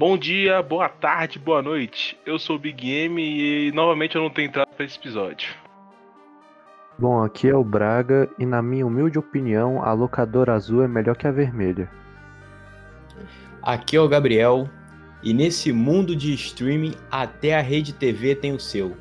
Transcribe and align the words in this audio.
Bom 0.00 0.16
dia, 0.16 0.62
boa 0.62 0.88
tarde, 0.88 1.38
boa 1.38 1.60
noite. 1.60 2.18
Eu 2.24 2.38
sou 2.38 2.56
o 2.56 2.58
Big 2.58 2.90
M 2.90 3.20
e 3.20 3.70
novamente 3.72 4.16
eu 4.16 4.22
não 4.22 4.30
tenho 4.30 4.48
entrado 4.48 4.68
para 4.74 4.86
esse 4.86 4.96
episódio. 4.96 5.54
Bom, 6.98 7.22
aqui 7.22 7.50
é 7.50 7.54
o 7.54 7.62
Braga 7.62 8.26
e 8.38 8.46
na 8.46 8.62
minha 8.62 8.86
humilde 8.86 9.18
opinião, 9.18 9.82
a 9.82 9.92
locadora 9.92 10.54
azul 10.54 10.82
é 10.82 10.88
melhor 10.88 11.14
que 11.18 11.26
a 11.26 11.30
vermelha. 11.30 11.86
Aqui 13.62 13.94
é 13.94 14.00
o 14.00 14.08
Gabriel 14.08 14.70
e 15.22 15.34
nesse 15.34 15.70
mundo 15.70 16.16
de 16.16 16.32
streaming 16.32 16.94
até 17.10 17.54
a 17.54 17.60
rede 17.60 17.92
TV 17.92 18.34
tem 18.34 18.54
o 18.54 18.58
seu. 18.58 18.96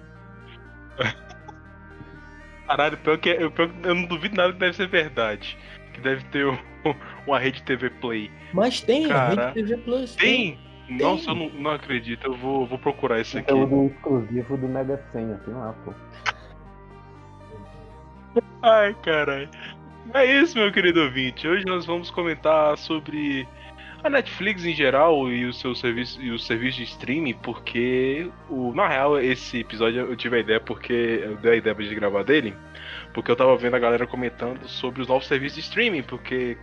Caralho, 2.68 2.98
pior 2.98 3.18
que, 3.20 3.30
eu, 3.30 3.50
pior 3.50 3.70
que 3.70 3.88
eu 3.88 3.96
não 3.96 4.06
duvido 4.06 4.36
nada 4.36 4.52
que 4.52 4.60
deve 4.60 4.76
ser 4.76 4.90
verdade. 4.90 5.58
Que 5.94 6.02
deve 6.02 6.26
ter 6.26 6.46
um, 6.46 6.58
uma 7.26 7.40
rede 7.40 7.64
TV 7.64 7.90
Play. 7.90 8.30
Mas 8.54 8.82
tem, 8.82 9.08
Cara, 9.08 9.48
a 9.48 9.52
rede 9.52 9.54
TV 9.54 9.78
Plus. 9.78 10.14
Tem? 10.18 10.60
Nossa, 10.90 11.32
eu 11.32 11.36
não, 11.36 11.50
não 11.50 11.72
acredito. 11.72 12.26
Eu 12.26 12.36
vou, 12.36 12.66
vou 12.66 12.80
procurar 12.80 13.20
isso 13.20 13.38
aqui. 13.38 13.52
Conteúdo 13.52 13.94
exclusivo 13.94 14.58
do 14.58 14.68
Mega 14.68 15.02
Senha, 15.12 15.40
tem 15.46 15.54
lá, 15.54 15.74
pô. 15.86 15.94
Ai, 18.62 18.96
caralho. 19.04 19.50
É 20.14 20.26
isso, 20.26 20.58
meu 20.58 20.72
querido 20.72 21.02
ouvinte. 21.02 21.48
Hoje 21.48 21.66
nós 21.66 21.86
vamos 21.86 22.10
comentar 22.10 22.78
sobre 22.78 23.48
a 24.04 24.10
Netflix 24.10 24.66
em 24.66 24.74
geral 24.74 25.30
e 25.30 25.46
o 25.46 25.54
seu 25.54 25.76
serviço 25.76 26.22
e 26.22 26.32
o 26.32 26.40
serviço 26.40 26.78
de 26.78 26.84
streaming, 26.86 27.34
porque 27.34 28.30
o, 28.50 28.74
na 28.74 28.88
real 28.88 29.20
esse 29.20 29.60
episódio 29.60 30.02
eu 30.02 30.16
tive 30.16 30.38
a 30.38 30.40
ideia 30.40 30.60
porque 30.60 31.22
eu 31.24 31.36
dei 31.38 31.54
a 31.54 31.56
ideia 31.58 31.76
de 31.76 31.96
gravar 31.96 32.24
dele, 32.24 32.56
porque 33.14 33.30
eu 33.30 33.36
tava 33.36 33.56
vendo 33.58 33.76
a 33.76 33.80
galera 33.80 34.08
comentando 34.08 34.68
sobre 34.68 35.02
os 35.02 35.08
novos 35.08 35.28
serviços 35.28 35.56
de 35.56 35.62
streaming, 35.62 36.04
porque 36.04 36.58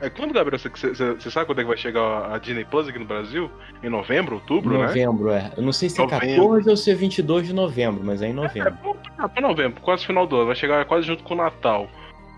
é 0.00 0.10
quando, 0.10 0.32
Gabriel, 0.32 0.58
você, 0.58 1.30
sabe 1.30 1.46
quando 1.46 1.60
é 1.60 1.62
que 1.62 1.68
vai 1.68 1.76
chegar 1.76 2.32
a 2.32 2.38
Disney 2.38 2.64
Plus 2.64 2.88
aqui 2.88 2.98
no 2.98 3.04
Brasil? 3.04 3.50
Em 3.82 3.88
novembro, 3.88 4.36
outubro, 4.36 4.78
né? 4.78 4.86
Novembro, 4.86 5.30
é. 5.30 5.52
Eu 5.56 5.62
não 5.62 5.72
sei 5.72 5.88
se 5.88 6.00
é 6.00 6.04
Novembro. 6.04 6.26
14 6.26 6.70
ou 6.70 6.76
se 6.76 6.90
é 6.90 6.94
22 6.94 7.46
de 7.46 7.52
novembro, 7.52 8.02
mas 8.04 8.22
é 8.22 8.28
em 8.28 8.32
novembro. 8.32 8.96
Ah, 9.18 9.28
pra 9.28 9.40
novembro, 9.40 9.80
quase 9.80 10.06
final 10.06 10.26
do 10.26 10.36
ano, 10.36 10.46
vai 10.46 10.56
chegar 10.56 10.84
quase 10.84 11.06
junto 11.06 11.22
com 11.22 11.34
o 11.34 11.36
Natal. 11.36 11.88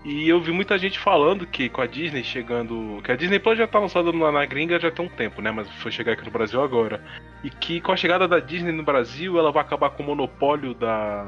E 0.05 0.29
eu 0.29 0.39
vi 0.39 0.51
muita 0.51 0.77
gente 0.77 0.99
falando 0.99 1.47
que 1.47 1.67
com 1.67 1.81
a 1.81 1.87
Disney 1.87 2.23
chegando. 2.23 3.01
Que 3.03 3.11
a 3.11 3.15
Disney 3.15 3.39
Plus 3.39 3.57
já 3.57 3.65
tá 3.65 3.79
lançada 3.79 4.11
na, 4.11 4.31
na 4.31 4.45
gringa 4.45 4.79
já 4.79 4.91
tem 4.91 5.03
um 5.03 5.09
tempo, 5.09 5.41
né? 5.41 5.49
Mas 5.49 5.67
foi 5.81 5.91
chegar 5.91 6.13
aqui 6.13 6.23
no 6.23 6.29
Brasil 6.29 6.61
agora. 6.61 7.01
E 7.43 7.49
que 7.49 7.81
com 7.81 7.91
a 7.91 7.97
chegada 7.97 8.27
da 8.27 8.39
Disney 8.39 8.71
no 8.71 8.83
Brasil, 8.83 9.39
ela 9.39 9.51
vai 9.51 9.63
acabar 9.63 9.89
com 9.89 10.03
o 10.03 10.05
monopólio 10.05 10.75
da, 10.75 11.25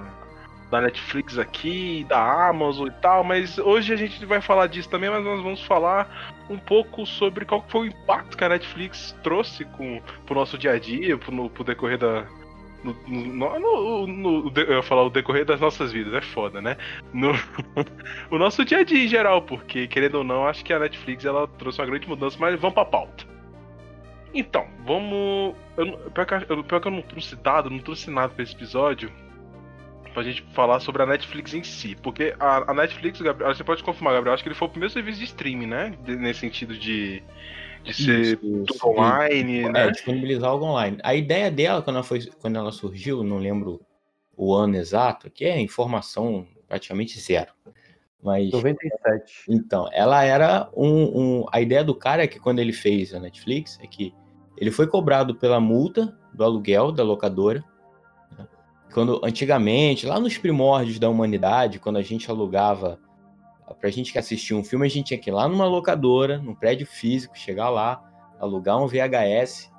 da 0.69 0.81
Netflix 0.81 1.37
aqui, 1.37 2.05
da 2.09 2.49
Amazon 2.49 2.87
e 2.87 2.91
tal. 2.91 3.23
Mas 3.23 3.57
hoje 3.57 3.93
a 3.93 3.95
gente 3.95 4.25
vai 4.25 4.41
falar 4.41 4.67
disso 4.67 4.89
também, 4.89 5.09
mas 5.09 5.23
nós 5.23 5.41
vamos 5.41 5.63
falar 5.63 6.35
um 6.49 6.57
pouco 6.57 7.05
sobre 7.05 7.45
qual 7.45 7.63
foi 7.69 7.81
o 7.87 7.91
impacto 7.91 8.37
que 8.37 8.43
a 8.43 8.49
Netflix 8.49 9.15
trouxe 9.23 9.65
com, 9.65 10.01
pro 10.25 10.35
nosso 10.35 10.57
dia 10.57 10.71
a 10.71 10.79
dia, 10.79 11.17
pro, 11.17 11.31
no, 11.33 11.49
pro 11.49 11.63
decorrer 11.63 11.97
da, 11.97 12.25
no, 12.83 12.95
no, 13.07 14.07
no- 14.07 14.53
eu 14.55 14.75
ia 14.77 14.83
falar 14.83 15.03
o 15.03 15.09
decorrer 15.09 15.43
das 15.45 15.59
nossas 15.59 15.91
vidas, 15.91 16.13
é 16.13 16.21
foda, 16.21 16.61
né? 16.61 16.77
No, 17.13 17.31
o 18.31 18.37
nosso 18.37 18.63
dia 18.63 18.79
a 18.79 18.83
dia 18.83 19.03
em 19.03 19.07
geral, 19.07 19.41
porque, 19.41 19.87
querendo 19.87 20.15
ou 20.15 20.23
não, 20.23 20.47
acho 20.47 20.63
que 20.63 20.71
a 20.73 20.79
Netflix 20.79 21.25
ela 21.25 21.47
trouxe 21.47 21.79
uma 21.81 21.87
grande 21.87 22.07
mudança, 22.07 22.37
mas 22.39 22.59
vamos 22.59 22.73
pra 22.75 22.85
pauta. 22.85 23.25
Então, 24.33 24.67
vamos. 24.85 25.55
Eu, 25.77 25.97
pior, 26.11 26.25
que, 26.25 26.51
eu- 26.51 26.63
pior 26.63 26.79
que 26.79 26.87
eu 26.87 26.91
não 26.91 27.01
trouxe 27.01 27.35
dado, 27.37 27.69
não 27.69 27.79
trouxe 27.79 28.09
nada 28.11 28.29
pra 28.29 28.43
esse 28.43 28.53
episódio. 28.53 29.11
Pra 30.17 30.23
gente 30.23 30.41
falar 30.51 30.79
sobre 30.79 31.03
a 31.03 31.05
Netflix 31.05 31.53
em 31.53 31.61
si. 31.61 31.95
Porque 32.01 32.33
a, 32.39 32.71
a 32.71 32.73
Netflix, 32.73 33.21
Gabriel, 33.21 33.53
você 33.53 33.63
pode 33.63 33.83
confirmar, 33.83 34.15
Gabriel, 34.15 34.33
acho 34.33 34.41
que 34.41 34.49
ele 34.49 34.55
foi 34.55 34.67
o 34.67 34.71
primeiro 34.71 34.91
serviço 34.91 35.19
de 35.19 35.25
streaming, 35.25 35.67
né? 35.67 35.95
De- 36.03 36.15
nesse 36.15 36.39
sentido 36.39 36.75
de, 36.75 37.21
de 37.83 37.93
ser 37.93 38.19
Isso, 38.21 38.37
tudo 38.37 38.73
isso. 38.73 38.87
online, 38.87 39.59
É, 39.59 39.71
né? 39.71 39.91
disponibilizar 39.91 40.49
algo 40.49 40.65
online. 40.65 40.97
A 41.03 41.13
ideia 41.13 41.51
dela, 41.51 41.83
quando 41.83 41.97
ela, 41.97 42.03
foi, 42.03 42.25
quando 42.41 42.55
ela 42.55 42.71
surgiu, 42.71 43.23
não 43.23 43.37
lembro 43.37 43.79
o 44.35 44.55
ano 44.55 44.75
exato, 44.77 45.29
que 45.29 45.45
é 45.45 45.61
informação 45.61 46.47
praticamente 46.67 47.19
zero. 47.19 47.51
Mas 48.19 48.49
97. 48.49 49.43
Então, 49.47 49.87
ela 49.93 50.23
era 50.23 50.67
um, 50.75 51.41
um- 51.41 51.45
A 51.51 51.61
ideia 51.61 51.83
do 51.83 51.93
cara 51.93 52.23
é 52.23 52.27
que 52.27 52.39
quando 52.39 52.57
ele 52.57 52.73
fez 52.73 53.13
a 53.13 53.19
Netflix 53.19 53.77
é 53.83 53.85
que 53.85 54.11
ele 54.57 54.71
foi 54.71 54.87
cobrado 54.87 55.35
pela 55.35 55.59
multa 55.59 56.17
do 56.33 56.43
aluguel 56.43 56.91
da 56.91 57.03
locadora. 57.03 57.63
Quando 58.97 59.21
antigamente, 59.23 60.07
lá 60.07 60.19
nos 60.19 60.39
primórdios 60.39 60.97
da 60.97 61.07
humanidade, 61.07 61.77
quando 61.77 61.97
a 61.97 62.01
gente 62.01 62.31
alugava 62.31 62.99
pra 63.79 63.91
gente 63.91 64.11
que 64.11 64.17
assistia 64.17 64.57
um 64.57 64.63
filme, 64.63 64.87
a 64.87 64.89
gente 64.89 65.05
tinha 65.05 65.19
que 65.19 65.29
ir 65.29 65.33
lá 65.33 65.47
numa 65.47 65.67
locadora, 65.67 66.39
num 66.39 66.55
prédio 66.55 66.87
físico, 66.87 67.37
chegar 67.37 67.69
lá, 67.69 68.01
alugar 68.39 68.81
um 68.81 68.87
VHS, 68.87 69.71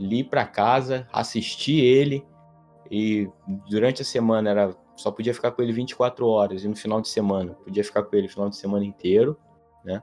ir 0.00 0.24
pra 0.24 0.44
casa, 0.44 1.06
assistir 1.12 1.84
ele 1.84 2.26
e 2.90 3.30
durante 3.70 4.02
a 4.02 4.04
semana 4.04 4.50
era 4.50 4.76
só 4.96 5.12
podia 5.12 5.32
ficar 5.32 5.52
com 5.52 5.62
ele 5.62 5.72
24 5.72 6.26
horas 6.26 6.64
e 6.64 6.68
no 6.68 6.74
final 6.74 7.00
de 7.00 7.10
semana 7.10 7.54
podia 7.62 7.84
ficar 7.84 8.02
com 8.02 8.16
ele 8.16 8.26
o 8.26 8.30
final 8.30 8.50
de 8.50 8.56
semana 8.56 8.84
inteiro, 8.84 9.38
né? 9.84 10.02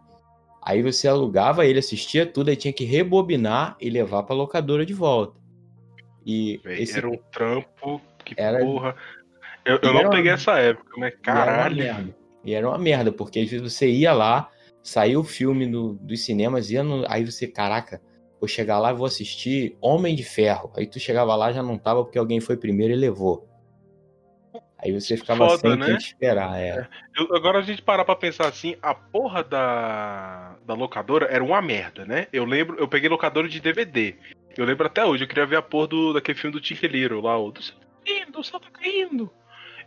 Aí 0.61 0.81
você 0.81 1.09
alugava 1.09 1.65
ele, 1.65 1.79
assistia 1.79 2.25
tudo, 2.25 2.47
aí 2.47 2.55
tinha 2.55 2.71
que 2.71 2.85
rebobinar 2.85 3.75
e 3.81 3.89
levar 3.89 4.23
pra 4.23 4.33
locadora 4.33 4.85
de 4.85 4.93
volta. 4.93 5.37
E 6.25 6.57
Véi, 6.63 6.83
esse 6.83 6.97
Era 6.97 7.09
um 7.09 7.17
trampo 7.33 7.99
que 8.35 8.41
Era- 8.41 8.59
porra. 8.59 8.95
Eu, 9.65 9.79
eu 9.81 9.93
não 9.93 10.01
uma- 10.01 10.09
peguei 10.09 10.31
essa 10.31 10.57
época, 10.57 10.89
mas 10.97 11.11
E 11.13 11.17
era 11.29 11.33
uma 11.39 11.45
caralho. 11.45 11.75
merda. 11.75 12.15
E 12.45 12.53
era 12.53 12.67
uma 12.67 12.77
merda, 12.77 13.11
porque 13.11 13.39
às 13.39 13.49
vezes 13.49 13.73
você 13.73 13.87
ia 13.89 14.13
lá, 14.13 14.49
saiu 14.81 15.19
o 15.19 15.23
filme 15.23 15.67
do- 15.67 15.93
dos 15.95 16.23
cinemas, 16.25 16.71
ia 16.71 16.81
no- 16.83 17.05
aí 17.09 17.25
você, 17.25 17.45
caraca, 17.47 18.01
vou 18.39 18.47
chegar 18.47 18.79
lá 18.79 18.91
e 18.91 18.95
vou 18.95 19.05
assistir 19.05 19.77
Homem 19.81 20.15
de 20.15 20.23
Ferro. 20.23 20.71
Aí 20.77 20.87
tu 20.87 20.99
chegava 20.99 21.35
lá 21.35 21.51
já 21.51 21.61
não 21.61 21.77
tava 21.77 22.03
porque 22.03 22.17
alguém 22.17 22.39
foi 22.39 22.55
primeiro 22.55 22.93
e 22.93 22.97
levou. 22.97 23.45
Aí 24.81 24.93
você 24.93 25.17
ficava 25.17 25.45
Foda, 25.49 25.59
sem 25.71 25.75
né? 25.77 25.97
esperar. 25.97 26.57
É. 26.57 26.87
Eu- 27.17 27.35
agora 27.35 27.59
a 27.59 27.61
gente 27.61 27.81
parar 27.81 28.05
pra 28.05 28.15
pensar 28.15 28.47
assim, 28.47 28.77
a 28.81 28.95
porra 28.95 29.43
da, 29.43 30.55
da 30.65 30.73
locadora 30.73 31.25
era 31.29 31.43
uma 31.43 31.61
merda, 31.61 32.05
né? 32.05 32.27
Eu 32.31 32.45
lembro, 32.45 32.77
eu 32.79 32.87
peguei 32.87 33.09
locadora 33.09 33.49
de 33.49 33.59
DVD. 33.59 34.15
Eu 34.57 34.63
lembro 34.65 34.87
até 34.87 35.03
hoje, 35.05 35.25
eu 35.25 35.27
queria 35.27 35.45
ver 35.45 35.57
a 35.57 35.61
porra 35.61 35.87
do, 35.87 36.13
daquele 36.13 36.37
filme 36.37 36.57
do 36.57 36.87
Little 36.87 37.21
lá, 37.21 37.37
o 37.37 37.51
do 37.51 37.61
céu 37.61 37.75
tá 37.77 37.85
caindo, 38.09 38.39
o 38.39 38.43
céu 38.43 38.59
tá 38.59 38.67
caindo. 38.71 39.29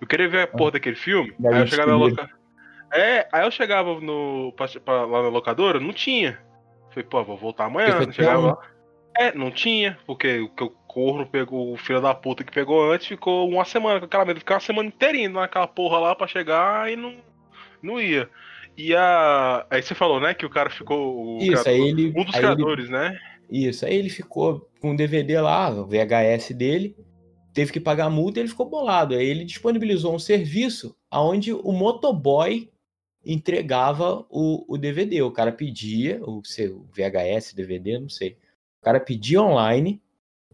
Eu 0.01 0.07
queria 0.07 0.29
ver 0.29 0.43
a 0.43 0.47
porra 0.47 0.73
daquele 0.73 0.97
filme, 0.97 1.35
aí 1.47 1.61
eu 1.61 1.67
chegava 1.67 1.91
na 1.93 1.97
locadora. 1.97 2.31
É, 2.93 3.29
aí 3.33 3.45
eu 3.47 3.51
chegava 3.51 4.01
no, 4.01 4.53
pra- 4.57 4.69
pra- 4.85 5.07
lá 5.07 5.23
na 5.23 5.29
locadora, 5.29 5.81
não 5.81 5.93
tinha. 5.93 6.39
Falei, 6.91 7.05
pô, 7.09 7.25
vou 7.25 7.37
voltar 7.37 7.65
amanhã. 7.67 8.03
Só 8.05 8.13
Chegava 8.13 8.41
um. 8.43 8.47
lá. 8.47 8.59
É, 9.17 9.33
não 9.35 9.51
tinha, 9.51 9.99
porque 10.07 10.41
o 10.41 10.49
que 10.49 10.65
o 10.65 10.71
corno 10.71 11.27
pegou, 11.27 11.73
o 11.73 11.77
filho 11.77 12.01
da 12.01 12.15
puta 12.15 12.45
que 12.45 12.53
pegou 12.53 12.91
antes, 12.93 13.07
ficou 13.07 13.49
uma 13.49 13.65
semana 13.65 13.99
com 13.99 14.07
aquela 14.07 14.25
merda. 14.25 14.41
Ficou 14.41 14.55
uma 14.57 14.61
semana 14.61 14.89
inteirinha 14.89 15.29
naquela 15.31 15.67
porra 15.67 15.99
lá 15.99 16.15
pra 16.15 16.27
chegar 16.27 16.91
e 16.93 16.97
não, 16.97 17.15
não 17.83 18.01
ia. 18.01 18.29
E 18.77 18.95
a. 18.95 19.67
Aí 19.71 19.83
você 19.83 19.95
falou, 19.95 20.21
né, 20.21 20.35
que 20.35 20.45
o 20.47 20.51
cara 20.51 20.69
ficou. 20.69 21.37
o 21.37 21.39
Isso, 21.39 21.63
criador- 21.63 21.69
aí 21.73 21.81
ele. 21.89 22.09
um 22.17 22.25
dos 22.25 22.35
aí 22.35 22.41
ele- 22.45 22.55
criadores, 22.55 22.89
né? 22.91 23.19
Isso, 23.51 23.85
aí 23.87 23.95
ele 23.95 24.09
ficou 24.11 24.69
com 24.81 24.93
o 24.93 24.97
DVD 24.97 25.41
lá, 25.41 25.69
o 25.71 25.87
VHS 25.87 26.53
dele, 26.55 26.95
teve 27.53 27.73
que 27.73 27.81
pagar 27.81 28.07
a 28.07 28.11
multa 28.11 28.39
e 28.39 28.43
ele 28.43 28.49
ficou 28.49 28.69
bolado. 28.69 29.15
Aí 29.15 29.27
ele 29.27 29.45
disponibilizou 29.45 30.15
um 30.15 30.19
serviço 30.19 30.97
onde 31.11 31.53
o 31.53 31.73
motoboy 31.73 32.71
entregava 33.25 34.27
o, 34.29 34.65
o 34.69 34.77
DVD. 34.77 35.23
O 35.23 35.31
cara 35.31 35.53
pedia, 35.53 36.21
o 36.25 36.41
VHS, 36.41 37.55
DVD, 37.55 37.99
não 37.99 38.09
sei. 38.09 38.37
O 38.81 38.85
cara 38.85 38.99
pedia 38.99 39.41
online, 39.41 40.03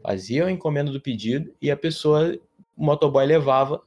fazia 0.02 0.46
a 0.46 0.50
encomenda 0.50 0.90
do 0.90 1.00
pedido 1.00 1.54
e 1.60 1.70
a 1.70 1.76
pessoa, 1.76 2.38
o 2.76 2.84
motoboy 2.84 3.24
levava 3.24 3.82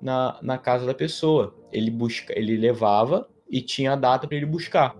na, 0.00 0.38
na 0.42 0.58
casa 0.58 0.84
da 0.84 0.94
pessoa. 0.94 1.54
Ele, 1.72 1.90
busca, 1.90 2.36
ele 2.38 2.56
levava 2.56 3.28
e 3.48 3.62
tinha 3.62 3.92
a 3.92 3.96
data 3.96 4.26
para 4.26 4.36
ele 4.36 4.46
buscar. 4.46 4.96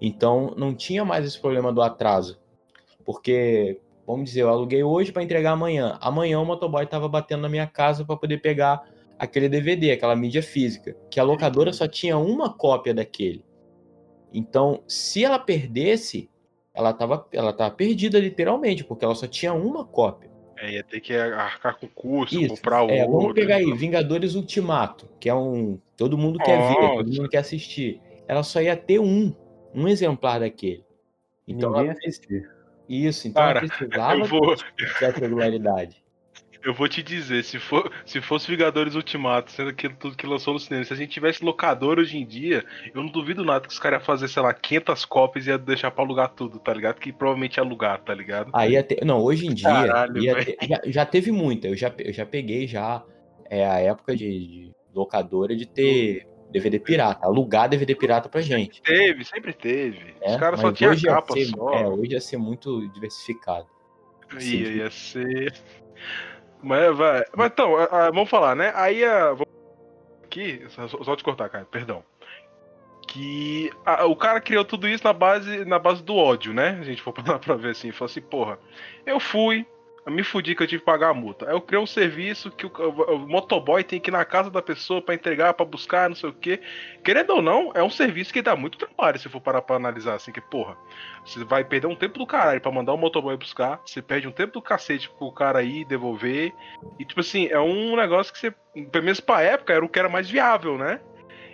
Então 0.00 0.54
não 0.56 0.74
tinha 0.74 1.04
mais 1.04 1.24
esse 1.24 1.40
problema 1.40 1.72
do 1.72 1.82
atraso. 1.82 2.38
Porque, 3.04 3.80
vamos 4.06 4.26
dizer, 4.26 4.42
eu 4.42 4.48
aluguei 4.48 4.82
hoje 4.82 5.12
para 5.12 5.22
entregar 5.22 5.52
amanhã. 5.52 5.98
Amanhã 6.00 6.40
o 6.40 6.44
motoboy 6.44 6.84
estava 6.84 7.08
batendo 7.08 7.42
na 7.42 7.48
minha 7.48 7.66
casa 7.66 8.04
para 8.04 8.16
poder 8.16 8.38
pegar 8.40 8.82
aquele 9.18 9.48
DVD, 9.48 9.92
aquela 9.92 10.14
mídia 10.14 10.42
física, 10.42 10.96
que 11.10 11.18
a 11.18 11.22
locadora 11.24 11.72
só 11.72 11.88
tinha 11.88 12.16
uma 12.18 12.52
cópia 12.52 12.94
daquele. 12.94 13.44
Então, 14.32 14.82
se 14.86 15.24
ela 15.24 15.38
perdesse, 15.38 16.28
ela 16.74 16.90
estava 16.90 17.26
ela 17.32 17.52
tava 17.52 17.74
perdida 17.74 18.18
literalmente, 18.18 18.84
porque 18.84 19.04
ela 19.04 19.14
só 19.14 19.26
tinha 19.26 19.54
uma 19.54 19.84
cópia. 19.84 20.30
É, 20.58 20.72
ia 20.72 20.84
ter 20.84 21.00
que 21.00 21.14
arcar 21.14 21.78
com 21.78 21.86
o 21.86 21.88
custo, 21.88 22.38
Isso. 22.38 22.48
comprar 22.54 22.82
o 22.82 22.90
É, 22.90 23.02
outro. 23.02 23.18
vamos 23.18 23.34
pegar 23.34 23.56
aí, 23.56 23.72
Vingadores 23.74 24.34
Ultimato, 24.34 25.08
que 25.20 25.28
é 25.28 25.34
um. 25.34 25.78
Todo 25.96 26.16
mundo 26.16 26.38
quer 26.38 26.58
ver, 26.68 26.96
todo 26.96 27.12
mundo 27.12 27.28
quer 27.28 27.38
assistir. 27.38 28.00
Ela 28.26 28.42
só 28.42 28.60
ia 28.60 28.76
ter 28.76 28.98
um, 28.98 29.34
um 29.74 29.86
exemplar 29.88 30.40
daquele. 30.40 30.84
Então 31.46 31.70
Ninguém 31.70 31.88
ela, 31.90 31.98
assistiu. 31.98 32.42
Isso, 32.88 33.28
então 33.28 33.42
Cara, 33.42 33.60
precisava 33.60 34.20
Eu 34.20 34.24
vou, 34.24 34.56
dessa 35.00 35.20
regularidade. 35.20 36.04
Eu 36.66 36.74
vou 36.74 36.88
te 36.88 37.00
dizer, 37.00 37.44
se, 37.44 37.60
for, 37.60 37.92
se 38.04 38.20
fosse 38.20 38.50
Vingadores 38.50 38.96
Ultimato, 38.96 39.52
sendo 39.52 39.70
aquilo 39.70 39.94
tudo 39.94 40.16
que 40.16 40.26
lançou 40.26 40.52
no 40.52 40.58
cinema, 40.58 40.84
se 40.84 40.92
a 40.92 40.96
gente 40.96 41.10
tivesse 41.10 41.44
locador 41.44 42.00
hoje 42.00 42.18
em 42.18 42.26
dia, 42.26 42.64
eu 42.92 43.04
não 43.04 43.08
duvido 43.08 43.44
nada 43.44 43.68
que 43.68 43.72
os 43.72 43.78
caras 43.78 44.00
iam 44.00 44.04
fazer, 44.04 44.26
sei 44.26 44.42
lá, 44.42 44.52
500 44.52 45.04
cópias 45.04 45.46
e 45.46 45.50
ia 45.50 45.58
deixar 45.58 45.92
pra 45.92 46.02
alugar 46.02 46.30
tudo, 46.30 46.58
tá 46.58 46.74
ligado? 46.74 46.98
Que 46.98 47.12
provavelmente 47.12 47.58
ia 47.58 47.62
alugar, 47.62 48.00
tá 48.00 48.12
ligado? 48.12 48.50
Aí 48.52 48.72
ia 48.72 48.82
ter, 48.82 49.04
não, 49.04 49.22
hoje 49.22 49.46
em 49.46 49.54
dia 49.54 49.68
Caralho, 49.68 50.14
ter, 50.14 50.56
já, 50.68 50.80
já, 50.86 51.06
teve 51.06 51.30
muita. 51.30 51.68
Eu 51.68 51.76
já, 51.76 51.92
eu 51.98 52.12
já 52.12 52.26
peguei 52.26 52.66
já 52.66 53.00
é 53.48 53.64
a 53.64 53.78
época 53.78 54.16
de, 54.16 54.26
de 54.26 54.74
locadora 54.92 55.54
de 55.54 55.66
ter 55.66 56.26
DVD 56.50 56.78
pirata, 56.78 57.26
alugar 57.26 57.68
DVD 57.68 57.94
pirata 57.94 58.28
pra 58.28 58.40
gente. 58.40 58.80
Teve, 58.82 59.24
sempre 59.24 59.52
teve. 59.52 60.14
É, 60.20 60.32
Os 60.32 60.36
caras 60.36 60.60
só 60.60 60.72
tinham 60.72 60.96
capa 61.00 61.34
ser, 61.34 61.46
só. 61.46 61.72
É, 61.74 61.86
hoje 61.86 62.12
ia 62.12 62.20
ser 62.20 62.36
muito 62.36 62.88
diversificado. 62.88 63.66
Ia, 64.40 64.68
ia 64.68 64.90
ser. 64.90 65.54
Mas, 66.62 66.96
vai. 66.96 67.24
Mas 67.36 67.52
então, 67.52 67.72
vamos 68.12 68.30
falar, 68.30 68.54
né? 68.54 68.72
Aí 68.74 69.04
a. 69.04 69.36
Aqui, 70.24 70.64
só 70.68 71.16
te 71.16 71.24
cortar, 71.24 71.48
cara, 71.48 71.64
perdão. 71.64 72.02
Que 73.08 73.70
a, 73.84 74.04
o 74.04 74.16
cara 74.16 74.40
criou 74.40 74.64
tudo 74.64 74.88
isso 74.88 75.04
na 75.04 75.12
base, 75.12 75.64
na 75.64 75.78
base 75.78 76.02
do 76.02 76.16
ódio, 76.16 76.52
né? 76.52 76.76
A 76.80 76.84
gente 76.84 77.00
for 77.00 77.12
parar 77.14 77.38
pra 77.38 77.54
ver 77.54 77.70
assim, 77.70 77.92
falou 77.92 78.10
assim, 78.10 78.20
porra, 78.20 78.58
eu 79.06 79.20
fui, 79.20 79.66
eu 80.06 80.12
me 80.12 80.22
fudi 80.22 80.54
que 80.54 80.62
eu 80.62 80.66
tive 80.68 80.78
que 80.78 80.86
pagar 80.86 81.08
a 81.08 81.14
multa. 81.14 81.46
Aí 81.48 81.52
eu 81.52 81.60
criei 81.60 81.82
um 81.82 81.86
serviço 81.86 82.48
que 82.52 82.64
o, 82.64 82.70
o, 82.70 83.18
motoboy 83.18 83.82
tem 83.82 83.98
que 83.98 84.08
ir 84.08 84.12
na 84.12 84.24
casa 84.24 84.48
da 84.48 84.62
pessoa 84.62 85.02
para 85.02 85.16
entregar, 85.16 85.52
para 85.54 85.66
buscar, 85.66 86.08
não 86.08 86.14
sei 86.14 86.30
o 86.30 86.32
quê. 86.32 86.60
Querendo 87.02 87.30
ou 87.30 87.42
não, 87.42 87.72
é 87.74 87.82
um 87.82 87.90
serviço 87.90 88.32
que 88.32 88.40
dá 88.40 88.54
muito 88.54 88.78
trabalho 88.78 89.18
se 89.18 89.28
for 89.28 89.40
parar 89.40 89.62
pra 89.62 89.74
analisar 89.74 90.14
assim, 90.14 90.30
que 90.30 90.40
porra, 90.40 90.76
você 91.24 91.44
vai 91.44 91.64
perder 91.64 91.88
um 91.88 91.96
tempo 91.96 92.20
do 92.20 92.26
caralho 92.26 92.60
pra 92.60 92.70
mandar 92.70 92.92
o 92.92 92.96
motoboy 92.96 93.36
buscar, 93.36 93.80
você 93.84 94.00
perde 94.00 94.28
um 94.28 94.32
tempo 94.32 94.52
do 94.52 94.62
cacete 94.62 95.10
pro 95.10 95.32
cara 95.32 95.64
ir 95.64 95.84
devolver. 95.84 96.52
E 97.00 97.04
tipo 97.04 97.20
assim, 97.20 97.48
é 97.48 97.58
um 97.58 97.96
negócio 97.96 98.32
que 98.32 98.38
você, 98.38 98.54
pelo 98.92 99.04
menos 99.04 99.18
pra 99.18 99.42
época, 99.42 99.72
era 99.72 99.84
o 99.84 99.88
que 99.88 99.98
era 99.98 100.08
mais 100.08 100.30
viável, 100.30 100.78
né? 100.78 101.00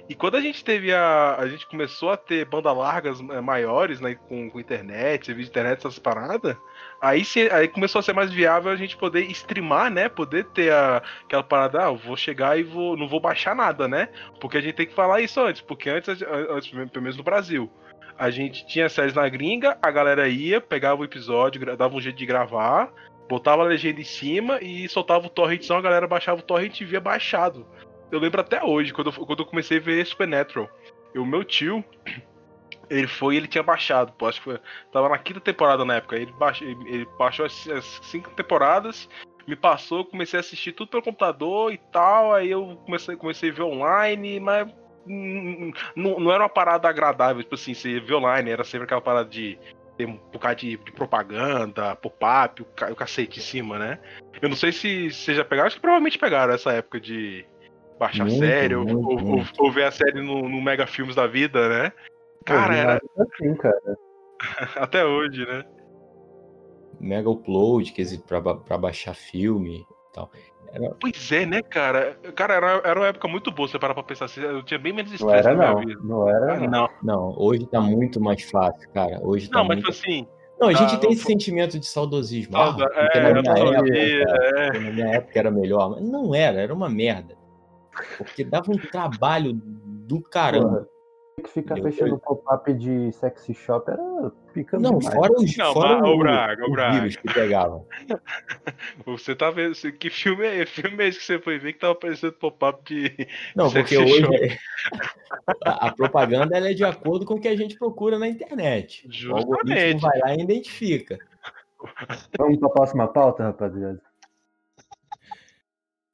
E 0.08 0.14
quando 0.14 0.37
a 0.37 0.40
gente 0.43 0.62
teve 0.62 0.93
a. 0.93 1.37
A 1.37 1.49
gente 1.49 1.66
começou 1.66 2.10
a 2.10 2.16
ter 2.19 2.44
bandas 2.44 2.76
largas 2.76 3.20
é, 3.20 3.40
maiores, 3.40 4.00
né? 4.00 4.14
Com, 4.14 4.50
com 4.50 4.60
internet, 4.60 5.25
serviço 5.25 5.50
de 5.50 5.58
internet, 5.58 5.78
essas 5.78 5.99
paradas. 5.99 6.54
Aí, 7.02 7.25
se, 7.25 7.50
aí 7.50 7.66
começou 7.66 7.99
a 7.99 8.02
ser 8.02 8.12
mais 8.12 8.31
viável 8.31 8.70
a 8.70 8.76
gente 8.76 8.96
poder 8.96 9.22
streamar, 9.32 9.90
né? 9.90 10.08
Poder 10.08 10.44
ter 10.44 10.72
a, 10.72 11.02
aquela 11.25 11.43
parada, 11.43 11.82
ah, 11.82 11.88
eu 11.88 11.96
vou 11.96 12.16
chegar 12.16 12.56
e 12.58 12.62
vou, 12.62 12.96
não 12.96 13.08
vou 13.08 13.19
baixar 13.19 13.56
nada, 13.56 13.88
né? 13.88 14.08
Porque 14.40 14.56
a 14.56 14.60
gente 14.60 14.75
tem 14.75 14.87
que 14.87 14.94
falar 14.94 15.20
isso 15.20 15.40
antes, 15.40 15.60
porque 15.60 15.90
antes, 15.90 16.22
antes 16.49 16.70
pelo 16.70 17.02
menos 17.02 17.16
no 17.16 17.25
Brasil, 17.25 17.69
a 18.16 18.31
gente 18.31 18.64
tinha 18.66 18.88
séries 18.88 19.14
na 19.14 19.28
gringa, 19.28 19.76
a 19.82 19.90
galera 19.90 20.28
ia, 20.28 20.60
pegava 20.60 21.00
o 21.00 21.04
episódio, 21.04 21.76
dava 21.76 21.96
um 21.96 22.00
jeito 22.00 22.16
de 22.16 22.26
gravar, 22.26 22.93
botava 23.28 23.62
a 23.62 23.66
legenda 23.66 24.00
em 24.00 24.04
cima 24.04 24.60
e 24.62 24.88
soltava 24.88 25.26
o 25.26 25.31
torrentzão, 25.31 25.76
a 25.76 25.82
galera 25.82 26.06
baixava 26.06 26.38
o 26.38 26.44
torrent 26.44 26.81
e 26.81 26.84
via 26.84 27.00
baixado 27.00 27.66
eu 28.12 28.20
lembro 28.20 28.43
até 28.43 28.62
hoje, 28.62 28.93
quando 28.93 29.10
eu, 29.10 29.26
quando 29.26 29.38
eu 29.38 29.46
comecei 29.46 29.78
a 29.78 29.81
ver 29.81 30.06
Supernatural. 30.06 30.69
O 31.16 31.25
meu 31.25 31.43
tio, 31.43 31.82
ele 32.90 33.06
foi 33.06 33.37
ele 33.37 33.49
tinha 33.49 33.62
baixado, 33.62 34.12
pô, 34.12 34.26
acho 34.26 34.38
que 34.38 34.44
foi, 34.44 34.61
tava 34.93 35.08
na 35.08 35.19
quinta 35.19 35.40
temporada 35.40 35.84
na 35.84 35.96
época. 35.96 36.17
Ele, 36.17 36.32
baixou, 36.32 36.67
ele 36.67 37.06
baixou 37.19 37.46
as, 37.46 37.69
as, 37.69 37.84
cinco 38.02 38.31
temporadas, 38.31 39.08
me 39.46 39.56
passou, 39.56 40.05
comecei 40.05 40.38
a 40.38 40.40
assistir 40.40 40.73
tudo 40.73 40.88
pelo 40.88 41.02
computador 41.02 41.73
e 41.73 41.79
tal. 41.90 42.34
Aí 42.34 42.50
eu 42.50 42.76
comecei, 42.84 43.17
comecei 43.17 43.50
a 43.50 43.52
ver 43.52 43.62
online, 43.62 44.40
mas 44.40 44.69
não, 45.06 46.20
não 46.20 46.32
era 46.32 46.43
uma 46.43 46.49
parada 46.49 46.88
agradável, 46.88 47.43
tipo 47.43 47.55
assim, 47.55 47.75
você 47.75 47.99
ver 47.99 48.14
online, 48.14 48.50
era 48.50 48.64
sempre 48.64 48.85
aquela 48.85 49.00
parada 49.00 49.28
de 49.28 49.58
ter 49.96 50.06
um 50.06 50.17
bocado 50.32 50.61
de, 50.61 50.76
de 50.76 50.93
propaganda, 50.93 51.96
pop-up, 51.96 52.62
o, 52.62 52.67
o 52.93 52.96
cacete 52.96 53.38
em 53.38 53.43
cima, 53.43 53.78
né? 53.78 53.99
Eu 54.40 54.49
não 54.49 54.56
sei 54.56 54.73
se 54.73 55.11
vocês 55.11 55.37
já 55.37 55.44
pegaram, 55.44 55.67
acho 55.67 55.76
que 55.76 55.82
provavelmente 55.82 56.19
pegaram 56.19 56.55
essa 56.55 56.73
época 56.73 57.00
de 57.00 57.44
baixar 57.99 58.25
muito, 58.25 58.38
série, 58.38 58.76
muito, 58.76 58.96
ou, 58.96 59.20
muito. 59.20 59.52
Ou, 59.58 59.67
ou, 59.67 59.73
ver 59.73 59.85
a 59.85 59.90
série 59.90 60.23
no, 60.23 60.49
no 60.49 60.62
Mega 60.62 60.87
Filmes 60.87 61.14
da 61.14 61.26
vida, 61.26 61.69
né? 61.69 61.93
Cara, 62.44 62.75
era. 62.75 63.03
Assim, 63.19 63.55
cara. 63.56 63.99
Até 64.77 65.05
hoje, 65.05 65.44
né? 65.47 65.65
Mega 67.00 67.31
Upload, 67.31 67.93
quer 67.93 68.03
dizer, 68.03 68.21
pra, 68.23 68.41
pra 68.41 68.79
baixar 68.79 69.15
filme 69.15 69.79
e 69.81 70.12
tal. 70.12 70.31
Era... 70.73 70.94
Pois 71.00 71.33
é, 71.33 71.44
né, 71.44 71.61
cara? 71.62 72.17
Cara, 72.35 72.55
era, 72.55 72.83
era 72.85 73.00
uma 73.00 73.09
época 73.09 73.29
muito 73.29 73.50
boa, 73.50 73.69
você 73.69 73.79
parar 73.79 73.94
pra 73.94 74.03
pensar 74.03 74.27
eu 74.39 74.62
tinha 74.62 74.79
bem 74.79 74.93
menos 74.93 75.12
estresse 75.12 75.49
na 75.49 75.55
minha 75.55 75.73
não. 75.73 75.81
vida. 75.81 76.00
Não 76.03 76.29
era, 76.29 76.61
não. 76.61 76.69
não. 76.69 76.89
Não, 77.03 77.35
hoje 77.37 77.67
tá 77.67 77.81
muito 77.81 78.21
mais 78.21 78.43
fácil, 78.50 78.88
cara. 78.91 79.19
Hoje 79.23 79.50
tá 79.50 79.59
não, 79.59 79.67
mas 79.67 79.83
muito... 79.83 79.93
tipo 79.93 80.06
assim. 80.09 80.27
Não, 80.59 80.69
a 80.69 80.73
gente 80.75 80.95
ah, 80.95 80.99
tem 80.99 81.11
esse 81.11 81.25
sentimento 81.25 81.79
de 81.79 81.87
saudosismo. 81.87 82.56
Ah, 82.56 82.77
é, 83.15 83.21
na, 83.21 83.43
minha 83.43 83.53
época, 83.53 83.99
é. 83.99 84.79
na 84.79 84.91
minha 84.93 85.09
época 85.09 85.38
era 85.38 85.50
melhor, 85.50 85.91
mas 85.91 86.09
não 86.09 86.33
era, 86.35 86.61
era 86.61 86.73
uma 86.73 86.88
merda. 86.88 87.37
Porque 88.17 88.45
dava 88.45 88.71
um 88.71 88.77
trabalho 88.77 89.53
do 89.55 90.21
caramba. 90.23 90.88
Que 91.43 91.50
ficar 91.50 91.76
fechando 91.76 92.19
pop-up 92.19 92.73
de 92.75 93.11
sexy 93.12 93.55
shop 93.55 93.90
era 93.90 94.32
ficando 94.52 94.82
Não, 94.82 94.99
demais. 94.99 95.14
fora 95.14 95.32
os, 95.32 95.56
não, 95.56 95.73
fora 95.73 96.00
mas, 96.00 96.08
o, 96.08 96.12
o, 96.12 96.19
Braga, 96.19 96.67
o, 96.67 96.70
Braga. 96.70 97.00
vírus 97.00 97.17
que 97.17 97.32
pegavam. 97.32 97.87
Você 99.06 99.34
tá 99.34 99.50
vendo, 99.50 99.75
que 99.93 100.11
filme 100.11 100.46
é, 100.46 100.67
filme 100.67 101.02
é 101.02 101.08
esse 101.08 101.19
que 101.19 101.25
você 101.25 101.38
foi 101.38 101.58
ver 101.58 101.73
que 101.73 101.79
tava 101.79 101.94
aparecendo 101.94 102.32
pop-up 102.34 102.82
de 102.84 103.26
Não, 103.56 103.70
porque 103.70 103.96
hoje 103.96 104.25
é... 104.34 104.58
a, 105.64 105.88
a, 105.88 105.93
propaganda 105.93 106.56
ela 106.56 106.70
é 106.70 106.75
de 106.75 106.84
acordo 106.84 107.25
com 107.25 107.35
o 107.35 107.40
que 107.40 107.49
a 107.49 107.56
gente 107.56 107.78
procura 107.78 108.19
na 108.19 108.28
internet. 108.28 109.06
Justamente. 109.08 109.96
O 109.96 110.00
vai 110.00 110.19
lá 110.19 110.35
e 110.35 110.43
identifica. 110.43 111.19
Vamos 112.38 112.58
pra 112.58 112.69
próxima 112.69 113.08
pauta, 113.08 113.44
rapaziada. 113.44 114.00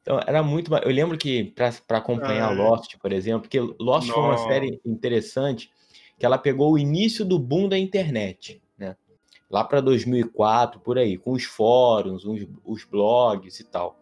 Então, 0.09 0.19
era 0.27 0.43
muito. 0.43 0.75
Eu 0.75 0.91
lembro 0.91 1.19
que, 1.19 1.53
para 1.55 1.99
acompanhar 1.99 2.49
ah, 2.49 2.55
Lost, 2.55 2.97
por 2.97 3.13
exemplo, 3.13 3.43
porque 3.43 3.61
Lost 3.79 4.09
foi 4.09 4.23
uma 4.23 4.39
série 4.39 4.81
interessante, 4.83 5.71
que 6.19 6.25
ela 6.25 6.39
pegou 6.39 6.73
o 6.73 6.79
início 6.79 7.27
do 7.27 7.39
boom 7.39 7.69
da 7.69 7.77
internet, 7.77 8.63
né? 8.79 8.97
Lá 9.51 9.63
para 9.63 9.83
2004, 9.83 10.81
por 10.81 10.97
aí, 10.97 11.19
com 11.19 11.33
os 11.33 11.45
fóruns, 11.45 12.25
os, 12.25 12.47
os 12.65 12.85
blogs 12.87 13.61
e 13.61 13.65
tal. 13.65 13.99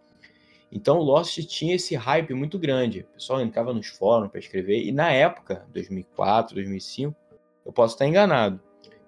Então, 0.70 0.98
Lost 0.98 1.40
tinha 1.40 1.74
esse 1.74 1.96
hype 1.96 2.32
muito 2.34 2.56
grande. 2.56 3.00
O 3.00 3.14
pessoal 3.14 3.40
entrava 3.40 3.74
nos 3.74 3.88
fóruns 3.88 4.30
para 4.30 4.38
escrever, 4.38 4.84
e 4.84 4.92
na 4.92 5.10
época, 5.10 5.66
2004, 5.72 6.54
2005, 6.54 7.16
eu 7.64 7.72
posso 7.72 7.96
estar 7.96 8.06
enganado, 8.06 8.60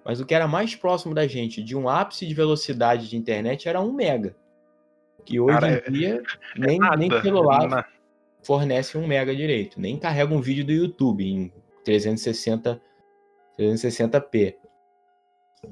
mas 0.05 0.19
o 0.19 0.27
que 0.27 0.35
era 0.35 0.49
mais 0.49 0.75
próximo 0.75 1.15
da 1.15 1.29
gente 1.29 1.63
de 1.63 1.77
um 1.77 1.89
ápice 1.89 2.27
de 2.27 2.35
velocidade 2.35 3.09
de 3.09 3.17
internet 3.17 3.69
era 3.69 3.81
1 3.81 3.93
mega. 3.93 4.35
Que 5.29 5.39
hoje 5.39 5.61
Cara, 5.61 5.71
em 5.71 5.75
é 5.75 5.91
dia 5.91 6.23
nem, 6.57 6.79
é 6.83 6.97
nem 6.97 7.21
celular 7.21 7.87
fornece 8.43 8.97
um 8.97 9.07
mega 9.07 9.37
direito, 9.37 9.79
nem 9.79 9.99
carrega 9.99 10.33
um 10.33 10.41
vídeo 10.41 10.65
do 10.65 10.73
YouTube 10.73 11.23
em 11.23 11.53
360 11.85 12.81
360p. 13.59 14.55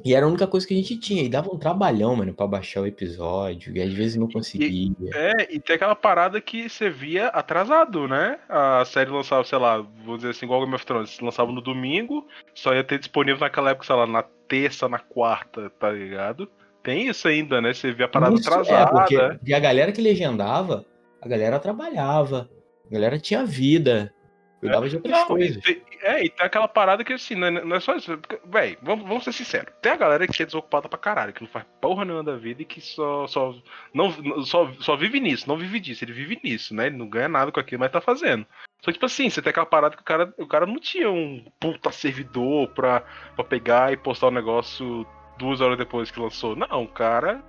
E 0.05 0.15
era 0.15 0.27
a 0.27 0.29
única 0.29 0.49
coisa 0.49 0.67
que 0.67 0.75
a 0.75 0.77
gente 0.77 0.99
tinha. 0.99 1.23
E 1.23 1.29
dava 1.29 1.49
um 1.49 1.59
trabalhão, 1.59 2.17
mano, 2.17 2.35
pra 2.35 2.45
baixar 2.47 2.81
o 2.81 2.87
episódio. 2.87 3.75
E 3.75 3.81
às 3.81 3.95
vezes 3.95 4.17
não 4.17 4.29
conseguia. 4.29 4.69
E, 4.69 4.93
é, 5.15 5.55
e 5.55 5.61
tem 5.61 5.77
aquela 5.77 5.95
parada 5.95 6.41
que 6.41 6.69
você 6.69 6.91
via 6.91 7.29
atrasado, 7.29 8.09
né? 8.09 8.41
A 8.49 8.85
série 8.85 9.11
lançava, 9.11 9.45
sei 9.45 9.59
lá, 9.59 9.79
vou 10.05 10.17
dizer 10.17 10.31
assim, 10.31 10.45
igual 10.45 10.61
Game 10.61 10.75
of 10.75 10.85
Thrones, 10.85 11.21
lançava 11.21 11.53
no 11.53 11.61
domingo, 11.61 12.27
só 12.53 12.75
ia 12.75 12.83
ter 12.83 12.99
disponível 12.99 13.41
naquela 13.41 13.71
época, 13.71 13.87
sei 13.87 13.95
lá, 13.95 14.07
na 14.09 14.25
terça, 14.49 14.89
na 14.89 14.99
quarta, 14.99 15.71
tá 15.71 15.91
ligado? 15.93 16.51
Tem 16.87 17.09
isso 17.09 17.27
ainda, 17.27 17.61
né? 17.61 17.75
Você 17.75 17.91
vê 17.91 18.05
a 18.05 18.09
parada 18.09 18.37
isso, 18.37 18.49
atrasada. 18.49 18.81
É, 18.81 18.87
porque, 18.87 19.19
porque 19.39 19.53
a 19.53 19.59
galera 19.59 19.91
que 19.91 20.01
legendava, 20.01 20.87
a 21.21 21.27
galera 21.27 21.59
trabalhava, 21.59 22.49
a 22.89 22.95
galera 22.95 23.19
tinha 23.19 23.45
vida, 23.45 24.15
cuidava 24.61 24.87
é. 24.87 24.89
de 24.91 24.95
outras 24.95 25.13
não, 25.13 25.27
coisas. 25.27 25.67
E, 25.67 25.83
é, 26.01 26.25
e 26.25 26.31
tem 26.31 26.47
aquela 26.47 26.69
parada 26.69 27.03
que 27.03 27.13
assim, 27.13 27.35
não 27.35 27.49
é, 27.49 27.51
não 27.51 27.75
é 27.75 27.81
só 27.81 27.97
isso. 27.97 28.17
Véi, 28.45 28.79
vamos, 28.81 29.05
vamos 29.05 29.25
ser 29.25 29.33
sinceros. 29.33 29.75
Tem 29.83 29.91
a 29.91 29.97
galera 29.97 30.29
que 30.29 30.41
é 30.41 30.47
desocupada 30.47 30.89
pra 30.89 30.97
caralho, 30.97 31.33
que 31.33 31.43
não 31.43 31.49
faz 31.49 31.67
porra 31.81 32.05
nenhuma 32.05 32.23
da 32.23 32.37
vida 32.37 32.63
e 32.63 32.65
que 32.65 32.81
só, 32.81 33.27
só, 33.27 33.53
não, 33.93 34.45
só, 34.45 34.73
só 34.79 34.95
vive 34.95 35.19
nisso, 35.19 35.49
não 35.49 35.59
vive 35.59 35.81
disso. 35.81 36.05
Ele 36.05 36.13
vive 36.13 36.39
nisso, 36.45 36.73
né? 36.73 36.87
Ele 36.87 36.97
não 36.97 37.09
ganha 37.09 37.27
nada 37.27 37.51
com 37.51 37.59
aquilo, 37.59 37.81
mas 37.81 37.91
tá 37.91 38.01
fazendo. 38.01 38.47
Só 38.81 38.93
que, 38.93 38.93
tipo 38.93 39.07
assim, 39.07 39.29
você 39.29 39.43
tem 39.43 39.51
aquela 39.51 39.67
parada 39.67 39.97
que 39.97 40.03
o 40.03 40.05
cara, 40.05 40.33
o 40.39 40.47
cara 40.47 40.67
não 40.67 40.79
tinha 40.79 41.11
um 41.11 41.45
puta 41.59 41.91
servidor 41.91 42.69
pra, 42.69 43.03
pra 43.35 43.45
pegar 43.45 43.93
e 43.93 43.97
postar 43.97 44.27
o 44.27 44.31
um 44.31 44.35
negócio 44.35 45.05
duas 45.39 45.61
horas 45.61 45.79
depois 45.79 46.11
que 46.11 46.21
lançou. 46.21 46.57
Não, 46.57 46.85
o 46.85 46.89
cara, 46.89 47.43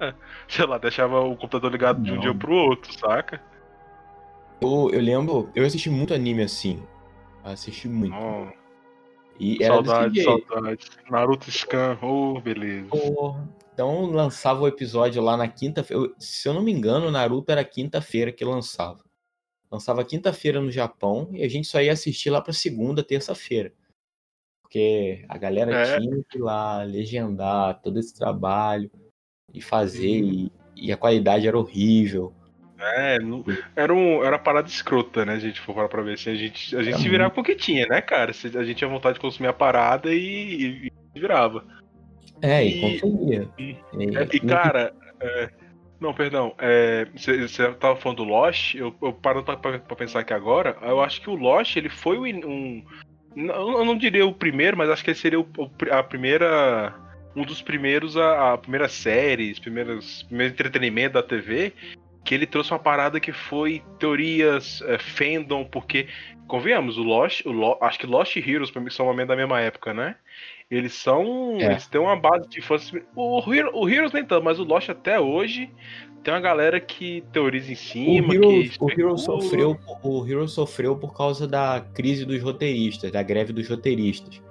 sei 0.48 0.66
lá, 0.66 0.78
deixava 0.78 1.22
o 1.22 1.36
computador 1.36 1.72
ligado 1.72 2.02
de 2.02 2.12
um 2.12 2.20
dia 2.20 2.34
pro 2.34 2.54
outro, 2.54 2.92
saca? 2.94 3.42
Eu, 4.62 4.90
eu 4.92 5.02
lembro, 5.02 5.50
eu 5.56 5.66
assisti 5.66 5.90
muito 5.90 6.14
anime 6.14 6.44
assim. 6.44 6.84
Assisti 7.44 7.88
muito. 7.88 8.16
Oh. 8.16 8.48
E 9.40 9.64
era 9.64 9.76
saudades, 9.76 10.24
saudades. 10.24 10.90
Naruto 11.10 11.52
Scan, 11.52 11.98
oh, 12.02 12.42
beleza. 12.42 12.88
então 13.72 14.06
lançava 14.08 14.62
o 14.62 14.68
episódio 14.68 15.22
lá 15.22 15.38
na 15.38 15.48
quinta-feira. 15.48 16.12
Se 16.18 16.50
eu 16.50 16.54
não 16.54 16.64
me 16.64 16.72
engano, 16.72 17.12
Naruto 17.12 17.52
era 17.52 17.64
quinta-feira 17.64 18.32
que 18.32 18.44
lançava. 18.44 19.06
Lançava 19.72 20.04
quinta-feira 20.04 20.60
no 20.60 20.72
Japão 20.72 21.30
e 21.34 21.44
a 21.44 21.48
gente 21.48 21.68
só 21.68 21.80
ia 21.80 21.92
assistir 21.92 22.30
lá 22.30 22.42
pra 22.42 22.54
segunda, 22.54 23.04
terça-feira. 23.04 23.72
Porque 24.68 25.24
a 25.30 25.38
galera 25.38 25.72
é. 25.72 25.98
tinha 25.98 26.24
que 26.30 26.38
ir 26.38 26.42
lá 26.42 26.84
legendar 26.84 27.80
todo 27.82 27.98
esse 27.98 28.14
trabalho 28.14 28.92
e 29.54 29.62
fazer, 29.62 30.20
e, 30.22 30.52
e, 30.76 30.92
a 30.92 30.98
qualidade 30.98 31.48
era 31.48 31.58
horrível. 31.58 32.34
É, 32.78 33.18
era, 33.76 33.94
um, 33.94 34.24
era 34.24 34.36
uma 34.36 34.44
parada 34.44 34.68
escrota, 34.68 35.26
né? 35.26 35.34
A 35.36 35.40
gente 35.40 35.62
for 35.62 35.74
parar 35.74 35.88
pra 35.88 36.02
ver. 36.02 36.16
Assim, 36.16 36.32
a 36.32 36.36
gente, 36.36 36.76
a 36.76 36.84
gente 36.84 36.98
se 36.98 37.08
virava 37.10 37.34
com 37.34 37.40
o 37.40 37.44
que 37.46 37.56
tinha, 37.56 37.88
né, 37.88 38.02
cara? 38.02 38.34
Se- 38.34 38.56
A 38.58 38.64
gente 38.66 38.76
tinha 38.78 38.90
vontade 38.90 39.16
de 39.16 39.22
consumir 39.22 39.48
a 39.48 39.54
parada 39.54 40.14
e, 40.14 40.90
e 41.16 41.20
virava. 41.20 41.66
É, 42.42 42.66
e, 42.66 42.78
E- 42.78 42.82
consumia. 43.00 43.50
e- 43.58 43.78
E- 43.94 44.18
É, 44.18 44.28
e 44.34 44.40
cara, 44.42 44.94
é, 45.22 45.50
não, 46.00 46.14
perdão, 46.14 46.54
é, 46.60 47.06
você 47.16 47.48
você 47.48 47.74
tava 47.76 47.96
falando 47.96 48.18
do 48.18 48.24
Lost, 48.26 48.76
eu, 48.76 48.94
eu 49.02 49.14
parando 49.14 49.46
pra, 49.46 49.80
pra- 49.80 49.96
pensar 49.96 50.20
aqui 50.20 50.34
agora, 50.34 50.78
eu 50.82 51.02
acho 51.02 51.22
que 51.22 51.30
o 51.30 51.36
Lost, 51.36 51.78
ele 51.78 51.90
foi 51.90 52.20
um, 52.20 52.84
eu 53.38 53.86
não 53.86 53.96
diria 53.96 54.26
o 54.26 54.34
primeiro, 54.34 54.76
mas 54.76 54.90
acho 54.90 55.04
que 55.04 55.12
ele 55.12 55.20
seria 55.20 55.40
o, 55.40 55.48
a 55.92 56.02
primeira, 56.02 56.94
um 57.36 57.44
dos 57.44 57.62
primeiros, 57.62 58.18
a, 58.18 58.54
a 58.54 58.58
primeira 58.58 58.90
série, 58.90 59.52
os 59.52 59.60
primeiros, 59.60 60.24
primeiro 60.24 60.54
entretenimento 60.54 61.14
da 61.14 61.24
TV, 61.24 61.72
que 62.24 62.34
ele 62.34 62.48
trouxe 62.48 62.72
uma 62.72 62.80
parada 62.80 63.20
que 63.20 63.32
foi 63.32 63.84
teorias, 64.00 64.82
é, 64.88 64.98
fandom, 64.98 65.64
porque, 65.64 66.08
convenhamos, 66.48 66.98
o 66.98 67.04
Lost, 67.04 67.46
o 67.46 67.78
acho 67.80 68.00
que 68.00 68.08
Lost 68.08 68.36
e 68.36 68.40
Heroes 68.40 68.72
pra 68.72 68.82
mim 68.82 68.90
são 68.90 69.10
uma 69.10 69.26
da 69.26 69.36
mesma 69.36 69.62
época, 69.62 69.94
né? 69.94 70.16
Eles 70.70 70.94
são. 70.94 71.58
É. 71.62 71.72
Eles 71.72 71.88
têm 71.88 72.02
uma 72.02 72.16
base 72.16 72.50
de 72.50 72.60
fãs. 72.62 72.92
O, 73.16 73.40
o 73.40 73.90
Heroes 73.90 74.12
nem 74.12 74.26
tanto, 74.26 74.44
mas 74.44 74.60
o 74.60 74.66
Lost 74.66 74.90
até 74.90 75.18
hoje 75.20 75.72
tem 76.24 76.34
uma 76.34 76.40
galera 76.40 76.80
que 76.80 77.24
teoriza 77.32 77.72
em 77.72 77.74
O 77.74 77.78
cima. 77.78 78.34
Hero, 78.34 78.42
que 78.42 78.78
o, 78.80 78.90
Hero 78.90 79.18
sofreu, 79.18 79.78
o 80.04 80.28
Hero 80.28 80.48
sofreu 80.48 80.96
por 80.96 81.16
causa 81.16 81.48
da 81.48 81.84
crise 81.94 82.26
dos 82.26 82.42
roteiristas, 82.42 83.12
da 83.12 83.24
greve 83.24 83.54
dos 83.54 83.68
roteiristas. 83.70 84.42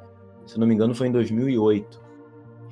Se 0.46 0.58
não 0.58 0.66
me 0.66 0.75
engano, 0.75 0.94
foi 0.94 1.08
em 1.08 1.12
2008. 1.12 2.00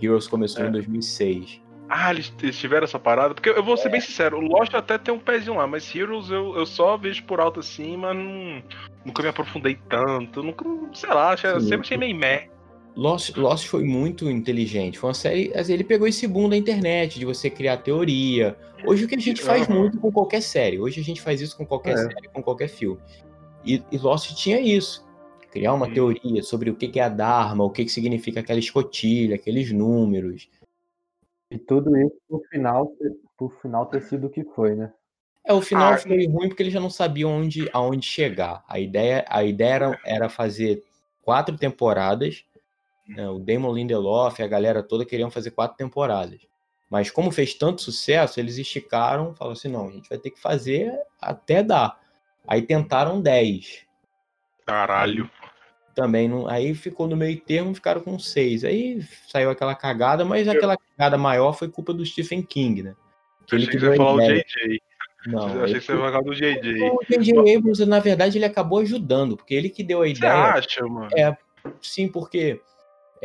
Heroes 0.00 0.26
começou 0.26 0.64
É. 0.64 0.68
em 0.68 0.72
2006. 0.72 1.60
Ah, 1.88 2.10
eles, 2.10 2.32
tiveram 2.52 2.84
essa 2.84 2.98
parada? 2.98 3.34
Porque 3.34 3.50
eu 3.50 3.62
vou 3.62 3.76
ser 3.76 3.90
bem 3.90 4.00
sincero, 4.00 4.38
o 4.38 4.40
Lost 4.40 4.72
até 4.74 4.96
tem 4.96 5.12
um 5.12 5.18
pezinho 5.18 5.56
lá, 5.56 5.66
mas 5.66 5.94
Heroes 5.94 6.30
eu, 6.30 6.56
eu 6.56 6.64
só 6.64 6.96
vejo 6.96 7.22
por 7.24 7.40
alto 7.40 7.60
assim, 7.60 7.96
mas 7.96 8.16
não, 8.16 8.62
nunca 9.04 9.22
me 9.22 9.28
aprofundei 9.28 9.78
tanto. 9.88 10.42
Nunca, 10.42 10.64
sei 10.94 11.10
lá, 11.10 11.36
Sim. 11.36 11.60
sempre 11.60 11.80
achei 11.80 11.96
meio 11.98 12.16
meh. 12.16 12.48
Lost, 12.96 13.36
Lost 13.36 13.66
foi 13.66 13.82
muito 13.84 14.30
inteligente. 14.30 14.98
Foi 14.98 15.08
uma 15.08 15.14
série. 15.14 15.52
assim, 15.54 15.72
Ele 15.72 15.84
pegou 15.84 16.06
esse 16.06 16.26
boom 16.26 16.48
da 16.48 16.56
internet, 16.56 17.18
de 17.18 17.24
você 17.24 17.50
criar 17.50 17.78
teoria. 17.78 18.56
Hoje 18.86 19.04
o 19.04 19.08
que 19.08 19.16
a 19.16 19.20
gente 19.20 19.42
faz 19.42 19.68
Aham. 19.68 19.80
muito 19.80 19.98
com 19.98 20.12
qualquer 20.12 20.42
série. 20.42 20.78
Hoje 20.78 21.00
a 21.00 21.04
gente 21.04 21.20
faz 21.20 21.40
isso 21.40 21.56
com 21.56 21.66
qualquer 21.66 21.94
É. 21.94 21.96
série, 21.96 22.28
com 22.32 22.42
qualquer 22.42 22.68
filme. 22.68 23.00
E, 23.64 23.82
e 23.90 23.98
Lost 23.98 24.34
tinha 24.36 24.60
isso. 24.60 25.04
Criar 25.50 25.72
uma 25.72 25.86
Hum. 25.88 25.92
teoria 25.94 26.42
sobre 26.42 26.70
o 26.70 26.76
que 26.76 26.88
que 26.88 27.00
é 27.00 27.04
a 27.04 27.08
Dharma, 27.08 27.64
o 27.64 27.70
que, 27.70 27.84
que 27.84 27.90
significa 27.90 28.40
aquela 28.40 28.58
escotilha, 28.58 29.34
aqueles 29.36 29.72
números. 29.72 30.48
E 31.50 31.58
tudo 31.58 31.96
isso 31.96 32.16
por 32.28 32.42
final, 32.48 32.86
ter- 32.98 33.16
por 33.36 33.52
final 33.60 33.86
ter 33.86 34.02
sido 34.02 34.26
o 34.26 34.30
que 34.30 34.44
foi, 34.44 34.74
né? 34.74 34.92
É, 35.46 35.52
o 35.52 35.60
final 35.60 35.92
Ah, 35.92 35.98
foi 35.98 36.26
ruim 36.26 36.48
porque 36.48 36.62
eles 36.62 36.72
já 36.72 36.80
não 36.80 36.90
sabiam 36.90 37.30
onde, 37.30 37.68
aonde 37.72 38.06
chegar. 38.06 38.64
A 38.68 38.80
ideia, 38.80 39.24
a 39.28 39.44
ideia 39.44 39.74
era, 39.74 40.00
era 40.04 40.28
fazer 40.28 40.82
quatro 41.22 41.56
temporadas. 41.56 42.44
Né, 43.06 43.28
o 43.28 43.38
Damon 43.38 43.72
Lindelof, 43.72 44.42
a 44.42 44.46
galera 44.46 44.82
toda 44.82 45.04
queriam 45.04 45.30
fazer 45.30 45.50
quatro 45.50 45.76
temporadas. 45.76 46.40
Mas 46.90 47.10
como 47.10 47.30
fez 47.30 47.54
tanto 47.54 47.82
sucesso, 47.82 48.38
eles 48.38 48.58
esticaram, 48.58 49.34
falaram 49.34 49.56
assim, 49.56 49.68
não, 49.68 49.88
a 49.88 49.92
gente 49.92 50.08
vai 50.08 50.18
ter 50.18 50.30
que 50.30 50.40
fazer 50.40 50.92
até 51.20 51.62
dar. 51.62 51.98
Aí 52.46 52.62
tentaram 52.62 53.20
10. 53.20 53.84
Caralho. 54.66 55.30
Também 55.94 56.28
não, 56.28 56.48
aí 56.48 56.74
ficou 56.74 57.06
no 57.06 57.16
meio 57.16 57.40
termo, 57.40 57.74
ficaram 57.74 58.00
com 58.00 58.18
seis. 58.18 58.64
Aí 58.64 59.00
saiu 59.28 59.50
aquela 59.50 59.74
cagada, 59.74 60.24
mas 60.24 60.48
aquela 60.48 60.76
cagada 60.76 61.16
maior 61.16 61.52
foi 61.52 61.68
culpa 61.68 61.92
do 61.92 62.04
Stephen 62.04 62.42
King, 62.42 62.82
né? 62.82 62.94
Que 63.46 63.54
ele 63.54 63.66
que 63.66 63.78
você 63.78 63.96
falar 63.96 64.14
o. 64.14 64.20
JJ. 64.20 64.80
Não, 65.26 65.62
achei 65.62 65.78
que 65.78 65.86
você 65.86 65.92
ia 65.92 65.98
falar 65.98 66.20
do 66.20 66.34
JJ. 66.34 66.90
O 66.90 66.98
J.J. 67.08 67.56
Abrams, 67.56 67.86
na 67.86 67.98
verdade, 67.98 68.38
ele 68.38 68.44
acabou 68.44 68.80
ajudando, 68.80 69.36
porque 69.36 69.54
ele 69.54 69.70
que 69.70 69.82
deu 69.82 70.02
a 70.02 70.06
Você 70.06 70.12
ideia. 70.12 70.34
acha, 70.34 70.84
mano? 70.86 71.08
É, 71.16 71.36
sim, 71.80 72.08
porque 72.08 72.60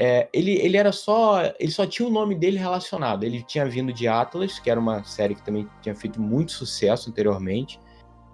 é, 0.02 0.30
ele, 0.32 0.54
ele 0.54 0.78
era 0.78 0.94
só. 0.94 1.44
Ele 1.60 1.72
só 1.72 1.86
tinha 1.86 2.08
o 2.08 2.12
nome 2.12 2.34
dele 2.34 2.58
relacionado. 2.58 3.26
Ele 3.26 3.44
tinha 3.44 3.66
vindo 3.66 3.92
de 3.92 4.08
Atlas, 4.08 4.58
que 4.58 4.72
era 4.72 4.80
uma 4.80 5.04
série 5.04 5.36
que 5.36 5.44
também 5.44 5.68
tinha 5.82 5.94
feito 5.94 6.22
muito 6.22 6.54
sucesso 6.54 7.10
anteriormente. 7.10 7.78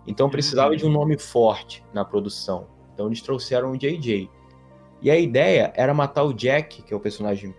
Então 0.05 0.29
precisava 0.29 0.69
Uhum. 0.69 0.77
de 0.77 0.85
um 0.85 0.91
nome 0.91 1.17
forte 1.17 1.83
na 1.91 2.05
produção. 2.05 2.67
Então 2.93 3.07
eles 3.07 3.19
trouxeram 3.19 3.71
o 3.71 3.77
JJ. 3.77 4.29
E 5.01 5.09
a 5.09 5.17
ideia 5.17 5.73
era 5.75 5.91
matar 5.91 6.23
o 6.25 6.33
Jack, 6.33 6.83
que 6.83 6.93
é 6.93 6.95
o 6.95 6.99
personagem 6.99 7.51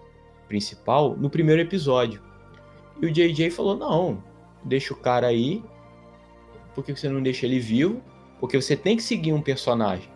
principal, 0.46 1.16
no 1.16 1.28
primeiro 1.28 1.60
episódio. 1.60 2.22
E 3.02 3.06
o 3.06 3.10
JJ 3.12 3.50
falou: 3.50 3.76
não, 3.76 4.22
deixa 4.62 4.94
o 4.94 4.96
cara 4.96 5.26
aí. 5.26 5.64
Por 6.76 6.84
que 6.84 6.94
você 6.94 7.08
não 7.08 7.20
deixa 7.20 7.44
ele 7.44 7.58
vivo? 7.58 8.00
Porque 8.38 8.60
você 8.60 8.76
tem 8.76 8.96
que 8.96 9.02
seguir 9.02 9.32
um 9.32 9.42
personagem. 9.42 10.08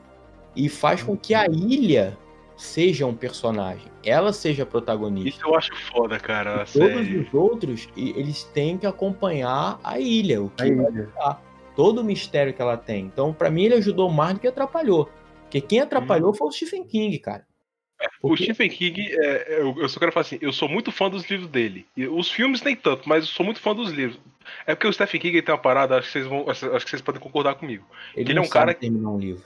E 0.55 0.69
faz 0.69 1.03
com 1.03 1.17
que 1.17 1.35
a 1.35 1.47
ilha 1.47 2.17
seja 2.61 3.07
um 3.07 3.15
personagem. 3.15 3.87
Ela 4.05 4.33
seja 4.33 4.63
a 4.63 4.67
protagonista. 4.67 5.29
Isso 5.29 5.47
eu 5.47 5.55
acho 5.57 5.75
foda, 5.91 6.19
cara. 6.19 6.63
a 6.63 6.65
Todos 6.67 6.69
série. 6.71 7.19
os 7.19 7.35
outros, 7.35 7.89
e- 7.97 8.11
eles 8.11 8.45
têm 8.45 8.77
que 8.79 8.87
acompanhar 8.87 9.81
a 9.83 9.99
ilha, 9.99 10.43
o 10.43 10.51
que 10.51 10.63
Aí, 10.65 10.75
vai 10.75 11.37
todo 11.75 12.01
o 12.01 12.05
mistério 12.05 12.53
que 12.53 12.61
ela 12.61 12.77
tem. 12.77 13.05
Então, 13.07 13.33
pra 13.33 13.51
mim, 13.51 13.65
ele 13.65 13.75
ajudou 13.75 14.11
mais 14.11 14.35
do 14.35 14.41
que 14.41 14.49
atrapalhou. 14.49 15.09
Porque 15.45 15.61
quem 15.61 15.81
atrapalhou 15.81 16.35
foi 16.35 16.49
o 16.49 16.53
Stephen 16.53 16.85
King, 16.85 17.19
cara. 17.19 17.45
O 18.23 18.29
Porque- 18.29 18.45
Stephen 18.45 18.69
King, 18.71 19.01
é, 19.13 19.55
é, 19.57 19.61
eu, 19.61 19.75
eu 19.79 19.89
só 19.89 19.99
quero 20.01 20.13
falar 20.13 20.23
assim, 20.23 20.39
eu 20.41 20.53
sou 20.53 20.69
muito 20.69 20.91
fã 20.93 21.09
dos 21.11 21.29
livros 21.29 21.49
dele. 21.49 21.87
E 21.97 22.07
os 22.07 22.31
filmes 22.31 22.63
nem 22.63 22.75
tanto, 22.77 23.09
mas 23.09 23.25
eu 23.25 23.31
sou 23.31 23.45
muito 23.45 23.61
fã 23.61 23.75
dos 23.75 23.91
livros. 23.91 24.19
É 24.67 24.75
porque 24.75 24.87
o 24.89 24.93
Stephen 24.93 25.21
King 25.21 25.37
ele 25.37 25.43
tem 25.43 25.55
uma 25.55 25.61
parada, 25.61 25.97
acho 25.99 26.07
que 26.07 26.13
vocês 26.13 26.27
vão. 26.27 26.49
Acho 26.49 26.67
que 26.85 26.91
vocês 26.91 27.03
podem 27.03 27.21
concordar 27.21 27.55
comigo. 27.57 27.85
Ele, 28.15 28.23
ele 28.25 28.33
é 28.33 28.35
não 28.35 28.43
um 28.45 28.49
cara 28.49 28.73
sabe 28.73 28.81
terminar 28.81 29.11
um 29.11 29.19
livro. 29.19 29.45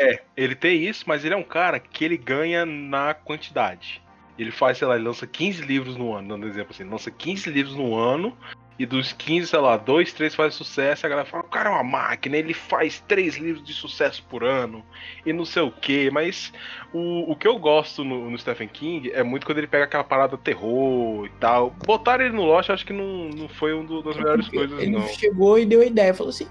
É, 0.00 0.22
ele 0.34 0.54
tem 0.54 0.82
isso, 0.82 1.04
mas 1.06 1.26
ele 1.26 1.34
é 1.34 1.36
um 1.36 1.42
cara 1.42 1.78
que 1.78 2.02
ele 2.02 2.16
ganha 2.16 2.64
na 2.64 3.12
quantidade. 3.12 4.02
Ele 4.38 4.50
faz, 4.50 4.78
sei 4.78 4.88
lá, 4.88 4.94
ele 4.94 5.04
lança 5.04 5.26
15 5.26 5.60
livros 5.60 5.94
no 5.94 6.14
ano, 6.14 6.28
dando 6.28 6.46
exemplo 6.46 6.70
assim, 6.70 6.84
ele 6.84 6.90
lança 6.90 7.10
15 7.10 7.50
livros 7.50 7.76
no 7.76 7.94
ano, 7.94 8.34
e 8.78 8.86
dos 8.86 9.12
15, 9.12 9.48
sei 9.48 9.58
lá, 9.58 9.76
dois, 9.76 10.10
três 10.10 10.34
fazem 10.34 10.56
sucesso, 10.56 11.04
a 11.04 11.08
galera 11.10 11.28
fala, 11.28 11.44
o 11.44 11.48
cara 11.48 11.68
é 11.68 11.72
uma 11.74 11.84
máquina, 11.84 12.38
ele 12.38 12.54
faz 12.54 13.04
três 13.06 13.36
livros 13.36 13.62
de 13.62 13.74
sucesso 13.74 14.24
por 14.30 14.42
ano, 14.42 14.82
e 15.26 15.34
não 15.34 15.44
sei 15.44 15.60
o 15.60 15.70
que, 15.70 16.10
mas 16.10 16.50
o, 16.94 17.30
o 17.30 17.36
que 17.36 17.46
eu 17.46 17.58
gosto 17.58 18.02
no, 18.02 18.30
no 18.30 18.38
Stephen 18.38 18.68
King 18.68 19.10
é 19.12 19.22
muito 19.22 19.44
quando 19.44 19.58
ele 19.58 19.66
pega 19.66 19.84
aquela 19.84 20.02
parada 20.02 20.38
terror 20.38 21.26
e 21.26 21.30
tal. 21.38 21.74
Botar 21.84 22.22
ele 22.22 22.32
no 22.32 22.46
Lost, 22.46 22.70
acho 22.70 22.86
que 22.86 22.94
não, 22.94 23.28
não 23.28 23.50
foi 23.50 23.74
uma 23.74 24.02
das 24.02 24.16
melhores 24.16 24.46
Porque 24.46 24.56
coisas, 24.56 24.80
ele 24.80 24.92
não. 24.92 25.06
chegou 25.08 25.58
e 25.58 25.66
deu 25.66 25.82
a 25.82 25.84
ideia, 25.84 26.14
falou 26.14 26.30
assim, 26.30 26.48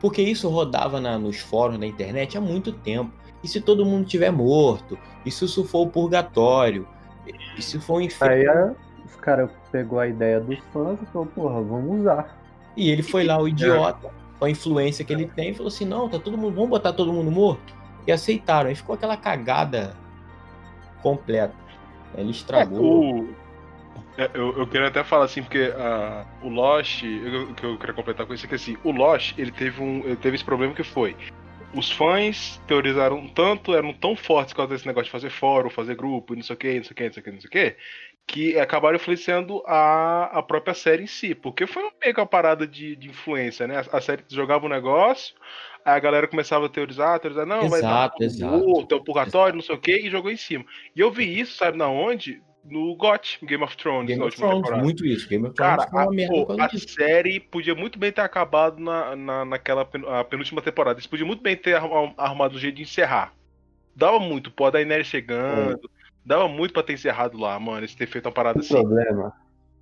porque 0.00 0.22
isso 0.22 0.48
rodava 0.48 1.00
na- 1.00 1.18
nos 1.18 1.38
fóruns 1.38 1.78
da 1.78 1.86
internet 1.86 2.36
há 2.36 2.40
muito 2.40 2.72
tempo. 2.72 3.10
E 3.42 3.48
se 3.48 3.60
todo 3.60 3.84
mundo 3.84 4.06
tiver 4.06 4.30
morto? 4.30 4.98
E 5.24 5.30
se 5.30 5.44
isso 5.44 5.64
for 5.64 5.86
o 5.86 5.90
purgatório? 5.90 6.86
E 7.56 7.62
se 7.62 7.78
for 7.78 7.94
o 7.96 8.00
inferno? 8.00 8.34
Aí 8.34 8.46
a- 8.48 8.74
os 9.04 9.14
caras 9.16 9.50
pegou 9.70 9.98
a 10.00 10.06
ideia 10.06 10.40
dos 10.40 10.58
fãs 10.72 10.98
e 11.02 11.06
falou, 11.06 11.26
porra, 11.26 11.62
vamos 11.62 12.00
usar. 12.00 12.36
E 12.76 12.90
ele 12.90 13.02
foi 13.02 13.24
lá, 13.24 13.38
o 13.40 13.46
idiota, 13.48 14.10
com 14.38 14.44
a 14.44 14.50
influência 14.50 15.04
que 15.04 15.12
ele 15.12 15.26
tem, 15.26 15.50
e 15.50 15.54
falou 15.54 15.68
assim: 15.68 15.84
não, 15.84 16.08
tá 16.08 16.18
todo 16.18 16.36
mundo, 16.36 16.54
vamos 16.54 16.70
botar 16.70 16.92
todo 16.92 17.12
mundo 17.12 17.30
morto. 17.30 17.74
E 18.06 18.12
aceitaram. 18.12 18.68
Aí 18.68 18.74
ficou 18.74 18.94
aquela 18.94 19.16
cagada 19.16 19.94
completa. 21.02 21.54
Ele 22.16 22.30
estragou. 22.30 23.14
O- 23.14 23.28
é, 23.28 23.45
Eu, 24.32 24.56
eu 24.58 24.66
quero 24.66 24.86
até 24.86 25.04
falar 25.04 25.26
assim, 25.26 25.42
porque 25.42 25.72
ah, 25.76 26.24
o 26.42 26.48
Lost, 26.48 27.02
o 27.02 27.54
que 27.54 27.64
eu 27.64 27.78
queria 27.78 27.94
completar 27.94 28.26
com 28.26 28.32
isso 28.32 28.46
é 28.46 28.48
que 28.48 28.54
assim, 28.54 28.76
o 28.82 28.90
Lost, 28.90 29.36
ele 29.38 29.50
teve, 29.50 29.82
um, 29.82 29.98
ele 30.04 30.16
teve 30.16 30.36
esse 30.36 30.44
problema 30.44 30.72
que 30.72 30.82
foi. 30.82 31.14
Os 31.74 31.90
fãs 31.90 32.60
teorizaram 32.66 33.28
tanto, 33.28 33.74
eram 33.74 33.92
tão 33.92 34.16
fortes 34.16 34.54
por 34.54 34.58
causa 34.58 34.72
desse 34.72 34.86
negócio 34.86 35.06
de 35.06 35.10
fazer 35.10 35.28
fórum, 35.28 35.68
fazer 35.68 35.94
grupo, 35.94 36.32
e 36.32 36.36
não 36.36 36.42
sei 36.42 36.54
o 36.54 36.58
que, 36.58 36.74
não 36.76 36.84
sei 36.84 36.92
o 36.92 36.94
que, 36.94 37.04
não 37.04 37.12
sei 37.12 37.20
o 37.20 37.24
que, 37.24 37.30
não 37.30 37.40
sei 37.40 37.48
o 37.48 37.50
que, 37.50 37.76
que 38.26 38.58
acabaram 38.58 38.96
influenciando 38.96 39.62
a, 39.66 40.38
a 40.38 40.42
própria 40.42 40.72
série 40.72 41.04
em 41.04 41.06
si. 41.06 41.34
Porque 41.34 41.66
foi 41.66 41.82
meio 42.02 42.14
que 42.14 42.20
uma 42.20 42.26
parada 42.26 42.66
de, 42.66 42.96
de 42.96 43.08
influência, 43.08 43.66
né? 43.66 43.78
A, 43.92 43.98
a 43.98 44.00
série 44.00 44.24
jogava 44.28 44.64
um 44.64 44.70
negócio, 44.70 45.34
aí 45.84 45.94
a 45.94 45.98
galera 46.00 46.26
começava 46.26 46.64
a 46.64 46.68
teorizar, 46.70 47.20
teorizar, 47.20 47.44
não, 47.44 47.68
vai 47.68 47.82
dar 47.82 47.88
Exato, 47.88 48.14
tudo 48.14 48.24
exato. 48.24 48.68
morto, 48.68 48.94
é 48.94 48.96
o 48.96 49.04
purgatório, 49.04 49.54
não 49.54 49.62
sei 49.62 49.74
o 49.74 49.80
que, 49.80 49.96
e 49.98 50.10
jogou 50.10 50.30
em 50.30 50.36
cima. 50.36 50.64
E 50.94 51.00
eu 51.00 51.10
vi 51.10 51.38
isso, 51.38 51.58
sabe 51.58 51.76
na 51.76 51.88
onde? 51.88 52.42
No 52.68 52.96
GOT, 52.96 53.38
Game 53.44 53.62
of 53.62 53.76
Thrones, 53.76 54.08
Game 54.08 54.18
na 54.18 54.26
of 54.26 54.32
última 54.34 54.48
Thrones, 54.48 54.62
temporada. 54.64 54.82
muito 54.84 55.06
isso. 55.06 55.28
Game 55.28 55.46
of 55.46 55.54
Thrones 55.54 55.76
Cara, 55.76 55.90
foi 55.90 56.24
a, 56.24 56.28
pô, 56.28 56.52
a 56.60 56.68
série 56.78 57.38
podia 57.40 57.74
muito 57.74 57.98
bem 57.98 58.10
ter 58.10 58.20
acabado 58.22 58.78
na, 58.80 59.14
na, 59.14 59.44
naquela 59.44 59.84
pen- 59.84 60.04
a 60.08 60.24
penúltima 60.24 60.60
temporada. 60.60 60.98
Eles 60.98 61.06
podiam 61.06 61.26
muito 61.26 61.42
bem 61.42 61.56
ter 61.56 61.74
arrum- 61.76 62.12
arrumado 62.16 62.56
um 62.56 62.58
jeito 62.58 62.76
de 62.76 62.82
encerrar. 62.82 63.32
Dava 63.94 64.18
muito, 64.18 64.50
pô, 64.50 64.66
a 64.66 64.70
Daenerys 64.70 65.06
chegando. 65.06 65.78
Dava 66.24 66.48
muito 66.48 66.72
pra 66.74 66.82
ter 66.82 66.94
encerrado 66.94 67.38
lá, 67.38 67.58
mano. 67.60 67.78
Eles 67.78 67.94
ter 67.94 68.06
feito 68.06 68.26
uma 68.26 68.32
parada 68.32 68.58
O 68.58 68.60
assim. 68.60 68.74
problema, 68.74 69.32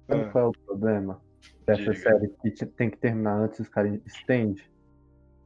sabe 0.06 0.22
Ah. 0.22 0.28
qual 0.30 0.44
é 0.44 0.48
o 0.48 0.52
problema 0.66 1.20
dessa 1.66 1.80
Diga. 1.82 1.94
série 1.94 2.28
que 2.42 2.50
te- 2.50 2.66
tem 2.66 2.90
que 2.90 2.98
terminar 2.98 3.36
antes 3.40 3.60
os 3.60 3.68
caras 3.68 3.98
estende? 4.06 4.62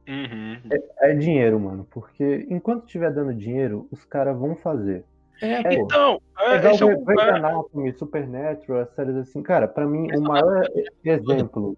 Uhum. 0.07 0.59
É 1.01 1.13
dinheiro, 1.13 1.59
mano. 1.59 1.87
Porque 1.89 2.45
enquanto 2.49 2.85
estiver 2.85 3.11
dando 3.13 3.33
dinheiro, 3.33 3.87
os 3.91 4.03
caras 4.03 4.37
vão 4.37 4.55
fazer. 4.55 5.05
É, 5.41 5.53
É. 5.67 5.73
Então, 5.73 6.21
é, 6.37 6.51
Pegar 6.57 6.71
esse 6.73 6.83
é 6.83 6.85
o 6.85 6.99
um- 6.99 7.03
Grey's 7.03 7.21
é, 7.21 7.29
Anatomy, 7.31 7.93
Supernatural, 7.93 8.81
as 8.81 8.93
séries 8.93 9.15
assim, 9.15 9.41
cara, 9.41 9.67
pra 9.67 9.85
mim 9.85 10.11
o 10.15 10.21
maior 10.21 10.63
exemplo. 11.03 11.77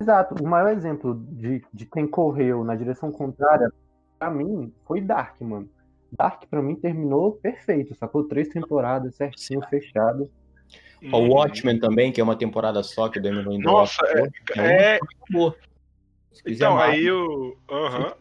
Exato. 0.00 0.42
O 0.42 0.46
maior 0.46 0.72
exemplo 0.72 1.14
de, 1.30 1.62
de 1.72 1.86
quem 1.86 2.06
correu 2.06 2.64
na 2.64 2.74
direção 2.74 3.10
contrária, 3.12 3.70
pra 4.18 4.30
mim, 4.30 4.72
foi 4.84 5.00
Dark, 5.00 5.40
mano. 5.40 5.68
Dark, 6.12 6.44
pra 6.48 6.62
mim, 6.62 6.74
terminou 6.76 7.32
perfeito, 7.32 7.94
sacou? 7.94 8.24
Três 8.24 8.48
temporadas 8.48 9.14
certinho, 9.16 9.62
fechado. 9.68 10.30
O 11.12 11.18
Watchmen 11.34 11.78
também, 11.78 12.10
que 12.10 12.20
é 12.20 12.24
uma 12.24 12.36
temporada 12.36 12.82
só 12.82 13.08
que 13.08 13.18
o 13.18 13.22
Damon 13.22 13.42
Lindelof 13.42 13.64
Nossa, 13.64 14.06
é, 14.06 14.30
então, 14.42 14.64
é, 14.64 14.96
acabou. 14.96 15.54
Se 16.34 16.42
Então, 16.52 16.74
mais, 16.74 16.92
aí 16.94 17.10
o. 17.10 17.56
Aham. 17.70 18.12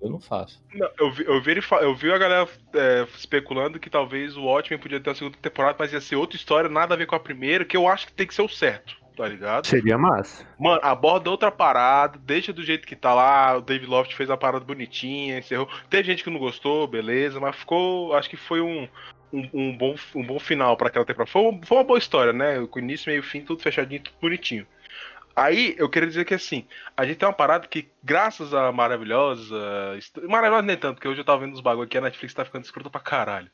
eu 0.00 0.10
não 0.10 0.20
faço. 0.20 0.62
Não, 0.74 0.90
eu, 0.98 1.10
vi, 1.12 1.24
eu, 1.24 1.40
vi 1.40 1.50
ele 1.52 1.62
fa- 1.62 1.80
eu 1.82 1.94
vi 1.94 2.10
a 2.12 2.18
galera 2.18 2.48
é, 2.74 3.06
especulando 3.16 3.78
que 3.78 3.88
talvez 3.88 4.36
o 4.36 4.42
Watchmen 4.44 4.80
podia 4.80 5.00
ter 5.00 5.10
a 5.10 5.14
segunda 5.14 5.36
temporada, 5.40 5.76
mas 5.78 5.92
ia 5.92 6.00
ser 6.00 6.16
outra 6.16 6.36
história, 6.36 6.68
nada 6.68 6.94
a 6.94 6.96
ver 6.96 7.06
com 7.06 7.14
a 7.14 7.20
primeira, 7.20 7.64
que 7.64 7.76
eu 7.76 7.86
acho 7.88 8.06
que 8.06 8.12
tem 8.12 8.26
que 8.26 8.34
ser 8.34 8.42
o 8.42 8.48
certo, 8.48 8.96
tá 9.16 9.28
ligado? 9.28 9.66
Seria 9.66 9.96
massa. 9.96 10.44
Mano, 10.58 10.80
aborda 10.82 11.30
outra 11.30 11.50
parada, 11.50 12.18
deixa 12.18 12.52
do 12.52 12.64
jeito 12.64 12.86
que 12.86 12.96
tá 12.96 13.14
lá, 13.14 13.56
o 13.56 13.60
David 13.62 13.88
Loft 13.88 14.14
fez 14.14 14.28
a 14.28 14.36
parada 14.36 14.64
bonitinha, 14.64 15.38
encerrou. 15.38 15.68
Teve 15.88 16.04
gente 16.04 16.24
que 16.24 16.30
não 16.30 16.38
gostou, 16.40 16.86
beleza, 16.86 17.38
mas 17.38 17.54
ficou. 17.56 18.14
Acho 18.14 18.28
que 18.28 18.36
foi 18.36 18.60
um, 18.60 18.88
um, 19.32 19.48
um 19.54 19.76
bom, 19.76 19.94
um 20.14 20.24
bom 20.24 20.38
final 20.38 20.76
pra 20.76 20.88
aquela 20.88 21.04
temporada. 21.04 21.30
Foi, 21.30 21.42
uma- 21.42 21.64
foi 21.64 21.76
uma 21.78 21.84
boa 21.84 21.98
história, 21.98 22.32
né? 22.32 22.66
Com 22.70 22.78
início, 22.80 23.08
meio 23.10 23.22
fim, 23.22 23.40
tudo 23.42 23.62
fechadinho, 23.62 24.02
tudo 24.02 24.14
bonitinho. 24.20 24.66
Aí, 25.34 25.74
eu 25.78 25.88
queria 25.88 26.08
dizer 26.08 26.24
que 26.24 26.34
assim, 26.34 26.66
a 26.96 27.04
gente 27.04 27.16
tem 27.16 27.26
uma 27.28 27.34
parada 27.34 27.66
que, 27.66 27.88
graças 28.02 28.52
a 28.52 28.70
maravilhosa. 28.70 29.56
Maravilhosa 30.28 30.62
nem 30.66 30.76
tanto, 30.76 30.96
porque 30.96 31.08
hoje 31.08 31.20
eu 31.20 31.24
tava 31.24 31.44
vendo 31.44 31.54
os 31.54 31.60
bagulho 31.60 31.86
aqui, 31.86 31.96
a 31.96 32.02
Netflix 32.02 32.34
tá 32.34 32.44
ficando 32.44 32.64
escrota 32.64 32.90
pra 32.90 33.00
caralho. 33.00 33.50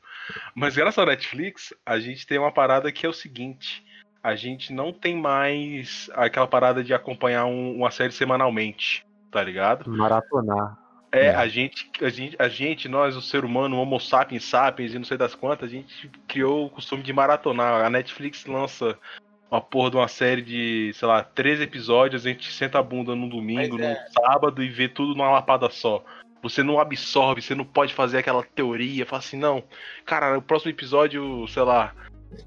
Mas 0.53 0.75
graças 0.75 0.97
à 1.01 1.05
Netflix, 1.05 1.73
a 1.85 1.99
gente 1.99 2.27
tem 2.27 2.37
uma 2.37 2.51
parada 2.51 2.91
que 2.91 3.05
é 3.05 3.09
o 3.09 3.13
seguinte: 3.13 3.83
a 4.21 4.35
gente 4.35 4.73
não 4.73 4.91
tem 4.91 5.15
mais 5.15 6.09
aquela 6.13 6.47
parada 6.47 6.83
de 6.83 6.93
acompanhar 6.93 7.45
um- 7.45 7.77
uma 7.77 7.91
série 7.91 8.11
semanalmente, 8.11 9.05
tá 9.31 9.41
ligado? 9.43 9.89
Maratonar. 9.89 10.77
É, 11.11 11.27
É. 11.27 11.35
a 11.35 11.47
gente, 11.47 11.89
a 12.03 12.09
gente, 12.09 12.35
a 12.37 12.47
gente, 12.47 12.87
nós, 12.87 13.15
o 13.15 13.21
ser 13.21 13.43
humano, 13.43 13.77
o 13.77 13.79
Homo 13.79 13.99
sapiens 13.99 14.43
sapiens 14.43 14.93
e 14.93 14.97
não 14.99 15.05
sei 15.05 15.17
das 15.17 15.33
quantas, 15.33 15.67
a 15.67 15.71
gente 15.71 16.07
criou 16.27 16.67
o 16.67 16.69
costume 16.69 17.01
de 17.01 17.11
maratonar. 17.11 17.83
A 17.83 17.89
Netflix 17.89 18.45
lança 18.45 18.95
uma 19.51 19.61
porra 19.61 19.91
de 19.91 19.97
uma 19.97 20.07
série 20.07 20.41
de, 20.41 20.91
sei 20.93 21.07
lá, 21.07 21.23
três 21.23 21.59
episódios, 21.59 22.25
a 22.25 22.29
gente 22.29 22.51
senta 22.51 22.79
a 22.79 22.83
bunda 22.83 23.15
no 23.15 23.27
domingo, 23.27 23.77
Mas 23.77 23.85
é. 23.85 24.05
sábado 24.11 24.63
e 24.63 24.69
vê 24.69 24.87
tudo 24.87 25.15
numa 25.15 25.31
lapada 25.31 25.69
só. 25.69 26.03
Você 26.41 26.63
não 26.63 26.79
absorve, 26.79 27.41
você 27.41 27.55
não 27.55 27.65
pode 27.65 27.93
fazer 27.93 28.19
aquela 28.19 28.43
teoria, 28.43 29.05
fala 29.05 29.19
assim, 29.19 29.37
não, 29.37 29.63
cara, 30.05 30.37
o 30.37 30.41
próximo 30.41 30.71
episódio, 30.71 31.45
sei 31.47 31.63
lá. 31.63 31.93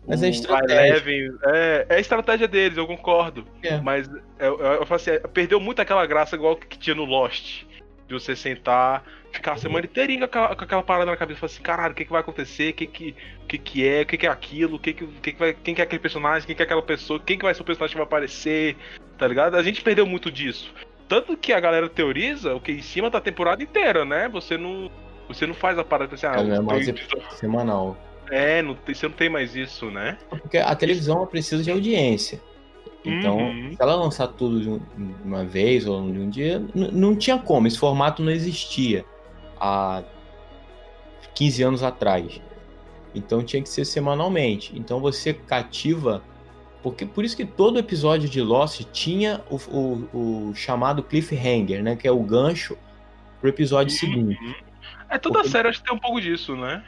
Mas 0.07 0.23
é 0.23 0.29
estratégia. 0.29 0.87
Eleven- 0.87 1.39
é, 1.45 1.87
é 1.89 1.95
a 1.97 2.01
estratégia 2.01 2.47
deles, 2.47 2.79
eu 2.79 2.87
concordo. 2.87 3.45
É. 3.63 3.81
Mas 3.81 4.09
eu, 4.39 4.61
eu, 4.61 4.73
eu 4.75 4.87
falo 4.87 5.01
assim, 5.01 5.11
perdeu 5.35 5.59
muito 5.59 5.83
aquela 5.83 6.07
graça 6.07 6.37
igual 6.37 6.57
que 6.57 6.79
tinha 6.79 6.95
no 6.95 7.05
Lost. 7.05 7.65
De 8.13 8.21
você 8.23 8.37
sentar, 8.37 9.03
ficar 9.33 9.53
a 9.53 9.57
semana 9.57 9.87
inteirinha 9.87 10.21
com 10.21 10.25
aquela, 10.27 10.55
com 10.55 10.65
aquela 10.65 10.83
parada 10.83 11.11
na 11.11 11.17
cabeça, 11.17 11.41
falar 11.41 11.51
assim, 11.51 11.63
caralho, 11.63 11.93
o 11.93 11.97
que, 11.97 12.05
que 12.05 12.13
vai 12.13 12.21
acontecer? 12.21 12.71
O 12.71 12.75
que, 12.75 12.87
que, 12.87 13.15
que, 13.49 13.59
que 13.59 13.89
é? 13.89 14.03
O 14.03 14.07
que, 14.07 14.19
que 14.19 14.27
é 14.27 14.31
aquilo? 14.31 14.79
Que, 14.79 14.93
que, 14.93 15.07
que, 15.07 15.33
que 15.33 15.39
vai, 15.39 15.55
quem 15.55 15.75
que 15.75 15.81
é 15.81 15.85
aquele 15.85 15.99
personagem? 16.01 16.47
Quem 16.47 16.55
que 16.55 16.61
é 16.61 16.65
aquela 16.67 16.83
pessoa? 16.83 17.19
Quem 17.19 17.39
que 17.39 17.45
vai 17.45 17.55
ser 17.55 17.63
o 17.63 17.65
personagem 17.65 17.93
que 17.95 17.99
vai 17.99 18.05
aparecer? 18.07 18.77
Tá 19.17 19.27
ligado? 19.27 19.57
A 19.57 19.63
gente 19.63 19.81
perdeu 19.81 20.05
muito 20.07 20.31
disso. 20.31 20.75
Tanto 21.09 21.37
que 21.39 21.55
a 21.55 21.61
galera 21.61 21.89
teoriza 21.89 22.55
o 22.55 22.61
que 22.61 22.73
em 22.73 22.83
cima 22.83 23.09
da 23.09 23.19
temporada 23.21 23.63
inteira, 23.63 24.05
né? 24.05 24.29
Você 24.29 24.59
não. 24.59 24.91
Você 25.29 25.47
não 25.47 25.55
faz 25.55 25.79
a 25.79 25.85
parada 25.85 26.15
assim, 26.15 26.27
ah, 26.27 26.35
É, 26.37 26.43
não 26.43 26.71
é 26.73 26.79
tem 26.81 26.89
episódio- 26.91 27.33
semanal. 27.37 27.97
é 28.31 28.61
não 28.61 28.77
você 28.87 29.07
não 29.09 29.15
tem 29.15 29.31
mais 29.31 29.57
isso, 29.57 29.91
né? 29.91 30.19
Porque 30.29 30.59
a 30.59 30.75
televisão 30.75 31.27
precisa 31.27 31.63
de 31.63 31.71
audiência. 31.71 32.39
Então, 33.05 33.39
Uhum. 33.39 33.71
se 33.73 33.83
ela 33.83 33.95
lançar 33.97 34.29
tudo 34.29 34.61
de 34.61 34.69
um- 34.71 34.79
de 34.79 35.23
uma 35.25 35.45
vez 35.45 35.87
ou 35.87 36.11
de 36.11 36.19
um 36.19 36.31
dia, 36.31 36.65
não 36.75 37.17
tinha 37.17 37.37
como. 37.39 37.67
Esse 37.67 37.79
formato 37.79 38.23
não 38.23 38.31
existia 38.31 39.05
há 39.61 40.03
15 41.35 41.63
anos 41.63 41.83
atrás. 41.83 42.41
Então 43.15 43.43
tinha 43.43 43.63
que 43.63 43.69
ser 43.69 43.85
semanalmente. 43.85 44.73
Então 44.79 45.01
você 45.01 45.35
cativa. 45.35 46.23
Porque 46.83 47.07
por 47.07 47.25
isso 47.25 47.37
que 47.37 47.45
todo 47.45 47.79
episódio 47.79 48.29
de 48.29 48.41
Lost 48.41 48.83
tinha 48.93 49.41
o, 49.51 49.57
o- 49.57 50.49
o 50.51 50.55
chamado 50.55 51.03
cliffhanger, 51.03 51.83
né? 51.83 51.95
Que 51.97 52.09
é 52.09 52.13
o 52.13 52.21
gancho 52.23 52.77
pro 53.41 53.49
episódio 53.49 53.95
seguinte. 53.97 54.39
É 55.09 55.19
toda 55.19 55.35
Porque- 55.41 55.51
série, 55.51 55.69
acho 55.69 55.81
que 55.81 55.87
tem 55.89 55.95
um 55.97 56.01
pouco 56.01 56.21
disso, 56.21 56.57
né? 56.57 56.85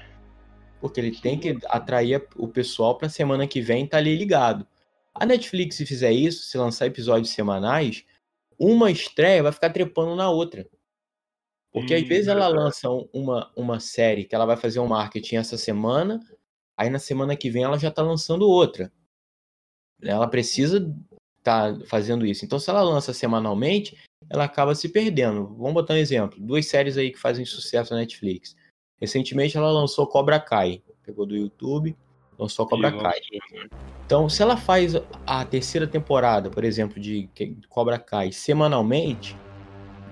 Porque 0.80 0.98
ele 1.00 1.12
tem 1.12 1.38
que 1.38 1.56
atrair 1.68 2.24
o 2.36 2.48
pessoal 2.48 2.96
pra 2.96 3.08
semana 3.08 3.46
que 3.46 3.60
vem 3.60 3.86
tá 3.86 3.96
ali 3.98 4.16
ligado. 4.16 4.66
A 5.14 5.24
Netflix, 5.24 5.76
se 5.76 5.86
fizer 5.86 6.12
isso, 6.12 6.44
se 6.44 6.58
lançar 6.58 6.86
episódios 6.86 7.30
semanais, 7.30 8.04
uma 8.58 8.90
estreia 8.90 9.42
vai 9.42 9.52
ficar 9.52 9.70
trepando 9.70 10.16
na 10.16 10.28
outra. 10.30 10.68
Porque 11.72 11.94
às 11.94 12.02
Hum, 12.02 12.06
vezes 12.08 12.28
ela 12.28 12.46
lança 12.48 12.88
um- 12.90 13.08
uma, 13.12 13.52
uma 13.56 13.80
série 13.80 14.24
que 14.24 14.34
ela 14.34 14.46
vai 14.46 14.56
fazer 14.56 14.80
um 14.80 14.86
marketing 14.86 15.36
essa 15.36 15.56
semana, 15.56 16.20
aí 16.76 16.88
na 16.88 16.98
semana 16.98 17.36
que 17.36 17.50
vem 17.50 17.64
ela 17.64 17.78
já 17.78 17.90
tá 17.90 18.02
lançando 18.02 18.48
outra. 18.48 18.92
Ela 20.02 20.28
precisa 20.28 20.80
tá 21.42 21.78
fazendo 21.86 22.24
isso. 22.24 22.44
Então, 22.44 22.58
se 22.58 22.70
ela 22.70 22.82
lança 22.82 23.12
semanalmente, 23.12 23.98
ela 24.30 24.44
acaba 24.44 24.74
se 24.74 24.88
perdendo. 24.88 25.46
Vamos 25.56 25.74
botar 25.74 25.92
um 25.94 25.98
exemplo. 25.98 26.40
Duas 26.40 26.66
séries 26.66 26.96
aí 26.96 27.10
que 27.10 27.18
fazem 27.18 27.44
sucesso 27.44 27.92
na 27.92 28.00
Netflix. 28.00 28.56
Recentemente 28.98 29.56
ela 29.56 29.70
lançou 29.70 30.06
Cobra 30.06 30.40
Kai. 30.40 30.82
Pegou 31.02 31.26
do 31.26 31.36
YouTube, 31.36 31.94
lançou 32.38 32.66
Cobra 32.66 32.88
E 32.88 32.98
Kai. 32.98 33.20
Então, 34.06 34.28
se 34.28 34.42
ela 34.42 34.56
faz 34.56 34.94
a 35.26 35.44
terceira 35.44 35.86
temporada, 35.86 36.50
por 36.50 36.64
exemplo, 36.64 37.00
de 37.00 37.28
Cobra 37.68 37.98
Kai 37.98 38.32
semanalmente, 38.32 39.36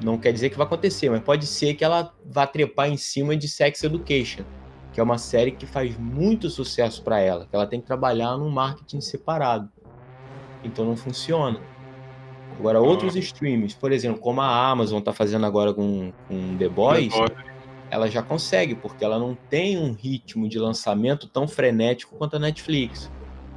não 0.02 0.18
quer 0.18 0.32
dizer 0.32 0.50
que 0.50 0.56
vai 0.56 0.66
acontecer, 0.66 1.10
mas 1.10 1.20
pode 1.20 1.46
ser 1.46 1.74
que 1.74 1.84
ela 1.84 2.12
vá 2.24 2.46
trepar 2.46 2.88
em 2.88 2.96
cima 2.96 3.36
de 3.36 3.48
Sex 3.48 3.84
Education, 3.84 4.44
que 4.92 5.00
é 5.00 5.02
uma 5.02 5.18
série 5.18 5.52
que 5.52 5.66
faz 5.66 5.96
muito 5.96 6.50
sucesso 6.50 7.02
para 7.02 7.20
ela, 7.20 7.46
que 7.46 7.54
ela 7.54 7.66
tem 7.66 7.80
que 7.80 7.86
trabalhar 7.86 8.36
num 8.36 8.50
marketing 8.50 9.00
separado. 9.00 9.70
Então 10.64 10.84
não 10.84 10.96
funciona. 10.96 11.60
Agora, 12.58 12.80
outros 12.80 13.16
streams, 13.16 13.74
por 13.74 13.92
exemplo, 13.92 14.20
como 14.20 14.40
a 14.40 14.70
Amazon 14.70 14.98
está 14.98 15.12
fazendo 15.12 15.46
agora 15.46 15.72
com, 15.72 16.12
com 16.28 16.56
The 16.58 16.68
Boys, 16.68 17.12
ela 17.92 18.08
já 18.08 18.22
consegue, 18.22 18.74
porque 18.74 19.04
ela 19.04 19.18
não 19.18 19.34
tem 19.34 19.76
um 19.78 19.92
ritmo 19.92 20.48
de 20.48 20.58
lançamento 20.58 21.28
tão 21.28 21.46
frenético 21.46 22.16
quanto 22.16 22.36
a 22.36 22.38
Netflix. 22.38 23.12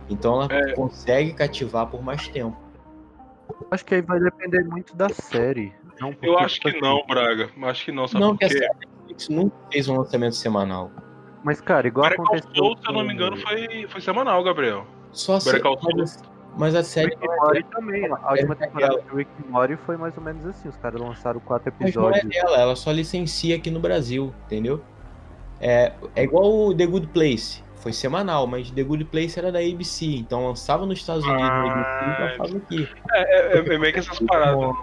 Então 0.10 0.41
ela 0.41 0.54
É. 0.54 0.74
consegue 0.74 1.32
cativar 1.32 1.88
por 1.88 2.04
mais 2.04 2.28
tempo. 2.28 2.58
Acho 3.71 3.86
que 3.86 3.95
aí 3.95 4.02
vai 4.02 4.19
depender 4.19 4.65
muito 4.65 4.93
da 4.93 5.08
série. 5.08 5.71
Não, 6.02 6.13
Eu 6.21 6.38
acho 6.38 6.60
que 6.60 6.67
assim, 6.67 6.82
não, 6.82 7.02
Braga. 7.08 7.50
Acho 7.63 7.86
que 7.86 7.91
não, 7.93 8.10
sabe 8.10 8.26
não, 8.26 8.36
por 8.36 8.43
a 8.43 8.50
Netflix 8.50 9.30
nunca 9.30 9.56
fez 9.71 9.88
um 9.88 9.98
lançamento 10.00 10.36
semanal. 10.36 10.91
Mas, 11.41 11.62
cara, 11.62 11.88
igual 11.88 12.13
Call 12.13 12.26
aconteceu. 12.26 12.56
Saul, 12.56 12.78
se 12.78 12.89
eu 12.89 12.93
não 12.93 13.06
me 13.06 13.13
engano, 13.13 13.38
foi, 13.38 13.88
foi 13.88 14.02
semanal, 14.02 14.43
Gabriel. 14.43 14.86
Só 15.13 15.39
se, 15.39 15.45
Better 15.45 15.62
Call 15.62 15.80
Saul. 15.80 16.04
Mas, 16.57 16.75
a 16.75 16.83
série 16.83 17.09
Rick 17.09 17.27
and 17.27 17.35
Morty 17.35 17.63
também. 17.71 18.05
A 18.05 18.31
última 18.31 18.53
é 18.53 18.57
temporada 18.57 19.01
de 19.01 19.15
Rick 19.15 19.29
Morty 19.47 19.75
foi 19.77 19.97
mais 19.97 20.17
ou 20.17 20.23
menos 20.23 20.45
assim. 20.45 20.69
Os 20.69 20.77
caras 20.77 20.99
lançaram 20.99 21.39
quatro 21.39 21.73
mas 21.79 21.93
não 21.95 22.07
é 22.07 22.17
episódios. 22.17 22.43
dela, 22.43 22.57
ela 22.57 22.75
só 22.75 22.91
licencia 22.91 23.55
aqui 23.55 23.69
no 23.69 23.79
Brasil, 23.79 24.33
entendeu? 24.45 24.81
É, 25.59 25.93
é 26.15 26.23
igual 26.23 26.67
o 26.67 26.75
The 26.75 26.85
Good 26.85 27.07
Place. 27.07 27.63
Foi 27.75 27.93
semanal, 27.93 28.47
mas 28.47 28.71
The 28.71 28.83
Good 28.83 29.05
Place 29.05 29.37
era 29.37 29.51
da 29.51 29.59
ABC. 29.59 30.05
Então 30.05 30.47
lançava 30.47 30.85
nos 30.85 30.99
Estados 30.99 31.23
Unidos 31.23 31.41
na 31.41 31.71
ABC 31.71 32.53
e 32.53 32.57
aqui. 32.57 32.89
É, 33.13 33.57
é, 33.57 33.59
é 33.59 33.77
meio 33.77 33.93
que 33.93 33.99
essas 33.99 34.19
paradas. 34.19 34.75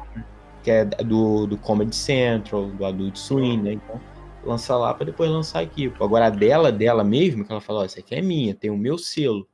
que 0.62 0.70
é 0.70 0.84
do, 0.84 1.46
do 1.46 1.56
Comedy 1.58 1.96
Central, 1.96 2.66
do 2.66 2.86
Adult 2.86 3.16
Swim, 3.16 3.60
né? 3.60 3.72
Então, 3.72 4.00
lança 4.44 4.76
lá 4.76 4.94
pra 4.94 5.04
depois 5.04 5.30
lançar 5.30 5.60
aqui. 5.60 5.92
Agora 6.00 6.26
a 6.26 6.30
dela, 6.30 6.70
dela 6.70 7.02
mesmo, 7.02 7.44
que 7.44 7.50
ela 7.52 7.60
falou, 7.60 7.82
ó, 7.82 7.84
essa 7.84 8.00
aqui 8.00 8.14
é 8.14 8.22
minha, 8.22 8.54
tem 8.54 8.70
o 8.70 8.76
meu 8.76 8.96
selo. 8.98 9.46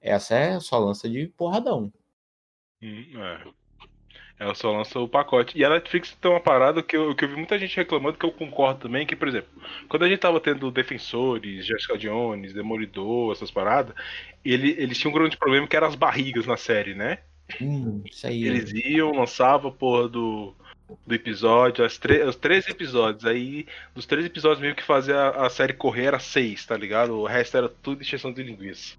Essa 0.00 0.34
é 0.34 0.60
só 0.60 0.78
lança 0.78 1.08
de 1.08 1.26
porradão. 1.28 1.92
Hum, 2.82 3.04
é. 3.16 3.60
Ela 4.40 4.54
só 4.54 4.72
lança 4.72 4.98
o 4.98 5.06
pacote. 5.06 5.58
E 5.58 5.62
a 5.62 5.68
Netflix 5.68 6.16
tem 6.18 6.30
uma 6.30 6.40
parada 6.40 6.82
que 6.82 6.96
eu, 6.96 7.14
que 7.14 7.26
eu 7.26 7.28
vi 7.28 7.36
muita 7.36 7.58
gente 7.58 7.76
reclamando, 7.76 8.16
que 8.16 8.24
eu 8.24 8.32
concordo 8.32 8.80
também, 8.80 9.06
que, 9.06 9.14
por 9.14 9.28
exemplo, 9.28 9.50
quando 9.86 10.04
a 10.04 10.08
gente 10.08 10.20
tava 10.20 10.40
tendo 10.40 10.70
Defensores, 10.70 11.66
Jessica 11.66 11.98
Jones, 11.98 12.54
Demolidor, 12.54 13.32
essas 13.32 13.50
paradas, 13.50 13.94
ele, 14.42 14.74
eles 14.78 14.96
tinham 14.96 15.10
um 15.10 15.14
grande 15.14 15.36
problema 15.36 15.66
que 15.66 15.76
eram 15.76 15.88
as 15.88 15.94
barrigas 15.94 16.46
na 16.46 16.56
série, 16.56 16.94
né? 16.94 17.18
Hum, 17.60 18.02
isso 18.06 18.26
aí. 18.26 18.42
Eles 18.44 18.72
iam, 18.72 19.12
lançavam 19.12 19.70
a 19.70 19.74
porra 19.74 20.08
do, 20.08 20.54
do 21.06 21.14
episódio, 21.14 21.84
as 21.84 22.00
os 22.26 22.36
três 22.36 22.66
episódios. 22.66 23.26
Aí, 23.26 23.66
dos 23.94 24.06
três 24.06 24.24
episódios 24.24 24.60
meio 24.60 24.74
que 24.74 24.82
fazia 24.82 25.16
a, 25.16 25.46
a 25.48 25.50
série 25.50 25.74
correr 25.74 26.04
era 26.04 26.18
seis, 26.18 26.64
tá 26.64 26.78
ligado? 26.78 27.12
O 27.12 27.26
resto 27.26 27.58
era 27.58 27.68
tudo 27.68 28.00
exceção 28.00 28.32
de 28.32 28.42
linguiça. 28.42 28.96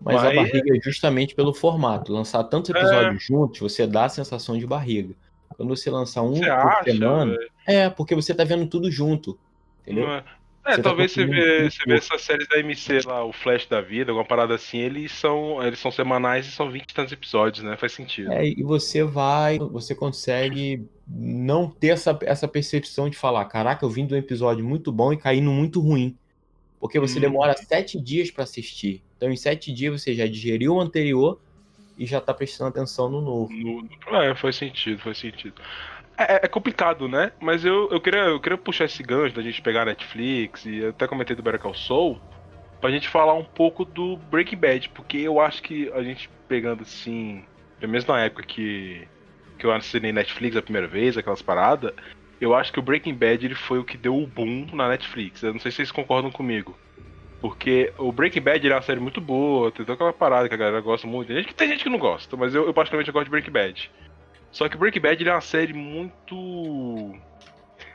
Mas 0.00 0.16
a 0.16 0.24
Mas- 0.26 0.36
barriga 0.36 0.76
é 0.76 0.80
justamente 0.80 1.34
pelo 1.34 1.52
formato. 1.52 2.12
Lançar 2.12 2.44
tantos 2.44 2.70
episódios 2.70 3.22
juntos, 3.24 3.58
você 3.60 3.86
dá 3.86 4.04
a 4.04 4.08
sensação 4.08 4.56
de 4.56 4.66
barriga. 4.66 5.14
Quando 5.56 5.74
você 5.74 5.90
lançar 5.90 6.22
um 6.22 6.34
Você 6.34 6.44
por 6.44 6.50
acha? 6.50 6.84
semana. 6.84 7.32
velho? 7.36 7.50
É, 7.66 7.90
porque 7.90 8.14
você 8.14 8.32
tá 8.32 8.44
vendo 8.44 8.66
tudo 8.66 8.90
junto. 8.90 9.38
Entendeu? 9.82 10.08
É- 10.10 10.24
É, 10.66 10.72
Você 10.72 10.76
tá 10.82 10.88
talvez 10.90 11.12
você 11.12 11.22
consumindo 11.24 11.46
vê, 11.46 11.70
você 11.70 11.78
vê 11.86 11.94
essas 11.94 12.20
séries 12.20 12.46
da 12.46 12.58
MC 12.58 13.00
lá, 13.06 13.24
o 13.24 13.32
Flash 13.32 13.64
da 13.66 13.80
Vida, 13.80 14.10
alguma 14.10 14.26
parada 14.26 14.54
assim, 14.54 14.76
eles 14.76 15.10
são, 15.12 15.62
eles 15.66 15.78
são 15.78 15.90
semanais 15.90 16.46
e 16.46 16.50
são 16.50 16.70
20 16.70 16.90
e 16.90 16.94
tantos 16.94 17.10
episódios, 17.10 17.64
né? 17.64 17.74
Faz 17.78 17.92
sentido. 17.92 18.30
É, 18.30 18.46
e 18.46 18.62
você 18.62 19.02
vai, 19.02 19.58
você 19.58 19.94
consegue 19.94 20.86
não 21.08 21.70
ter 21.70 21.88
essa, 21.88 22.18
essa 22.20 22.46
percepção 22.46 23.08
de 23.08 23.16
falar, 23.16 23.46
caraca, 23.46 23.82
eu 23.82 23.88
vim 23.88 24.04
de 24.04 24.12
um 24.12 24.18
episódio 24.18 24.62
muito 24.62 24.92
bom 24.92 25.10
e 25.10 25.16
caí 25.16 25.40
no 25.40 25.52
muito 25.52 25.80
ruim. 25.80 26.14
Porque 26.80 26.98
você 27.00 27.18
Hum. 27.18 27.22
demora 27.22 27.56
sete 27.56 28.00
dias 28.00 28.30
pra 28.30 28.44
assistir. 28.44 29.02
Então, 29.16 29.30
em 29.30 29.36
sete 29.36 29.72
dias 29.72 30.00
você 30.00 30.14
já 30.14 30.26
digeriu 30.26 30.74
o 30.74 30.80
anterior 30.80 31.40
e 31.96 32.06
já 32.06 32.20
tá 32.20 32.32
prestando 32.32 32.70
atenção 32.70 33.08
no 33.10 33.20
novo. 33.20 33.52
No- 33.52 33.82
no- 33.82 34.16
é, 34.16 34.34
faz 34.36 34.56
sentido, 34.56 35.00
faz 35.00 35.18
sentido. 35.18 35.60
É, 36.16 36.34
é- 36.34 36.40
é 36.44 36.48
complicado, 36.48 37.08
né? 37.08 37.32
Mas 37.40 37.64
eu, 37.64 37.88
eu, 37.90 38.00
queria, 38.00 38.20
eu 38.20 38.40
queria 38.40 38.58
puxar 38.58 38.84
esse 38.84 39.02
gancho 39.02 39.34
da 39.34 39.42
gente 39.42 39.60
pegar 39.60 39.82
a 39.82 39.86
Netflix, 39.86 40.64
e 40.64 40.78
eu 40.78 40.90
até 40.90 41.06
comentei 41.08 41.34
do 41.34 41.42
Better 41.42 41.60
Call 41.60 41.74
Saul, 41.74 42.20
pra 42.80 42.90
gente 42.90 43.08
falar 43.08 43.34
um 43.34 43.44
pouco 43.44 43.84
do 43.84 44.16
Breaking 44.16 44.56
Bad, 44.58 44.88
porque 44.90 45.18
eu 45.18 45.40
acho 45.40 45.62
que 45.62 45.90
a 45.92 46.02
gente 46.02 46.30
pegando 46.46 46.82
assim, 46.82 47.44
pelo 47.78 47.92
menos 47.92 48.06
na 48.06 48.20
época 48.24 48.44
que, 48.44 49.06
que 49.58 49.66
eu 49.66 49.72
assinei 49.72 50.12
Netflix 50.12 50.56
a 50.56 50.62
primeira 50.62 50.86
vez, 50.86 51.16
aquelas 51.16 51.42
paradas, 51.42 51.92
eu 52.40 52.54
acho 52.54 52.72
que 52.72 52.78
o 52.78 52.82
Breaking 52.82 53.14
Bad 53.14 53.44
ele 53.44 53.54
foi 53.54 53.78
o 53.78 53.84
que 53.84 53.96
deu 53.96 54.16
o 54.16 54.26
boom 54.26 54.66
na 54.72 54.88
Netflix. 54.88 55.42
Eu 55.42 55.52
não 55.52 55.60
sei 55.60 55.70
se 55.70 55.76
vocês 55.76 55.90
concordam 55.92 56.30
comigo. 56.30 56.76
Porque 57.40 57.92
o 57.98 58.10
Breaking 58.10 58.40
Bad 58.40 58.58
ele 58.66 58.72
é 58.72 58.76
uma 58.76 58.82
série 58.82 58.98
muito 59.00 59.20
boa, 59.20 59.70
tem 59.70 59.84
toda 59.86 59.92
aquela 59.94 60.12
parada 60.12 60.48
que 60.48 60.54
a 60.54 60.58
galera 60.58 60.80
gosta 60.80 61.06
muito. 61.06 61.28
Tem 61.28 61.36
gente 61.36 61.46
que, 61.48 61.54
tem 61.54 61.68
gente 61.68 61.84
que 61.84 61.88
não 61.90 61.98
gosta, 61.98 62.36
mas 62.36 62.52
eu, 62.54 62.66
eu 62.66 62.74
particularmente 62.74 63.12
gosto 63.12 63.24
de 63.26 63.30
Breaking 63.30 63.52
Bad. 63.52 63.90
Só 64.50 64.68
que 64.68 64.76
Breaking 64.76 65.00
Bad 65.00 65.22
ele 65.22 65.30
é 65.30 65.34
uma 65.34 65.40
série 65.40 65.72
muito. 65.72 67.14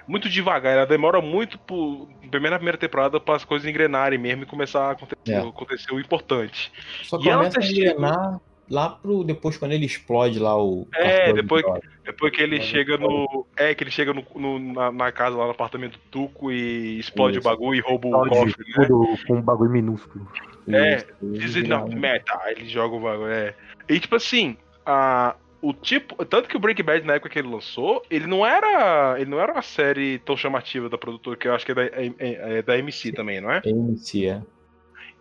Muito 0.07 0.27
devagar, 0.29 0.73
ela 0.75 0.85
demora 0.85 1.21
muito, 1.21 1.57
por, 1.57 2.09
primeiro 2.29 2.51
na 2.51 2.57
primeira 2.57 2.77
temporada, 2.77 3.19
para 3.21 3.35
as 3.35 3.45
coisas 3.45 3.67
engrenarem 3.67 4.19
mesmo 4.19 4.43
e 4.43 4.45
começar 4.45 4.87
a 4.87 4.91
acontecer, 4.91 5.31
É. 5.31 5.37
acontecer 5.39 5.93
o 5.93 5.99
importante. 5.99 6.71
Só 7.03 7.17
E 7.21 7.29
ela 7.29 7.37
começa 7.39 7.57
a 7.59 7.61
tá 7.61 7.67
chegando- 7.67 7.91
engrenar 7.91 8.39
lá 8.73 8.89
pro. 8.89 9.23
Depois, 9.23 9.55
quando 9.57 9.71
ele 9.73 9.85
explode 9.85 10.39
lá 10.39 10.61
o. 10.61 10.87
É, 10.95 11.31
depois-. 11.31 11.63
Depois 12.03 12.33
que 12.35 12.41
ele 12.41 12.55
Olha, 12.55 12.63
chega 12.65 12.97
no. 12.97 13.45
É, 13.55 13.73
que 13.73 13.83
ele 13.83 13.91
chega 13.91 14.13
no, 14.13 14.25
no- 14.35 14.59
na, 14.73 14.91
na 14.91 15.11
casa 15.11 15.37
lá 15.37 15.45
no 15.45 15.51
apartamento 15.51 15.93
do 15.93 15.99
Tuco 16.11 16.51
e 16.51 16.99
explode 16.99 17.37
Isso. 17.37 17.47
o 17.47 17.49
bagulho 17.51 17.77
e 17.77 17.81
rouba 17.81 18.07
o 18.07 18.11
Pode, 18.11 18.29
cofre, 18.29 18.65
né? 18.77 18.87
com 19.27 19.33
um 19.35 19.41
bagulho 19.41 19.71
minúsculo. 19.71 20.27
É, 20.67 20.97
Isso, 20.97 21.05
is 21.45 21.53
vira 21.55 21.77
not 21.79 21.95
um- 21.95 21.99
meta. 21.99 22.37
Ele 22.47 22.67
joga 22.67 22.95
o 22.95 22.99
bagulho, 22.99 23.29
é. 23.31 23.53
E 23.87 23.99
tipo 23.99 24.15
assim, 24.15 24.57
a, 24.85 25.35
o 25.61 25.73
tipo. 25.73 26.25
Tanto 26.25 26.49
que 26.49 26.57
o 26.57 26.59
Breaking 26.59 26.83
Bad, 26.83 27.05
na 27.07 27.13
época 27.13 27.29
que 27.29 27.39
ele 27.39 27.47
lançou, 27.47 28.01
ele 28.09 28.27
não 28.27 28.45
era. 28.45 29.15
Ele 29.19 29.29
não 29.29 29.39
era 29.39 29.53
uma 29.53 29.61
série 29.61 30.19
tão 30.19 30.35
chamativa 30.35 30.89
da 30.89 30.97
produtora, 30.97 31.37
que 31.37 31.47
eu 31.47 31.53
acho 31.55 31.65
que 31.65 31.71
é 31.71 31.75
da, 31.75 31.83
é- 31.85 32.13
é- 32.19 32.57
é 32.57 32.61
da 32.61 32.77
MC 32.77 33.11
também, 33.13 33.39
não 33.39 33.49
é? 33.51 33.61
MC, 33.65 34.25
é. 34.27 34.41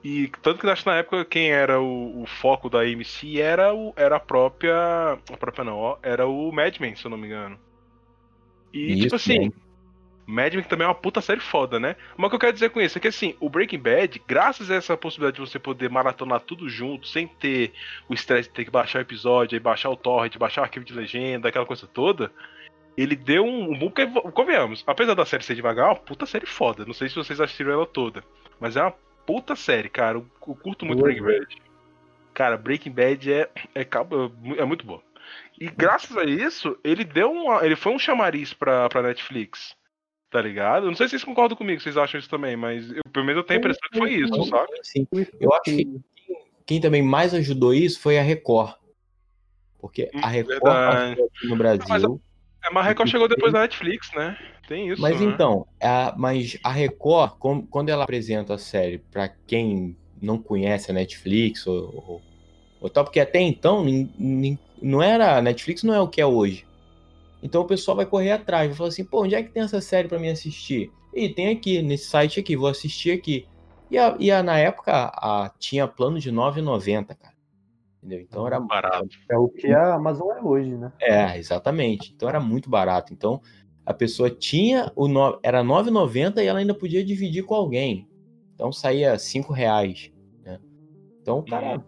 E 0.04 0.28
tanto 0.42 0.58
que 0.58 0.66
eu 0.66 0.70
acho 0.70 0.82
que 0.82 0.90
na 0.90 0.96
época 0.96 1.24
quem 1.24 1.50
era 1.50 1.80
o, 1.80 2.22
o 2.22 2.26
foco 2.26 2.68
da 2.68 2.84
MC 2.86 3.40
era, 3.40 3.72
o, 3.72 3.92
era 3.96 4.16
a 4.16 4.20
própria. 4.20 5.12
A 5.30 5.36
própria 5.36 5.64
não, 5.64 5.78
ó, 5.78 5.98
era 6.02 6.26
o 6.26 6.50
Mad 6.50 6.76
Men, 6.80 6.96
se 6.96 7.04
eu 7.04 7.10
não 7.10 7.18
me 7.18 7.28
engano. 7.28 7.58
E 8.72 8.94
tipo 8.94 9.06
Isso, 9.06 9.14
assim. 9.16 9.38
né? 9.46 9.52
Mad 10.26 10.54
Men 10.54 10.64
também 10.64 10.84
é 10.84 10.88
uma 10.88 10.94
puta 10.94 11.20
série 11.20 11.40
foda, 11.40 11.78
né? 11.78 11.96
Mas 12.16 12.26
o 12.26 12.30
que 12.30 12.36
eu 12.36 12.40
quero 12.40 12.52
dizer 12.52 12.70
com 12.70 12.80
isso 12.80 12.96
é 12.98 13.00
que 13.00 13.08
assim, 13.08 13.36
o 13.38 13.50
Breaking 13.50 13.78
Bad, 13.78 14.22
graças 14.26 14.70
a 14.70 14.74
essa 14.74 14.96
possibilidade 14.96 15.36
de 15.36 15.50
você 15.50 15.58
poder 15.58 15.90
maratonar 15.90 16.40
tudo 16.40 16.68
junto, 16.68 17.06
sem 17.06 17.26
ter 17.26 17.72
o 18.08 18.14
estresse 18.14 18.48
de 18.48 18.54
ter 18.54 18.64
que 18.64 18.70
baixar 18.70 19.00
o 19.00 19.02
episódio, 19.02 19.56
aí 19.56 19.60
baixar 19.60 19.90
o 19.90 19.96
torrent, 19.96 20.36
baixar 20.36 20.62
o 20.62 20.64
arquivo 20.64 20.84
de 20.84 20.94
legenda, 20.94 21.48
aquela 21.48 21.66
coisa 21.66 21.86
toda, 21.86 22.32
ele 22.96 23.16
deu 23.16 23.44
um, 23.44 23.72
um 23.72 23.78
porque, 23.78 24.06
convenhamos, 24.32 24.82
apesar 24.86 25.14
da 25.14 25.24
série 25.24 25.44
ser 25.44 25.54
devagar, 25.54 25.86
é 25.86 25.88
uma 25.90 25.96
puta 25.96 26.26
série 26.26 26.46
foda. 26.46 26.84
Não 26.84 26.94
sei 26.94 27.08
se 27.08 27.14
vocês 27.14 27.40
assistiram 27.40 27.72
ela 27.72 27.86
toda, 27.86 28.22
mas 28.60 28.76
é 28.76 28.82
uma 28.82 28.94
puta 29.26 29.54
série, 29.56 29.88
cara. 29.88 30.18
Eu, 30.18 30.26
eu 30.46 30.54
curto 30.54 30.84
muito 30.84 31.02
Breaking 31.02 31.22
Bad. 31.24 31.56
Cara, 32.34 32.56
Breaking 32.56 32.92
Bad 32.92 33.32
é, 33.32 33.50
é, 33.74 33.84
cabo- 33.84 34.32
é 34.56 34.64
muito 34.64 34.86
boa. 34.86 35.02
E 35.60 35.68
graças 35.70 36.16
a 36.16 36.24
isso, 36.24 36.78
ele 36.82 37.04
deu 37.04 37.30
um. 37.30 37.60
Ele 37.62 37.76
foi 37.76 37.92
um 37.92 37.98
chamariz 37.98 38.52
pra, 38.52 38.88
pra 38.88 39.02
Netflix. 39.02 39.74
Tá 40.30 40.40
ligado? 40.40 40.84
Eu 40.86 40.90
não 40.90 40.96
sei 40.96 41.06
se 41.06 41.10
vocês 41.10 41.24
concordam 41.24 41.56
comigo, 41.56 41.80
vocês 41.82 41.96
acham 41.96 42.18
isso 42.18 42.28
também, 42.30 42.56
mas 42.56 42.90
eu, 42.90 43.02
pelo 43.12 43.26
menos 43.26 43.42
eu 43.42 43.46
tenho 43.46 43.58
a 43.58 43.60
impressão 43.60 43.88
que 43.92 43.98
foi 43.98 44.14
isso, 44.14 44.44
sabe? 44.44 44.72
Sim. 44.82 45.06
Eu 45.38 45.52
acho 45.52 45.62
que 45.64 46.00
quem 46.64 46.80
também 46.80 47.02
mais 47.02 47.34
ajudou 47.34 47.74
isso 47.74 48.00
foi 48.00 48.18
a 48.18 48.22
Record. 48.22 48.74
Porque 49.78 50.08
a 50.14 50.28
Hum, 50.28 50.30
Record 50.30 51.18
no 51.44 51.56
Brasil. 51.56 52.20
É, 52.64 52.70
mas 52.70 52.84
a 52.86 52.88
Record 52.88 53.10
chegou 53.10 53.28
depois 53.28 53.52
da 53.52 53.60
Netflix, 53.60 54.10
né? 54.14 54.38
Tem 54.68 54.88
isso. 54.88 55.00
Mas 55.00 55.20
né? 55.20 55.26
então, 55.26 55.66
a, 55.80 56.14
mas 56.16 56.56
a 56.62 56.70
Record, 56.70 57.32
com- 57.38 57.66
quando 57.66 57.88
ela 57.88 58.04
apresenta 58.04 58.54
a 58.54 58.58
série 58.58 58.98
pra 58.98 59.28
quem 59.28 59.96
não 60.20 60.38
conhece 60.38 60.90
a 60.90 60.94
Netflix 60.94 61.66
ou, 61.66 62.04
ou, 62.06 62.22
ou 62.80 62.88
tal, 62.90 63.04
porque 63.04 63.20
até 63.20 63.40
então 63.40 63.84
nin- 63.84 64.10
nin- 64.18 64.58
não 64.80 65.02
era 65.02 65.36
a 65.38 65.42
Netflix 65.42 65.82
não 65.82 65.92
é 65.94 66.00
o 66.00 66.08
que 66.08 66.20
é 66.20 66.26
hoje. 66.26 66.66
Então 67.42 67.62
o 67.62 67.66
pessoal 67.66 67.96
vai 67.96 68.06
correr 68.06 68.30
atrás, 68.30 68.68
vai 68.68 68.76
falar 68.76 68.88
assim, 68.90 69.04
pô, 69.04 69.22
onde 69.24 69.34
é 69.34 69.42
que 69.42 69.50
tem 69.50 69.62
essa 69.64 69.80
série 69.80 70.06
pra 70.06 70.18
mim 70.18 70.28
assistir? 70.28 70.92
E 71.12 71.28
tem 71.28 71.48
aqui, 71.48 71.82
nesse 71.82 72.06
site 72.08 72.38
aqui, 72.38 72.56
vou 72.56 72.68
assistir 72.68 73.10
aqui. 73.10 73.46
E, 73.90 73.98
a, 73.98 74.16
e 74.18 74.30
a- 74.30 74.42
na 74.42 74.58
época 74.58 74.92
a- 75.12 75.52
tinha 75.58 75.86
plano 75.88 76.18
de 76.20 76.30
R$ 76.30 76.36
9,90, 76.36 77.14
cara. 77.14 77.34
Entendeu? 78.02 78.20
Então 78.20 78.46
era 78.46 78.58
Barato. 78.58 79.08
É 79.30 79.36
o 79.36 79.48
que 79.48 79.72
a 79.72 79.94
Amazon 79.94 80.30
é 80.36 80.40
hoje, 80.42 80.70
né? 80.70 80.92
É, 81.00 81.38
exatamente. 81.38 82.12
Então 82.16 82.28
era 82.28 82.40
muito 82.40 82.68
barato. 82.70 83.12
Então 83.12 83.40
a 83.84 83.92
pessoa 83.94 84.30
tinha 84.30 84.90
o 84.94 85.08
no... 85.08 85.38
era 85.42 85.62
9,90 85.62 86.42
e 86.42 86.46
ela 86.46 86.58
ainda 86.58 86.74
podia 86.74 87.04
dividir 87.04 87.42
com 87.44 87.54
alguém. 87.54 88.08
Então 88.54 88.72
saía 88.72 89.18
5 89.18 89.52
reais. 89.52 90.10
Né? 90.44 90.58
Então 91.20 91.42
cara, 91.44 91.76
Uhum. 91.76 91.82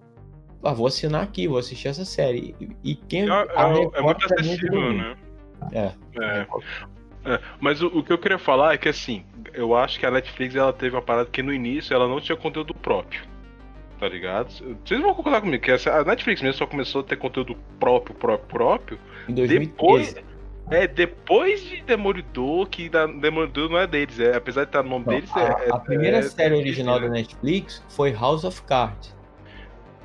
ah, 0.63 0.73
vou 0.73 0.87
assinar 0.87 1.23
aqui, 1.23 1.47
vou 1.47 1.59
assistir 1.59 1.89
essa 1.89 2.05
série. 2.05 2.55
E, 2.61 2.93
e 2.93 2.95
quem 2.97 3.23
É, 3.31 3.33
é- 3.33 3.99
é 3.99 4.03
muito 4.03 4.25
acessível, 4.27 4.93
né? 4.93 5.17
É. 5.73 5.93
É. 6.21 6.47
É, 7.27 7.41
mas 7.59 7.81
o, 7.83 7.87
o 7.87 8.03
que 8.03 8.13
eu 8.13 8.19
queria 8.19 8.39
falar 8.39 8.75
é 8.75 8.77
que 8.79 8.89
assim, 8.89 9.25
eu 9.55 9.75
acho 9.75 9.99
que 9.99 10.05
a 10.05 10.11
Netflix 10.11 10.55
ela 10.55 10.73
teve 10.75 10.95
uma 10.95 11.01
parada 11.01 11.29
que 11.31 11.43
no 11.43 11.55
início 11.55 11.95
ela 11.95 12.07
não 12.07 12.21
tinha 12.21 12.37
conteúdo 12.37 12.75
próprio. 12.75 13.23
Tá 13.99 14.09
ligado? 14.09 14.53
Vocês 14.85 15.01
vão 15.01 15.15
concordar 15.15 15.41
comigo 15.41 15.63
que 15.63 15.71
a 15.71 16.05
Netflix 16.05 16.43
mesmo 16.43 16.59
só 16.59 16.67
começou 16.67 17.01
a 17.01 17.05
ter 17.05 17.17
conteúdo 17.17 17.57
próprio, 17.81 18.15
próprio, 18.15 18.49
próprio. 18.49 18.99
Em 19.29 19.33
Depois. 19.33 20.15
2013. 20.69 20.85
É, 20.85 20.87
depois 20.87 21.63
de 21.63 21.83
Demolidor, 21.83 22.67
que 22.69 22.89
da, 22.89 23.07
Demolidor 23.07 23.69
não 23.71 23.79
é 23.79 23.87
deles, 23.87 24.19
é, 24.19 24.37
apesar 24.37 24.63
de 24.65 24.69
estar 24.71 24.83
no 24.83 24.91
nome 24.91 25.05
Não, 25.07 25.15
deles, 25.15 25.37
a, 25.37 25.41
é, 25.41 25.71
a 25.71 25.79
primeira 25.79 26.19
é- 26.19 26.23
série 26.23 26.55
é 26.55 26.59
original 26.59 26.95
Disney, 27.01 27.09
da? 27.09 27.15
Netflix 27.15 27.85
foi 27.89 28.13
House 28.13 28.45
of 28.45 28.63
Cards. 28.63 29.15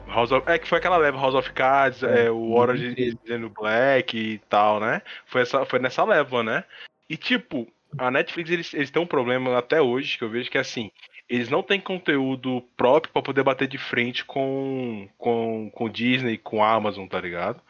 House 0.07 0.31
of, 0.31 0.49
é 0.49 0.57
que 0.57 0.67
foi 0.67 0.79
aquela 0.79 0.97
leva 0.97 1.19
House 1.19 1.35
of 1.35 1.51
Cards, 1.53 2.01
É, 2.03 2.25
é, 2.25 2.31
o 2.31 2.51
Orange 2.53 2.83
2013. 2.95 3.09
is 3.09 3.15
the 3.27 3.37
New 3.37 3.49
Black 3.49 4.17
e 4.17 4.37
tal, 4.49 4.79
né? 4.79 5.01
Foi, 5.27 5.41
essa, 5.41 5.65
foi 5.65 5.79
nessa 5.79 6.03
leva, 6.03 6.41
né? 6.43 6.63
E 7.09 7.15
tipo, 7.15 7.67
a 7.97 8.09
Netflix 8.09 8.49
eles, 8.49 8.73
eles 8.73 8.89
têm 8.91 9.01
um 9.01 9.05
problema 9.07 9.57
até 9.57 9.81
hoje 9.81 10.17
que 10.17 10.23
eu 10.23 10.29
vejo 10.29 10.49
que 10.49 10.57
é 10.57 10.61
assim, 10.61 10.91
eles 11.29 11.47
não 11.49 11.61
têm 11.61 11.79
conteúdo 11.79 12.63
próprio 12.75 13.13
pra 13.13 13.21
poder 13.21 13.43
bater 13.43 13.67
de 13.67 13.77
frente 13.77 14.25
com 14.25 15.07
com, 15.17 15.69
com 15.71 15.89
Disney, 15.89 16.37
com 16.39 16.63
Amazon, 16.63 17.05
tá 17.07 17.21
ligado? 17.21 17.61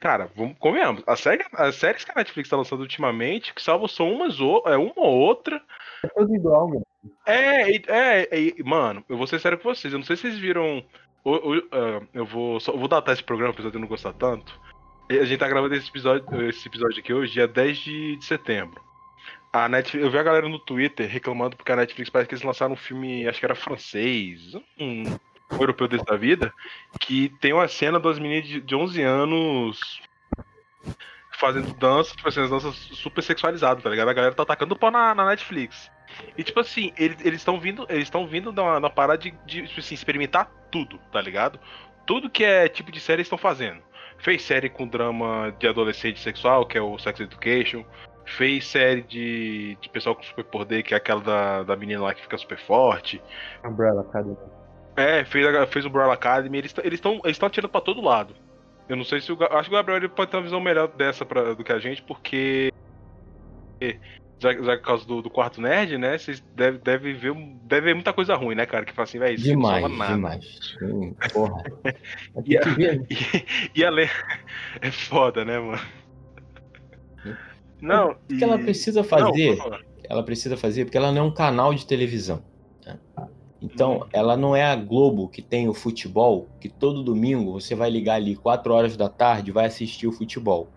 Cara, 0.00 0.28
vamos 0.36 0.56
convenhamos, 0.58 1.02
a 1.06 1.16
série, 1.16 1.44
as 1.54 1.76
séries 1.76 2.04
que 2.04 2.10
a 2.10 2.14
Netflix 2.16 2.48
tá 2.48 2.56
lançando 2.56 2.80
ultimamente, 2.80 3.54
que 3.54 3.62
salvo 3.62 3.88
são 3.88 4.12
umas 4.12 4.40
ou, 4.40 4.62
é 4.66 4.76
uma 4.76 4.92
ou 4.96 5.14
outra, 5.18 5.62
É 6.02 6.08
tudo 6.08 6.34
igual, 6.34 6.68
mano. 6.68 6.86
é, 7.26 7.76
é, 8.26 8.38
e- 8.38 8.62
mano, 8.64 9.04
eu 9.08 9.16
vou 9.16 9.26
ser 9.26 9.38
sério 9.40 9.58
com 9.58 9.68
vocês. 9.74 9.92
Eu 9.92 9.98
não 9.98 10.06
sei 10.06 10.16
se 10.16 10.22
vocês 10.22 10.38
viram. 10.38 10.84
o- 11.24 11.54
o- 11.56 11.68
ah, 11.72 12.02
eu 12.12 12.26
vou 12.26 12.60
só 12.60 12.72
vou 12.76 12.86
datar 12.86 13.14
esse 13.14 13.24
programa, 13.24 13.52
apesar 13.54 13.70
de 13.70 13.76
eu 13.76 13.80
não 13.80 13.88
gostar 13.88 14.12
tanto. 14.12 14.60
A 15.08 15.24
gente 15.24 15.38
tá 15.38 15.48
gravando 15.48 15.74
esse 15.74 15.88
episódio, 15.88 16.48
esse 16.48 16.66
episódio 16.68 16.98
aqui 16.98 17.12
hoje, 17.14 17.32
dia 17.32 17.48
10 17.48 17.78
de, 17.78 18.16
de 18.16 18.24
setembro. 18.24 18.82
A 19.52 19.68
Netflix, 19.68 20.04
eu 20.04 20.10
vi 20.10 20.18
a 20.18 20.22
galera 20.22 20.48
no 20.48 20.58
Twitter 20.58 21.08
reclamando 21.08 21.56
porque 21.56 21.70
a 21.72 21.76
Netflix 21.76 22.10
parece 22.10 22.28
que 22.28 22.34
eles 22.34 22.44
lançaram 22.44 22.72
um 22.74 22.76
filme, 22.76 23.26
acho 23.28 23.38
que 23.38 23.44
era 23.46 23.54
francês, 23.54 24.54
um, 24.54 25.02
um 25.02 25.18
europeu 25.50 25.88
desse 25.88 26.04
da 26.04 26.16
vida, 26.16 26.52
que 27.00 27.28
tem 27.40 27.52
uma 27.52 27.68
cena 27.68 28.00
das 28.00 28.18
meninas 28.18 28.46
de, 28.46 28.60
de 28.60 28.74
11 28.74 29.02
anos 29.02 30.00
fazendo 31.38 31.74
dança, 31.74 32.14
tipo 32.14 32.28
assim, 32.28 32.42
as 32.42 32.50
danças 32.50 32.74
super 32.74 33.22
sexualizadas, 33.22 33.82
tá 33.82 33.90
ligado? 33.90 34.08
A 34.08 34.14
galera 34.14 34.34
tá 34.34 34.42
atacando 34.42 34.76
pau 34.76 34.90
na, 34.90 35.14
na 35.14 35.26
Netflix. 35.26 35.90
E 36.38 36.44
tipo 36.44 36.60
assim, 36.60 36.92
eles 36.96 37.40
estão 37.40 37.58
vindo, 37.58 37.86
eles 37.88 38.04
estão 38.04 38.26
vindo 38.26 38.52
da, 38.52 38.78
da 38.78 38.90
parada 38.90 39.18
de, 39.18 39.30
de 39.44 39.66
tipo 39.66 39.80
assim, 39.80 39.94
experimentar 39.94 40.50
tudo, 40.70 40.98
tá 41.12 41.20
ligado? 41.20 41.58
Tudo 42.06 42.30
que 42.30 42.44
é 42.44 42.68
tipo 42.68 42.92
de 42.92 43.00
série 43.00 43.18
eles 43.18 43.26
estão 43.26 43.38
fazendo. 43.38 43.82
Fez 44.18 44.42
série 44.42 44.70
com 44.70 44.86
drama 44.86 45.54
de 45.58 45.66
adolescente 45.66 46.20
sexual, 46.20 46.66
que 46.66 46.78
é 46.78 46.80
o 46.80 46.98
Sex 46.98 47.20
Education. 47.20 47.84
Fez 48.24 48.66
série 48.66 49.02
de, 49.02 49.76
de 49.80 49.88
pessoal 49.88 50.14
com 50.14 50.22
superpoder, 50.22 50.82
que 50.84 50.94
é 50.94 50.96
aquela 50.96 51.20
da, 51.20 51.62
da 51.62 51.76
menina 51.76 52.02
lá 52.02 52.14
que 52.14 52.22
fica 52.22 52.38
super 52.38 52.58
forte. 52.58 53.20
Umbrella 53.64 54.02
Academy. 54.02 54.36
É, 54.96 55.24
fez, 55.24 55.46
a- 55.46 55.66
fez 55.66 55.84
o 55.84 55.90
Brawl 55.90 56.12
Academy. 56.12 56.58
Eles 56.58 56.70
estão 56.70 56.84
eles 56.84 57.00
eles 57.24 57.42
atirando 57.42 57.70
pra 57.70 57.80
todo 57.80 58.00
lado. 58.00 58.34
Eu 58.88 58.96
não 58.96 59.04
sei 59.04 59.20
se 59.20 59.32
o. 59.32 59.38
Acho 59.50 59.68
que 59.70 59.74
o 59.74 59.78
Gabriel 59.78 60.08
pode 60.10 60.30
ter 60.30 60.36
uma 60.36 60.42
visão 60.42 60.60
melhor 60.60 60.88
dessa 60.88 61.24
pra, 61.24 61.54
do 61.54 61.64
que 61.64 61.72
a 61.72 61.78
gente, 61.78 62.02
porque. 62.02 62.70
já, 64.38 64.52
já 64.52 64.76
por 64.76 64.82
causa 64.82 65.06
do, 65.06 65.22
do 65.22 65.30
quarto 65.30 65.60
nerd, 65.60 65.96
né? 65.98 66.18
Vocês 66.18 66.40
devem 66.54 66.80
deve 66.84 67.12
ver, 67.14 67.34
deve 67.62 67.86
ver 67.86 67.94
muita 67.94 68.12
coisa 68.12 68.34
ruim, 68.34 68.54
né, 68.54 68.66
cara? 68.66 68.84
Que 68.84 68.92
fala 68.92 69.04
assim, 69.04 69.18
vai, 69.18 69.34
isso 69.34 69.44
Demais, 69.44 69.82
não 69.82 69.88
nada. 69.96 70.14
demais. 70.14 70.76
Hum, 70.82 71.14
porra. 71.32 71.62
E, 72.44 72.58
ver. 72.74 73.06
e, 73.10 73.80
e 73.80 73.84
além. 73.84 74.08
É 74.80 74.90
foda, 74.90 75.44
né, 75.44 75.58
mano? 75.58 75.80
Não, 77.80 78.10
O 78.12 78.16
que 78.36 78.42
ela 78.44 78.58
e- 78.60 78.64
precisa 78.64 79.00
Não, 79.02 79.08
fazer, 79.08 79.56
falar. 79.56 79.80
ela 80.08 80.22
precisa 80.22 80.56
fazer 80.56 80.84
porque 80.84 80.96
ela 80.96 81.10
não 81.12 81.18
é 81.22 81.24
um 81.24 81.34
canal 81.34 81.74
de 81.74 81.86
televisão. 81.86 82.42
né? 82.86 82.98
Então, 83.64 83.94
Uhum. 83.94 84.08
ela 84.12 84.36
não 84.36 84.54
é 84.54 84.62
a 84.62 84.76
Globo 84.76 85.26
que 85.26 85.40
tem 85.40 85.68
o 85.70 85.72
futebol, 85.74 86.48
que 86.60 86.68
todo 86.68 87.02
domingo 87.02 87.52
você 87.52 87.74
vai 87.74 87.88
ligar 87.88 88.16
ali 88.16 88.36
4 88.36 88.74
horas 88.74 88.94
da 88.94 89.08
tarde 89.08 89.50
e 89.50 89.52
vai 89.54 89.64
assistir 89.64 90.06
o 90.06 90.12
futebol, 90.12 90.68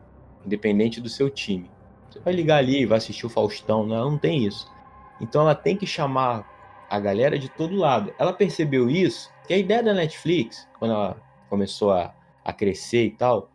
independente 0.46 1.02
do 1.02 1.10
seu 1.10 1.30
time. 1.30 1.70
Você 2.10 2.22
vai 2.22 2.34
ligar 2.34 2.60
ali 2.60 2.82
e 2.82 2.86
vai 2.86 2.98
assistir 2.98 3.26
o 3.26 3.30
Faustão, 3.30 3.86
não, 3.86 3.96
ela 3.96 4.10
não 4.10 4.18
tem 4.18 4.46
isso. 4.46 4.72
Então 5.20 5.42
ela 5.42 5.54
tem 5.54 5.76
que 5.76 5.86
chamar 5.86 6.48
a 6.90 6.98
galera 6.98 7.38
de 7.38 7.50
todo 7.50 7.76
lado. 7.76 8.14
Ela 8.18 8.32
percebeu 8.32 8.90
isso, 8.90 9.30
que 9.46 9.54
a 9.54 9.58
ideia 9.58 9.84
da 9.84 9.94
Netflix, 9.94 10.66
quando 10.80 10.92
ela 10.92 11.22
começou 11.50 11.92
a, 11.92 12.16
a 12.46 12.54
crescer 12.54 13.06
e 13.08 13.12
tal, 13.12 13.52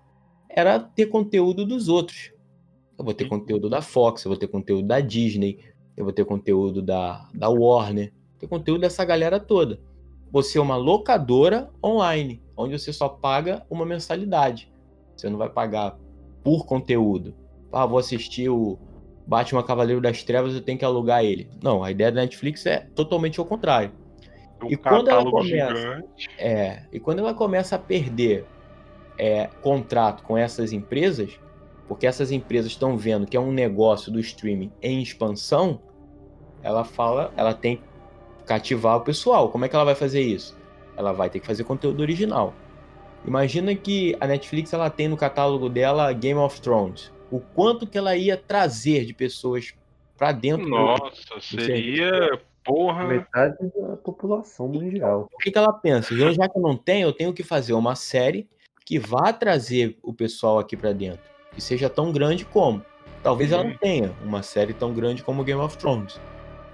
era 0.47 0.79
ter 0.79 1.07
conteúdo 1.07 1.65
dos 1.65 1.89
outros. 1.89 2.33
Eu 2.99 3.05
vou 3.07 3.15
ter 3.15 3.27
conteúdo 3.27 3.71
da 3.71 3.81
Fox, 3.81 4.25
eu 4.25 4.29
vou 4.29 4.39
ter 4.39 4.49
conteúdo 4.49 4.87
da 4.87 5.01
Disney, 5.01 5.59
eu 5.97 6.05
vou 6.05 6.13
ter 6.13 6.27
conteúdo 6.27 6.83
da, 6.83 7.27
da 7.33 7.49
Warner, 7.49 8.13
ter 8.43 8.49
conteúdo 8.49 8.81
dessa 8.81 9.05
galera 9.05 9.39
toda. 9.39 9.79
Você 10.33 10.59
é 10.59 10.61
uma 10.61 10.77
locadora 10.77 11.71
online, 11.85 12.43
onde 12.57 12.79
você 12.79 12.93
só 12.93 13.09
paga 13.09 13.65
uma 13.71 13.87
mensalidade. 13.87 14.73
Você 15.17 15.31
não 15.31 15.39
vai 15.39 15.49
pagar 15.49 15.97
por 16.43 16.67
conteúdo. 16.67 17.35
Ah, 17.73 17.87
vou 17.87 17.99
assistir 17.99 18.49
o 18.49 18.79
Batman 19.27 19.63
Cavaleiro 19.63 20.01
das 20.01 20.23
Trevas, 20.25 20.55
eu 20.55 20.61
tenho 20.61 20.79
que 20.79 20.85
alugar 20.85 21.25
ele. 21.25 21.49
Não, 21.63 21.85
a 21.85 21.91
ideia 21.91 22.11
da 22.11 22.21
Netflix 22.23 22.67
é 22.67 22.81
totalmente 22.95 23.39
ao 23.39 23.47
contrário. 23.47 23.93
Um 24.63 24.69
E 24.69 24.77
quando 24.77 25.09
ela 25.09 25.31
começa? 25.31 25.75
gigante. 25.75 26.29
É, 26.37 26.83
e 26.93 26.99
quando 26.99 27.21
ela 27.21 27.35
começa 27.35 27.77
a 27.77 27.79
perder 27.79 28.45
é, 29.17 29.49
contrato 29.63 30.25
com 30.25 30.37
essas 30.37 30.73
empresas, 30.73 31.39
porque 31.87 32.07
essas 32.07 32.33
empresas 32.33 32.73
estão 32.73 32.97
vendo 32.97 33.27
que 33.27 33.37
é 33.37 33.41
um 33.41 33.53
negócio 33.53 34.11
do 34.11 34.19
streaming 34.19 34.73
em 34.83 35.01
expansão, 35.01 35.81
ela 36.63 36.85
fala, 36.85 37.33
ela 37.37 37.55
tem 37.55 37.81
cativar 38.53 38.99
o 38.99 39.01
pessoal. 39.01 39.49
Como 39.49 39.65
é 39.65 39.69
que 39.69 39.75
ela 39.75 39.85
vai 39.85 39.95
fazer 39.95 40.21
isso? 40.21 40.55
Ela 40.97 41.13
vai 41.13 41.31
ter 41.31 41.41
que 41.41 41.47
fazer 41.47 41.65
conteúdo 41.65 42.01
original. 42.01 42.53
Imagina 43.27 43.75
que 43.75 44.15
a 44.21 44.27
Netflix 44.27 44.73
ela 44.75 44.91
tem 44.91 45.09
no 45.09 45.17
catálogo 45.17 45.69
dela 45.71 46.13
Game 46.13 46.39
of 46.39 46.61
Thrones. 46.61 47.11
O 47.31 47.41
quanto 47.41 47.87
que 47.87 47.97
ela 47.97 48.15
ia 48.15 48.37
trazer 48.37 49.07
de 49.07 49.15
pessoas 49.15 49.73
pra 50.19 50.33
dentro 50.33 50.65
do, 50.65 50.71
Nossa, 50.71 51.11
seria. 51.41 52.39
Porra. 52.65 53.05
Metade 53.05 53.57
da 53.77 53.97
população 53.97 54.69
mundial. 54.69 55.29
O 55.33 55.39
que, 55.39 55.51
que 55.51 55.59
ela 55.59 55.73
pensa? 55.73 56.13
Eu, 56.15 56.33
já 56.33 56.49
que 56.49 56.57
eu 56.57 56.63
não 56.63 56.77
tenho, 56.77 57.09
eu 57.09 57.13
tenho 57.13 57.33
que 57.33 57.43
fazer 57.43 57.73
uma 57.73 57.97
série 57.97 58.47
que 58.85 58.99
vá 58.99 59.33
trazer 59.33 59.97
o 60.03 60.13
pessoal 60.13 60.59
aqui 60.59 60.77
pra 60.77 60.93
dentro. 60.93 61.21
Que 61.55 61.61
seja 61.61 61.89
tão 61.89 62.13
grande 62.13 62.45
como. 62.45 62.83
Talvez 63.23 63.51
ela 63.51 63.65
não 63.65 63.71
Uhum. 63.71 63.79
tenha 63.79 64.13
uma 64.23 64.43
série 64.43 64.73
tão 64.75 64.93
grande 64.93 65.25
como 65.25 65.43
Game 65.43 65.61
of 65.61 65.77
Thrones. 65.79 66.21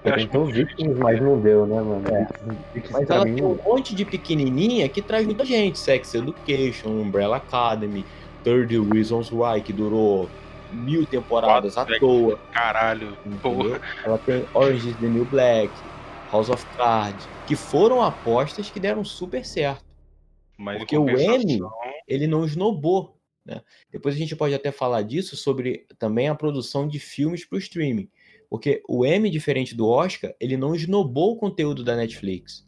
Eu 0.05 0.15
acho 0.15 0.27
tentou 0.27 0.47
Vikings, 0.47 0.95
mas 1.01 1.21
não 1.21 1.41
deu, 1.41 1.67
né, 1.67 1.81
mano? 1.81 2.03
É. 2.09 2.27
Vikings- 2.75 2.93
Mas 2.93 3.11
ela 3.11 3.25
mim 3.25 3.35
tem 3.35 3.45
um 3.45 3.59
monte 3.65 3.95
de 3.95 4.05
pequenininha 4.05 4.89
que 4.89 5.03
traz 5.03 5.27
muita 5.27 5.45
gente. 5.45 5.79
Sex 5.79 6.15
Education, 6.15 6.89
Umbrella 6.89 7.37
Academy, 7.39 8.05
30 8.45 8.95
Reasons 8.95 9.31
Why, 9.33 9.61
que 9.63 9.73
durou 9.73 10.29
mil 10.73 11.05
temporadas 11.07 11.75
Quatro 11.75 11.97
à 11.97 11.99
toa. 11.99 12.39
Caralho. 12.53 13.17
Porra. 13.43 13.81
Ela 14.05 14.19
tem 14.19 14.45
Orange 14.55 14.91
is 14.91 14.97
the 14.97 15.07
New 15.07 15.25
Black, 15.25 15.73
House 16.31 16.49
of 16.49 16.65
Cards, 16.77 17.29
que 17.47 17.57
foram 17.57 18.03
apostas 18.03 18.71
que 18.71 18.79
deram 18.79 19.05
super 19.05 19.45
certo. 19.45 19.85
Mas 20.57 20.79
Porque 20.79 20.97
o 20.97 21.09
M, 21.09 21.17
compensação- 21.17 21.71
ele 22.07 22.27
não 22.27 22.45
esnobou. 22.45 23.17
Né? 23.45 23.63
Depois 23.91 24.15
a 24.15 24.19
gente 24.19 24.37
pode 24.37 24.55
até 24.55 24.71
falar 24.71 25.03
disso 25.03 25.37
sobre 25.37 25.87
também 25.99 26.29
a 26.29 26.35
produção 26.35 26.87
de 26.87 26.99
filmes 26.99 27.45
para 27.45 27.57
o 27.57 27.59
streaming. 27.59 28.09
Porque 28.51 28.83
o 28.89 29.05
M, 29.05 29.29
diferente 29.29 29.75
do 29.75 29.87
Oscar, 29.87 30.35
ele 30.41 30.57
não 30.57 30.75
esnobou 30.75 31.33
o 31.33 31.37
conteúdo 31.37 31.85
da 31.85 31.95
Netflix. 31.95 32.67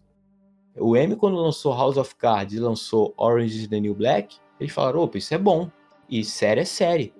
O 0.77 0.97
M, 0.97 1.17
quando 1.17 1.37
lançou 1.37 1.73
House 1.75 1.97
of 1.97 2.15
Cards 2.17 2.55
e 2.55 2.61
lançou 2.61 3.15
Orange 3.17 3.63
is 3.63 3.69
the 3.69 3.81
New 3.81 3.95
Black, 3.95 4.37
eles 4.61 4.73
falaram, 4.73 5.01
opa, 5.01 5.19
isso 5.19 5.35
é 5.35 5.39
bom. 5.39 5.71
E 6.09 6.23
série 6.25 6.61
é 6.61 6.65
série, 6.65 7.13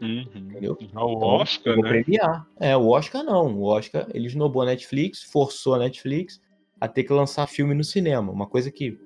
Uhum. 0.00 0.20
entendeu? 0.20 0.78
O 0.80 0.84
Então, 0.84 1.06
Oscar, 1.20 1.72
eu 1.74 1.82
vou 1.82 1.84
né? 1.90 2.02
premiar. 2.02 2.46
É, 2.58 2.76
o 2.76 2.88
Oscar 2.88 3.22
não. 3.22 3.54
O 3.58 3.64
Oscar, 3.64 4.06
ele 4.14 4.26
esnobou 4.28 4.62
a 4.62 4.66
Netflix, 4.66 5.22
forçou 5.24 5.74
a 5.74 5.78
Netflix 5.78 6.40
a 6.80 6.88
ter 6.88 7.04
que 7.04 7.12
lançar 7.12 7.46
filme 7.46 7.74
no 7.74 7.84
cinema. 7.84 8.32
Uma 8.32 8.46
coisa 8.46 8.70
que 8.70 8.98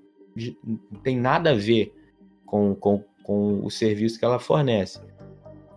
não 0.65 1.01
tem 1.03 1.17
nada 1.17 1.51
a 1.51 1.55
ver 1.55 1.93
com, 2.47 2.75
com, 2.75 3.03
com 3.23 3.65
o 3.65 3.71
serviço 3.71 4.19
que 4.19 4.25
ela 4.25 4.39
fornece. 4.39 5.01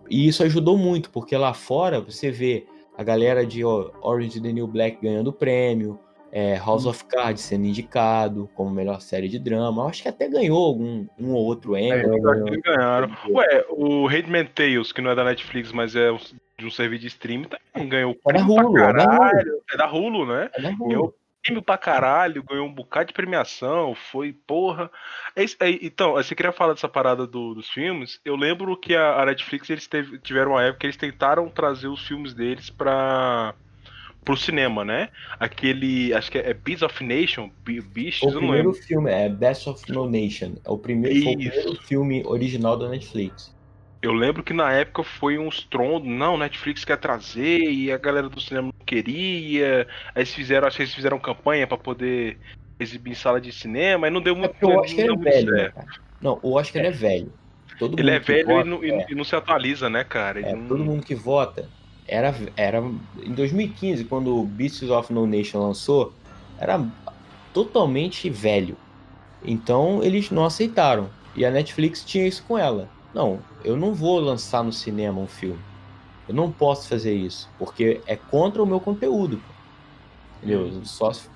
E 0.08 0.26
isso 0.28 0.42
ajudou 0.42 0.76
muito, 0.78 1.10
porque 1.10 1.36
lá 1.36 1.52
fora 1.52 2.00
você 2.00 2.30
vê 2.30 2.66
a 2.98 3.02
galera 3.04 3.46
de 3.46 3.64
Orange 3.64 4.36
is 4.36 4.42
the 4.42 4.52
New 4.52 4.66
Black 4.66 4.98
ganhando 5.00 5.32
prêmio, 5.32 5.98
é, 6.30 6.56
House 6.56 6.84
of 6.84 7.04
Cards 7.06 7.40
sendo 7.42 7.64
indicado 7.64 8.50
como 8.54 8.70
melhor 8.70 9.00
série 9.00 9.28
de 9.28 9.38
drama. 9.38 9.82
Eu 9.84 9.88
acho 9.88 10.02
que 10.02 10.08
até 10.08 10.28
ganhou 10.28 10.62
algum, 10.66 11.06
um 11.18 11.32
ou 11.32 11.44
outro 11.46 11.76
Emmy. 11.76 11.90
É, 11.92 12.02
que 12.02 12.08
eles 12.10 12.60
ganharam. 12.62 13.10
Ué, 13.30 13.64
o 13.70 14.06
Handmaid's 14.06 14.52
Tales, 14.54 14.92
que 14.92 15.00
não 15.00 15.12
é 15.12 15.14
da 15.14 15.24
Netflix, 15.24 15.72
mas 15.72 15.96
é 15.96 16.10
um- 16.12 16.18
de 16.58 16.66
um 16.66 16.70
serviço 16.72 17.02
de 17.02 17.06
streaming, 17.06 17.46
também 17.72 17.88
ganhou 17.88 18.16
É 18.28 18.32
da 18.32 18.40
Hulu, 18.44 18.52
é 18.58 18.62
da 18.62 18.64
Hulu. 18.66 18.74
caralho. 18.74 19.62
É 19.72 19.76
da 19.76 19.90
Hulu, 19.92 20.26
né? 20.26 20.50
É 20.54 20.60
da 20.60 20.68
Hulu. 20.70 20.88
Ganhou 20.88 21.14
prêmio 21.42 21.62
pra 21.62 21.78
caralho, 21.78 22.42
ganhou 22.42 22.66
um 22.66 22.72
bocado 22.72 23.06
de 23.08 23.12
premiação, 23.14 23.94
foi 23.94 24.32
porra. 24.32 24.90
É 25.36 25.44
aí. 25.60 25.78
então, 25.82 26.12
você 26.12 26.34
queria 26.34 26.52
falar 26.52 26.74
dessa 26.74 26.88
parada 26.88 27.26
do- 27.26 27.54
dos 27.54 27.68
filmes? 27.70 28.20
Eu 28.24 28.36
lembro 28.36 28.76
que 28.76 28.94
a, 28.94 29.20
a 29.22 29.26
Netflix 29.26 29.70
eles 29.70 29.86
teve- 29.86 30.18
tiveram 30.18 30.52
uma 30.52 30.62
época 30.62 30.80
que 30.80 30.86
eles 30.86 30.96
tentaram 30.96 31.48
trazer 31.48 31.88
os 31.88 32.06
filmes 32.06 32.34
deles 32.34 32.70
pra 32.70 33.54
pro 34.24 34.36
cinema, 34.36 34.84
né? 34.84 35.08
Aquele, 35.40 36.12
acho 36.12 36.30
que 36.30 36.36
é, 36.36 36.50
é 36.50 36.52
Beasts 36.52 36.82
of 36.82 37.02
Nation, 37.02 37.50
Be- 37.64 37.80
Beasts, 37.80 38.22
O 38.24 38.36
primeiro 38.36 38.74
filme 38.74 39.10
é 39.10 39.26
Best 39.26 39.66
of 39.70 39.90
No 39.90 40.06
Nation. 40.10 40.56
É 40.66 40.70
o 40.70 40.76
primeiro, 40.76 41.16
o 41.30 41.34
primeiro 41.34 41.74
filme 41.82 42.22
original 42.26 42.76
da 42.76 42.90
Netflix. 42.90 43.56
Eu 44.00 44.12
lembro 44.12 44.42
que 44.44 44.52
na 44.52 44.72
época 44.72 45.02
foi 45.02 45.38
um 45.38 45.48
estrondo, 45.48 46.06
não, 46.06 46.36
Netflix 46.38 46.84
quer 46.84 46.98
trazer 46.98 47.58
e 47.58 47.90
a 47.90 47.98
galera 47.98 48.28
do 48.28 48.40
cinema 48.40 48.68
não 48.78 48.86
queria. 48.86 49.88
Aí 50.14 50.20
eles 50.22 50.32
fizeram, 50.32 50.68
acho 50.68 50.76
que 50.76 50.82
eles 50.84 50.94
fizeram 50.94 51.18
campanha 51.18 51.66
pra 51.66 51.76
poder 51.76 52.38
exibir 52.78 53.10
em 53.10 53.14
sala 53.14 53.40
de 53.40 53.50
cinema, 53.50 54.06
e 54.06 54.10
não 54.10 54.20
deu 54.20 54.34
É 54.34 54.38
muito, 54.38 54.50
porque 54.52 54.66
o 54.66 54.78
Oscar 54.78 55.04
é 55.04 55.16
velho, 55.16 55.52
né? 55.52 55.72
Não, 56.20 56.38
o 56.42 56.54
Oscar 56.54 56.84
é 56.84 56.90
velho. 56.92 57.32
Todo 57.76 57.98
Ele 57.98 58.10
é 58.10 58.18
velho 58.20 58.46
vota- 58.46 58.66
e, 58.66 58.70
não, 58.70 58.84
é, 58.84 59.06
e 59.10 59.14
não 59.16 59.24
se 59.24 59.34
atualiza, 59.34 59.90
né, 59.90 60.04
cara? 60.04 60.40
É, 60.40 60.54
não- 60.54 60.68
todo 60.68 60.84
mundo 60.84 61.04
que 61.04 61.14
vota 61.14 61.68
era, 62.06 62.32
era 62.56 62.78
em 62.78 63.32
2015, 63.32 64.04
quando 64.04 64.36
o 64.36 64.44
Beasts 64.44 64.88
of 64.90 65.12
No 65.12 65.26
Nation 65.26 65.58
lançou, 65.60 66.12
era 66.58 66.80
totalmente 67.52 68.30
velho. 68.30 68.76
Então 69.44 70.02
eles 70.02 70.30
não 70.30 70.44
aceitaram. 70.44 71.10
E 71.34 71.44
a 71.44 71.50
Netflix 71.50 72.04
tinha 72.04 72.26
isso 72.26 72.44
com 72.46 72.56
ela. 72.56 72.88
Não, 73.18 73.40
eu 73.64 73.76
não 73.76 73.92
vou 73.92 74.20
lançar 74.20 74.62
no 74.62 74.72
cinema 74.72 75.20
um 75.20 75.26
filme. 75.26 75.58
Eu 76.28 76.34
não 76.36 76.52
posso 76.52 76.88
fazer 76.88 77.12
isso, 77.12 77.48
porque 77.58 78.00
é 78.06 78.14
contra 78.14 78.62
o 78.62 78.66
meu 78.66 78.78
conteúdo. 78.78 79.40
Entendeu? 80.36 80.84
Só 80.84 81.12
se- 81.12 81.28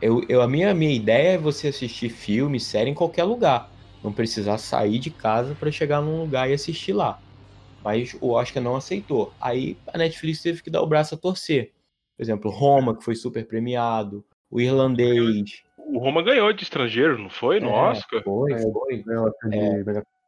eu, 0.00 0.24
eu, 0.30 0.40
a 0.40 0.48
minha, 0.48 0.72
minha 0.72 0.94
ideia 0.94 1.34
é 1.34 1.38
você 1.38 1.68
assistir 1.68 2.08
filme, 2.08 2.58
série 2.58 2.88
em 2.88 2.94
qualquer 2.94 3.24
lugar. 3.24 3.70
Não 4.02 4.12
precisar 4.12 4.56
sair 4.56 4.98
de 4.98 5.10
casa 5.10 5.54
para 5.54 5.70
chegar 5.70 6.00
num 6.00 6.22
lugar 6.22 6.48
e 6.48 6.54
assistir 6.54 6.94
lá. 6.94 7.18
Mas 7.84 8.16
o 8.22 8.30
Oscar 8.30 8.62
não 8.62 8.74
aceitou. 8.74 9.30
Aí 9.38 9.76
a 9.92 9.98
Netflix 9.98 10.40
teve 10.40 10.62
que 10.62 10.70
dar 10.70 10.80
o 10.80 10.86
braço 10.86 11.16
a 11.16 11.18
torcer. 11.18 11.72
Por 12.16 12.22
exemplo, 12.22 12.50
Roma, 12.50 12.96
que 12.96 13.04
foi 13.04 13.14
super 13.14 13.46
premiado, 13.46 14.24
o 14.50 14.58
Irlandês. 14.58 15.62
O 15.76 15.98
Roma 15.98 16.22
ganhou 16.22 16.50
de 16.54 16.62
estrangeiro, 16.62 17.18
não 17.18 17.28
foi? 17.28 17.60
No 17.60 17.68
É, 17.68 17.90
Oscar? 17.90 18.22
Foi, 18.24 18.52
É. 18.54 18.62
foi. 18.62 19.02
De 19.02 19.54
É. 19.54 19.84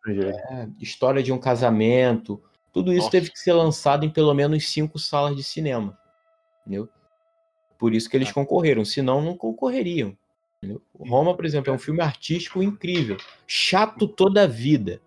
É, 0.06 0.68
história 0.80 1.22
de 1.22 1.32
um 1.32 1.38
casamento. 1.38 2.42
Tudo 2.72 2.90
isso 2.92 3.00
Nossa. 3.06 3.10
teve 3.10 3.30
que 3.30 3.38
ser 3.38 3.52
lançado 3.52 4.04
em 4.04 4.10
pelo 4.10 4.32
menos 4.34 4.70
cinco 4.70 4.98
salas 4.98 5.36
de 5.36 5.42
cinema. 5.42 5.98
Entendeu? 6.62 6.88
Por 7.78 7.94
isso 7.94 8.08
que 8.08 8.16
eles 8.16 8.30
Ah. 8.30 8.34
concorreram. 8.34 8.84
Senão, 8.84 9.20
não 9.20 9.36
concorreriam. 9.36 10.16
entendeu? 10.60 10.82
O 10.92 11.08
Roma, 11.08 11.36
por 11.36 11.44
exemplo, 11.44 11.70
é 11.72 11.74
um 11.74 11.78
filme 11.78 12.00
artístico 12.00 12.60
incrível. 12.62 13.16
Chato 13.46 14.08
toda 14.08 14.42
a 14.42 14.46
vida. 14.46 15.00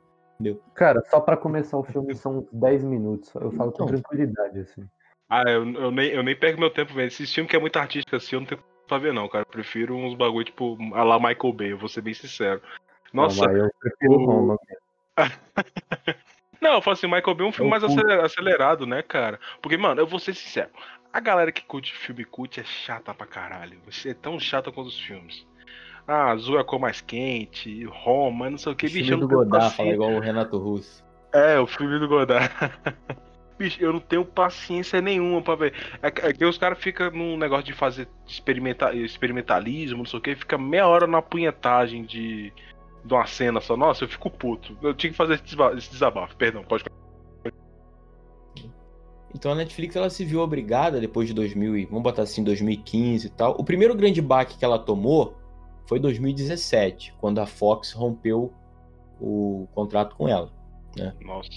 Cara, 0.73 1.03
só 1.09 1.19
pra 1.19 1.35
começar 1.37 1.77
o 1.77 1.83
filme 1.83 2.15
são 2.15 2.39
uns 2.39 2.47
10 2.51 2.83
minutos. 2.83 3.33
Eu 3.35 3.51
falo 3.51 3.71
com 3.71 3.83
Então. 3.83 3.85
tranquilidade, 3.87 4.59
assim. 4.59 4.87
Ah, 5.29 5.43
eu, 5.47 5.69
eu, 5.73 5.91
nem, 5.91 6.09
eu 6.09 6.23
nem 6.23 6.35
perco 6.35 6.59
meu 6.59 6.69
tempo 6.71 6.93
vendo. 6.93 7.07
Esse 7.07 7.27
filme 7.27 7.49
que 7.49 7.55
é 7.55 7.59
muito 7.59 7.77
artístico 7.77 8.15
assim, 8.15 8.35
eu 8.35 8.39
não 8.39 8.47
tenho 8.47 8.63
pra 8.87 8.97
ver, 8.97 9.13
não, 9.13 9.27
cara. 9.29 9.43
Eu 9.43 9.51
prefiro 9.51 9.95
uns 9.95 10.15
bagulho 10.15 10.45
tipo 10.45 10.77
a 10.95 11.03
lá 11.03 11.17
Michael 11.19 11.53
Bay, 11.53 11.71
eu 11.73 11.77
vou 11.77 11.87
ser 11.89 12.01
bem 12.01 12.13
sincero. 12.13 12.61
Nossa, 13.13 13.45
Não, 13.45 13.55
eu 13.57 13.71
prefiro 13.79 14.13
o- 14.13 14.25
Roma. 14.25 14.57
Não, 16.61 16.75
eu 16.75 16.81
falo 16.81 16.93
assim, 16.93 17.07
Michael 17.07 17.35
Bay 17.35 17.45
é 17.45 17.49
um 17.49 17.51
filme 17.51 17.71
mais 17.71 17.83
acelerado, 17.83 18.85
né, 18.85 19.01
cara? 19.01 19.39
Porque, 19.61 19.77
mano, 19.77 19.99
eu 19.99 20.05
vou 20.05 20.19
ser 20.19 20.35
sincero. 20.35 20.69
A 21.11 21.19
galera 21.19 21.51
que 21.51 21.63
curte 21.63 21.91
filme 21.91 22.23
cult 22.23 22.59
é 22.59 22.63
chata 22.63 23.13
pra 23.13 23.25
caralho. 23.25 23.79
Você 23.85 24.09
é 24.09 24.13
tão 24.13 24.39
chata 24.39 24.71
quanto 24.71 24.87
os 24.87 24.99
filmes. 24.99 25.45
Ah, 26.07 26.31
azul 26.31 26.57
é 26.57 26.61
a 26.61 26.63
cor 26.63 26.79
mais 26.79 27.01
quente, 27.01 27.83
Roma, 27.85 28.49
não 28.49 28.57
sei 28.57 28.71
o 28.71 28.75
que. 28.75 28.85
O 28.85 28.89
filme 28.89 29.15
do 29.17 29.27
Godard, 29.27 29.75
fala 29.75 29.89
igual 29.89 30.11
o 30.11 30.19
Renato 30.19 30.57
Russo. 30.57 31.03
É, 31.33 31.59
o 31.59 31.67
filme 31.67 31.99
do 31.99 32.07
Godard. 32.07 32.49
Bicho, 33.57 33.81
eu 33.81 33.93
não 33.93 33.99
tenho 33.99 34.25
paciência 34.25 34.99
nenhuma 35.01 35.41
pra 35.41 35.55
ver. 35.55 35.73
É, 36.01 36.07
é 36.07 36.33
que 36.33 36.43
os 36.43 36.57
caras 36.57 36.79
ficam 36.79 37.11
num 37.11 37.37
negócio 37.37 37.65
de 37.65 37.73
fazer 37.73 38.07
experimental, 38.27 38.93
experimentalismo, 38.93 39.99
não 39.99 40.05
sei 40.05 40.19
o 40.19 40.21
que, 40.21 40.35
fica 40.35 40.57
meia 40.57 40.87
hora 40.87 41.05
na 41.05 41.21
punhetagem 41.21 42.03
de, 42.03 42.51
de 43.03 43.13
uma 43.13 43.25
cena 43.25 43.59
só. 43.61 43.75
Nossa, 43.75 44.03
eu 44.03 44.07
fico 44.07 44.29
puto. 44.29 44.77
Eu 44.81 44.93
tinha 44.93 45.11
que 45.11 45.17
fazer 45.17 45.35
esse 45.77 45.91
desabafo, 45.91 46.35
perdão, 46.35 46.63
pode 46.63 46.83
então 49.33 49.53
a 49.53 49.55
Netflix 49.55 49.95
ela 49.95 50.09
se 50.09 50.25
viu 50.25 50.41
obrigada 50.41 50.99
depois 50.99 51.27
de 51.27 51.33
2000, 51.33 51.87
vamos 51.87 52.03
botar 52.03 52.23
assim, 52.23 52.43
2015 52.43 53.27
e 53.27 53.29
tal. 53.29 53.55
O 53.57 53.63
primeiro 53.63 53.95
grande 53.95 54.21
baque 54.21 54.57
que 54.57 54.65
ela 54.65 54.77
tomou 54.77 55.35
foi 55.87 55.99
2017, 55.99 57.15
quando 57.19 57.39
a 57.39 57.45
Fox 57.45 57.91
rompeu 57.93 58.53
o 59.19 59.67
contrato 59.73 60.15
com 60.15 60.27
ela. 60.27 60.51
Né? 60.97 61.13
Nossa. 61.21 61.49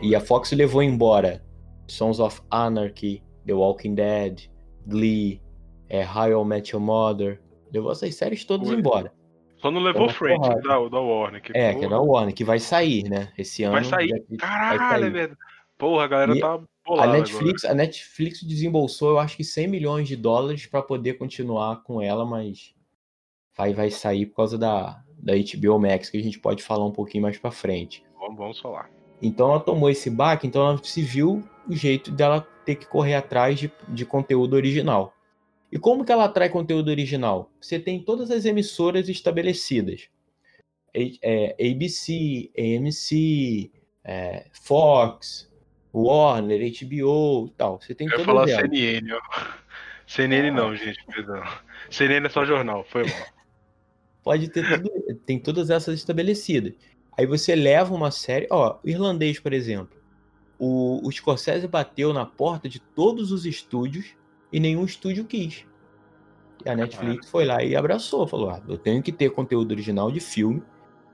E 0.00 0.14
a 0.16 0.20
Fox 0.20 0.52
levou 0.52 0.82
embora 0.82 1.44
Sons 1.86 2.18
of 2.18 2.40
Anarchy, 2.50 3.22
The 3.46 3.52
Walking 3.52 3.94
Dead, 3.94 4.48
Glee, 4.86 5.42
é, 5.88 6.04
How 6.04 6.42
I 6.42 6.44
Met 6.46 6.72
Your 6.74 6.82
Mother. 6.82 7.40
Levou 7.72 7.92
essas 7.92 8.14
séries 8.14 8.44
todas 8.44 8.70
embora. 8.70 9.12
Só 9.58 9.70
não 9.70 9.80
levou 9.80 10.08
Friends, 10.08 10.48
da, 10.62 10.88
da 10.88 11.00
Warner. 11.00 11.42
Que 11.42 11.52
é, 11.54 11.68
porra. 11.72 11.80
que 11.80 11.86
é 11.86 11.88
da 11.88 12.00
Warner, 12.00 12.34
que 12.34 12.44
vai 12.44 12.58
sair, 12.58 13.08
né? 13.08 13.32
Esse 13.36 13.64
ano. 13.64 13.74
Vai 13.74 13.84
sair. 13.84 14.24
Caralho, 14.38 14.78
vai 14.78 15.00
sair. 15.00 15.10
velho. 15.10 15.38
Porra, 15.76 16.04
a 16.04 16.08
galera 16.08 16.36
e 16.36 16.40
tá 16.40 16.60
a 16.96 17.06
Netflix, 17.06 17.64
agora. 17.64 17.74
a 17.74 17.84
Netflix 17.84 18.42
desembolsou, 18.42 19.10
eu 19.10 19.18
acho 19.18 19.36
que 19.36 19.44
100 19.44 19.68
milhões 19.68 20.08
de 20.08 20.16
dólares 20.16 20.66
para 20.66 20.82
poder 20.82 21.14
continuar 21.14 21.82
com 21.82 22.00
ela, 22.00 22.24
mas 22.24 22.74
vai, 23.56 23.74
vai 23.74 23.90
sair 23.90 24.26
por 24.26 24.36
causa 24.36 24.56
da, 24.56 25.02
da 25.18 25.34
HBO 25.34 25.78
Max, 25.78 26.08
que 26.08 26.16
a 26.16 26.22
gente 26.22 26.38
pode 26.38 26.62
falar 26.62 26.86
um 26.86 26.92
pouquinho 26.92 27.22
mais 27.22 27.38
para 27.38 27.50
frente. 27.50 28.02
Vamos, 28.18 28.36
vamos 28.36 28.58
falar. 28.58 28.90
Então 29.20 29.50
ela 29.50 29.60
tomou 29.60 29.90
esse 29.90 30.08
baque, 30.08 30.46
então 30.46 30.66
ela 30.66 30.80
se 30.82 31.02
viu 31.02 31.44
o 31.68 31.74
jeito 31.74 32.10
dela 32.10 32.46
ter 32.64 32.76
que 32.76 32.86
correr 32.86 33.14
atrás 33.14 33.58
de, 33.58 33.70
de 33.88 34.06
conteúdo 34.06 34.54
original. 34.54 35.12
E 35.70 35.78
como 35.78 36.04
que 36.04 36.12
ela 36.12 36.24
atrai 36.24 36.48
conteúdo 36.48 36.88
original? 36.90 37.52
Você 37.60 37.78
tem 37.78 38.02
todas 38.02 38.30
as 38.30 38.44
emissoras 38.44 39.08
estabelecidas. 39.08 40.08
É, 41.22 41.54
ABC, 41.60 42.50
AMC, 42.56 43.70
é, 44.02 44.46
Fox, 44.52 45.50
Warner, 45.92 46.60
HBO 46.60 47.46
e 47.46 47.50
tal. 47.56 47.80
Você 47.80 47.94
tem 47.94 48.08
Eu 48.10 48.18
ia 48.18 48.24
falar 48.24 48.48
CNN, 48.48 49.12
ó. 49.12 49.20
CNN 50.06 50.50
não, 50.50 50.74
gente, 50.74 51.04
perdão. 51.06 51.42
CNN 51.90 52.26
é 52.26 52.30
só 52.30 52.44
jornal, 52.44 52.84
foi 52.84 53.04
mal. 53.04 53.26
Pode 54.24 54.48
ter 54.48 54.66
tudo, 54.82 54.90
tem 55.26 55.38
todas 55.38 55.68
essas 55.70 55.94
estabelecidas. 55.94 56.72
Aí 57.16 57.26
você 57.26 57.54
leva 57.54 57.94
uma 57.94 58.10
série, 58.10 58.46
ó, 58.50 58.78
o 58.82 58.88
irlandês, 58.88 59.38
por 59.38 59.52
exemplo. 59.52 59.96
O, 60.58 61.06
o 61.06 61.12
Scorsese 61.12 61.68
bateu 61.68 62.12
na 62.12 62.24
porta 62.24 62.68
de 62.68 62.80
todos 62.80 63.30
os 63.30 63.44
estúdios 63.44 64.16
e 64.52 64.60
nenhum 64.60 64.84
estúdio 64.84 65.24
quis. 65.24 65.66
E 66.64 66.68
a 66.68 66.74
Netflix 66.74 67.30
foi 67.30 67.44
lá 67.44 67.62
e 67.62 67.76
abraçou, 67.76 68.26
falou: 68.26 68.50
ah, 68.50 68.60
eu 68.68 68.76
tenho 68.76 69.02
que 69.02 69.12
ter 69.12 69.30
conteúdo 69.30 69.72
original 69.72 70.10
de 70.10 70.20
filme 70.20 70.62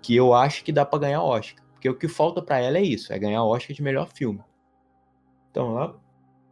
que 0.00 0.14
eu 0.14 0.34
acho 0.34 0.64
que 0.64 0.72
dá 0.72 0.84
para 0.84 1.00
ganhar 1.00 1.22
Oscar. 1.22 1.62
Porque 1.72 1.88
o 1.88 1.94
que 1.94 2.08
falta 2.08 2.40
para 2.40 2.58
ela 2.58 2.78
é 2.78 2.82
isso, 2.82 3.12
é 3.12 3.18
ganhar 3.18 3.44
Oscar 3.44 3.74
de 3.74 3.82
melhor 3.82 4.08
filme. 4.08 4.40
Então 5.50 5.76
ela 5.76 5.96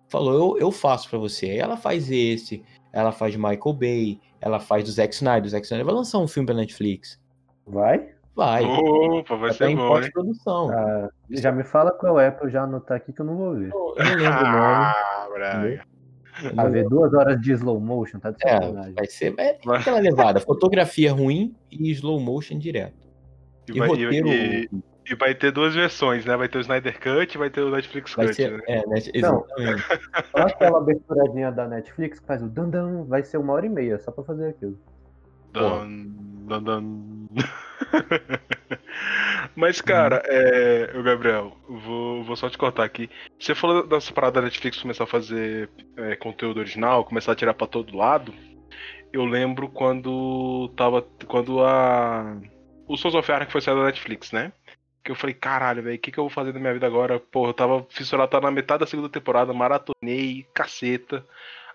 falou, 0.09 0.57
eu, 0.57 0.67
eu 0.67 0.73
faço 0.73 1.09
para 1.09 1.19
você. 1.19 1.47
Aí 1.47 1.59
ela 1.59 1.77
faz 1.77 2.11
esse, 2.11 2.63
ela 2.93 3.13
faz 3.13 3.35
Michael 3.35 3.73
Bay, 3.73 4.21
ela 4.41 4.61
faz 4.61 4.85
do 4.85 4.91
Zack 4.91 5.15
Snyder. 5.15 5.47
O 5.47 5.49
Zack 5.49 5.65
Snyder 5.65 5.87
vai 5.87 5.95
lançar 5.95 6.19
um 6.19 6.29
filme 6.29 6.47
pra 6.47 6.55
Netflix. 6.55 7.21
Vai? 7.67 8.11
Vai. 8.35 8.65
Opa, 8.65 9.37
vai 9.37 9.53
ser 9.53 9.75
bom, 9.77 10.01
produção 10.11 10.71
ah, 10.71 11.11
já 11.29 11.53
me 11.53 11.65
fala 11.65 11.91
qual 11.91 12.19
é 12.19 12.31
pra 12.31 12.47
eu 12.47 12.51
já 12.51 12.63
anotar 12.63 12.97
aqui 12.97 13.13
que 13.13 13.21
eu 13.21 13.27
não 13.27 13.37
vou 13.37 13.55
ver. 13.55 13.71
Eu 13.71 13.95
não 13.97 14.15
lembro 14.15 14.41
o 14.41 14.53
nome. 14.53 14.85
Ah, 14.85 15.29
Braga. 15.33 15.92
A 16.57 16.67
ver 16.67 16.89
duas 16.89 17.13
horas 17.13 17.41
de 17.41 17.53
slow 17.53 17.79
motion, 17.79 18.19
tá 18.19 18.31
de 18.31 18.39
é, 18.47 18.59
vai 18.93 19.07
ser 19.07 19.35
é, 19.39 19.59
aquela 19.67 19.99
levada, 19.99 20.41
fotografia 20.41 21.13
ruim 21.13 21.55
e 21.71 21.91
slow 21.91 22.19
motion 22.19 22.59
direto. 22.59 23.07
E, 23.69 23.77
e 23.77 23.79
vai, 23.79 23.89
roteiro. 23.89 24.29
E, 24.29 24.69
e 25.11 25.15
vai 25.15 25.35
ter 25.35 25.53
duas 25.53 25.75
versões, 25.75 26.25
né? 26.25 26.37
Vai 26.37 26.49
ter 26.49 26.59
o 26.59 26.61
Snyder 26.61 26.99
Cut 26.99 27.35
e 27.35 27.39
vai 27.39 27.51
ter 27.51 27.61
o 27.61 27.71
Netflix 27.71 28.15
vai 28.15 28.27
Cut. 28.27 28.37
Ser, 28.37 28.53
né? 28.53 28.63
É, 28.67 28.87
net, 28.87 29.11
exatamente. 29.13 29.85
Não, 30.35 30.45
aquela 30.45 30.79
aberturadinha 30.79 31.53
da 31.53 31.69
Netflix 31.69 32.19
que 32.19 32.27
faz 32.27 32.43
o 32.43 32.49
dan, 32.49 33.05
vai 33.05 33.23
ser 33.23 33.37
uma 33.37 33.53
hora 33.53 33.67
e 33.67 33.69
meia 33.69 33.99
só 33.99 34.11
pra 34.11 34.25
fazer 34.25 34.49
aquilo. 34.49 34.79
Dan, 35.53 36.07
dan, 36.49 36.63
dan. 36.63 37.12
Mas, 39.55 39.81
cara, 39.81 40.23
é, 40.27 40.93
o 40.95 41.03
Gabriel, 41.03 41.57
vou, 41.69 42.25
vou 42.25 42.37
só 42.37 42.49
te 42.49 42.57
cortar 42.57 42.85
aqui. 42.85 43.11
Você 43.39 43.55
falou 43.55 43.87
dessa 43.87 44.13
parada 44.13 44.41
da 44.41 44.47
Netflix 44.47 44.81
começar 44.81 45.05
a 45.05 45.07
fazer 45.07 45.69
é, 45.97 46.17
conteúdo 46.17 46.61
original, 46.61 47.05
começar 47.05 47.33
a 47.33 47.37
tirar 47.37 47.55
pra 47.55 47.67
todo 47.67 47.97
lado. 47.97 48.33
Eu 49.13 49.25
lembro 49.25 49.69
quando 49.69 50.69
tava. 50.77 51.03
Quando 51.27 51.65
a. 51.65 52.37
O 52.89 52.97
Sons 52.97 53.15
of 53.15 53.31
Anarchy 53.31 53.53
foi 53.53 53.61
sair 53.61 53.75
da 53.75 53.85
Netflix, 53.85 54.33
né? 54.33 54.53
que 55.03 55.11
eu 55.11 55.17
falei, 55.17 55.35
caralho, 55.35 55.83
velho, 55.83 55.97
o 55.97 55.99
que, 55.99 56.13
que 56.13 56.19
eu 56.19 56.25
vou 56.25 56.31
fazer 56.31 56.55
na 56.55 56.61
minha 56.61 56.73
vida 56.73 56.87
agora? 56.87 57.19
Porra, 57.19 57.51
eu 57.51 57.55
tava 57.55 57.87
fissurado, 57.91 58.31
tava 58.31 58.47
na 58.47 58.53
metade 58.53 58.81
da 58.81 58.87
segunda 58.87 59.09
temporada, 59.09 59.53
maratonei, 59.53 60.47
caceta. 60.55 61.27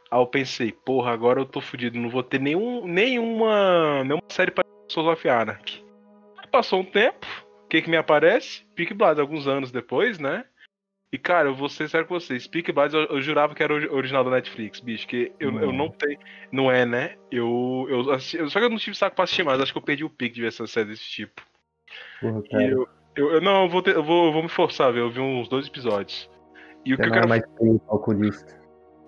Aí 0.09 0.19
eu 0.19 0.27
pensei, 0.27 0.71
porra, 0.71 1.11
agora 1.11 1.41
eu 1.41 1.45
tô 1.45 1.59
fudido, 1.59 1.99
não 1.99 2.09
vou 2.09 2.23
ter 2.23 2.39
nenhum, 2.39 2.87
nenhuma, 2.87 4.03
nenhuma 4.03 4.23
série 4.29 4.51
pra 4.51 4.63
Souls 4.87 5.07
of 5.07 5.29
Anarchy. 5.29 5.85
Passou 6.51 6.81
um 6.81 6.85
tempo, 6.85 7.25
o 7.65 7.67
que 7.67 7.81
que 7.81 7.89
me 7.89 7.97
aparece? 7.97 8.65
Peak 8.75 8.93
Blades, 8.93 9.19
alguns 9.19 9.47
anos 9.47 9.71
depois, 9.71 10.19
né? 10.19 10.45
E, 11.11 11.17
cara, 11.17 11.47
eu 11.47 11.55
vou 11.55 11.69
ser 11.69 11.89
sério 11.89 12.05
com 12.05 12.19
vocês. 12.19 12.47
Peak 12.47 12.71
Blades 12.71 12.93
eu, 12.93 13.05
eu, 13.05 13.21
jurava 13.21 13.55
que 13.55 13.63
era 13.63 13.73
o 13.73 13.95
original 13.95 14.25
da 14.25 14.31
Netflix, 14.31 14.79
bicho. 14.79 15.07
Que 15.07 15.31
eu 15.39 15.51
não, 15.51 15.61
eu 15.61 15.71
não 15.71 15.89
tenho. 15.89 16.19
Não 16.51 16.71
é, 16.71 16.85
né? 16.85 17.15
Eu, 17.31 17.87
eu 17.89 18.11
assisti, 18.11 18.37
Só 18.49 18.59
que 18.59 18.65
eu 18.65 18.69
não 18.69 18.77
tive 18.77 18.97
saco 18.97 19.15
pra 19.15 19.23
assistir 19.23 19.43
mais. 19.43 19.59
Acho 19.61 19.71
que 19.71 19.77
eu 19.77 19.83
perdi 19.83 20.03
o 20.03 20.09
pique 20.09 20.35
de 20.35 20.41
ver 20.41 20.47
essa 20.47 20.67
série 20.67 20.89
desse 20.89 21.05
tipo. 21.05 21.41
Porra, 22.19 22.43
e 22.51 22.69
eu, 22.69 22.87
eu, 23.15 23.41
não, 23.41 23.63
eu 23.63 23.69
vou, 23.69 23.81
ter, 23.81 23.95
eu 23.95 24.03
vou, 24.03 24.27
eu 24.27 24.33
vou 24.33 24.43
me 24.43 24.49
forçar, 24.49 24.91
ver. 24.91 24.99
Eu 24.99 25.09
vi 25.09 25.21
uns 25.21 25.47
dois 25.47 25.67
episódios. 25.67 26.29
E 26.85 26.93
o 26.93 26.97
que 26.97 27.05
eu 27.05 27.11
quero. 27.11 27.29
mais. 27.29 27.43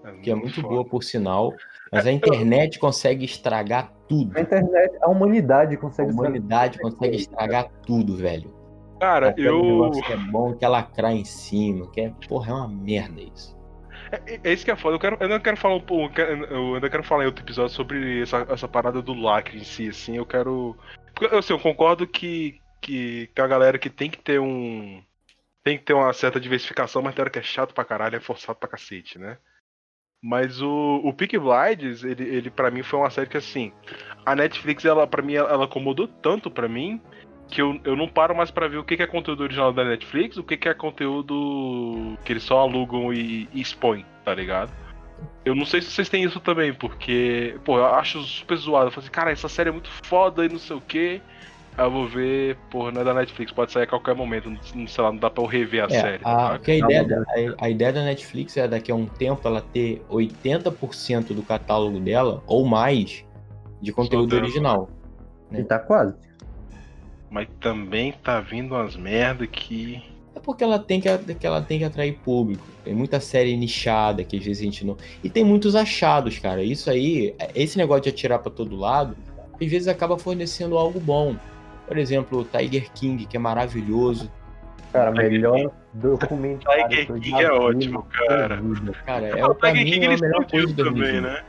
É 0.04 0.12
que 0.22 0.32
é 0.32 0.36
muito 0.36 0.62
boa, 0.62 0.86
por 0.86 1.04
sinal. 1.04 1.54
Mas 1.92 2.06
a 2.06 2.12
internet 2.12 2.80
consegue 2.80 3.26
estragar 3.26 3.92
tudo. 4.08 4.38
A 4.38 4.42
internet, 4.42 4.98
a 5.02 5.10
humanidade 5.10 5.76
consegue 5.78 6.12
A 6.12 6.14
humanidade 6.14 6.76
estragar. 6.76 6.98
consegue 6.98 7.16
estragar 7.18 7.70
tudo, 7.86 8.16
velho. 8.16 8.54
Cara, 9.00 9.34
eu. 9.38 9.92
Que 9.92 10.14
é 10.14 10.18
bom, 10.18 10.54
que 10.54 10.66
ela 10.66 10.84
crai 10.84 11.16
em 11.16 11.26
cima, 11.26 11.90
que 11.92 12.02
é. 12.02 12.14
Porra, 12.28 12.52
é 12.52 12.54
uma 12.54 12.68
merda 12.68 13.22
isso. 13.22 13.58
É, 14.12 14.40
é 14.44 14.54
isso 14.54 14.66
que 14.66 14.72
é 14.72 14.76
foda. 14.76 14.96
Eu, 14.96 15.00
quero, 15.00 15.18
eu 15.20 15.30
não 15.30 15.40
quero 15.40 15.58
falar 15.58 15.76
um 15.76 15.82
pouco. 15.82 16.20
Eu 16.20 16.76
ainda 16.76 16.90
quero 16.90 17.04
falar 17.04 17.24
em 17.24 17.28
outro 17.28 17.44
episódio 17.44 17.74
sobre 17.74 18.22
essa, 18.22 18.46
essa 18.50 18.68
parada 18.68 19.02
do 19.02 19.14
lacre 19.14 19.60
em 19.60 19.64
si, 19.64 19.90
assim. 19.90 20.18
Eu 20.18 20.26
quero. 20.26 20.76
Porque, 21.14 21.34
assim, 21.36 21.54
eu 21.54 21.60
concordo 21.60 22.08
que, 22.08 22.60
que, 22.82 23.30
que 23.34 23.42
a 23.42 23.48
galera 23.48 23.78
que 23.78 23.90
tem 23.90 24.10
que 24.10 24.18
ter 24.20 24.40
um. 24.40 25.02
Tem 25.64 25.78
que 25.78 25.84
ter 25.84 25.94
uma 25.94 26.12
certa 26.14 26.40
diversificação, 26.40 27.02
mas 27.02 27.14
tem 27.14 27.22
hora 27.22 27.30
que 27.30 27.40
é 27.40 27.44
chato 27.44 27.74
pra 27.74 27.86
caralho, 27.86 28.16
é 28.16 28.20
forçado 28.20 28.58
pra 28.58 28.70
cacete, 28.70 29.20
né? 29.20 29.38
Mas 30.22 30.62
o, 30.62 31.02
o 31.04 31.14
Peak 31.14 31.38
Blinders, 31.38 32.04
ele, 32.04 32.24
ele 32.24 32.50
para 32.50 32.70
mim 32.70 32.84
foi 32.84 33.00
uma 33.00 33.10
série 33.10 33.30
que 33.30 33.38
assim, 33.38 33.72
a 34.26 34.36
Netflix, 34.36 34.84
ela 34.84 35.08
para 35.08 35.22
mim, 35.22 35.36
ela, 35.36 35.64
acomodou 35.64 36.08
tanto 36.08 36.52
para 36.52 36.68
mim 36.68 37.00
que 37.48 37.62
eu, 37.62 37.80
eu 37.84 37.96
não 37.96 38.08
paro 38.08 38.36
mais 38.36 38.52
para 38.52 38.68
ver 38.68 38.78
o 38.78 38.84
que, 38.84 38.98
que 38.98 39.04
é 39.04 39.08
conteúdo 39.08 39.42
original 39.42 39.72
da 39.72 39.84
Netflix, 39.84 40.38
o 40.38 40.44
que, 40.44 40.58
que 40.58 40.70
é 40.70 40.74
conteúdo 40.74 42.18
que 42.24 42.34
eles 42.34 42.44
só 42.44 42.60
alugam 42.60 43.14
e, 43.14 43.48
e 43.54 43.62
expõem, 43.62 44.06
tá 44.24 44.36
ligado? 44.36 44.72
Eu 45.44 45.56
não 45.56 45.66
sei 45.66 45.82
se 45.82 45.90
vocês 45.90 46.10
têm 46.10 46.24
isso 46.24 46.40
também, 46.40 46.74
porque, 46.74 47.58
pô, 47.66 47.78
eu 47.78 47.86
acho 47.86 48.22
super 48.22 48.56
zoado. 48.56 48.88
Eu 48.88 48.92
falo 48.92 49.04
assim, 49.04 49.12
cara, 49.12 49.32
essa 49.32 49.50
série 49.50 49.70
é 49.70 49.72
muito 49.72 49.90
foda 50.06 50.46
e 50.46 50.50
não 50.50 50.60
sei 50.60 50.76
o 50.76 50.82
quê 50.82 51.22
eu 51.84 51.92
vou 51.92 52.08
ver, 52.08 52.58
porra, 52.70 52.92
não 52.92 53.02
é 53.02 53.04
da 53.04 53.14
Netflix, 53.14 53.52
pode 53.52 53.72
sair 53.72 53.84
a 53.84 53.88
qualquer 53.88 54.16
momento, 54.16 54.50
não, 54.50 54.88
sei 54.88 55.04
lá, 55.04 55.12
não 55.12 55.20
dá 55.20 55.30
pra 55.30 55.44
eu 55.44 55.48
rever 55.48 55.84
a 55.84 55.88
é, 55.88 55.90
série. 55.90 56.24
A, 56.24 56.58
tá? 56.58 56.60
a, 56.66 56.76
ideia 56.76 57.04
da, 57.04 57.22
a, 57.22 57.66
a, 57.66 57.70
ideia 57.70 57.94
da 57.94 58.04
Netflix 58.04 58.58
é 58.58 58.68
daqui 58.68 58.92
a 58.92 58.96
um 58.96 59.06
tempo 59.06 59.48
ela 59.48 59.62
ter 59.62 60.02
80% 60.10 61.34
do 61.34 61.44
catálogo 61.44 62.00
dela, 62.00 62.44
ou 62.48 62.66
mais, 62.66 63.24
de 63.82 63.92
conteúdo 63.92 64.36
original. 64.36 64.90
Né? 65.50 65.62
E 65.62 65.64
tá 65.64 65.80
quase. 65.80 66.16
Mas 67.30 67.48
também 67.60 68.12
tá 68.12 68.42
vindo 68.42 68.74
umas 68.74 68.96
merda 68.96 69.46
que. 69.46 70.02
É 70.36 70.40
porque 70.40 70.64
ela 70.64 70.80
tem 70.80 71.00
que, 71.00 71.36
que 71.36 71.46
ela 71.46 71.62
tem 71.62 71.80
que 71.80 71.86
atrair 71.86 72.18
público. 72.20 72.66
Tem 72.84 72.94
muita 72.94 73.20
série 73.20 73.56
nichada 73.56 74.24
que 74.24 74.38
às 74.38 74.44
vezes 74.44 74.62
a 74.62 74.66
gente 74.66 74.86
não. 74.86 74.98
E 75.24 75.30
tem 75.30 75.44
muitos 75.44 75.76
achados, 75.76 76.40
cara. 76.40 76.64
Isso 76.64 76.90
aí, 76.90 77.36
esse 77.54 77.78
negócio 77.78 78.04
de 78.04 78.10
atirar 78.10 78.40
para 78.40 78.52
todo 78.52 78.76
lado, 78.76 79.16
às 79.54 79.70
vezes 79.70 79.88
acaba 79.88 80.18
fornecendo 80.18 80.78
algo 80.78 81.00
bom. 81.00 81.36
Por 81.90 81.98
exemplo, 81.98 82.42
o 82.42 82.46
Tiger 82.46 82.92
King, 82.94 83.26
que 83.26 83.36
é 83.36 83.40
maravilhoso. 83.40 84.32
Cara, 84.94 85.10
melhor 85.12 85.72
documentário. 85.92 86.88
Tiger 86.88 87.20
King 87.20 87.42
é 87.42 87.52
ótimo, 87.52 88.04
cara. 88.04 88.62
Cara, 89.08 89.28
é, 89.28 89.44
o 89.44 89.56
Tiger 89.56 89.86
King 89.86 90.06
é 90.06 90.14
a 90.14 90.18
melhor 90.20 90.46
coisa 90.46 90.68
de 90.68 90.74
também, 90.76 90.94
2020. 90.94 91.22
né? 91.24 91.44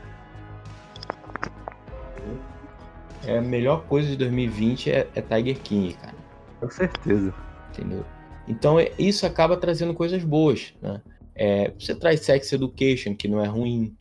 É 3.27 3.37
a 3.37 3.41
melhor 3.41 3.83
coisa 3.83 4.09
de 4.09 4.17
2020 4.17 4.91
é, 4.91 5.07
é 5.13 5.21
Tiger 5.21 5.59
King, 5.59 5.93
cara. 5.93 6.15
Com 6.59 6.69
certeza. 6.71 7.31
Entendeu? 7.69 8.03
Então 8.47 8.79
é- 8.79 8.91
isso 8.97 9.27
acaba 9.27 9.55
trazendo 9.55 9.93
coisas 9.93 10.23
boas, 10.23 10.73
né? 10.81 11.03
É, 11.35 11.71
você 11.77 11.93
traz 11.93 12.21
Sex 12.21 12.51
Education, 12.51 13.15
que 13.15 13.27
não 13.27 13.39
é 13.39 13.45
ruim, 13.47 13.95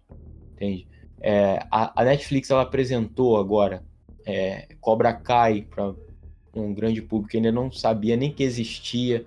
entende? 0.54 0.88
É, 1.20 1.62
a, 1.70 2.00
a 2.00 2.04
Netflix 2.04 2.48
ela 2.50 2.62
apresentou 2.62 3.36
agora 3.36 3.84
é, 4.26 4.68
Cobra 4.80 5.12
Kai 5.12 5.66
para 5.68 5.92
um 6.54 6.74
grande 6.74 7.00
público 7.02 7.30
que 7.30 7.36
ainda 7.36 7.52
não 7.52 7.70
sabia 7.70 8.16
nem 8.16 8.32
que 8.32 8.42
existia. 8.42 9.24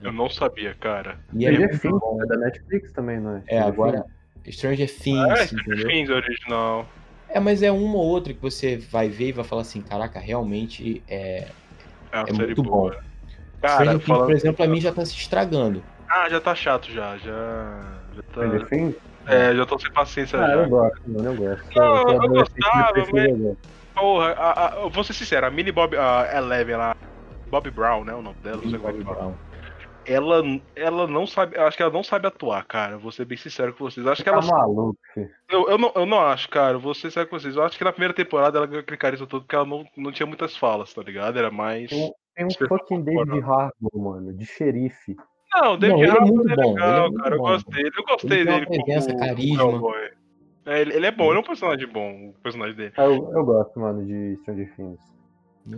Eu 0.00 0.12
não 0.12 0.28
sabia, 0.28 0.74
cara. 0.74 1.18
E 1.34 1.46
é, 1.46 1.52
Stranger 1.52 1.68
muito 1.80 1.80
Things 1.80 2.22
é 2.22 2.26
da 2.26 2.36
Netflix 2.36 2.92
também, 2.92 3.20
não 3.20 3.36
é? 3.36 3.38
É, 3.48 3.60
Stranger 3.60 3.72
agora 3.72 4.04
Things? 4.42 4.56
Stranger 4.56 4.88
Ah, 4.88 4.98
Things, 5.02 5.52
é 5.52 5.54
entendeu? 5.54 5.88
Fins 5.90 6.10
original. 6.10 6.88
É, 7.28 7.40
mas 7.40 7.62
é 7.62 7.70
uma 7.72 7.96
ou 7.96 8.04
outra 8.06 8.32
que 8.32 8.40
você 8.40 8.76
vai 8.76 9.08
ver 9.08 9.28
e 9.28 9.32
vai 9.32 9.44
falar 9.44 9.62
assim, 9.62 9.82
caraca, 9.82 10.18
realmente 10.20 11.02
é, 11.08 11.52
É 12.12 12.16
uma 12.18 12.28
é 12.28 12.32
série 12.32 12.46
muito 12.46 12.62
boa. 12.62 12.92
bom. 12.92 12.96
Cara, 13.60 13.74
Stranger 13.74 13.98
Things, 13.98 14.06
falando... 14.06 14.26
por 14.26 14.34
exemplo, 14.34 14.64
a 14.64 14.68
mim 14.68 14.80
já 14.80 14.92
tá 14.92 15.04
se 15.04 15.14
estragando. 15.14 15.82
Ah, 16.08 16.28
já 16.28 16.40
tá 16.40 16.54
chato 16.54 16.90
já. 16.92 17.16
Já. 17.18 18.00
Já 18.14 18.20
Stranger 18.30 18.60
tá. 18.60 18.66
Things? 18.68 18.94
É, 19.26 19.56
já 19.56 19.66
tô 19.66 19.78
sem 19.78 19.90
paciência 19.92 20.38
Ah, 20.38 20.48
já. 20.48 20.62
eu 20.62 20.68
gosto, 20.68 21.10
mano, 21.10 21.28
eu 21.28 21.34
gosto. 21.36 21.66
Não, 21.74 21.96
eu 21.96 22.20
adolescente, 22.20 22.54
gostava, 22.60 22.92
mas- 23.12 23.24
eu 23.24 23.36
gosto. 23.36 23.75
Porra, 23.96 24.32
a, 24.32 24.68
a, 24.68 24.80
eu 24.82 24.90
vou 24.90 25.02
ser 25.02 25.12
sincero, 25.14 25.46
a 25.46 25.50
Millie 25.50 25.72
Bob 25.72 25.96
a 25.96 26.28
Eleven 26.36 26.76
lá. 26.76 26.94
Bob 27.48 27.70
Brown, 27.70 28.04
né? 28.04 28.14
O 28.14 28.22
nome 28.22 28.36
dela, 28.42 28.60
não 28.62 28.70
sei 28.70 28.78
como 28.78 28.90
é 28.94 28.98
que 28.98 29.04
fala. 29.04 29.34
Ela, 30.04 30.42
ela 30.76 31.06
não 31.08 31.26
sabe. 31.26 31.58
Acho 31.58 31.76
que 31.76 31.82
ela 31.82 31.92
não 31.92 32.04
sabe 32.04 32.26
atuar, 32.28 32.64
cara. 32.64 32.96
Vou 32.98 33.10
ser 33.10 33.24
bem 33.24 33.36
sincero 33.36 33.72
com 33.72 33.84
vocês. 33.84 34.06
Acho 34.06 34.22
que 34.22 34.30
Tá 34.30 34.36
ela. 34.36 34.46
maluco, 34.46 34.96
filho. 35.12 35.28
Eu, 35.48 35.68
eu, 35.68 35.78
não, 35.78 35.92
eu 35.96 36.06
não 36.06 36.20
acho, 36.20 36.48
cara. 36.48 36.78
Vou 36.78 36.94
ser 36.94 37.08
sincero 37.10 37.28
com 37.28 37.38
vocês. 37.38 37.56
Eu 37.56 37.62
acho 37.64 37.76
que 37.76 37.82
na 37.84 37.90
primeira 37.92 38.14
temporada 38.14 38.56
ela 38.58 38.66
ganhou 38.66 38.82
aquele 38.82 38.96
carisma 38.96 39.26
todo 39.26 39.42
porque 39.42 39.56
ela 39.56 39.64
não, 39.64 39.84
não 39.96 40.12
tinha 40.12 40.26
muitas 40.26 40.56
falas, 40.56 40.92
tá 40.94 41.02
ligado? 41.02 41.36
Era 41.38 41.50
mais. 41.50 41.90
Tem 41.90 42.04
um- 42.04 42.12
Tem 42.36 42.46
um 42.46 42.68
fucking? 42.68 43.02
David 43.02 43.40
Harbour, 43.42 43.98
mano, 43.98 44.32
de 44.32 44.44
xerife. 44.44 45.16
Não, 45.54 45.72
o 45.74 45.76
David 45.76 45.96
Não, 45.98 46.04
é 46.04 46.10
Harbour 46.10 46.34
muito 46.36 46.52
é 46.52 46.54
bom, 46.56 46.74
legal, 46.74 46.88
ele 46.90 46.98
é 46.98 47.08
muito 47.08 47.22
cara. 47.22 47.34
Eu 47.34 47.38
bom. 47.40 47.56
dele. 47.72 47.90
Eu 47.96 48.04
gostei 48.04 48.38
Ele 48.40 48.44
tem 48.46 48.54
uma 48.60 48.66
dele 48.66 48.82
presença, 48.84 49.08
como 49.08 49.20
carisma. 49.26 49.62
cowboy. 49.64 50.10
É, 50.66 50.80
ele, 50.80 50.94
ele 50.94 51.06
é 51.06 51.10
bom, 51.10 51.28
ele 51.28 51.36
é 51.36 51.40
um 51.40 51.44
personagem 51.44 51.86
bom, 51.86 52.30
o 52.30 52.34
personagem 52.42 52.74
dele. 52.76 52.92
Eu, 52.98 53.30
eu 53.32 53.44
gosto, 53.44 53.78
mano, 53.78 54.04
de 54.04 54.36
Stranger 54.42 54.74
Things. 54.74 55.00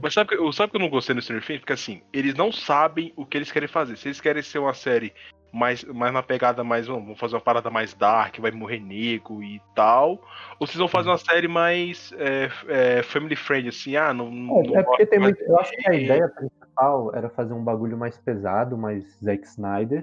Mas 0.03 0.13
sabe 0.13 0.31
que, 0.31 0.37
eu- 0.37 0.53
sabe 0.53 0.71
que 0.71 0.77
eu 0.77 0.81
não 0.81 0.91
gostei 0.91 1.15
no 1.15 1.23
Stranger 1.23 1.47
Things? 1.47 1.61
Porque 1.61 1.73
assim, 1.73 2.03
eles 2.13 2.35
não 2.35 2.51
sabem 2.51 3.13
o 3.17 3.25
que 3.25 3.37
eles 3.37 3.53
querem 3.53 3.69
fazer. 3.69 3.97
Se 3.97 4.09
eles 4.09 4.21
querem 4.21 4.43
ser 4.43 4.59
uma 4.59 4.75
série 4.75 5.13
mais, 5.53 5.83
mais 5.85 6.13
na 6.13 6.23
pegada 6.23 6.63
mais. 6.63 6.87
Vamos 6.87 7.19
fazer 7.19 7.35
uma 7.35 7.41
parada 7.41 7.71
mais 7.71 7.95
dark, 7.95 8.39
vai 8.39 8.51
morrer 8.51 8.81
nego 8.81 9.43
e 9.43 9.61
tal. 9.75 10.23
Ou 10.59 10.67
vocês 10.67 10.79
vão 10.79 10.89
fazer 10.89 11.09
uma 11.09 11.19
série 11.19 11.49
mais 11.49 12.13
é, 12.19 12.49
é, 12.69 13.03
family 13.03 13.37
friend, 13.37 13.69
assim, 13.69 13.97
ah, 13.97 14.13
não. 14.13 14.31
não 14.31 14.77
É, 14.77 14.81
é 14.81 14.83
porque 14.83 15.07
tem 15.07 15.19
muito. 15.19 15.41
Eu 15.43 15.59
acho 15.59 15.73
que 15.73 15.91
a 15.91 15.95
ideia 15.95 16.29
principal 16.29 17.15
era 17.15 17.29
fazer 17.31 17.55
um 17.55 17.65
bagulho 17.65 17.97
mais 17.97 18.17
pesado, 18.19 18.77
mais 18.77 19.05
Zack 19.23 19.47
Snyder. 19.47 20.03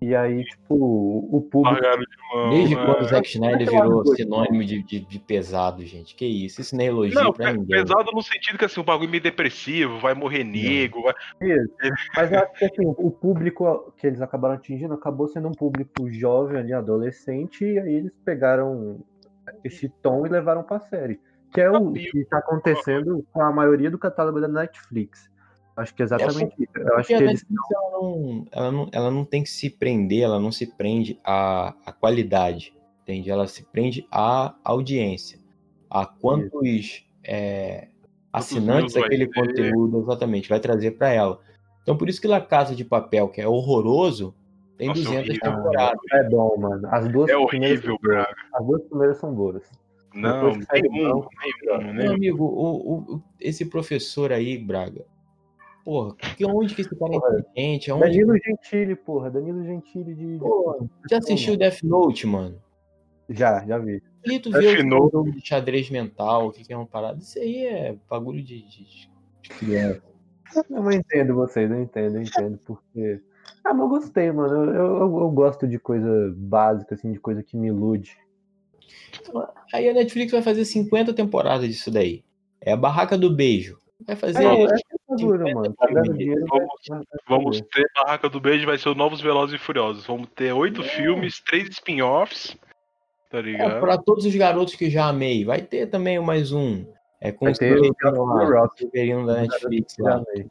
E 0.00 0.14
aí, 0.14 0.44
tipo, 0.44 0.74
o 0.74 1.40
público. 1.50 1.80
Mão. 2.34 2.50
Desde 2.50 2.74
é. 2.74 2.84
quando 2.84 3.00
o 3.00 3.04
Zack 3.04 3.28
Snyder 3.28 3.66
Mas 3.66 3.74
eu 3.74 3.82
virou 3.82 4.00
acho 4.02 4.16
sinônimo 4.16 4.64
de, 4.64 4.82
de, 4.82 5.00
de 5.00 5.18
pesado, 5.18 5.82
gente? 5.84 6.14
Que 6.14 6.26
isso? 6.26 6.60
Isso 6.60 6.76
não 6.76 6.84
é 6.84 6.86
elogio 6.86 7.14
Não, 7.14 7.32
pra 7.32 7.52
ninguém. 7.52 7.82
pesado 7.82 8.10
no 8.12 8.22
sentido 8.22 8.58
que 8.58 8.64
assim, 8.64 8.80
um 8.80 8.84
bagulho 8.84 9.08
meio 9.08 9.22
depressivo, 9.22 9.98
vai 9.98 10.12
morrer 10.12 10.44
nego, 10.44 11.02
vai... 11.02 11.14
Mas 12.14 12.30
eu 12.30 12.40
acho 12.40 12.52
que 12.52 12.64
assim, 12.66 12.86
o 12.86 13.10
público 13.10 13.92
que 13.96 14.06
eles 14.06 14.20
acabaram 14.20 14.54
atingindo 14.56 14.92
acabou 14.92 15.28
sendo 15.28 15.48
um 15.48 15.52
público 15.52 16.10
jovem 16.10 16.58
ali, 16.58 16.72
adolescente, 16.72 17.64
e 17.64 17.78
aí 17.78 17.94
eles 17.94 18.12
pegaram 18.24 19.00
esse 19.64 19.88
tom 19.88 20.26
e 20.26 20.28
levaram 20.28 20.62
pra 20.62 20.80
série. 20.80 21.20
Que 21.52 21.60
é 21.60 21.70
o 21.70 21.92
que 21.92 22.24
tá 22.26 22.38
acontecendo 22.38 23.24
com 23.32 23.40
a 23.40 23.52
maioria 23.52 23.90
do 23.90 23.98
catálogo 23.98 24.40
da 24.40 24.48
Netflix. 24.48 25.30
Acho 25.76 25.94
que 25.94 26.02
é 26.02 26.04
exatamente 26.04 26.54
isso. 26.58 26.72
Eu 26.76 26.96
acho 26.96 27.08
que 27.08 27.14
a 27.14 27.18
eles. 27.20 27.44
Ela 27.70 27.90
não, 27.92 28.46
ela, 28.50 28.72
não, 28.72 28.88
ela 28.92 29.10
não 29.10 29.24
tem 29.24 29.42
que 29.42 29.50
se 29.50 29.68
prender, 29.68 30.22
ela 30.22 30.40
não 30.40 30.50
se 30.50 30.66
prende 30.74 31.20
à, 31.22 31.74
à 31.84 31.92
qualidade, 31.92 32.74
entende? 33.02 33.30
Ela 33.30 33.46
se 33.46 33.62
prende 33.64 34.06
à 34.10 34.54
audiência, 34.64 35.38
a 35.90 36.06
quantos 36.06 37.06
é, 37.22 37.88
assinantes 38.32 38.96
aquele 38.96 39.26
conteúdo 39.32 40.00
exatamente 40.00 40.48
vai 40.48 40.60
trazer 40.60 40.92
para 40.92 41.10
ela. 41.12 41.40
Então 41.82 41.96
por 41.96 42.08
isso 42.08 42.20
que 42.20 42.26
La 42.26 42.40
Casa 42.40 42.74
de 42.74 42.84
Papel, 42.84 43.28
que 43.28 43.40
é 43.40 43.46
horroroso, 43.46 44.34
tem 44.78 44.88
Nossa, 44.88 45.02
200 45.02 45.28
horrível. 45.30 45.40
temporadas. 45.56 46.00
É 46.12 46.28
bom, 46.28 46.56
mano. 46.58 46.88
As 46.90 47.08
duas 47.08 47.30
É 47.30 47.46
primeiras 47.46 47.78
horrível, 47.78 47.82
são 47.82 47.98
boas. 48.02 48.16
Braga. 48.24 48.36
As 48.54 48.66
duas 48.66 48.82
primeiras 48.82 49.16
são 49.18 49.34
boas. 49.34 49.62
Não, 50.14 50.56
nenhum, 50.72 50.92
nenhum, 51.02 51.24
Meu 51.68 51.92
nenhum. 51.94 52.14
amigo, 52.14 52.44
o- 52.46 53.14
o- 53.16 53.22
esse 53.38 53.66
professor 53.66 54.32
aí, 54.32 54.56
Braga, 54.56 55.04
porra, 55.86 56.16
que, 56.16 56.44
onde 56.44 56.74
que 56.74 56.80
esse 56.80 56.96
cara 56.96 57.14
é 57.14 57.20
Porra, 57.20 57.38
inteligente? 57.38 57.90
Aonde 57.92 58.06
Danilo 58.06 58.36
Gentili, 58.44 58.96
porra. 58.96 59.30
Danilo 59.30 59.64
Gentili 59.64 60.14
de. 60.16 60.38
Pô, 60.40 60.88
Já 61.08 61.18
assistiu 61.18 61.56
Death 61.56 61.84
Note, 61.84 62.26
mano? 62.26 62.60
Já, 63.30 63.64
já 63.64 63.78
vi. 63.78 64.02
Ali 64.26 64.40
tu 64.40 64.50
Death 64.50 64.62
vê 64.62 64.80
o 64.80 64.84
Note. 64.84 65.12
jogo 65.12 65.30
de 65.30 65.46
xadrez 65.46 65.88
mental, 65.88 66.48
o 66.48 66.52
que 66.52 66.64
que 66.64 66.72
é 66.72 66.76
uma 66.76 66.86
parada. 66.86 67.18
Isso 67.20 67.38
aí 67.38 67.66
é 67.66 67.96
bagulho 68.10 68.42
de, 68.42 68.62
de, 68.68 68.84
de 69.42 69.48
criança. 69.50 70.02
Eu 70.70 70.82
não 70.82 70.90
entendo 70.90 71.34
vocês, 71.34 71.70
eu 71.70 71.80
entendo, 71.80 72.16
eu 72.16 72.22
entendo, 72.22 72.58
porque. 72.64 73.20
Ah, 73.64 73.72
mas 73.72 73.82
eu 73.82 73.88
gostei, 73.88 74.32
mano. 74.32 74.54
Eu, 74.54 74.74
eu, 74.74 75.18
eu 75.20 75.30
gosto 75.30 75.68
de 75.68 75.78
coisa 75.78 76.34
básica, 76.36 76.96
assim, 76.96 77.12
de 77.12 77.20
coisa 77.20 77.44
que 77.44 77.56
me 77.56 77.68
ilude. 77.68 78.16
Aí 79.72 79.88
a 79.88 79.94
Netflix 79.94 80.32
vai 80.32 80.42
fazer 80.42 80.64
50 80.64 81.14
temporadas 81.14 81.68
disso 81.68 81.92
daí. 81.92 82.24
É 82.60 82.72
a 82.72 82.76
barraca 82.76 83.16
do 83.16 83.32
beijo. 83.34 83.78
Vai 84.04 84.16
fazer. 84.16 84.44
É, 84.44 84.64
é 84.64 84.95
seguro, 85.18 85.54
mano. 85.54 85.74
Tá 85.74 85.86
dinheiro. 86.02 86.44
Vamos- 86.48 86.68
vai- 86.88 86.98
vai 86.98 87.06
Vamos 87.28 87.60
ter 87.60 87.86
Barraca 87.94 88.28
do 88.28 88.40
Beijo, 88.40 88.66
vai 88.66 88.78
ser 88.78 88.88
o 88.88 88.94
Novos 88.94 89.20
Velozes 89.20 89.54
e 89.60 89.64
Furiosos. 89.64 90.06
Vamos 90.06 90.28
ter 90.34 90.52
oito 90.52 90.80
É. 90.82 90.84
filmes, 90.84 91.40
três 91.40 91.68
spin-offs, 91.70 92.56
tá 93.30 93.38
É, 93.38 93.42
ligado? 93.42 93.80
pra 93.80 93.98
todos 93.98 94.24
os 94.24 94.34
garotos 94.34 94.74
que 94.74 94.88
já 94.90 95.06
amei. 95.08 95.44
Vai 95.44 95.60
ter 95.62 95.86
também 95.88 96.18
mais 96.20 96.52
um. 96.52 96.84
É 97.20 97.32
com 97.32 97.46
Vai 97.46 97.54
o 97.54 97.56
ter 97.56 97.78
o 97.80 99.26
da 99.26 99.40
Netflix 99.40 99.94
Já 99.98 100.04
lá. 100.04 100.14
amei. 100.16 100.46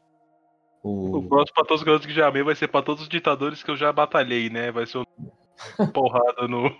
O 0.82 1.18
O... 1.18 1.28
próximo 1.28 1.54
pra 1.54 1.64
todos 1.64 1.80
os 1.80 1.86
garotos 1.86 2.06
que 2.06 2.12
já 2.12 2.28
amei 2.28 2.42
vai 2.42 2.54
ser 2.54 2.68
pra 2.68 2.82
todos 2.82 3.02
os 3.02 3.08
ditadores 3.08 3.62
que 3.62 3.70
eu 3.70 3.76
já 3.76 3.92
batalhei, 3.92 4.50
né? 4.50 4.70
Vai 4.70 4.86
ser 4.86 4.98
uma 4.98 5.06
porrada 5.94 6.46
no, 6.46 6.70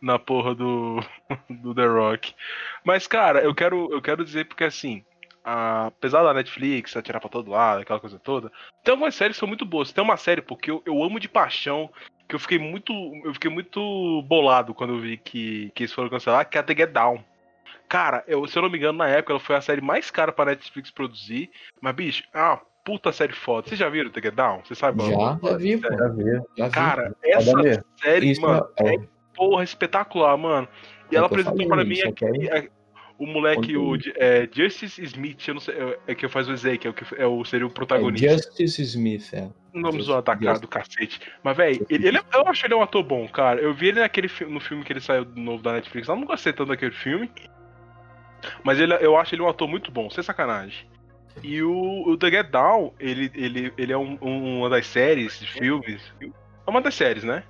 na 0.00 0.18
porra 0.18 0.54
do, 0.54 1.00
do 1.48 1.74
The 1.74 1.86
Rock. 1.86 2.34
Mas, 2.84 3.06
cara, 3.06 3.40
eu 3.40 3.54
quero, 3.54 3.90
eu 3.92 4.00
quero 4.02 4.24
dizer 4.24 4.46
porque 4.46 4.64
assim, 4.64 5.04
a- 5.44 5.86
apesar 5.86 6.22
da 6.22 6.32
Netflix 6.34 6.96
atirar 6.96 7.20
pra 7.20 7.28
todo 7.30 7.50
lado, 7.50 7.82
aquela 7.82 8.00
coisa 8.00 8.18
toda, 8.18 8.50
tem 8.82 8.92
algumas 8.92 9.14
séries 9.14 9.36
que 9.36 9.40
são 9.40 9.48
muito 9.48 9.64
boas. 9.64 9.92
Tem 9.92 10.02
uma 10.02 10.16
série, 10.16 10.40
porque 10.40 10.70
eu, 10.70 10.82
eu 10.86 11.02
amo 11.02 11.20
de 11.20 11.28
paixão, 11.28 11.90
que 12.28 12.34
eu 12.34 12.38
fiquei 12.38 12.58
muito. 12.58 12.92
Eu 13.24 13.34
fiquei 13.34 13.50
muito 13.50 14.22
bolado 14.22 14.72
quando 14.74 14.94
eu 14.94 15.00
vi 15.00 15.16
que, 15.18 15.70
que 15.74 15.82
eles 15.82 15.92
foram 15.92 16.08
cancelar, 16.08 16.48
que 16.48 16.56
é 16.56 16.60
a 16.60 16.64
The 16.64 16.74
Get 16.74 16.90
Down. 16.90 17.22
Cara, 17.88 18.24
eu, 18.26 18.46
se 18.46 18.56
eu 18.58 18.62
não 18.62 18.70
me 18.70 18.78
engano, 18.78 18.98
na 18.98 19.08
época 19.08 19.34
ela 19.34 19.40
foi 19.40 19.56
a 19.56 19.60
série 19.60 19.80
mais 19.82 20.10
cara 20.10 20.32
pra 20.32 20.46
Netflix 20.46 20.90
produzir. 20.90 21.50
Mas, 21.80 21.94
bicho, 21.94 22.24
é 22.32 22.40
uma 22.40 22.60
puta 22.82 23.12
série 23.12 23.34
foda. 23.34 23.68
Vocês 23.68 23.78
já 23.78 23.88
viram 23.90 24.10
The 24.10 24.22
Get 24.22 24.34
Down? 24.34 24.62
Você 24.64 24.74
sabe? 24.74 25.02
Já, 25.04 25.38
já 25.42 25.56
vi, 25.56 25.76
pô. 25.78 25.96
Já 25.96 26.08
vi. 26.08 26.24
Já 26.56 26.66
vi. 26.66 26.72
Cara, 26.72 27.16
essa 27.22 27.56
mesmo. 27.58 27.84
série, 28.02 28.30
Isso 28.30 28.40
mano, 28.40 28.66
é, 28.78 28.94
é 28.94 28.98
porra 29.34 29.62
espetacular, 29.64 30.36
mano. 30.38 30.66
E 31.10 31.14
É 31.14 31.18
ela 31.18 31.26
eu 31.26 31.26
apresentou 31.26 31.68
pra 31.68 31.84
mim 31.84 31.98
é, 32.00 32.68
o 33.18 33.26
moleque, 33.26 33.76
o 33.76 33.96
é, 34.16 34.48
Justice 34.52 35.02
Smith, 35.04 35.46
eu 35.48 35.54
não 35.54 35.60
sei, 35.60 35.74
é, 35.74 35.98
é 36.08 36.14
que 36.14 36.28
faz 36.28 36.48
o 36.48 36.52
Ezekiel, 36.52 36.92
que 36.92 37.04
é 37.16 37.26
o, 37.26 37.44
seria 37.44 37.66
o 37.66 37.70
é 37.70 37.72
protagonista. 37.72 38.28
Justice 38.32 38.82
Smith, 38.82 39.32
é. 39.32 39.48
Vamos 39.72 40.04
zoar 40.06 40.22
da 40.22 40.36
cara 40.36 40.58
do 40.58 40.68
cacete. 40.68 41.20
Mas, 41.42 41.56
velho, 41.56 41.86
ele, 41.90 42.08
ele 42.08 42.18
é- 42.18 42.22
eu 42.32 42.46
acho 42.46 42.66
ele 42.66 42.74
um 42.74 42.82
ator 42.82 43.02
bom, 43.02 43.26
cara. 43.28 43.60
Eu 43.60 43.74
vi 43.74 43.88
ele 43.88 44.00
naquele 44.00 44.28
no 44.48 44.60
filme 44.60 44.84
que 44.84 44.92
ele 44.92 45.00
saiu 45.00 45.24
do 45.24 45.40
novo 45.40 45.62
da 45.62 45.72
Netflix. 45.72 46.08
Eu 46.08 46.16
não 46.16 46.24
gostei 46.24 46.52
tanto 46.52 46.68
daquele 46.68 46.92
filme. 46.92 47.30
Mas 48.62 48.78
ele, 48.78 48.92
eu 48.94 49.16
acho 49.16 49.34
ele 49.34 49.42
um 49.42 49.48
ator 49.48 49.66
muito 49.68 49.90
bom, 49.90 50.08
sem 50.10 50.22
sacanagem. 50.22 50.86
E 51.42 51.62
o, 51.62 52.04
o 52.06 52.16
The 52.16 52.30
Get 52.30 52.50
Down, 52.50 52.92
ele, 53.00 53.30
ele, 53.34 53.72
ele 53.76 53.92
é 53.92 53.98
um- 53.98 54.18
um- 54.22 54.58
uma 54.60 54.70
das 54.70 54.86
séries 54.86 55.40
de 55.40 55.46
filmes. 55.50 56.00
É 56.20 56.70
uma 56.70 56.80
das 56.80 56.94
séries, 56.94 57.24
né? 57.24 57.42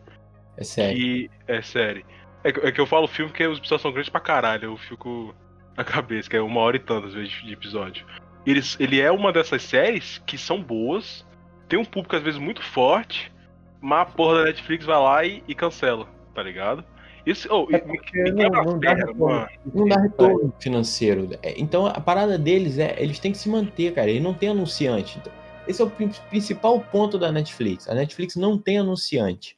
É 0.57 0.65
sério. 0.65 0.97
Que 0.97 1.31
é 1.47 1.61
série. 1.62 2.05
É, 2.43 2.53
que- 2.53 2.61
é 2.61 2.73
que 2.73 2.81
eu 2.81 2.87
falo 2.87 3.07
filme 3.09 3.31
porque 3.31 3.47
os 3.47 3.59
episódios 3.59 3.83
são 3.83 3.93
grandes 3.93 4.09
pra 4.09 4.21
caralho. 4.21 4.65
Eu 4.65 4.77
fico 4.79 5.35
na 5.77 5.85
cabeça, 5.85 6.29
que 6.29 6.37
é 6.37 6.41
uma 6.41 6.61
hora 6.61 6.77
e 6.77 6.81
tantas 6.81 7.14
vezes 7.14 7.33
de 7.43 7.53
episódio. 7.53 8.07
Ele, 8.47 8.61
ele 8.79 9.01
é 9.01 9.11
uma 9.11 9.33
dessas 9.33 9.62
séries 9.62 10.22
que 10.27 10.37
são 10.37 10.62
boas, 10.62 11.27
tem 11.68 11.79
um 11.79 11.85
público 11.85 12.16
às 12.16 12.22
vezes 12.22 12.39
muito 12.39 12.62
forte, 12.62 13.33
mas 13.81 14.03
a 14.03 14.07
porra 14.07 14.39
da 14.39 14.45
Netflix 14.45 14.85
vai 14.85 14.99
lá 14.99 15.25
e, 15.25 15.43
e 15.49 15.55
cancela, 15.55 16.07
tá 16.35 16.43
ligado? 16.43 16.85
Isso, 17.27 17.49
oh, 17.51 17.66
É 17.75 17.83
me, 17.85 17.97
porque 17.97 18.22
me 18.22 18.49
não, 18.49 18.64
não 18.64 18.79
dá 18.79 18.95
retorno. 18.95 19.49
Não 19.75 19.89
dá 19.89 20.01
retorno 20.01 20.53
financeiro. 20.61 21.29
É, 21.43 21.59
Então 21.59 21.87
a 21.87 22.01
parada 22.01 22.39
deles 22.39 22.79
é, 22.79 23.03
eles 23.03 23.18
têm 23.18 23.33
que 23.33 23.39
se 23.39 23.49
manter, 23.49 23.95
cara. 23.95 24.11
Eles 24.11 24.22
não 24.22 24.35
têm 24.35 24.51
anunciante. 24.51 25.18
Então, 25.18 25.33
esse 25.66 25.81
é 25.81 25.85
o 25.85 25.91
principal 26.29 26.81
ponto 26.81 27.18
da 27.18 27.33
Netflix. 27.33 27.89
A 27.89 27.95
Netflix 27.95 28.37
não 28.37 28.59
tem 28.59 28.79
anunciante. 28.79 29.57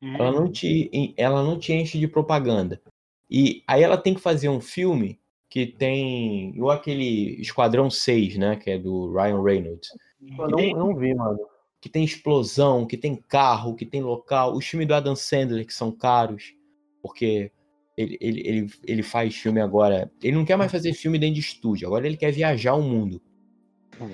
Hum. 0.00 0.14
Ela, 0.14 0.32
não 0.32 0.50
te, 0.50 1.14
ela 1.16 1.42
não 1.42 1.58
te 1.58 1.72
enche 1.72 1.98
de 1.98 2.06
propaganda. 2.06 2.80
E 3.28 3.64
aí 3.66 3.82
ela 3.82 3.96
tem 3.96 4.14
que 4.14 4.20
fazer 4.20 4.48
um 4.48 4.60
filme 4.60 5.18
que 5.52 5.66
tem. 5.66 6.54
Ou 6.58 6.70
aquele 6.70 7.38
Esquadrão 7.38 7.90
6, 7.90 8.38
né? 8.38 8.56
Que 8.56 8.70
é 8.70 8.78
do 8.78 9.12
Ryan 9.12 9.42
Reynolds. 9.42 9.90
Eu 10.38 10.48
não, 10.48 10.58
eu 10.58 10.76
não 10.78 10.96
vi, 10.96 11.14
mano. 11.14 11.38
Que 11.78 11.90
tem 11.90 12.02
explosão, 12.02 12.86
que 12.86 12.96
tem 12.96 13.14
carro, 13.14 13.74
que 13.74 13.84
tem 13.84 14.00
local. 14.00 14.54
Os 14.56 14.64
filmes 14.64 14.88
do 14.88 14.94
Adam 14.94 15.14
Sandler, 15.14 15.66
que 15.66 15.74
são 15.74 15.92
caros, 15.92 16.54
porque 17.02 17.52
ele, 17.98 18.16
ele, 18.18 18.48
ele, 18.48 18.66
ele 18.86 19.02
faz 19.02 19.36
filme 19.36 19.60
agora. 19.60 20.10
Ele 20.22 20.38
não 20.38 20.44
quer 20.46 20.56
mais 20.56 20.72
fazer 20.72 20.94
filme 20.94 21.18
dentro 21.18 21.34
de 21.34 21.40
estúdio, 21.42 21.86
agora 21.86 22.06
ele 22.06 22.16
quer 22.16 22.32
viajar 22.32 22.72
o 22.72 22.80
mundo. 22.80 23.20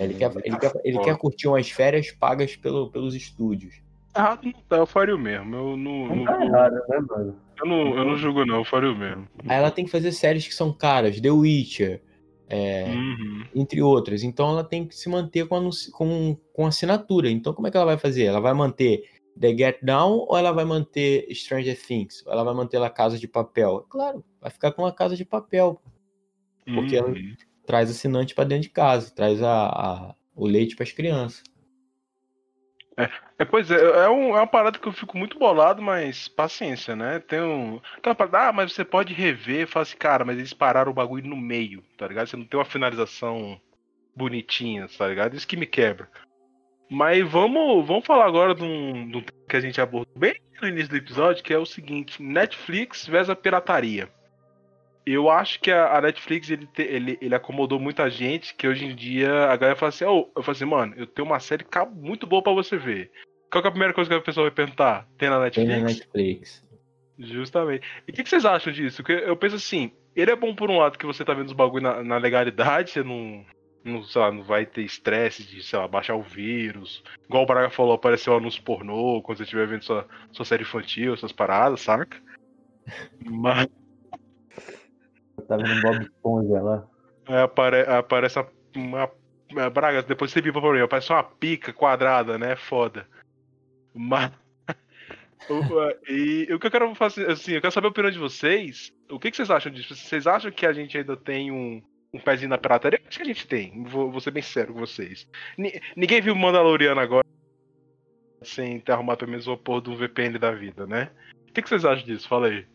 Ele 0.01 0.15
quer, 0.15 0.33
ele 0.45 0.59
quer, 0.59 0.73
ele 0.85 0.99
quer 0.99 1.17
curtir 1.17 1.47
umas 1.47 1.71
férias 1.71 2.11
pagas 2.11 2.57
pelo, 2.57 2.91
pelos 2.91 3.15
estúdios. 3.15 3.81
Errado 4.19 4.45
não 4.45 4.53
tá, 4.69 4.77
eu 4.77 4.87
faria 4.87 5.15
o 5.15 5.19
mesmo. 5.19 5.55
Eu 5.55 5.77
não, 5.77 6.17
não, 6.17 6.25
tá 6.25 6.45
errado, 6.45 6.75
né, 6.89 6.99
mano? 7.09 7.37
Eu 7.61 7.67
não, 7.67 7.97
eu 7.97 8.05
não 8.05 8.17
julgo, 8.17 8.45
não, 8.45 8.57
eu 8.57 8.65
faria 8.65 8.91
o 8.91 8.97
mesmo. 8.97 9.29
Aí 9.47 9.57
ela 9.57 9.71
tem 9.71 9.85
que 9.85 9.91
fazer 9.91 10.13
séries 10.13 10.47
que 10.47 10.55
são 10.55 10.73
caras, 10.73 11.21
The 11.21 11.31
Witcher, 11.31 12.03
é, 12.49 12.87
uhum. 12.89 13.45
entre 13.55 13.81
outras. 13.81 14.23
Então 14.23 14.51
ela 14.51 14.65
tem 14.65 14.87
que 14.87 14.97
se 14.97 15.09
manter 15.09 15.47
com, 15.47 15.71
com, 15.93 16.37
com 16.53 16.67
assinatura. 16.67 17.31
Então 17.31 17.53
como 17.53 17.69
é 17.69 17.71
que 17.71 17.77
ela 17.77 17.87
vai 17.87 17.99
fazer? 17.99 18.25
Ela 18.25 18.41
vai 18.41 18.55
manter 18.55 19.05
The 19.39 19.57
Get 19.57 19.79
Down 19.83 20.27
ou 20.29 20.37
ela 20.37 20.53
vai 20.53 20.65
manter 20.65 21.27
Stranger 21.33 21.79
Things? 21.81 22.25
Ou 22.27 22.33
ela 22.33 22.43
vai 22.43 22.55
manter 22.55 22.83
a 22.83 22.91
Casa 22.91 23.19
de 23.19 23.29
Papel? 23.29 23.87
Claro, 23.89 24.25
vai 24.41 24.51
ficar 24.51 24.73
com 24.73 24.85
a 24.85 24.93
Casa 24.93 25.17
de 25.17 25.25
Papel. 25.25 25.81
Porque 26.65 26.99
uhum. 26.99 27.07
ela 27.07 27.15
traz 27.65 27.91
assinante 27.91 28.35
para 28.35 28.45
dentro 28.45 28.65
de 28.65 28.71
casa, 28.71 29.11
traz 29.15 29.43
a, 29.43 29.67
a 29.67 30.15
o 30.35 30.47
leite 30.47 30.77
para 30.77 30.85
as 30.85 30.93
crianças. 30.93 31.43
É, 32.99 33.09
é, 33.39 33.45
pois 33.45 33.71
é, 33.71 33.77
é, 33.77 34.09
um, 34.09 34.37
é, 34.37 34.41
uma 34.41 34.47
parada 34.47 34.77
que 34.77 34.89
eu 34.89 34.93
fico 34.93 35.17
muito 35.17 35.39
bolado, 35.39 35.81
mas 35.81 36.27
paciência, 36.27 36.97
né? 36.97 37.21
Tem 37.21 37.41
um. 37.41 37.81
Parada, 38.03 38.49
ah, 38.49 38.53
mas 38.53 38.73
você 38.73 38.85
pode 38.85 39.15
rever, 39.15 39.69
fala 39.69 39.85
assim, 39.85 39.97
cara, 39.97 40.25
mas 40.25 40.37
eles 40.37 40.53
pararam 40.53 40.91
o 40.91 40.95
bagulho 40.95 41.29
no 41.29 41.37
meio, 41.37 41.85
tá 41.97 42.09
ligado? 42.09 42.27
Você 42.27 42.37
não 42.37 42.45
tem 42.45 42.59
uma 42.59 42.67
finalização 42.67 43.61
bonitinha, 44.17 44.89
tá 44.99 45.07
ligado? 45.07 45.37
Isso 45.37 45.47
que 45.47 45.57
me 45.57 45.67
quebra. 45.67 46.11
Mas 46.91 47.25
vamos, 47.31 47.87
vamos 47.87 48.05
falar 48.05 48.27
agora 48.27 48.53
de 48.53 48.65
um, 48.65 49.09
de 49.09 49.17
um 49.19 49.25
que 49.49 49.57
a 49.57 49.61
gente 49.61 49.81
abordou 49.81 50.19
bem 50.19 50.35
no 50.61 50.67
início 50.67 50.89
do 50.89 50.97
episódio, 50.97 51.45
que 51.45 51.55
é 51.55 51.59
o 51.59 51.67
seguinte: 51.67 52.21
Netflix 52.21 53.07
versus 53.07 53.31
a 53.31 53.37
pirataria. 53.37 54.09
Eu 55.11 55.31
acho 55.31 55.61
que 55.61 55.71
a, 55.71 56.01
Netflix 56.01 56.51
ele, 56.51 56.67
te, 56.67 56.83
ele, 56.83 57.19
ele 57.21 57.35
acomodou 57.35 57.81
muita 57.81 58.11
gente 58.11 58.55
que 58.55 58.69
hoje 58.69 58.85
em 58.85 58.95
dia 58.95 59.47
a 59.47 59.57
galera 59.57 59.79
fala 59.79 59.89
assim: 59.91 60.05
oh, 60.05 60.29
eu 60.37 60.43
falo 60.43 60.57
assim, 60.57 60.65
mano, 60.65 60.95
eu 60.97 61.07
tenho 61.07 61.27
uma 61.27 61.41
série 61.41 61.65
muito 61.95 62.27
boa 62.27 62.43
para 62.43 62.53
você 62.53 62.77
ver. 62.77 63.11
Qual 63.51 63.65
é 63.65 63.69
a 63.69 63.71
primeira 63.71 63.95
coisa 63.95 64.11
que 64.11 64.17
a 64.17 64.21
pessoa 64.21 64.45
vai 64.45 64.55
perguntar? 64.55 65.09
Tem 65.17 65.31
na 65.31 65.41
Netflix? 65.41 65.71
Tem 65.71 65.81
na 65.81 65.87
Netflix. 65.87 66.69
Justamente. 67.19 67.87
E 68.07 68.11
o 68.11 68.15
que, 68.15 68.23
que, 68.23 68.29
vocês 68.29 68.45
acham 68.45 68.73
disso? 68.73 68.99
Porque 68.99 69.13
eu 69.13 69.37
penso 69.37 69.57
assim, 69.57 69.91
ele 70.15 70.31
é 70.31 70.37
bom 70.37 70.55
por 70.55 70.71
um 70.71 70.79
lado 70.79 70.99
que 70.99 71.07
você 71.07 71.25
tá 71.25 71.33
vendo 71.33 71.47
os 71.47 71.53
bagulho 71.53 71.83
na, 71.83 72.05
na 72.05 72.19
legalidade, 72.19 72.91
você 72.91 73.03
não, 73.03 73.45
não, 73.83 74.05
sei 74.05 74.21
lá, 74.21 74.31
não 74.31 74.43
vai 74.43 74.67
ter 74.67 74.83
estresse 74.83 75.43
de, 75.43 75.63
sei 75.63 75.79
lá, 75.79 75.89
baixar 75.89 76.15
o 76.15 76.23
vírus. 76.23 77.03
Igual 77.25 77.45
o 77.45 77.47
Braga 77.47 77.71
falou, 77.71 77.95
apareceu 77.95 78.37
anúncio 78.37 78.63
pornô 78.63 79.23
quando 79.23 79.39
você 79.39 79.45
estiver 79.45 79.67
vendo 79.67 79.85
sua, 79.85 80.07
sua 80.33 80.45
série 80.45 80.63
infantil, 80.63 81.15
essas 81.15 81.33
paradas, 81.33 81.81
saca? 81.81 82.17
Mas. 83.25 83.69
Tá 85.49 85.57
vendo 85.57 85.81
Bob 85.81 86.03
Esponja 86.03 86.61
lá? 86.61 86.87
É, 87.27 87.41
apare, 87.41 87.81
aparece 87.81 88.39
uma, 88.77 89.11
uma. 89.51 89.71
Braga, 89.71 90.03
depois 90.03 90.31
você 90.31 90.43
viu 90.43 90.53
pra 90.53 90.61
mim, 90.73 90.81
aparece 90.81 91.11
uma 91.11 91.25
pica 91.25 91.73
quadrada, 91.73 92.39
né? 92.39 92.55
Foda. 92.55 93.09
Mas. 93.95 94.31
e 96.07 96.47
o 96.53 96.59
que 96.59 96.67
eu 96.67 96.71
quero 96.71 96.95
fazer, 96.95 97.31
assim, 97.31 97.53
eu 97.53 97.61
quero 97.63 97.73
saber 97.73 97.87
a 97.87 97.91
opinião 97.91 98.11
de 98.11 98.19
vocês. 98.19 98.93
O 99.11 99.19
que, 99.19 99.31
que 99.31 99.37
vocês 99.37 99.51
acham 99.51 99.73
disso? 99.73 99.97
Vocês 99.97 100.27
acham 100.27 100.51
que 100.51 100.67
a 100.67 100.73
gente 100.73 100.99
ainda 100.99 101.17
tem 101.17 101.51
um, 101.51 101.83
um 102.13 102.21
pezinho 102.21 102.51
na 102.51 102.59
pirataria? 102.59 103.01
Acho 103.09 103.19
que 103.19 103.23
a 103.23 103.27
gente 103.27 103.49
tem. 103.49 103.83
Vou, 103.85 104.11
vou 104.11 104.21
ser 104.21 104.31
bem 104.31 104.43
sério 104.43 104.75
com 104.75 104.81
vocês. 104.81 105.27
N 105.57 105.81
ninguém 105.97 106.21
viu 106.21 106.37
Mandaloriano 106.37 107.01
agora 107.01 107.27
sem 108.43 108.81
ter 108.81 108.93
arrumado 108.93 109.19
pelo 109.19 109.31
menos 109.31 109.49
o 109.49 109.57
porra 109.57 109.81
do 109.81 109.97
VPN 109.97 110.39
da 110.39 110.53
vida, 110.53 110.87
né? 110.87 111.11
O 111.49 111.53
que, 111.53 111.63
que 111.63 111.69
vocês 111.69 111.85
acham 111.85 112.07
disso? 112.07 112.29
Fala 112.29 112.49
aí. 112.49 112.67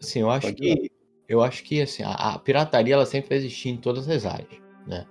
Sim, 0.00 0.20
eu 0.20 0.30
acho 0.30 0.48
Pode 0.48 0.56
que 0.56 0.72
ir. 0.72 0.92
eu 1.28 1.42
acho 1.42 1.62
que 1.64 1.80
assim, 1.80 2.02
a, 2.02 2.12
a, 2.12 2.38
pirataria 2.38 2.94
ela 2.94 3.06
sempre 3.06 3.30
vai 3.30 3.38
existir 3.38 3.70
em 3.70 3.76
todas 3.76 4.08
as 4.08 4.24
áreas, 4.26 4.60
né? 4.86 5.06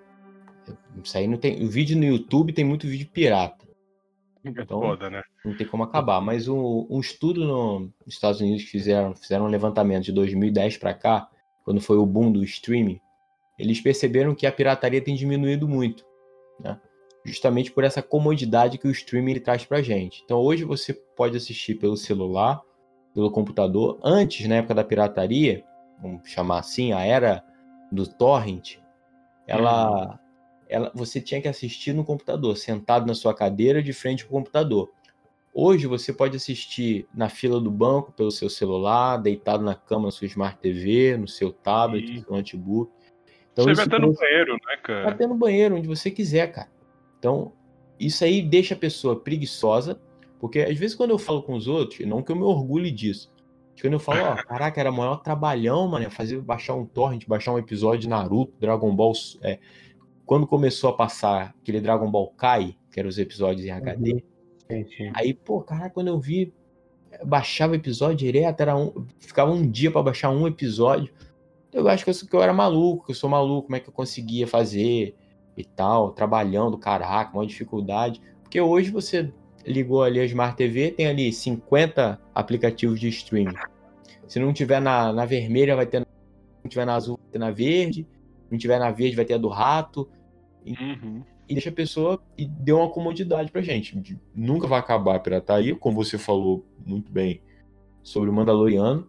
Isso 1.03 1.17
aí 1.17 1.27
não 1.27 1.38
tem, 1.38 1.63
o 1.63 1.69
vídeo 1.69 1.97
no 1.97 2.05
YouTube 2.05 2.53
tem 2.53 2.65
muito 2.65 2.88
vídeo 2.88 3.07
pirata. 3.11 3.65
É 4.43 4.49
então, 4.49 4.79
Foda, 4.79 5.09
né? 5.09 5.21
Não 5.43 5.55
tem 5.55 5.67
como 5.67 5.83
acabar. 5.83 6.21
Mas 6.21 6.47
um, 6.47 6.88
um 6.89 6.99
estudo 6.99 7.45
no, 7.45 7.79
nos 8.05 8.15
Estados 8.15 8.41
Unidos 8.41 8.63
que 8.63 8.69
fizeram, 8.69 9.15
fizeram 9.15 9.45
um 9.45 9.49
levantamento 9.49 10.05
de 10.05 10.11
2010 10.11 10.77
para 10.77 10.93
cá, 10.93 11.29
quando 11.63 11.81
foi 11.81 11.97
o 11.97 12.05
boom 12.05 12.31
do 12.31 12.43
streaming, 12.43 12.99
eles 13.57 13.81
perceberam 13.81 14.36
que 14.36 14.45
a 14.45 14.51
pirataria 14.51 15.01
tem 15.01 15.15
diminuído 15.15 15.67
muito, 15.67 16.05
né? 16.59 16.79
justamente 17.25 17.71
por 17.71 17.83
essa 17.83 18.03
comodidade 18.03 18.77
que 18.77 18.88
o 18.88 18.91
streaming 18.91 19.39
traz 19.39 19.65
para 19.65 19.81
gente. 19.81 20.21
Então 20.23 20.38
hoje 20.39 20.63
você 20.63 20.93
pode 20.93 21.36
assistir 21.36 21.75
pelo 21.75 21.97
celular, 21.97 22.61
pelo 23.16 23.32
computador. 23.32 23.97
Antes, 24.03 24.45
na 24.45 24.55
época 24.55 24.76
da 24.76 24.84
pirataria, 24.84 25.63
vamos 25.99 26.30
chamar 26.30 26.59
assim, 26.59 26.91
a 26.91 27.03
era 27.03 27.41
do 27.89 28.05
torrent, 28.05 28.78
ela, 29.47 30.09
uhum. 30.09 30.18
ela, 30.68 30.91
você 30.93 31.22
tinha 31.22 31.41
que 31.41 31.47
assistir 31.47 31.93
no 31.93 32.03
computador, 32.03 32.57
sentado 32.57 33.07
na 33.07 33.16
sua 33.16 33.34
cadeira 33.34 33.82
de 33.82 33.93
frente 33.93 34.24
ao 34.24 34.30
computador. 34.30 34.91
Hoje 35.53 35.88
você 35.88 36.11
pode 36.11 36.36
assistir 36.36 37.07
na 37.13 37.30
fila 37.30 37.61
do 37.61 37.72
banco 37.72 38.11
pelo 38.11 38.30
seu 38.30 38.49
celular, 38.49 39.16
deitado 39.16 39.63
na 39.63 39.74
cama 39.74 40.07
na 40.07 40.11
sua 40.11 40.28
Smart 40.28 40.59
TV, 40.59 41.16
no 41.16 41.30
seu 41.30 41.53
tablet, 41.53 42.11
no 42.11 42.22
seu 42.22 42.32
notebook. 42.34 42.91
Então, 43.53 43.63
você 43.63 43.74
vai 43.74 43.86
até 43.86 43.99
no 43.99 44.13
banheiro, 44.13 44.53
né, 44.53 44.78
cara? 44.84 45.09
Até 45.09 45.26
no 45.26 45.36
banheiro, 45.36 45.78
onde 45.78 45.88
você 45.88 46.11
quiser, 46.11 46.51
cara. 46.51 46.70
Então, 47.18 47.53
isso 47.97 48.26
aí 48.26 48.41
deixa 48.41 48.74
a 48.74 48.78
pessoa 48.78 49.18
preguiçosa, 49.18 49.97
porque 50.46 50.60
às 50.60 50.78
vezes 50.78 50.96
quando 50.96 51.10
eu 51.10 51.18
falo 51.18 51.41
com 51.41 51.56
os 51.56 51.68
outros, 51.68 52.08
não 52.08 52.22
que 52.22 52.32
eu 52.32 52.36
me 52.36 52.43
orgulhe 52.43 52.91
disso, 52.91 53.34
quando 53.82 53.93
eu 53.93 54.00
falo, 54.00 54.20
ó, 54.22 54.36
caraca, 54.46 54.80
era 54.80 54.91
o 54.91 54.96
maior 54.96 55.16
trabalhão, 55.16 55.88
mano, 55.88 56.08
fazer 56.12 56.39
baixar 56.39 56.76
um 56.76 56.86
torrent, 56.86 57.26
baixar 57.28 57.52
um 57.52 57.58
episódio 57.58 58.02
de 58.02 58.10
Naruto, 58.10 58.54
Dragon 58.60 58.96
Ball. 58.96 59.14
É, 59.41 59.58
quando 60.24 60.46
começou 60.46 60.91
a 60.91 60.93
passar 60.93 61.56
aquele 61.60 61.82
Dragon 61.82 62.12
Ball 62.12 62.28
Kai, 62.38 62.78
que 62.91 63.00
eram 63.00 63.10
os 63.10 63.18
episódios 63.18 63.66
em 63.66 63.72
HD, 63.72 64.24
uhum. 64.70 65.12
Aí, 65.16 65.34
pô, 65.34 65.62
cara, 65.62 65.89
quando 65.89 66.10
eu 66.10 66.20
vi, 66.20 66.54
baixava 67.26 67.76
episódio 67.76 68.18
direto, 68.18 68.62
era 68.62 68.78
um, 68.78 69.04
ficava 69.20 69.52
um 69.52 69.68
dia 69.68 69.89
para 69.89 70.04
baixar 70.04 70.30
um 70.30 70.46
episódio. 70.46 71.12
Eu 71.74 71.88
acho 71.88 72.04
que 72.06 72.12
eu, 72.12 72.14
que 72.14 72.36
eu 72.36 72.43
era 72.43 72.54
maluco, 72.54 73.08
que 73.08 73.14
eu 73.14 73.16
sou 73.16 73.32
maluco, 73.32 73.64
como 73.64 73.78
é 73.78 73.80
que 73.80 73.89
eu 73.89 73.93
conseguia 73.93 74.46
fazer 74.46 75.16
e 75.58 75.66
tal, 75.66 76.12
trabalhando, 76.12 76.78
caraca, 76.78 77.36
uma 77.36 77.48
dificuldade. 77.48 78.22
Porque 78.43 78.62
hoje 78.62 78.91
você 78.91 79.34
ligou 79.66 80.03
ali 80.03 80.20
a 80.20 80.26
Smart 80.26 80.55
TV, 80.55 80.91
tem 80.91 81.07
ali 81.07 81.32
50 81.32 82.20
aplicativos 82.34 82.99
de 82.99 83.09
streaming. 83.09 83.55
Se 84.28 84.39
não 84.39 84.53
tiver 84.53 84.80
na, 84.80 85.11
na 85.11 85.26
vermelha, 85.26 85.76
vai 85.76 85.86
ter. 85.86 85.99
Na, 85.99 86.05
se 86.05 86.63
não 86.63 86.70
tiver 86.70 86.86
na 86.86 86.95
azul, 86.95 87.20
vai 87.22 87.32
ter 87.32 87.39
na 87.39 87.51
verde. 87.51 88.07
Se 88.45 88.51
não 88.51 88.57
tiver 88.57 88.80
na 88.80 88.91
verde, 88.91 89.16
vai 89.16 89.26
ter 89.26 89.36
a 89.36 89.38
do 89.38 89.49
rato. 89.49 90.09
Uhum 90.66 91.24
e 91.47 91.53
deixa 91.53 91.70
a 91.70 91.74
pessoa 91.74 92.22
e 92.38 92.45
deu 92.45 92.80
uma 92.80 92.89
comodidade 92.89 93.51
pra 93.51 93.61
gente. 93.61 94.20
Nunca 94.34 94.68
vai 94.68 94.80
acabar 94.80 95.16
a 95.16 95.20
pirataria, 95.20 95.76
como 95.76 95.95
você 95.95 96.18
falou 96.18 96.66
muito 96.86 97.11
bem 97.11 97.41
sobre 98.03 98.30
o 98.30 98.34
Mandaloriano. 98.34 99.07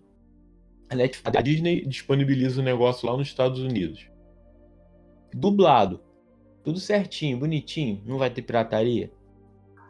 A, 0.89 0.95
Netflix, 0.95 1.37
a 1.37 1.41
Disney 1.41 1.87
disponibiliza 1.87 2.61
o 2.61 2.65
negócio 2.65 3.09
lá 3.09 3.17
nos 3.17 3.29
Estados 3.29 3.61
Unidos. 3.61 4.09
Dublado. 5.33 6.01
Tudo 6.63 6.79
certinho, 6.79 7.39
bonitinho. 7.39 8.03
Não 8.05 8.19
vai 8.19 8.31
ter 8.31 8.43
pirataria. 8.43 9.11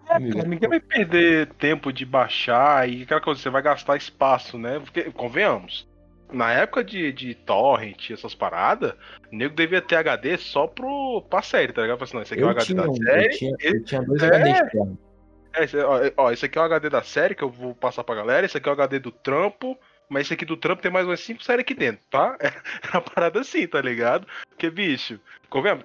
É, 0.08 0.32
cara, 0.32 0.48
ninguém 0.48 0.68
vai 0.68 0.80
perder 0.80 1.48
tempo 1.54 1.92
de 1.92 2.04
baixar 2.04 2.88
e 2.88 3.02
aquela 3.02 3.20
coisa, 3.20 3.40
você 3.40 3.50
vai 3.50 3.62
gastar 3.62 3.96
espaço, 3.96 4.56
né? 4.56 4.78
Porque, 4.78 5.10
convenhamos, 5.10 5.88
na 6.32 6.52
época 6.52 6.84
de, 6.84 7.12
de 7.12 7.34
torrent, 7.34 8.10
essas 8.10 8.34
paradas, 8.34 8.92
o 9.32 9.36
nego 9.36 9.54
devia 9.54 9.82
ter 9.82 9.96
HD 9.96 10.36
só 10.38 10.66
pro, 10.66 11.22
pra 11.28 11.42
série, 11.42 11.72
tá 11.72 11.82
ligado? 11.82 12.02
Assim, 12.02 12.14
não, 12.14 12.22
esse 12.22 12.34
aqui 12.34 12.42
eu 12.42 12.48
é 12.48 12.52
o 12.52 12.52
HD 12.52 12.66
tinha, 12.66 12.82
da 12.82 12.92
série. 12.92 13.26
Eu 13.26 13.30
tinha, 13.30 13.56
eu 13.60 13.84
tinha 13.84 14.02
dois 14.02 14.22
é, 14.22 14.28
HDs 14.28 14.98
é, 15.54 15.64
esse, 15.64 15.78
ó, 15.78 16.00
ó, 16.16 16.30
esse 16.30 16.44
aqui 16.44 16.58
é 16.58 16.60
o 16.60 16.64
HD 16.64 16.90
da 16.90 17.02
série 17.02 17.34
que 17.34 17.42
eu 17.42 17.50
vou 17.50 17.74
passar 17.74 18.04
pra 18.04 18.14
galera, 18.14 18.44
esse 18.44 18.56
aqui 18.56 18.68
é 18.68 18.72
o 18.72 18.74
HD 18.74 18.98
do 18.98 19.10
trampo, 19.10 19.78
mas 20.08 20.26
esse 20.26 20.34
aqui 20.34 20.44
do 20.44 20.56
trampo 20.56 20.82
tem 20.82 20.90
mais 20.90 21.06
umas 21.06 21.20
5 21.20 21.42
séries 21.42 21.62
aqui 21.62 21.74
dentro, 21.74 22.02
tá? 22.10 22.36
É 22.92 22.96
uma 22.96 23.00
parada 23.00 23.40
assim, 23.40 23.66
tá 23.66 23.80
ligado? 23.80 24.26
Porque, 24.48 24.70
bicho, 24.70 25.18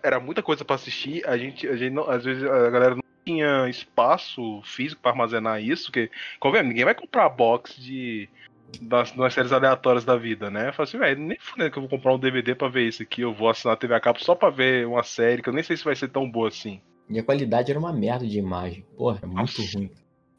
era 0.03 0.19
muita 0.19 0.43
coisa 0.43 0.65
pra 0.65 0.76
assistir, 0.76 1.26
a 1.28 1.38
gente, 1.38 1.67
a 1.67 1.76
gente 1.76 1.93
não, 1.93 2.09
às 2.09 2.24
vezes 2.24 2.43
a 2.43 2.69
galera 2.69 2.95
não 2.95 3.00
tinha 3.26 3.67
espaço 3.69 4.61
físico 4.63 5.01
para 5.01 5.11
armazenar 5.11 5.61
isso, 5.61 5.91
que, 5.91 6.09
convenhamos, 6.39 6.69
ninguém 6.69 6.86
vai 6.86 6.95
comprar 6.95 7.30
box 7.30 7.80
de 7.80 8.30
das, 8.82 9.11
das 9.11 9.34
séries 9.34 9.51
aleatórias 9.51 10.05
da 10.05 10.15
vida, 10.15 10.49
né? 10.49 10.69
Eu 10.69 10.74
falei 10.74 10.88
assim, 10.88 10.97
velho, 10.97 11.19
nem 11.19 11.38
fudendo 11.39 11.72
que 11.72 11.78
eu 11.78 11.82
vou 11.82 11.89
comprar 11.89 12.13
um 12.13 12.19
DVD 12.19 12.55
pra 12.55 12.69
ver 12.69 12.88
isso 12.88 13.03
aqui, 13.03 13.22
eu 13.22 13.34
vou 13.34 13.49
assinar 13.49 13.74
a 13.74 13.78
TV 13.78 13.93
a 13.93 13.99
cabo 13.99 14.24
só 14.24 14.34
pra 14.34 14.49
ver 14.49 14.88
uma 14.88 15.03
série 15.03 15.41
que 15.41 15.49
eu 15.49 15.53
nem 15.53 15.63
sei 15.63 15.76
se 15.76 15.84
vai 15.84 15.95
ser 15.95 16.07
tão 16.07 16.30
boa 16.30 16.47
assim. 16.47 16.82
E 17.09 17.19
a 17.19 17.24
qualidade 17.24 17.69
era 17.69 17.80
uma 17.80 17.91
merda 17.91 18.26
de 18.26 18.39
imagem. 18.39 18.86
Porra, 18.95 19.19
é 19.22 19.26
muito 19.26 19.61
Nossa. 19.61 19.78
ruim. 19.78 19.91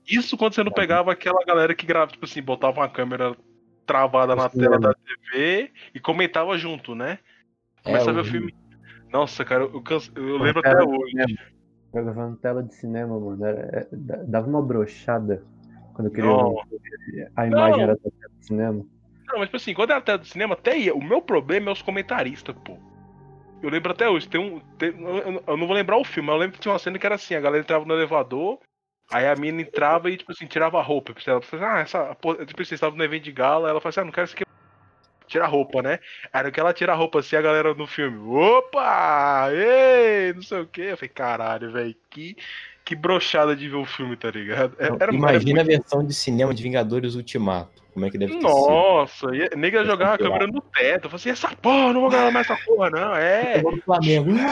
Isso 0.09 0.37
quando 0.37 0.55
você 0.55 0.65
não 0.65 0.73
pegava 0.73 1.13
aquela 1.13 1.45
galera 1.45 1.75
que 1.75 1.87
grava, 1.87 2.11
tipo 2.11 2.25
assim, 2.25 2.43
botava 2.43 2.81
uma 2.81 2.89
câmera 2.89 3.37
travada 3.87 4.35
na 4.35 4.49
tela 4.49 4.79
da 4.79 4.95
TV 4.95 5.71
e 5.95 6.01
comentava 6.01 6.57
junto, 6.57 6.95
né? 6.95 7.19
Começa 7.85 8.11
a 8.11 8.13
ver 8.13 8.21
o 8.21 8.25
filme. 8.25 8.55
Nossa, 9.13 9.45
cara, 9.45 9.65
eu, 9.65 9.83
canso- 9.83 10.11
eu 10.17 10.39
lembro 10.39 10.63
tela 10.63 10.83
até 10.83 10.91
hoje. 10.91 11.37
Gravando 12.01 12.37
tela 12.37 12.63
de 12.63 12.75
cinema, 12.75 13.19
mano. 13.19 13.45
era- 13.45 13.61
é- 13.81 13.89
da- 13.93 14.23
dava 14.25 14.49
uma 14.49 14.63
brochada 14.63 15.45
quando 15.93 16.09
eu 16.09 16.13
queria 16.13 16.31
Não. 16.31 16.57
A 17.37 17.47
imagem 17.47 17.77
Não. 17.79 17.83
era 17.83 17.95
da 17.95 18.01
tela 18.01 18.33
de 18.41 18.47
cinema. 18.47 18.87
Não, 19.29 19.39
mas 19.39 19.49
tipo 19.49 19.57
assim, 19.57 19.75
quando 19.75 19.91
era 19.91 20.01
tela 20.01 20.19
do 20.19 20.27
cinema, 20.27 20.55
até 20.55 20.77
ia. 20.79 20.95
O 20.95 21.03
meu 21.03 21.21
problema 21.21 21.71
é 21.71 21.73
os 21.73 21.83
comentaristas, 21.83 22.55
pô. 22.65 22.79
Eu 23.63 23.71
lembro 23.71 23.93
até 23.93 24.09
hoje, 24.09 24.29
tem 24.29 24.41
um. 24.41 24.61
tem- 24.77 24.95
eu, 25.47 25.57
não 25.57 25.67
vou 25.67 25.77
lembrar 25.77 25.97
o 25.97 26.05
filme, 26.05 26.27
mas 26.27 26.35
eu 26.35 26.41
lembro 26.41 26.55
que 26.55 26.61
tinha 26.61 26.73
uma 26.73 26.79
cena 26.79 26.99
que 26.99 27.07
era 27.07 27.15
assim, 27.15 27.35
a 27.35 27.41
galera 27.41 27.63
entrava 27.63 27.85
no 27.85 27.95
elevador, 27.95 28.59
aí 29.11 29.27
a 29.27 29.37
mina 29.37 29.63
entrava 29.63 30.11
e, 30.11 30.17
tipo 30.17 30.33
assim, 30.33 30.47
tirava 30.47 30.79
a 30.79 30.83
roupa. 30.83 31.15
Ela 31.27 31.41
falava, 31.41 31.75
ah, 31.75 31.81
essa. 31.81 32.15
porra", 32.17 32.45
Tipo 32.45 32.61
assim, 32.63 32.75
estava 32.75 32.97
no 32.97 33.05
evento 33.05 33.23
de 33.25 33.33
gala, 33.33 33.69
ela 33.69 33.81
falou 33.81 33.91
assim, 33.91 34.01
ah, 34.01 34.05
não 34.05 34.13
quero 34.13 34.25
isso 34.27 34.35
aqui. 34.35 34.45
Tira 35.27 35.45
a 35.45 35.49
roupa, 35.49 35.83
né? 35.83 35.99
Aí 36.33 36.43
no 36.45 36.53
que 36.53 36.61
ela 36.61 36.73
tira 36.73 36.93
a 36.93 36.97
roupa 36.97 37.21
assim, 37.21 37.37
a 37.37 37.43
galera 37.43 37.75
no 37.75 37.87
filme, 37.87 38.19
opa! 38.37 39.49
Ei! 39.53 40.33
Não 40.35 40.43
sei 40.43 40.61
o 40.61 40.67
quê. 40.67 40.89
Eu 40.91 40.97
falei, 40.97 41.09
caralho, 41.09 41.73
velho, 41.73 41.95
que, 42.11 42.37
que 42.85 42.95
brochada 42.95 43.55
de 43.57 43.69
ver 43.69 43.77
o 43.77 43.85
filme, 43.85 44.17
tá 44.17 44.31
ligado? 44.31 44.75
É- 44.79 44.89
era- 45.03 45.15
Imagina 45.15 45.61
era 45.61 45.63
a 45.63 45.77
versão 45.79 46.05
de 46.05 46.13
cinema 46.15 46.53
de 46.55 46.63
Vingadores 46.63 47.15
Ultimato. 47.15 47.83
Como 47.93 48.07
é 48.07 48.11
que 48.11 48.17
deve 48.17 48.33
ter 48.33 48.39
sido. 48.41 48.49
Nossa, 48.49 49.27
nega 49.55 49.85
jogava 49.85 50.15
a 50.15 50.19
câmera 50.19 50.47
no 50.47 50.61
teto. 50.63 51.05
Eu 51.07 51.11
falei 51.11 51.17
assim, 51.17 51.31
essa 51.31 51.49
porra, 51.57 51.93
não 51.93 52.01
vou 52.01 52.09
gravar 52.11 52.31
mais 52.31 52.49
essa 52.49 52.59
porra, 52.65 52.89
não. 52.89 53.15
É, 53.15 53.61
Gol 53.61 53.77
do 53.77 53.83
Flamengo. 53.83 54.31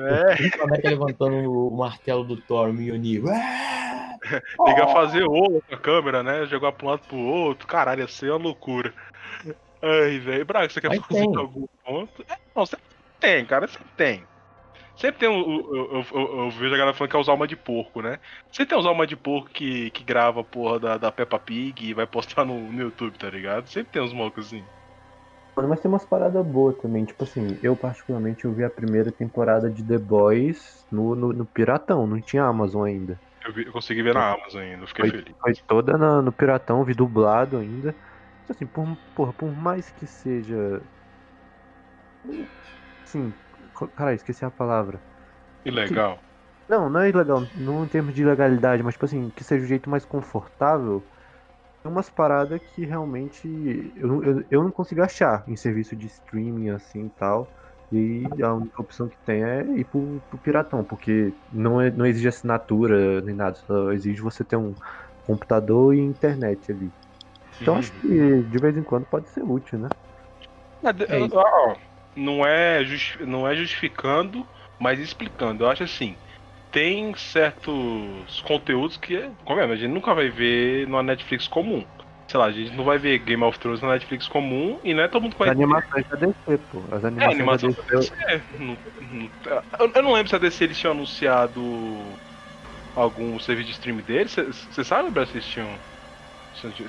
é. 0.00 0.46
O 0.46 0.50
Flamengo 0.56 0.88
levantando 0.88 1.52
o 1.52 1.70
martelo 1.76 2.24
do 2.24 2.36
Thor, 2.38 2.70
o 2.70 2.72
Mjolnir. 2.72 3.22
Liga 4.66 4.86
fazer 4.88 5.24
ovo 5.24 5.62
com 5.68 5.74
a 5.74 5.78
câmera, 5.78 6.22
né? 6.22 6.46
Jogar 6.46 6.72
pra 6.72 6.86
um 6.86 6.90
lado 6.90 7.02
pro 7.08 7.16
outro. 7.18 7.66
Caralho, 7.66 8.00
ia 8.00 8.08
ser 8.08 8.30
uma 8.30 8.38
loucura. 8.38 8.94
Ai, 9.82 10.18
velho. 10.18 10.44
Braga, 10.44 10.68
você 10.68 10.80
quer 10.80 10.88
Mas 10.88 11.00
fazer 11.06 11.20
tem. 11.20 11.36
algum 11.36 11.66
ponto? 11.84 12.22
É, 12.28 12.36
não, 12.54 12.66
sempre 12.66 12.84
tem, 13.20 13.46
cara, 13.46 13.66
sempre 13.68 13.90
tem. 13.96 14.26
Sempre 14.96 15.20
tem 15.20 15.28
o. 15.28 15.32
o- 15.34 15.76
Eu, 15.76 15.92
eu- 15.94 16.04
eu- 16.20 16.38
eu 16.44 16.50
vejo 16.50 16.74
a 16.74 16.78
galera 16.78 16.94
falando 16.96 17.10
que 17.10 17.16
é 17.16 17.20
os 17.20 17.28
alma 17.28 17.46
de 17.46 17.56
porco, 17.56 18.00
né? 18.02 18.18
Sempre 18.52 18.70
tem 18.70 18.78
os 18.78 18.86
alma 18.86 19.06
de 19.06 19.16
porco 19.16 19.48
que, 19.50 19.90
que 19.90 20.04
grava 20.04 20.40
a 20.40 20.44
porra 20.44 20.78
da, 20.78 20.98
da 20.98 21.12
Peppa 21.12 21.38
Pig 21.38 21.88
e 21.88 21.94
vai 21.94 22.06
postar 22.06 22.44
no, 22.44 22.70
no 22.72 22.80
YouTube, 22.82 23.18
tá 23.18 23.28
ligado? 23.30 23.68
Sempre 23.68 23.90
tem 23.92 24.02
uns 24.02 24.12
mocos 24.12 24.46
assim. 24.46 24.64
Mano, 25.56 25.68
mas 25.68 25.80
tem 25.80 25.90
umas 25.90 26.06
paradas 26.06 26.44
boas 26.46 26.76
também. 26.78 27.04
Tipo 27.04 27.24
assim, 27.24 27.58
eu 27.62 27.76
particularmente 27.76 28.44
eu 28.44 28.54
vi 28.54 28.64
a 28.64 28.70
primeira 28.70 29.12
temporada 29.12 29.70
de 29.70 29.86
The 29.86 29.98
Boys 29.98 30.86
no, 30.90 31.14
no, 31.14 31.32
no 31.32 31.46
Piratão, 31.46 32.06
não 32.06 32.20
tinha 32.20 32.44
Amazon 32.44 32.84
ainda. 32.86 33.20
Eu, 33.44 33.52
vi- 33.52 33.66
eu 33.66 33.72
consegui 33.72 34.02
ver 34.02 34.14
na 34.14 34.32
Amazon 34.32 34.62
ainda, 34.62 34.86
fiquei 34.86 35.10
Foi, 35.10 35.18
feliz. 35.18 35.36
foi 35.42 35.52
toda 35.66 35.98
na- 35.98 36.22
no 36.22 36.32
Piratão, 36.32 36.84
vi 36.84 36.94
dublado 36.94 37.58
ainda. 37.58 37.94
Então, 38.44 38.54
Assim, 38.56 38.66
por, 38.66 38.96
porra, 39.14 39.32
por 39.34 39.52
mais 39.54 39.90
que 39.90 40.06
seja. 40.06 40.82
Sim, 43.04 43.34
caralho, 43.96 44.16
esqueci 44.16 44.44
a 44.44 44.50
palavra. 44.50 45.02
Ilegal. 45.64 46.22
Não, 46.68 46.88
não 46.88 47.00
é 47.00 47.08
ilegal, 47.10 47.50
não 47.54 47.84
em 47.84 47.88
termos 47.88 48.14
de 48.14 48.22
ilegalidade, 48.22 48.82
mas 48.82 48.94
tipo 48.94 49.04
assim, 49.04 49.30
que 49.30 49.44
seja 49.44 49.64
o 49.64 49.66
jeito 49.68 49.90
mais 49.90 50.04
confortável. 50.04 51.08
Tem 51.82 51.92
umas 51.92 52.10
paradas 52.10 52.60
que 52.72 52.86
realmente 52.86 53.48
eu, 53.96 54.08
não- 54.08 54.24
eu, 54.24 54.46
eu 54.50 54.64
não 54.64 54.72
consigo 54.72 55.02
achar 55.02 55.44
em 55.48 55.56
serviço 55.56 55.96
de 55.96 56.06
streaming 56.08 56.70
assim 56.70 57.06
e 57.06 57.10
tal. 57.10 57.52
E 57.92 58.42
a 58.42 58.54
única 58.54 58.82
opção 58.82 59.08
que 59.08 59.18
tem 59.24 59.44
é 59.44 59.62
ir 59.78 59.86
pro, 59.86 60.22
pro 60.28 60.38
Piratão, 60.40 60.84
porque 60.84 61.36
não, 61.50 61.80
é, 61.80 61.90
não 61.92 62.06
exige 62.06 62.28
assinatura 62.28 63.22
nem 63.22 63.34
nada, 63.36 63.56
só 63.56 63.92
exige 63.92 64.20
você 64.22 64.44
ter 64.44 64.56
um 64.56 64.74
computador 65.24 65.94
e 65.94 66.00
internet 66.00 66.72
ali. 66.72 66.94
Então 67.62 67.74
Uhum. 67.74 67.80
acho 67.80 67.92
que 67.92 67.98
de 68.42 68.58
vez 68.58 68.76
em 68.76 68.82
quando 68.82 69.06
pode 69.06 69.28
ser 69.30 69.42
útil, 69.44 69.78
né? 69.78 69.88
É 71.08 71.20
isso. 71.20 71.36
ó, 71.36 71.76
não, 72.16 72.44
é 72.44 72.84
justi- 72.84 73.24
não 73.24 73.46
é 73.46 73.54
justificando, 73.54 74.46
mas 74.78 74.98
explicando. 74.98 75.64
Eu 75.64 75.70
acho 75.70 75.84
assim, 75.84 76.16
tem 76.70 77.14
certos 77.14 78.40
conteúdos 78.42 78.96
que, 78.96 79.30
como 79.44 79.60
é, 79.60 79.64
a 79.64 79.76
gente 79.76 79.92
nunca 79.92 80.12
vai 80.12 80.28
ver 80.28 80.86
numa 80.88 81.02
Netflix 81.02 81.46
comum. 81.46 81.86
Sei 82.28 82.38
lá, 82.38 82.46
a 82.46 82.52
gente 82.52 82.74
não 82.76 82.84
vai 82.84 82.98
ver 82.98 83.18
Game 83.20 83.42
of 83.44 83.58
Thrones 83.58 83.80
na 83.80 83.88
Netflix 83.92 84.26
comum 84.26 84.80
e 84.82 84.92
não 84.94 85.02
é 85.02 85.08
todo 85.08 85.22
mundo 85.22 85.36
que 85.36 85.42
As 85.42 85.50
animações 85.50 86.04
da 86.08 86.16
DC, 86.16 86.58
pô. 86.70 86.78
As 86.90 87.04
É, 87.04 87.06
animações 87.06 87.38
animação 87.38 87.70
da 87.70 87.82
da 87.82 87.98
DC. 87.98 88.42
Não- 88.58 88.78
não- 89.00 89.92
eu, 89.94 90.02
não 90.02 90.12
lembro 90.14 90.28
se 90.28 90.34
a 90.34 90.38
DC 90.38 90.64
eles 90.64 90.78
tinham 90.78 90.92
anunciado 90.92 92.18
algum 92.94 93.38
serviço 93.38 93.68
de 93.68 93.72
stream 93.72 93.98
deles. 93.98 94.34
Você 94.34 94.82
sabe, 94.82 95.10
Brad, 95.10 95.28
se 95.28 95.34
eles 95.34 95.46
tinham. 95.46 95.78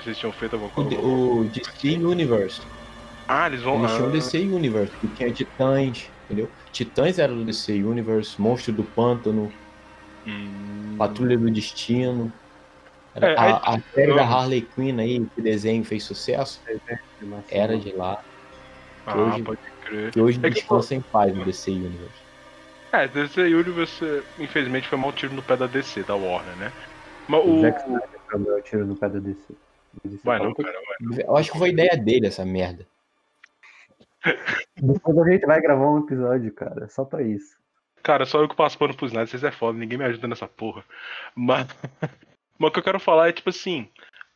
Eles 0.04 0.18
tinham 0.18 0.32
feito 0.32 0.54
alguma 0.54 0.70
O, 0.70 0.74
coisa? 0.74 0.98
O 1.00 1.44
DC 1.52 1.98
Universe. 1.98 2.60
Ah, 3.26 3.46
eles 3.46 3.62
vão. 3.62 3.78
Eles 3.80 3.90
tinham 3.92 4.04
ah, 4.06 4.08
o 4.08 4.12
DC 4.12 4.38
Universe, 4.40 4.92
que 5.00 5.08
tinha 5.08 5.30
Titãs, 5.30 6.10
entendeu? 6.26 6.48
Titãs 6.72 7.18
era 7.18 7.32
do 7.32 7.44
DC 7.44 7.72
Universe, 7.82 8.40
Monstro 8.40 8.72
do 8.72 8.84
Pântano, 8.84 9.52
hum. 10.26 10.94
Patrulha 10.98 11.36
do 11.38 11.50
Destino. 11.50 12.32
Era- 13.14 13.28
É, 13.28 13.36
a, 13.38 13.56
a 13.56 13.80
série 13.94 14.14
da 14.14 14.22
Ah. 14.22 14.26
Harley 14.28 14.62
Quinn 14.74 14.98
aí, 15.00 15.24
que 15.34 15.40
desenho 15.40 15.84
fez 15.84 16.04
sucesso, 16.04 16.60
era 17.48 17.78
de 17.78 17.92
lá. 17.92 18.20
Ah, 19.06 19.16
hoje- 19.16 19.42
pode 19.42 19.58
crer. 19.84 20.10
Que 20.10 20.20
hoje 20.20 20.38
É 20.42 20.48
que, 20.48 20.54
descansa 20.56 20.94
em 20.94 21.00
paz 21.00 21.34
no 21.34 21.44
DC 21.44 21.70
Universe. 21.70 22.24
É, 22.92 23.08
DC 23.08 23.40
Universe, 23.42 24.22
infelizmente, 24.38 24.86
foi 24.88 24.98
mal 24.98 25.12
tiro 25.12 25.34
no 25.34 25.42
pé 25.42 25.56
da 25.56 25.66
DC, 25.66 26.02
da 26.04 26.14
Warner, 26.14 26.54
né? 26.56 26.72
Mas 27.28 27.44
o. 27.44 27.48
O 27.58 27.60
Zack 27.62 27.80
Snyder 27.80 28.08
meu 28.38 28.60
tiro 28.62 28.86
no 28.86 28.96
pé 28.96 29.08
da 29.08 29.18
DC. 29.18 29.54
Vai 30.24 30.38
não, 30.38 30.54
cara, 30.54 30.72
vai. 30.72 31.24
Eu 31.24 31.36
acho 31.36 31.52
que 31.52 31.58
foi 31.58 31.70
ideia 31.70 31.96
dele 31.96 32.26
essa 32.26 32.44
merda. 32.44 32.86
Depois 34.76 35.18
a 35.18 35.30
gente 35.30 35.46
vai 35.46 35.60
gravar 35.60 35.90
um 35.90 36.00
episódio, 36.00 36.52
cara, 36.52 36.88
só 36.88 37.04
pra 37.04 37.22
isso. 37.22 37.56
Cara, 38.02 38.26
só 38.26 38.40
eu 38.40 38.48
que 38.48 38.56
passo 38.56 38.78
pano 38.78 38.94
pros 38.94 39.10
Snyder, 39.10 39.28
vocês 39.28 39.44
é 39.44 39.50
foda, 39.50 39.78
ninguém 39.78 39.98
me 39.98 40.04
ajuda 40.04 40.28
nessa 40.28 40.46
porra. 40.46 40.84
Mas, 41.34 41.66
mas 42.58 42.68
o 42.68 42.72
que 42.72 42.78
eu 42.78 42.84
quero 42.84 43.00
falar 43.00 43.28
é, 43.28 43.32
tipo 43.32 43.50
assim, 43.50 43.88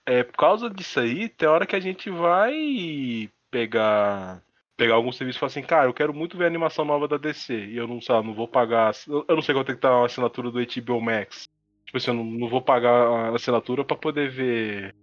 é, 0.07 0.22
por 0.22 0.36
causa 0.36 0.70
disso 0.70 1.01
aí, 1.01 1.28
tem 1.28 1.49
hora 1.49 1.66
que 1.66 1.76
a 1.76 1.80
gente 1.80 2.11
vai 2.11 3.30
pegar 3.51 4.42
pegar 4.76 4.94
algum 4.94 5.11
serviço 5.11 5.38
e 5.38 5.40
falar 5.40 5.49
assim, 5.49 5.62
cara, 5.62 5.86
eu 5.86 5.92
quero 5.92 6.14
muito 6.14 6.38
ver 6.38 6.44
a 6.44 6.46
animação 6.46 6.84
nova 6.84 7.09
da 7.09 7.16
DC, 7.16 7.53
e 7.53 7.76
eu 7.76 7.88
não, 7.88 8.01
sei 8.01 8.14
não 8.22 8.32
vou 8.32 8.46
pagar, 8.46 8.94
eu 9.09 9.24
eu 9.26 9.34
não 9.34 9.42
sei 9.42 9.53
quanto 9.53 9.72
é 9.72 9.74
que 9.74 9.80
tá 9.80 9.90
a 9.90 10.07
assinatura 10.07 10.53
do 10.53 10.61
HBO 10.61 11.01
Max. 11.01 11.49
Tipo 11.89 11.97
assim, 11.97 12.11
eu 12.11 12.14
não, 12.14 12.24
não 12.24 12.49
vou 12.49 12.61
pagar 12.61 12.93
a 12.93 13.34
assinatura 13.34 13.82
pra 13.82 13.97
poder 13.97 14.30
ver 14.30 14.95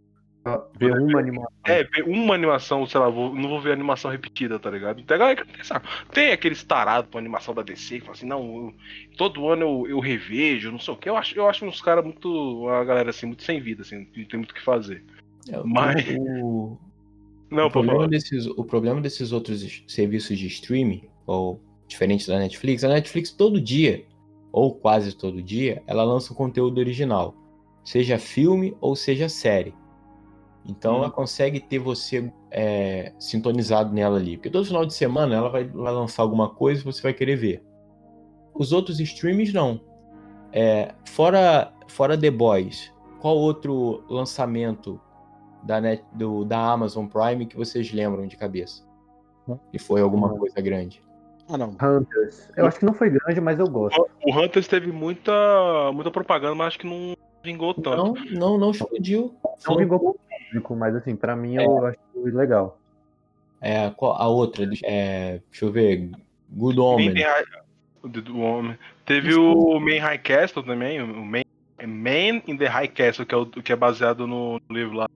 Ver 0.77 0.91
uma 0.93 1.19
animação. 1.19 1.49
É, 1.65 1.83
ver 1.83 2.03
uma 2.03 2.35
animação, 2.35 2.85
sei 2.85 2.99
lá, 2.99 3.09
vou- 3.09 3.33
não 3.33 3.49
vou 3.49 3.59
ver 3.59 3.71
animação 3.71 4.11
repetida, 4.11 4.59
tá 4.59 4.69
ligado? 4.69 5.01
Tem, 5.03 5.15
a 5.15 5.17
galera 5.17 5.43
que 5.43 5.51
pensa, 5.51 5.81
tem 6.13 6.31
aqueles 6.31 6.63
tarados 6.63 7.09
com 7.09 7.17
animação 7.17 7.55
da 7.55 7.63
DC 7.63 7.95
que 7.95 8.01
fala 8.01 8.11
assim, 8.13 8.27
não, 8.27 8.43
eu- 8.67 8.73
todo 9.17 9.49
ano 9.49 9.63
eu, 9.63 9.87
eu 9.89 9.99
revejo, 9.99 10.71
não 10.71 10.77
sei 10.77 10.93
o 10.93 10.97
que. 10.97 11.09
Eu 11.09 11.17
acho, 11.17 11.35
eu 11.35 11.49
acho 11.49 11.65
uns 11.65 11.81
caras 11.81 12.03
muito. 12.05 12.29
Uma 12.61 12.83
galera 12.85 13.09
assim, 13.09 13.25
muito 13.25 13.41
sem 13.41 13.59
vida, 13.59 13.81
assim, 13.81 14.05
não 14.15 14.25
tem 14.25 14.37
muito 14.37 14.51
o 14.51 14.53
que 14.53 14.61
fazer. 14.61 15.03
É, 15.49 15.59
Mas- 15.65 16.05
o, 16.19 16.77
Não, 17.49 17.65
o, 17.65 17.71
problema 17.71 17.97
falar. 18.01 18.09
desses, 18.09 18.45
o 18.45 18.63
problema 18.63 19.01
desses 19.01 19.31
outros 19.31 19.83
serviços 19.87 20.37
de 20.37 20.45
streaming, 20.45 21.09
ou 21.25 21.59
diferente 21.87 22.27
da 22.27 22.37
Netflix, 22.37 22.83
a 22.83 22.89
Netflix 22.89 23.31
todo 23.31 23.59
dia, 23.59 24.05
ou 24.55 24.73
quase 24.73 25.13
todo 25.13 25.43
dia, 25.43 25.83
ela 25.85 26.05
lança 26.05 26.31
um 26.31 26.35
conteúdo 26.35 26.77
original. 26.77 27.35
Seja 27.83 28.17
filme 28.17 28.73
ou 28.79 28.95
seja 28.95 29.27
série. 29.27 29.75
Então 30.65 30.93
Hum. 30.93 30.97
ela 30.99 31.11
consegue 31.11 31.59
ter 31.59 31.77
você 31.77 32.31
é, 32.49 33.11
sintonizado 33.19 33.93
nela 33.93 34.17
ali. 34.17 34.37
Porque 34.37 34.49
todo 34.49 34.65
final 34.65 34.85
de 34.85 34.93
semana 34.93 35.35
ela 35.35 35.49
vai, 35.49 35.65
vai 35.65 35.93
lançar 35.93 36.23
alguma 36.23 36.49
coisa 36.49 36.79
e 36.79 36.85
você 36.85 37.01
vai 37.01 37.13
querer 37.13 37.35
ver. 37.35 37.65
Os 38.53 38.71
outros 38.71 39.01
streams 39.01 39.51
não. 39.53 39.81
É, 40.53 40.95
fora, 41.03 41.73
fora 41.89 42.17
The 42.17 42.31
Boys, 42.31 42.93
qual 43.19 43.35
outro 43.35 44.05
lançamento 44.09 45.01
da, 45.63 45.81
Net, 45.81 46.01
do, 46.13 46.45
da 46.45 46.71
Amazon 46.71 47.07
Prime 47.07 47.45
que 47.45 47.57
vocês 47.57 47.91
lembram 47.91 48.25
de 48.25 48.37
cabeça? 48.37 48.87
Que 49.69 49.77
foi 49.77 49.99
alguma 49.99 50.33
Hum. 50.33 50.37
coisa 50.37 50.61
grande. 50.61 51.03
Ah, 51.47 51.57
não. 51.57 51.75
Hunters. 51.81 52.49
Eu 52.57 52.65
acho 52.65 52.79
que 52.79 52.85
não 52.85 52.93
foi 52.93 53.09
grande, 53.09 53.39
mas 53.39 53.59
eu 53.59 53.67
gosto. 53.67 54.07
O 54.23 54.35
Hunters 54.35 54.67
teve 54.67 54.91
muita, 54.91 55.31
muita 55.93 56.09
propaganda, 56.09 56.55
mas 56.55 56.67
acho 56.67 56.79
que 56.79 56.87
não 56.87 57.15
vingou 57.43 57.73
tanto. 57.73 58.15
Não, 58.31 58.39
não, 58.39 58.57
não 58.57 58.71
explodiu. 58.71 59.35
Não 59.43 59.55
Foi- 59.75 59.83
vingou 59.83 59.99
pro 59.99 60.19
público, 60.47 60.75
mas 60.75 60.95
assim, 60.95 61.15
pra 61.15 61.35
mim 61.35 61.55
eu 61.57 61.85
acho 61.85 61.97
legal. 62.15 62.79
É, 63.61 63.89
qual- 63.91 64.15
a 64.19 64.27
outra, 64.27 64.67
é, 64.83 65.39
deixa 65.51 65.65
eu 65.65 65.71
ver. 65.71 66.09
Good 66.49 66.75
do- 68.03 68.21
do 68.21 68.39
homem. 68.39 68.77
Teve 69.05 69.35
o 69.35 69.79
Man 69.79 69.99
High 69.99 70.19
Castle 70.19 70.63
também, 70.63 71.01
o 71.01 71.07
Man, 71.25 71.41
Man 71.87 72.41
in 72.47 72.57
the 72.57 72.67
High 72.67 72.87
Castle, 72.87 73.25
que 73.25 73.33
é, 73.35 73.37
o, 73.37 73.45
que 73.45 73.71
é 73.71 73.75
baseado 73.75 74.25
no 74.27 74.59
livro 74.69 74.95
lá 74.95 75.07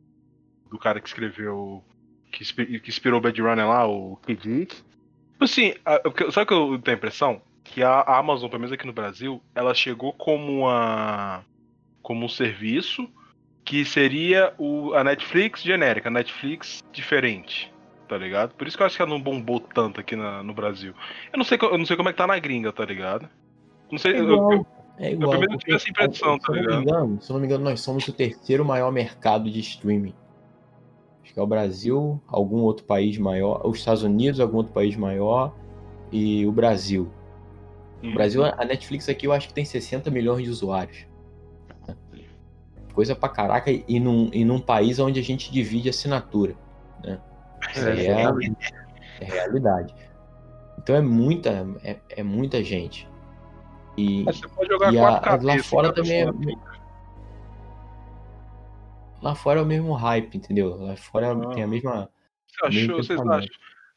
do 0.70 0.78
cara 0.78 1.00
que 1.00 1.08
escreveu. 1.08 1.84
Que, 2.32 2.44
que 2.80 2.90
inspirou 2.90 3.18
o 3.18 3.22
Bad 3.22 3.42
Runner 3.42 3.68
lá, 3.68 3.88
o 3.88 4.16
Kid 4.18 4.42
Dick. 4.42 4.84
Tipo 5.40 5.46
Assim, 5.46 5.74
sabe 6.32 6.44
o 6.44 6.46
que 6.46 6.54
eu 6.54 6.80
tenho 6.80 6.96
a 6.96 6.98
impressão? 6.98 7.42
Que 7.64 7.82
a 7.82 8.02
Amazon, 8.02 8.50
pelo 8.50 8.60
menos 8.62 8.74
aqui 8.74 8.86
no 8.86 8.92
Brasil, 8.92 9.42
ela 9.56 9.74
chegou 9.74 10.12
como 10.12 10.64
uma. 10.64 11.46
como 12.02 12.26
um 12.26 12.30
serviço 12.30 13.08
que 13.64 13.86
seria 13.86 14.54
o, 14.58 14.94
a 14.96 15.04
Netflix 15.04 15.62
genérica, 15.62 16.10
a 16.10 16.12
Netflix 16.12 16.84
diferente. 16.92 17.72
Tá 18.08 18.18
ligado? 18.18 18.54
Por 18.56 18.68
isso 18.68 18.76
que 18.76 18.82
eu 18.82 18.88
acho 18.88 18.96
que 18.96 19.02
ela 19.04 19.12
não 19.12 19.22
bombou 19.22 19.60
tanto 19.60 20.00
aqui 20.00 20.16
na- 20.16 20.42
no 20.42 20.54
Brasil. 20.54 20.94
Eu 21.32 21.38
não, 21.38 21.46
sei, 21.46 21.58
eu 21.62 21.78
não 21.78 21.86
sei 21.86 21.96
como 21.96 22.10
é 22.10 22.12
que 22.12 22.18
tá 22.18 22.26
na 22.26 22.40
gringa, 22.40 22.74
tá 22.74 22.84
ligado? 22.84 23.30
Não 23.92 24.00
sei. 24.00 24.14
É 24.14 24.20
eu- 24.20 24.24
igual. 24.34 24.52
eu- 24.54 24.66
É 24.98 25.12
igual. 25.12 25.30
primeiro 25.30 25.54
porque, 25.54 25.66
tive 25.66 25.76
essa 25.78 25.90
impressão, 25.90 26.40
se 26.40 26.46
tá 26.48 26.52
eu 26.52 26.56
não 26.56 26.62
me 26.64 26.68
ligado? 26.68 26.82
engano, 26.82 27.22
se 27.22 27.30
eu 27.30 27.34
não 27.36 27.40
me 27.42 27.46
engano, 27.48 27.64
nós 27.64 27.80
somos 27.82 28.06
o 28.08 28.12
terceiro 28.14 28.66
maior 28.66 28.92
mercado 28.92 29.50
de 29.50 29.60
streaming. 29.60 30.14
Acho 31.30 31.36
que 31.36 31.40
é 31.40 31.44
o 31.44 31.48
Brasil, 31.48 32.20
algum 32.28 32.62
outro 32.62 32.84
país 32.86 33.16
maior, 33.20 33.62
os 33.64 33.78
Estados 33.78 34.02
Unidos, 34.02 34.40
algum 34.40 34.58
outro 34.58 34.74
país 34.74 34.96
maior, 34.96 35.54
e 36.12 36.44
o 36.48 36.52
Brasil. 36.52 37.08
Hum. 38.02 38.10
O 38.10 38.14
Brasil, 38.16 38.44
a 38.44 38.66
Netflix 38.66 39.08
aqui 39.08 39.28
eu 39.28 39.32
acho 39.32 39.48
que 39.48 39.54
tem 39.54 39.64
60 39.64 40.10
milhões 40.10 40.44
de 40.44 40.50
usuários. 40.50 41.06
Coisa 42.96 43.16
pra 43.16 43.30
caraca, 43.30 43.70
e 43.70 44.00
num, 44.00 44.32
e 44.34 44.44
num 44.44 44.60
país 44.60 44.98
onde 44.98 45.20
a 45.20 45.24
gente 45.24 45.52
divide 45.52 45.88
assinatura. 45.88 46.56
Né? 47.04 47.22
Isso 47.76 47.88
aí 47.88 48.08
é, 48.08 48.24
é 49.22 49.26
realidade. 49.26 49.94
Então 50.80 50.96
é 50.96 51.02
muita, 51.02 51.68
é, 51.84 51.98
é 52.10 52.24
muita 52.24 52.64
gente. 52.64 53.08
E 53.96 54.24
Mas 54.24 54.40
você 54.40 54.48
pode 54.48 54.68
jogar 54.68 54.92
E 54.92 54.98
a- 54.98 55.04
lá 55.44 55.64
fora 55.64 55.90
cada 55.90 56.02
também 56.02 56.22
é-. 56.24 56.79
Lá 59.22 59.36
fora 59.36 59.60
é 59.60 59.64
o 59.64 59.66
mesmo 59.66 59.94
hype, 59.94 60.36
entendeu? 60.36 60.76
Lá 60.76 60.96
fora 60.96 61.32
Ah. 61.32 61.54
tem 61.54 61.64
a 61.64 61.68
mesma. 61.68 62.10
Você 62.48 62.66
achou? 62.66 62.98
Vocês 62.98 63.20
acham? 63.22 63.50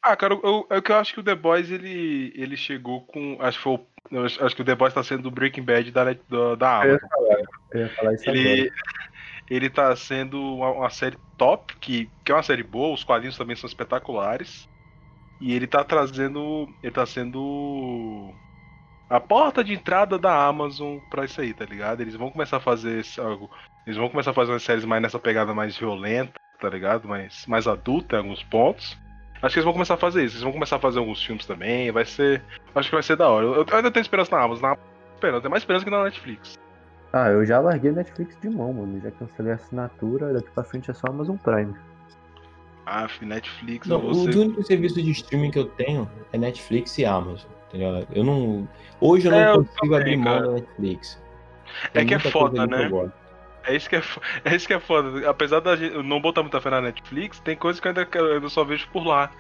Ah, 0.03 0.17
cara, 0.17 0.35
eu, 0.35 0.67
eu, 0.69 0.83
que 0.83 0.91
eu 0.91 0.97
acho 0.97 1.15
que 1.15 1.21
o 1.21 1.23
The 1.23 1.35
Boys 1.35 1.71
ele, 1.71 2.33
ele 2.35 2.57
chegou 2.57 3.03
com. 3.03 3.37
Acho 3.41 3.59
que 3.59 3.63
foi 3.65 3.73
o- 3.75 3.87
eu 4.11 4.25
acho 4.25 4.55
que 4.57 4.63
o 4.63 4.65
The 4.65 4.75
Boys 4.75 4.93
tá 4.93 5.03
sendo 5.03 5.23
do 5.23 5.31
Breaking 5.31 5.63
Bad 5.63 5.91
da, 5.93 6.05
da, 6.05 6.55
da 6.57 6.85
Eu 6.85 6.93
ia 6.95 7.01
Amazon. 7.01 7.47
Eu 7.73 7.81
ia 7.81 7.89
falar 7.91 8.15
isso 8.15 8.25
agora. 8.29 8.39
Ele, 8.39 8.73
ele 9.49 9.71
tá 9.71 9.95
sendo 9.95 10.43
uma, 10.57 10.71
uma 10.73 10.91
série 10.91 11.17
top, 11.39 11.77
que, 11.77 12.11
que 12.25 12.33
é 12.33 12.35
uma 12.35 12.43
série 12.43 12.63
boa, 12.65 12.93
os 12.95 13.05
quadrinhos 13.05 13.37
também 13.37 13.55
são 13.57 13.69
espetaculares. 13.69 14.69
E 15.41 15.55
ele 15.55 15.67
tá 15.69 15.85
trazendo. 15.85 16.69
Ele 16.83 16.93
tá 16.93 17.07
sendo. 17.07 18.33
A 19.09 19.21
porta 19.21 19.63
de 19.63 19.73
entrada 19.75 20.19
da 20.19 20.47
Amazon 20.47 20.99
pra 21.11 21.25
isso 21.27 21.41
aí, 21.41 21.53
tá 21.55 21.65
ligado? 21.65 22.01
Eles 22.01 22.15
vão 22.17 22.31
começar 22.31 22.57
a 22.57 22.61
fazer 22.61 23.01
esse- 23.01 23.21
algo. 23.21 23.49
Eles 23.87 23.97
vão 23.97 24.09
começar 24.09 24.31
a 24.31 24.35
fazer 24.35 24.53
umas 24.53 24.63
séries 24.63 24.85
mais 24.85 25.03
nessa 25.03 25.19
pegada 25.19 25.53
mais 25.53 25.77
violenta, 25.77 26.33
tá 26.61 26.69
ligado? 26.69 27.09
Mais, 27.09 27.47
mais 27.47 27.67
adulta 27.67 28.17
em 28.17 28.19
alguns 28.19 28.43
pontos. 28.45 28.97
Acho 29.43 29.55
que 29.55 29.59
eles 29.59 29.65
vão 29.65 29.73
começar 29.73 29.95
a 29.95 29.99
fazer 29.99 30.25
isso. 30.25 30.35
Eles 30.35 30.45
vão 30.45 30.53
começar 30.53 30.77
a 30.77 30.79
fazer 30.79 31.01
alguns 31.01 31.23
filmes 31.25 31.45
também. 31.45 31.91
Vai 31.91 32.05
ser. 32.05 32.43
Acho 32.75 32.89
que 32.89 32.95
vai 32.95 33.03
ser 33.03 33.17
da 33.17 33.29
hora. 33.29 33.45
Eu, 33.45 33.55
eu 33.55 33.77
ainda 33.77 33.91
tenho 33.91 34.03
esperança 34.03 34.35
na 34.37 34.43
Amazon. 34.43 34.63
Na 34.71 34.77
esperança. 35.15 35.41
Tem 35.41 35.51
mais 35.51 35.63
esperança 35.63 35.85
que 35.85 35.91
na 35.91 36.05
Netflix. 36.05 36.59
Ah, 37.13 37.29
eu 37.29 37.45
já 37.45 37.59
larguei 37.59 37.91
Netflix 37.91 38.39
de 38.41 38.49
mão, 38.49 38.73
mano. 38.73 39.01
Já 39.01 39.11
cancelei 39.11 39.53
a 39.53 39.57
assinatura, 39.57 40.33
daqui 40.33 40.49
pra 40.55 40.63
frente 40.63 40.91
é 40.91 40.95
só 40.95 41.09
Amazon 41.09 41.37
Prime. 41.37 41.75
Ah, 42.87 43.09
Netflix, 43.21 43.87
Não, 43.87 44.01
você. 44.01 44.39
o 44.39 44.43
único 44.43 44.63
serviço 44.63 45.03
de 45.03 45.11
streaming 45.11 45.51
que 45.51 45.59
eu 45.59 45.67
tenho 45.67 46.09
é 46.33 46.39
Netflix 46.39 46.97
e 46.99 47.05
Amazon. 47.05 47.51
Entendeu? 47.69 48.07
Eu 48.13 48.25
não. 48.25 48.69
Hoje 49.01 49.27
eu 49.27 49.33
não 49.33 49.39
É, 49.39 49.51
eu 49.51 49.65
consigo 49.65 49.77
também, 49.81 49.99
abrir 49.99 50.17
mão 50.17 50.41
da 50.41 50.53
Netflix. 50.53 51.23
É 51.95 52.05
que 52.05 52.15
é 52.15 52.17
muita 52.19 52.31
foda, 52.31 52.57
coisa 52.57 52.63
ali 52.63 52.87
que 52.89 52.93
né? 52.95 53.13
É 53.65 53.77
isso 53.77 53.89
que 53.89 53.97
é, 53.97 54.03
é 54.45 54.55
isso 54.57 54.67
que 54.67 54.75
é 54.75 54.81
foda. 54.81 55.29
Apesar 55.29 55.61
da 55.61 55.77
gente 55.77 55.97
não 56.03 56.21
botar 56.21 56.43
muita 56.43 56.61
fé 56.61 56.71
na 56.71 56.81
Netflix, 56.81 57.41
tem 57.41 57.57
coisas 57.57 57.81
que 57.81 57.87
eu 57.89 57.91
ainda, 57.91 58.09
eu 58.19 58.51
só 58.51 58.65
vejo 58.65 58.89
por 58.93 59.07
lá. 59.07 59.31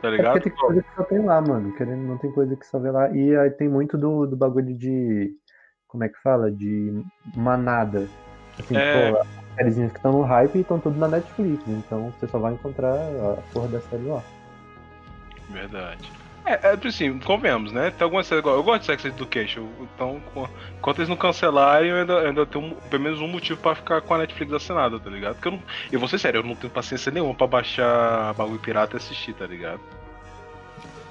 Tá 0.00 0.08
É 0.08 0.10
ligado? 0.12 0.32
porque 0.34 0.50
tem 0.50 0.58
coisa 0.58 0.82
que 0.82 0.94
só 0.94 1.02
tem 1.04 1.24
lá, 1.24 1.40
mano. 1.40 1.74
Querendo, 1.76 2.06
não 2.06 2.18
tem 2.18 2.30
coisa 2.32 2.54
que 2.56 2.64
só 2.66 2.78
vê 2.78 2.90
lá. 2.90 3.10
E 3.10 3.36
aí 3.36 3.50
tem 3.50 3.68
muito 3.68 3.98
do, 3.98 4.26
do 4.26 4.36
bagulho 4.36 4.76
de. 4.76 5.32
Como 5.88 6.04
é 6.04 6.08
que 6.08 6.20
fala? 6.22 6.50
De 6.50 7.02
manada. 7.34 8.08
Assim, 8.58 8.76
É. 8.76 9.10
pô, 9.12 9.18
as 9.18 9.26
sériezinhas 9.56 9.90
que 9.92 9.98
estão 9.98 10.12
no 10.12 10.22
hype 10.22 10.60
estão 10.60 10.78
tudo 10.78 10.98
na 10.98 11.08
Netflix. 11.08 11.62
Então 11.66 12.12
você 12.18 12.28
só 12.28 12.38
vai 12.38 12.52
encontrar 12.52 12.94
a 12.94 13.42
porra 13.52 13.68
da 13.68 13.80
série 13.80 14.04
lá. 14.04 14.22
Verdade. 15.50 16.12
É, 16.46 16.52
é 16.72 16.78
assim, 16.88 17.18
convenhamos, 17.18 17.72
né? 17.72 17.90
Tem 17.90 18.04
algumas 18.04 18.26
séries 18.26 18.40
igual. 18.40 18.56
Eu 18.56 18.62
gosto 18.62 18.80
de 18.80 18.86
Sex 18.86 19.04
Education. 19.04 19.66
Então, 19.82 20.20
enquanto 20.78 20.98
eles 20.98 21.08
não 21.08 21.16
cancelarem, 21.16 21.90
eu 21.90 21.96
ainda, 21.96 22.12
eu 22.14 22.26
ainda 22.28 22.46
tenho 22.46 22.64
um- 22.64 22.74
pelo 22.88 23.02
menos 23.02 23.20
um 23.20 23.28
motivo 23.28 23.60
pra 23.60 23.74
ficar 23.74 24.00
com 24.00 24.14
a 24.14 24.18
Netflix 24.18 24.52
assinada, 24.52 24.98
tá 24.98 25.10
ligado? 25.10 25.34
Porque 25.34 25.48
eu 25.48 25.52
não. 25.52 25.62
Eu 25.92 26.00
vou 26.00 26.08
ser 26.08 26.18
sério, 26.18 26.38
eu 26.40 26.44
não 26.44 26.54
tenho 26.54 26.72
paciência 26.72 27.12
nenhuma 27.12 27.34
pra 27.34 27.46
baixar 27.46 28.32
bagulho 28.34 28.58
pirata 28.60 28.96
e 28.96 28.98
assistir, 28.98 29.34
tá 29.34 29.46
ligado? 29.46 29.80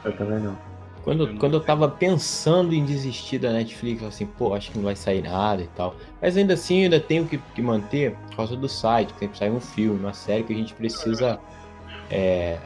Eu 0.04 0.12
também 0.14 0.40
não. 0.40 0.58
Quando, 1.04 1.24
Eu 1.24 1.28
não 1.34 1.38
quando 1.38 1.54
eu 1.54 1.62
tava 1.62 1.88
pensando 1.88 2.74
em 2.74 2.84
desistir 2.84 3.38
da 3.40 3.52
Netflix, 3.54 4.02
eu 4.02 4.08
assim, 4.10 4.26
pô, 4.26 4.54
acho 4.54 4.72
que 4.72 4.78
não 4.78 4.86
vai 4.86 4.96
sair 4.96 5.22
nada 5.22 5.62
e 5.62 5.68
tal. 5.68 5.96
Mas 6.22 6.36
ainda 6.36 6.56
assim, 6.56 6.80
eu 6.80 6.84
ainda 6.86 7.00
tenho 7.00 7.26
que, 7.26 7.38
que 7.38 7.62
manter 7.62 8.12
por 8.30 8.38
causa 8.38 8.56
do 8.58 8.68
site, 8.68 9.14
que 9.14 9.20
sempre 9.20 9.38
sai 9.38 9.50
um 9.50 9.62
filme, 9.62 10.00
uma 10.00 10.14
série 10.14 10.44
que 10.44 10.52
a 10.52 10.56
gente 10.56 10.74
precisa, 10.74 11.40
é, 12.10 12.58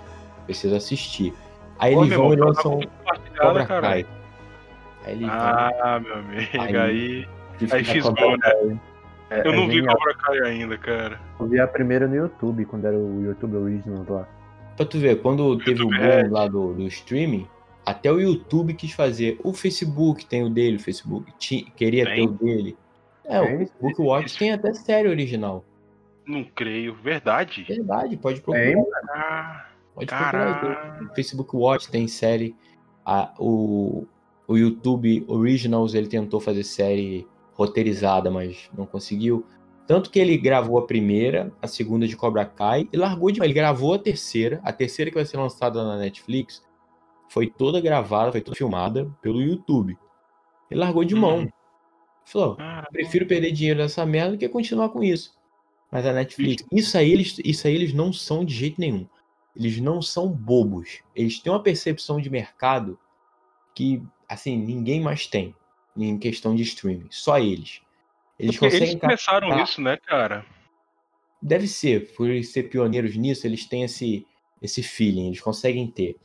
precisa 0.46 0.78
assistir. 0.78 1.34
Aí 1.82 1.96
Ô, 1.96 2.04
eles 2.06 2.16
vão 2.16 2.34
e 2.34 2.36
lançam 2.38 2.80
Cobra. 3.40 3.66
Kai. 3.66 4.06
Aí 5.04 5.14
eles 5.14 5.28
Ah, 5.30 6.00
meu 6.02 6.14
amigo, 6.16 6.62
Aí- 6.62 6.78
aí. 6.78 7.28
bom, 8.14 8.38
né? 8.38 8.80
É, 9.32 9.48
Eu 9.48 9.52
é 9.52 9.56
não 9.56 9.68
vi 9.68 9.74
genial. 9.76 9.96
Cobra 9.98 10.14
Kai 10.16 10.40
ainda, 10.42 10.78
cara. 10.78 11.20
Eu 11.40 11.48
vi 11.48 11.60
a 11.60 11.68
primeira 11.68 12.08
no 12.08 12.16
YouTube, 12.16 12.66
quando 12.66 12.86
era 12.86 12.96
o 12.98 13.24
YouTube 13.24 13.56
Original 13.58 14.06
lá. 14.08 14.28
Pra 14.78 14.86
tu 14.86 15.00
ver, 15.00 15.22
quando 15.22 15.58
teve 15.58 15.82
o 15.82 15.90
YouTube 15.90 15.98
boom 15.98 16.06
Red. 16.06 16.28
lá 16.30 16.48
do, 16.48 16.74
do 16.74 16.84
streaming, 16.84 17.48
até 17.86 18.12
o 18.12 18.20
YouTube 18.20 18.74
quis 18.76 18.92
fazer. 18.94 19.40
O 19.44 19.52
Facebook 19.54 20.26
tem 20.26 20.44
o 20.44 20.50
dele, 20.50 20.78
o 20.78 20.80
Facebook 20.80 21.32
ti- 21.40 21.72
queria 21.76 22.06
Tem? 22.06 22.28
ter 22.28 22.34
o 22.34 22.38
dele. 22.38 22.78
É, 23.26 23.42
o 23.42 23.46
Tem? 23.46 23.58
Facebook 23.58 24.02
Watch 24.02 24.38
tem 24.38 24.52
até 24.52 24.74
série 24.74 25.08
original. 25.08 25.66
Não 26.28 26.44
creio. 26.44 26.94
Verdade? 26.94 27.64
Verdade, 27.68 28.18
pode 28.18 28.40
procurar. 28.42 28.64
Tem, 28.66 28.86
Ah, 29.16 29.66
Pode 29.96 30.08
procurar. 30.08 31.04
O 31.12 31.16
Facebook 31.16 31.56
Watch 31.56 31.90
tem 31.90 32.08
série. 32.08 32.56
A- 33.06 33.34
o, 33.40 34.06
o 34.48 34.58
YouTube 34.58 35.26
Originals 35.28 35.94
ele 35.94 36.08
tentou 36.08 36.40
fazer 36.40 36.64
série 36.64 37.28
roteirizada, 37.54 38.30
mas 38.32 38.70
não 38.78 38.86
conseguiu. 38.86 39.46
Tanto 39.88 40.10
que 40.10 40.20
ele 40.20 40.38
gravou 40.38 40.78
a 40.78 40.86
primeira, 40.86 41.52
a 41.62 41.68
segunda 41.68 42.08
de 42.08 42.16
Cobra 42.16 42.46
Kai 42.46 42.88
e 42.94 42.98
largou 42.98 43.30
de 43.32 43.40
mão. 43.40 43.46
Ele 43.46 43.54
gravou 43.54 43.94
a 43.94 44.00
terceira. 44.00 44.62
A 44.64 44.72
terceira 44.72 45.12
que 45.12 45.16
vai 45.16 45.26
ser 45.26 45.38
lançada 45.38 45.84
na 45.84 45.98
Netflix 45.98 46.64
foi 47.28 47.48
toda 47.48 47.82
gravada, 47.82 48.32
foi 48.32 48.42
toda 48.42 48.56
filmada 48.56 49.12
pelo 49.22 49.42
YouTube. 49.42 49.98
Ele 50.70 50.80
largou 50.80 51.04
de 51.04 51.16
mão. 51.16 51.40
Hum. 51.42 51.50
Falou, 52.24 52.56
prefiro 52.92 53.26
perder 53.26 53.52
dinheiro 53.52 53.80
nessa 53.80 54.06
merda 54.06 54.34
do 54.34 54.38
que 54.38 54.48
continuar 54.48 54.90
com 54.90 55.04
isso. 55.04 55.34
Mas 55.92 56.06
a 56.06 56.14
Netflix, 56.14 56.64
isso 56.72 56.98
aí 56.98 57.12
eles, 57.12 57.38
isso 57.44 57.68
aí 57.68 57.76
eles 57.76 57.94
não 57.94 58.14
são 58.14 58.46
de 58.46 58.54
jeito 58.54 58.80
nenhum. 58.80 59.06
Eles 59.56 59.80
não 59.80 60.02
são 60.02 60.30
bobos. 60.30 61.00
Eles 61.16 61.40
têm 61.40 61.52
uma 61.52 61.62
percepção 61.62 62.20
de 62.22 62.30
mercado 62.30 62.98
que, 63.76 64.02
assim, 64.28 64.58
ninguém 64.58 65.02
mais 65.02 65.28
tem 65.28 65.56
em 65.98 66.18
questão 66.18 66.56
de 66.56 66.64
streaming. 66.64 67.08
Só 67.10 67.38
eles. 67.38 67.82
Eles 68.40 68.56
Porque 68.56 68.68
conseguem 68.68 68.90
eles 68.90 69.02
começaram 69.02 69.48
captar- 69.50 69.64
isso, 69.66 69.82
né, 69.82 69.98
cara? 69.98 70.46
Deve 71.42 71.68
ser, 71.68 72.14
por 72.16 72.30
eles 72.30 72.50
ser 72.52 72.64
pioneiros 72.70 73.16
nisso, 73.16 73.46
eles 73.46 73.66
têm 73.66 73.84
esse, 73.84 74.26
esse 74.62 74.82
feeling, 74.84 75.28
eles 75.28 75.42
conseguem 75.42 75.88
ter. 75.90 76.16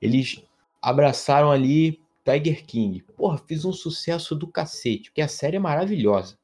Eles 0.00 0.42
abraçaram 0.82 1.50
ali 1.50 2.00
Tiger 2.24 2.64
King. 2.66 3.02
Porra, 3.16 3.38
fiz 3.38 3.64
um 3.64 3.72
sucesso 3.72 4.34
do 4.34 4.48
cacete, 4.48 5.10
porque 5.10 5.20
a 5.22 5.28
série 5.28 5.56
é 5.56 5.60
maravilhosa. 5.60 6.38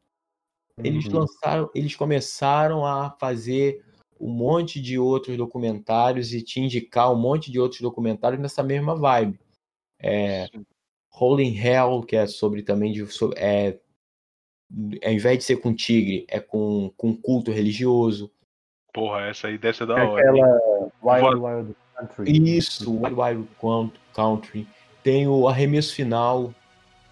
Eles 0.78 1.04
Uhum. 1.06 1.20
lançaram, 1.20 1.70
eles 1.74 1.94
começaram 1.96 2.84
a 2.86 3.10
fazer 3.10 3.84
um 4.22 4.30
monte 4.30 4.80
de 4.80 4.98
outros 4.98 5.36
documentários 5.36 6.32
e 6.32 6.40
te 6.42 6.60
indicar 6.60 7.12
um 7.12 7.18
monte 7.18 7.50
de 7.50 7.58
outros 7.58 7.80
documentários 7.80 8.40
nessa 8.40 8.62
mesma 8.62 8.94
vibe. 8.94 9.38
É, 10.00 10.46
Rolling 11.10 11.56
Hell, 11.58 12.02
que 12.06 12.14
é 12.16 12.26
sobre 12.26 12.62
também 12.62 12.92
de 12.92 13.04
so- 13.06 13.32
é, 13.36 13.78
ao 15.04 15.12
invés 15.12 15.38
de 15.38 15.44
ser 15.44 15.56
com 15.56 15.74
tigre, 15.74 16.24
é 16.28 16.38
com, 16.40 16.92
com 16.96 17.14
culto 17.16 17.50
religioso. 17.50 18.30
Porra, 18.94 19.22
essa 19.22 19.48
aí 19.48 19.58
deve 19.58 19.76
ser 19.76 19.86
da 19.86 19.98
É 19.98 20.04
hora. 20.06 20.22
hein? 20.36 20.42
aquela 20.44 20.92
Wild 21.02 21.40
Wild 21.40 21.76
Country. 21.96 22.56
Isso, 22.56 22.90
Wild 22.94 23.14
Wild 23.20 23.48
Count- 23.60 23.98
Country. 24.14 24.66
Tem 25.02 25.26
o 25.26 25.48
arremesso 25.48 25.94
final. 25.94 26.54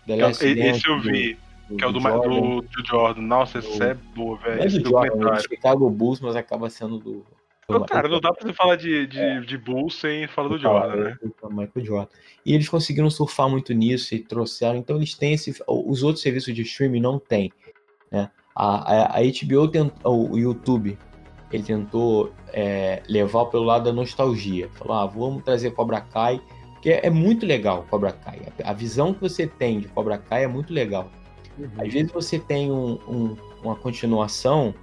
The 0.07 0.13
é- 0.13 0.17
Last 0.17 0.45
e- 0.47 0.55
Dance 0.55 0.69
Esse 0.79 0.89
eu 0.89 1.01
vi, 1.01 1.39
que 1.77 1.85
é 1.85 1.87
o 1.87 1.93
do, 1.93 2.01
Jordan. 2.01 2.29
do, 2.29 2.61
do 2.63 2.87
Jordan. 2.87 3.23
Nossa, 3.23 3.59
essa 3.59 3.79
Do- 3.79 3.85
é 3.85 3.95
boa, 3.95 4.37
velho. 4.39 4.63
É 4.63 4.67
Esse 4.67 4.79
do 4.79 4.91
Jordan, 4.91 5.29
é 5.29 5.37
do. 5.37 5.43
Chicago 5.43 5.91
Bulls, 5.91 6.21
mas 6.21 6.37
acaba 6.37 6.69
sendo 6.71 6.99
do. 6.99 7.25
Ô, 7.69 7.85
Cara, 7.85 8.09
não 8.09 8.21
dá 8.21 8.33
pra 8.33 8.43
você 8.49 8.53
falar 8.53 8.75
de, 8.75 9.07
de, 9.07 9.47
de 9.47 9.57
Bulls 9.57 9.95
sem 9.95 10.27
falar 10.27 10.49
do 10.49 10.59
Jordan, 10.59 10.97
né? 10.97 11.17
Michael 11.45 11.87
Jordan. 11.87 12.09
E 12.45 12.53
eles 12.53 12.69
conseguiram 12.69 13.09
surfar 13.09 13.49
muito 13.49 13.73
nisso 13.73 14.15
e 14.15 14.19
trouxeram. 14.19 14.77
Então 14.77 14.97
eles 14.97 15.15
têm 15.15 15.35
esse. 15.35 15.55
Os 15.69 16.03
outros 16.03 16.23
serviços 16.23 16.53
de 16.53 16.63
streaming 16.63 17.01
não 17.01 17.19
têm. 17.19 17.53
Né? 18.11 18.29
A, 18.57 18.93
a, 18.93 19.19
a 19.19 19.23
HBO 19.23 19.69
tem, 19.69 19.93
o 20.05 20.37
YouTube 20.37 20.99
ele 21.53 21.63
tentou 21.63 22.33
é, 22.53 23.03
levar 23.09 23.47
pelo 23.47 23.65
lado 23.65 23.85
da 23.85 23.93
nostalgia. 23.93 24.69
Falou, 24.71 24.97
ah, 24.97 25.07
vamos 25.07 25.43
trazer 25.43 25.73
Cobra 25.73 26.01
Kai, 26.01 26.41
que 26.81 26.91
é, 26.91 27.07
é 27.07 27.11
muito 27.11 27.45
legal 27.45 27.85
Cobra 27.91 28.13
Kai. 28.13 28.41
A, 28.63 28.73
visão 28.73 29.13
que 29.13 29.21
você 29.21 29.47
tem 29.47 29.81
de 29.81 29.89
Cobra 29.89 30.17
Kai 30.17 30.45
é 30.45 30.49
muito 30.49 30.73
legal. 30.73 31.11
Uhum. 31.61 31.87
Às 31.87 31.93
vezes 31.93 32.11
você 32.11 32.39
tem 32.39 32.71
um, 32.71 32.99
um, 33.07 33.37
uma 33.63 33.77
continuação 33.77 34.75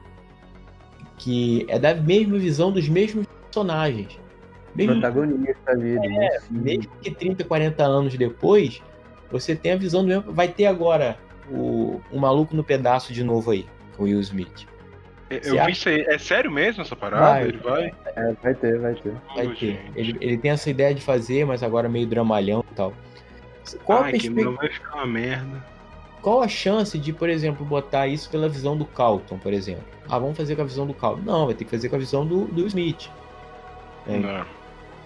que 1.18 1.66
é 1.68 1.80
da 1.80 1.96
mesma 1.96 2.38
visão 2.38 2.72
dos 2.72 2.88
mesmos 2.88 3.26
personagens. 3.46 4.20
Mesmo, 4.76 4.94
protagonista 4.94 5.72
ali. 5.72 5.98
É, 5.98 6.40
mesmo 6.52 6.92
que 7.02 7.10
30, 7.10 7.44
40 7.44 7.84
anos 7.84 8.16
depois, 8.16 8.82
você 9.32 9.56
tem 9.56 9.72
a 9.72 9.76
visão 9.76 10.04
do 10.04 10.08
mesmo. 10.08 10.32
Vai 10.32 10.48
ter 10.48 10.68
agora 10.68 11.18
o, 11.50 12.00
o 12.12 12.20
maluco 12.20 12.56
no 12.56 12.64
pedaço 12.64 13.12
de 13.12 13.24
novo 13.24 13.50
aí, 13.50 13.66
com 13.96 14.04
o 14.04 14.06
Will 14.06 14.20
Smith. 14.22 14.68
Eu 15.30 15.66
vi 15.66 15.72
isso 15.72 15.90
aí. 15.90 16.02
É 16.08 16.18
sério 16.18 16.52
mesmo 16.52 16.82
essa 16.84 16.96
parada? 16.96 17.26
Vai, 17.26 17.44
ele 17.48 17.58
vai? 17.58 17.94
É, 18.16 18.34
vai 18.42 18.54
ter, 18.54 18.80
vai 18.80 18.94
ter. 18.96 19.14
Vai 19.36 19.56
ter. 19.56 19.80
Ele, 19.96 20.18
ele 20.22 20.38
tem 20.38 20.52
essa 20.52 20.70
ideia 20.70 20.94
de 20.94 21.02
fazer, 21.02 21.46
mas 21.46 21.64
agora 21.64 21.90
meio 21.90 22.08
dramalhão 22.08 22.64
e 22.72 22.76
tal. 22.76 22.94
Qual 23.84 24.04
Ai, 24.04 24.10
a 24.10 24.12
perspectiva... 24.12 24.52
vai 24.52 24.70
ficar 24.70 24.96
uma 24.96 25.08
merda. 25.08 25.66
Qual 26.28 26.42
a 26.42 26.48
chance 26.50 27.00
de, 27.00 27.14
por 27.14 27.30
exemplo, 27.30 27.66
botar 27.66 28.06
isso 28.06 28.30
pela 28.30 28.50
visão 28.50 28.78
do 28.78 28.84
Calton, 28.84 29.38
por 29.38 29.54
exemplo? 29.54 29.86
Ah, 30.10 30.20
vamos 30.20 30.36
fazer 30.36 30.58
com 30.58 30.62
a 30.62 30.66
visão 30.66 30.86
do 30.86 30.94
Calton. 30.94 31.22
Não, 31.22 31.46
vai 31.46 31.56
ter 31.56 31.64
que 31.64 31.72
fazer 31.72 31.88
com 31.88 31.96
a 31.96 32.00
visão 32.00 32.26
do, 32.28 32.44
do 32.48 32.68
Smith. 32.68 33.10
É. 34.06 34.18
Não. 34.18 34.46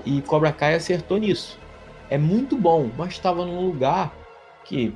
E 0.04 0.20
Cobra 0.24 0.52
Kai 0.52 0.74
acertou 0.74 1.20
nisso. 1.20 1.60
É 2.10 2.18
muito 2.18 2.58
bom, 2.58 2.90
mas 2.98 3.10
estava 3.10 3.46
num 3.46 3.64
lugar 3.68 4.12
que 4.66 4.96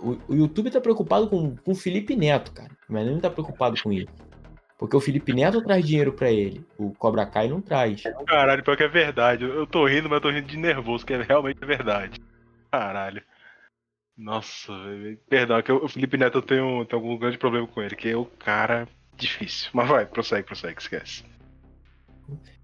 o, 0.00 0.18
o 0.26 0.34
YouTube 0.34 0.66
está 0.66 0.80
preocupado 0.80 1.28
com 1.28 1.54
o 1.64 1.74
Felipe 1.76 2.16
Neto, 2.16 2.50
cara. 2.50 2.72
Mas 2.88 3.02
ele 3.02 3.10
não 3.10 3.18
está 3.18 3.30
preocupado 3.30 3.80
com 3.80 3.92
isso. 3.92 4.10
Porque 4.76 4.96
o 4.96 5.00
Felipe 5.00 5.32
Neto 5.32 5.62
traz 5.62 5.86
dinheiro 5.86 6.14
para 6.14 6.32
ele. 6.32 6.66
O 6.76 6.92
Cobra 6.94 7.24
Kai 7.26 7.46
não 7.46 7.60
traz. 7.60 8.02
Caralho, 8.26 8.64
pior 8.64 8.76
que 8.76 8.82
é 8.82 8.88
verdade. 8.88 9.44
Eu 9.44 9.68
tô 9.68 9.86
rindo, 9.86 10.08
mas 10.08 10.16
eu 10.16 10.20
tô 10.20 10.30
rindo 10.30 10.48
de 10.48 10.56
nervoso, 10.56 11.06
que 11.06 11.12
é 11.12 11.22
realmente 11.22 11.64
verdade. 11.64 12.20
Caralho. 12.72 13.22
Nossa, 14.16 14.72
perdão, 15.28 15.60
que 15.60 15.72
o 15.72 15.88
Felipe 15.88 16.16
Neto 16.16 16.40
tem, 16.40 16.60
um, 16.60 16.84
tem 16.84 16.96
algum 16.96 17.18
grande 17.18 17.36
problema 17.36 17.66
com 17.66 17.82
ele, 17.82 17.96
que 17.96 18.08
é 18.08 18.16
o 18.16 18.24
cara 18.24 18.88
difícil. 19.16 19.70
Mas 19.72 19.88
vai, 19.88 20.06
prossegue, 20.06 20.46
prossegue, 20.46 20.80
esquece. 20.80 21.24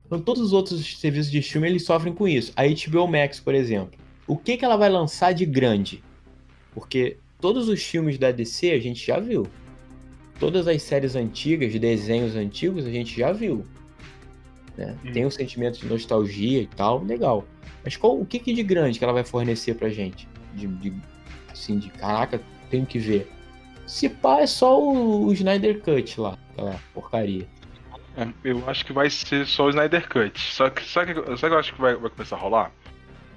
Então, 0.06 0.20
todos 0.20 0.42
os 0.42 0.52
outros 0.52 0.98
serviços 0.98 1.30
de 1.30 1.38
streaming 1.38 1.68
eles 1.68 1.84
sofrem 1.84 2.12
com 2.12 2.26
isso. 2.26 2.52
A 2.56 2.62
HBO 2.62 3.06
Max, 3.06 3.40
por 3.40 3.54
exemplo. 3.54 3.98
O 4.26 4.36
que, 4.36 4.56
que 4.56 4.64
ela 4.64 4.76
vai 4.76 4.88
lançar 4.88 5.32
de 5.32 5.44
grande? 5.44 6.02
Porque 6.72 7.16
todos 7.40 7.68
os 7.68 7.82
filmes 7.82 8.18
da 8.18 8.30
DC 8.30 8.70
a 8.70 8.78
gente 8.78 9.04
já 9.04 9.18
viu. 9.18 9.46
Todas 10.38 10.66
as 10.66 10.82
séries 10.82 11.16
antigas, 11.16 11.72
desenhos 11.78 12.34
antigos, 12.34 12.86
a 12.86 12.90
gente 12.90 13.16
já 13.16 13.32
viu. 13.32 13.66
Né? 14.76 14.96
Hum. 15.04 15.12
Tem 15.12 15.26
um 15.26 15.30
sentimento 15.30 15.78
de 15.78 15.86
nostalgia 15.86 16.62
e 16.62 16.66
tal, 16.66 17.04
legal. 17.04 17.44
Mas 17.84 17.96
qual, 17.96 18.18
o 18.18 18.24
que, 18.24 18.38
que 18.38 18.52
de 18.52 18.62
grande 18.62 18.98
que 18.98 19.04
ela 19.04 19.12
vai 19.12 19.24
fornecer 19.24 19.74
pra 19.74 19.88
gente? 19.88 20.28
De, 20.54 20.66
de, 20.66 20.92
assim, 21.50 21.78
de 21.78 21.90
caraca, 21.90 22.40
tenho 22.70 22.86
que 22.86 22.98
ver. 22.98 23.30
Se 23.86 24.08
pá, 24.08 24.40
é 24.40 24.46
só 24.46 24.80
o, 24.80 25.26
o 25.26 25.32
Snyder 25.32 25.80
Cut 25.80 26.20
lá, 26.20 26.38
aquela 26.52 26.80
porcaria. 26.94 27.46
É, 28.16 28.28
eu 28.44 28.62
acho 28.68 28.84
que 28.84 28.92
vai 28.92 29.08
ser 29.08 29.46
só 29.46 29.66
o 29.66 29.70
Snyder 29.70 30.08
Cut. 30.08 30.38
Só 30.38 30.68
que 30.70 30.84
sabe 30.84 31.14
que, 31.14 31.20
sabe 31.36 31.38
que 31.38 31.46
eu 31.46 31.58
acho 31.58 31.74
que 31.74 31.80
vai, 31.80 31.94
vai 31.94 32.10
começar 32.10 32.36
a 32.36 32.38
rolar? 32.38 32.72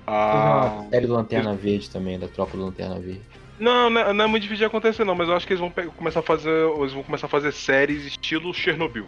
A 0.06 0.86
série 0.90 1.08
do 1.08 1.14
Lanterna 1.14 1.56
Verde 1.56 1.90
também, 1.90 2.20
da 2.20 2.28
tropa 2.28 2.58
do 2.58 2.66
Lanterna 2.66 3.00
Verde. 3.00 3.22
Não, 3.60 3.90
não 3.90 4.02
é, 4.02 4.14
não 4.14 4.26
é 4.26 4.28
muito 4.28 4.44
difícil 4.44 4.60
de 4.60 4.66
acontecer 4.66 5.06
não, 5.06 5.16
mas 5.16 5.30
eu 5.30 5.36
acho 5.36 5.48
que 5.48 5.54
eles 5.54 5.62
vão 5.62 5.72
começar 5.92 6.20
a 6.20 6.24
fazer. 6.24 6.50
Eles 6.50 6.94
vão 6.94 7.04
começar 7.04 7.28
a 7.28 7.30
fazer 7.30 7.52
séries 7.52 8.06
estilo 8.06 8.54
Chernobyl. 8.54 9.08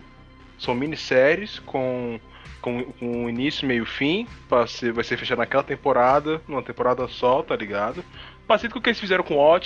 São 0.57 0.73
minisséries 0.73 1.59
com, 1.59 2.19
com, 2.61 2.83
com 2.93 3.29
início, 3.29 3.67
meio 3.67 3.85
fim. 3.85 4.27
Ser, 4.67 4.93
vai 4.93 5.03
ser 5.03 5.17
fechado 5.17 5.39
naquela 5.39 5.63
temporada, 5.63 6.41
numa 6.47 6.63
temporada 6.63 7.07
só, 7.07 7.41
tá 7.43 7.55
ligado? 7.55 8.03
Parecido 8.47 8.73
com 8.73 8.79
o 8.79 8.81
que 8.81 8.89
eles 8.89 8.99
fizeram 8.99 9.23
com 9.23 9.35
o 9.35 9.57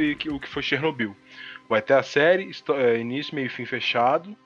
e, 0.00 0.18
e 0.24 0.28
o 0.28 0.40
que 0.40 0.48
foi 0.48 0.62
Chernobyl. 0.62 1.14
Vai 1.68 1.80
ter 1.80 1.94
a 1.94 2.02
série, 2.02 2.50
é, 2.76 2.98
início, 2.98 3.34
meio 3.34 3.50
fim 3.50 3.64
fechado. 3.64 4.36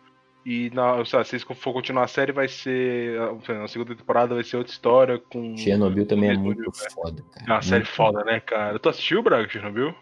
E 0.46 0.70
na, 0.70 1.04
se 1.04 1.34
eles 1.34 1.42
for 1.42 1.72
continuar 1.72 2.04
a 2.04 2.08
série, 2.08 2.32
vai 2.32 2.48
ser. 2.48 3.18
Na 3.48 3.68
segunda 3.68 3.94
temporada 3.94 4.34
vai 4.34 4.44
ser 4.44 4.56
outra 4.56 4.72
história 4.72 5.18
com. 5.18 5.56
Chernobyl 5.56 6.06
também 6.06 6.30
é 6.30 6.36
muito 6.36 6.62
né? 6.62 6.88
foda, 6.94 7.22
cara. 7.32 7.46
É 7.46 7.52
uma 7.52 7.62
série 7.62 7.84
foda, 7.84 8.24
né, 8.24 8.40
cara? 8.40 8.78
Tu 8.78 8.88
assistiu, 8.88 9.22
Braga, 9.22 9.48
Chernobyl? 9.48 9.94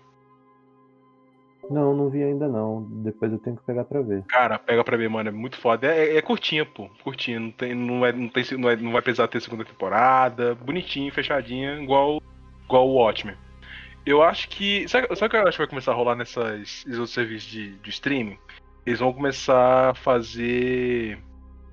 Não, 1.71 1.95
não 1.95 2.09
vi 2.09 2.23
ainda 2.23 2.47
não. 2.47 2.87
Depois 3.03 3.33
eu 3.33 3.39
tenho 3.39 3.57
que 3.57 3.65
pegar 3.65 3.85
pra 3.85 4.01
ver. 4.01 4.23
Cara, 4.29 4.59
pega 4.59 4.85
pra 4.85 4.97
ver, 4.97 5.09
mano. 5.09 5.31
É 5.31 5.33
muito 5.33 5.57
foda. 5.57 5.87
É, 5.87 6.15
é, 6.15 6.17
é 6.19 6.23
curtinha, 6.23 6.65
pô. 6.65 6.89
Curtinha. 7.03 7.41
Não, 7.41 7.51
tem, 7.51 7.75
não, 7.75 8.07
é, 8.07 8.13
não, 8.13 8.29
tem, 8.29 8.45
não, 8.57 8.71
é, 8.71 8.77
não 8.77 8.93
vai 8.93 9.03
precisar 9.03 9.27
ter 9.29 9.41
segunda 9.41 9.65
temporada. 9.65 10.55
Bonitinho, 10.55 11.13
fechadinha, 11.13 11.81
igual, 11.81 12.23
igual 12.65 12.89
o 12.89 12.95
Watchmen. 12.95 13.37
Eu 14.07 14.23
acho 14.23 14.49
que. 14.49 14.89
Sabe, 14.89 15.09
sabe 15.17 15.27
o 15.27 15.31
que 15.31 15.37
eu 15.37 15.49
acho 15.49 15.53
que 15.53 15.59
vai 15.59 15.67
começar 15.67 15.93
a 15.93 15.95
rolar 15.95 16.15
nessas, 16.15 16.59
nesses 16.59 16.99
outros 16.99 17.13
serviços 17.13 17.51
de, 17.51 17.77
de 17.79 17.91
streaming? 17.91 18.39
eles 18.87 19.01
vão 19.01 19.13
começar 19.13 19.91
a 19.91 19.95
fazer 19.95 21.19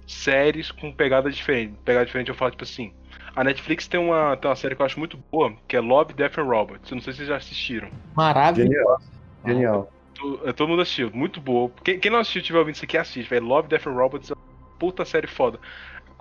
séries 0.07 0.71
com 0.71 0.91
pegada 0.91 1.29
diferente. 1.29 1.75
Pegada 1.85 2.05
diferente 2.05 2.29
eu 2.29 2.35
falo, 2.35 2.51
tipo 2.51 2.63
assim. 2.63 2.91
A 3.35 3.43
Netflix 3.43 3.87
tem 3.87 3.99
uma, 3.99 4.35
tem 4.35 4.49
uma 4.49 4.55
série 4.55 4.75
que 4.75 4.81
eu 4.81 4.85
acho 4.85 4.99
muito 4.99 5.17
boa, 5.31 5.53
que 5.67 5.75
é 5.75 5.79
Love, 5.79 6.13
Death 6.13 6.39
and 6.39 6.43
Robots. 6.43 6.91
Eu 6.91 6.95
não 6.95 7.01
sei 7.01 7.13
se 7.13 7.17
vocês 7.17 7.29
já 7.29 7.37
assistiram. 7.37 7.89
Maravilhoso. 8.15 9.11
Genial. 9.45 9.91
Todo, 10.15 10.53
todo 10.53 10.69
mundo 10.69 10.81
assistiu, 10.81 11.11
muito 11.13 11.39
boa. 11.39 11.71
Quem, 11.83 11.99
quem 11.99 12.11
não 12.11 12.19
assistiu, 12.19 12.41
tiver 12.41 12.59
ouvindo 12.59 12.75
isso 12.75 12.85
aqui, 12.85 12.97
assiste, 12.97 13.29
velho. 13.29 13.45
Love, 13.45 13.67
Death 13.67 13.87
and 13.87 13.93
Robots 13.93 14.31
é 14.31 14.33
uma 14.33 14.77
puta 14.79 15.05
série 15.05 15.27
foda. 15.27 15.59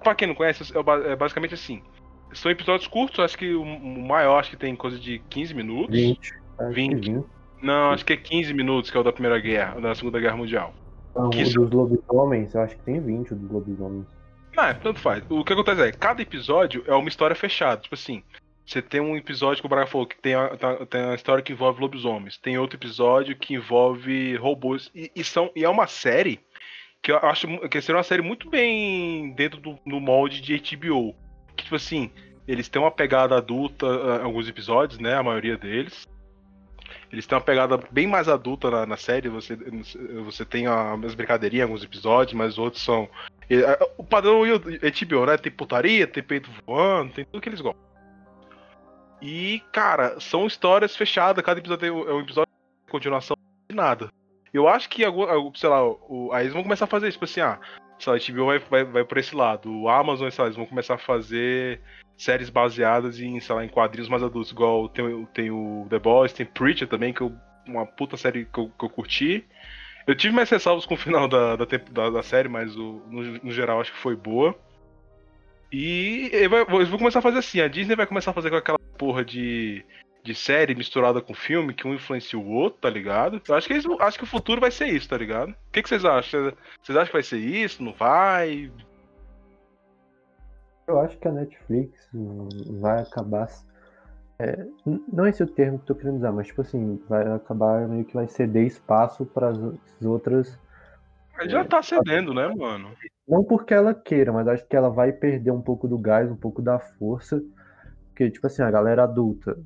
Pra 0.02 0.14
quem 0.14 0.28
não 0.28 0.34
conhece, 0.34 0.62
é, 0.74 1.12
é 1.12 1.16
basicamente 1.16 1.54
assim. 1.54 1.82
São 2.34 2.50
episódios 2.50 2.86
curtos, 2.88 3.20
acho 3.20 3.36
que 3.36 3.54
o 3.54 3.64
maior 3.64 4.38
acho 4.38 4.50
que 4.50 4.56
tem 4.56 4.74
coisa 4.74 4.98
de 4.98 5.18
15 5.30 5.54
minutos. 5.54 5.94
20. 5.94 6.34
20. 6.70 7.24
Não, 7.62 7.90
acho 7.90 8.04
que 8.04 8.12
é 8.12 8.16
15 8.16 8.52
minutos, 8.54 8.90
que 8.90 8.96
é 8.96 9.00
o 9.00 9.04
da 9.04 9.12
Primeira 9.12 9.38
Guerra, 9.38 9.80
da 9.80 9.94
Segunda 9.94 10.18
Guerra 10.18 10.36
Mundial. 10.36 10.74
Não, 11.14 11.30
que 11.30 11.38
o 11.38 11.42
isso... 11.42 11.60
dos 11.60 11.70
lobisomens, 11.70 12.54
eu 12.54 12.60
acho 12.62 12.76
que 12.76 12.82
tem 12.82 13.00
20 13.00 13.32
o 13.32 13.36
dos 13.36 13.50
lobisomens. 13.50 14.06
Não, 14.56 14.64
é, 14.64 14.74
tanto 14.74 15.00
faz. 15.00 15.24
O 15.30 15.44
que 15.44 15.52
acontece 15.52 15.82
é, 15.82 15.92
cada 15.92 16.20
episódio 16.20 16.82
é 16.86 16.94
uma 16.94 17.08
história 17.08 17.34
fechada. 17.34 17.80
Tipo 17.80 17.94
assim, 17.94 18.22
você 18.66 18.82
tem 18.82 19.00
um 19.00 19.16
episódio 19.16 19.60
que 19.62 19.66
o 19.66 19.68
Braga 19.68 19.86
falou 19.86 20.06
que 20.06 20.20
tem 20.20 20.34
a, 20.34 20.56
tá, 20.56 20.86
tem 20.86 21.00
a 21.02 21.14
história 21.14 21.42
que 21.42 21.52
envolve 21.52 21.80
lobisomens. 21.80 22.36
Tem 22.36 22.58
outro 22.58 22.76
episódio 22.76 23.36
que 23.36 23.54
envolve 23.54 24.36
robôs. 24.36 24.90
E, 24.94 25.10
e, 25.14 25.24
são, 25.24 25.50
e 25.56 25.64
é 25.64 25.68
uma 25.68 25.86
série 25.86 26.40
que 27.02 27.10
eu 27.10 27.16
acho 27.18 27.46
que 27.68 27.80
seria 27.80 27.96
uma 27.96 28.04
série 28.04 28.22
muito 28.22 28.48
bem 28.48 29.32
dentro 29.34 29.60
do, 29.60 29.78
do 29.84 30.00
molde 30.00 30.40
de 30.40 30.76
HBO. 30.76 31.14
Que, 31.56 31.64
tipo 31.64 31.76
assim, 31.76 32.10
eles 32.46 32.68
têm 32.68 32.80
uma 32.80 32.90
pegada 32.90 33.36
adulta 33.36 33.86
em 34.20 34.24
alguns 34.24 34.48
episódios, 34.48 34.98
né? 34.98 35.14
A 35.14 35.22
maioria 35.22 35.56
deles. 35.56 36.08
Eles 37.10 37.26
têm 37.26 37.36
uma 37.36 37.44
pegada 37.44 37.78
bem 37.90 38.06
mais 38.06 38.28
adulta 38.28 38.70
na, 38.70 38.86
na 38.86 38.96
série. 38.96 39.28
Você, 39.28 39.56
você 40.24 40.44
tem 40.44 40.66
as 40.66 41.14
brincadeirinhas 41.14 41.62
em 41.62 41.68
alguns 41.68 41.84
episódios, 41.84 42.34
mas 42.34 42.58
outros 42.58 42.82
são. 42.82 43.08
O 43.98 44.04
padrão 44.04 44.40
HBO, 44.40 45.26
né? 45.26 45.36
Tem 45.36 45.52
putaria, 45.52 46.06
tem 46.06 46.22
peito 46.22 46.50
voando, 46.66 47.12
tem 47.12 47.24
tudo 47.24 47.40
que 47.40 47.48
eles 47.48 47.60
gostam. 47.60 47.82
E, 49.20 49.62
cara, 49.72 50.18
são 50.18 50.46
histórias 50.46 50.96
fechadas. 50.96 51.44
Cada 51.44 51.60
episódio 51.60 51.86
é 51.86 52.12
um 52.12 52.20
episódio 52.20 52.50
de 52.86 52.90
continuação 52.90 53.36
de 53.68 53.76
nada. 53.76 54.10
Eu 54.52 54.68
acho 54.68 54.88
que, 54.88 55.02
sei 55.54 55.68
lá, 55.68 55.80
aí 56.32 56.44
eles 56.44 56.52
vão 56.52 56.62
começar 56.62 56.84
a 56.84 56.88
fazer 56.88 57.08
isso, 57.08 57.16
tipo 57.16 57.24
assim, 57.24 57.40
ah, 57.40 57.58
sei 58.02 58.14
a 58.14 58.34
HBO 58.34 58.46
vai, 58.46 58.58
vai, 58.58 58.84
vai 58.84 59.04
por 59.04 59.18
esse 59.18 59.34
lado. 59.34 59.72
O 59.72 59.88
Amazon, 59.88 60.28
sei 60.30 60.42
lá, 60.42 60.48
eles 60.48 60.56
vão 60.56 60.66
começar 60.66 60.94
a 60.94 60.98
fazer 60.98 61.80
séries 62.16 62.50
baseadas 62.50 63.20
em, 63.20 63.38
sei 63.40 63.54
lá, 63.54 63.64
em 63.64 63.68
quadrinhos 63.68 64.08
mais 64.08 64.22
adultos, 64.22 64.52
igual 64.52 64.88
tem, 64.88 65.24
tem 65.26 65.50
o 65.50 65.86
The 65.88 65.98
Boys, 65.98 66.32
tem 66.32 66.46
Preacher 66.46 66.88
também, 66.88 67.12
que 67.12 67.20
eu, 67.20 67.32
uma 67.66 67.86
puta 67.86 68.16
série 68.16 68.44
que 68.44 68.58
eu, 68.58 68.70
que 68.78 68.84
eu 68.84 68.90
curti. 68.90 69.44
Eu 70.06 70.16
tive 70.16 70.34
mais 70.34 70.50
ressalvas 70.50 70.84
com 70.84 70.94
o 70.94 70.98
final 70.98 71.28
da, 71.28 71.56
da, 71.56 71.64
da, 71.64 72.10
da 72.10 72.22
série, 72.22 72.48
mas 72.48 72.76
o, 72.76 73.02
no, 73.08 73.22
no, 73.22 73.50
geral 73.52 73.80
acho 73.80 73.92
que 73.92 73.98
foi 73.98 74.16
boa. 74.16 74.54
E 75.70 76.28
eles 76.32 76.88
vão 76.88 76.98
começar 76.98 77.20
a 77.20 77.22
fazer 77.22 77.38
assim, 77.38 77.60
a 77.60 77.68
Disney 77.68 77.96
vai 77.96 78.06
começar 78.06 78.32
a 78.32 78.34
fazer 78.34 78.50
com 78.50 78.56
aquela 78.56 78.78
porra 78.98 79.24
de, 79.24 79.84
de 80.22 80.34
série 80.34 80.74
misturada 80.74 81.20
com 81.20 81.34
filme, 81.34 81.74
que 81.74 81.86
um 81.86 81.94
influencia 81.94 82.38
o 82.38 82.48
outro, 82.48 82.80
tá 82.80 82.90
ligado? 82.90 83.42
Eu 83.46 83.54
acho 83.54 83.66
que, 83.66 83.72
eles, 83.72 83.84
acho 84.00 84.18
que 84.18 84.24
o 84.24 84.28
futuro 84.28 84.60
vai 84.60 84.70
ser 84.70 84.86
isso, 84.86 85.08
tá 85.08 85.16
ligado? 85.16 85.50
O 85.50 85.56
que, 85.72 85.82
que 85.82 85.88
vocês 85.88 86.04
acham? 86.04 86.52
Vocês 86.82 86.96
acham 86.96 87.06
que 87.06 87.12
vai 87.12 87.22
ser 87.22 87.38
isso? 87.38 87.82
Não 87.82 87.92
vai? 87.92 88.70
Eu 90.86 91.00
acho 91.00 91.18
que 91.18 91.26
a 91.26 91.32
Netflix 91.32 92.08
vai 92.80 93.02
acabar. 93.02 93.48
É, 94.38 94.66
não 95.12 95.26
é 95.26 95.30
esse 95.30 95.42
o 95.42 95.46
termo 95.46 95.78
que 95.78 95.84
eu 95.84 95.94
tô 95.94 96.00
querendo 96.00 96.16
usar, 96.16 96.32
mas 96.32 96.46
tipo 96.46 96.60
assim, 96.60 97.00
vai 97.08 97.26
acabar 97.32 97.88
meio 97.88 98.04
que 98.04 98.14
vai 98.14 98.26
ceder 98.28 98.66
espaço 98.66 99.24
para 99.26 99.48
as 99.48 100.04
outras. 100.04 100.58
Mas 101.36 101.50
já 101.50 101.60
é, 101.60 101.64
tá 101.64 101.82
cedendo, 101.82 102.34
né, 102.34 102.48
mano? 102.48 102.90
Não 103.26 103.44
porque 103.44 103.72
ela 103.72 103.94
queira, 103.94 104.32
mas 104.32 104.46
acho 104.46 104.66
que 104.66 104.76
ela 104.76 104.90
vai 104.90 105.12
perder 105.12 105.50
um 105.50 105.62
pouco 105.62 105.88
do 105.88 105.98
gás, 105.98 106.30
um 106.30 106.36
pouco 106.36 106.60
da 106.60 106.78
força. 106.78 107.42
Porque, 108.08 108.30
tipo 108.30 108.46
assim, 108.46 108.62
a 108.62 108.70
galera 108.70 109.04
adulta, 109.04 109.58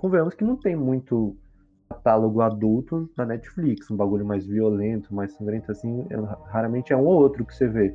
convenhamos 0.00 0.32
que 0.32 0.42
não 0.42 0.56
tem 0.56 0.74
muito 0.74 1.36
catálogo 1.90 2.40
adulto 2.40 3.10
na 3.14 3.26
Netflix, 3.26 3.90
um 3.90 3.96
bagulho 3.96 4.24
mais 4.24 4.46
violento, 4.46 5.14
mais 5.14 5.30
sangrento, 5.32 5.70
assim, 5.70 6.06
é, 6.08 6.16
raramente 6.50 6.90
é 6.90 6.96
um 6.96 7.04
ou 7.04 7.20
outro 7.20 7.44
que 7.44 7.54
você 7.54 7.68
vê. 7.68 7.94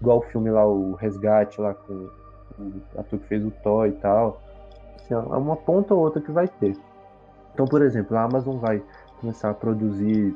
Igual 0.00 0.18
o 0.18 0.22
filme 0.22 0.50
lá, 0.50 0.66
o 0.66 0.94
Resgate, 0.94 1.60
lá 1.60 1.74
com 1.74 2.08
o 2.58 2.82
ator 2.96 3.18
que 3.18 3.26
fez 3.26 3.44
o 3.44 3.50
Thor 3.62 3.86
e 3.86 3.92
tal. 3.92 4.40
Assim, 4.94 5.12
é 5.12 5.18
uma 5.18 5.56
ponta 5.56 5.92
ou 5.92 6.00
outra 6.00 6.22
que 6.22 6.32
vai 6.32 6.48
ter. 6.48 6.74
Então, 7.52 7.66
por 7.66 7.82
exemplo, 7.82 8.16
a 8.16 8.22
Amazon 8.22 8.56
vai 8.56 8.82
começar 9.20 9.50
a 9.50 9.54
produzir, 9.54 10.34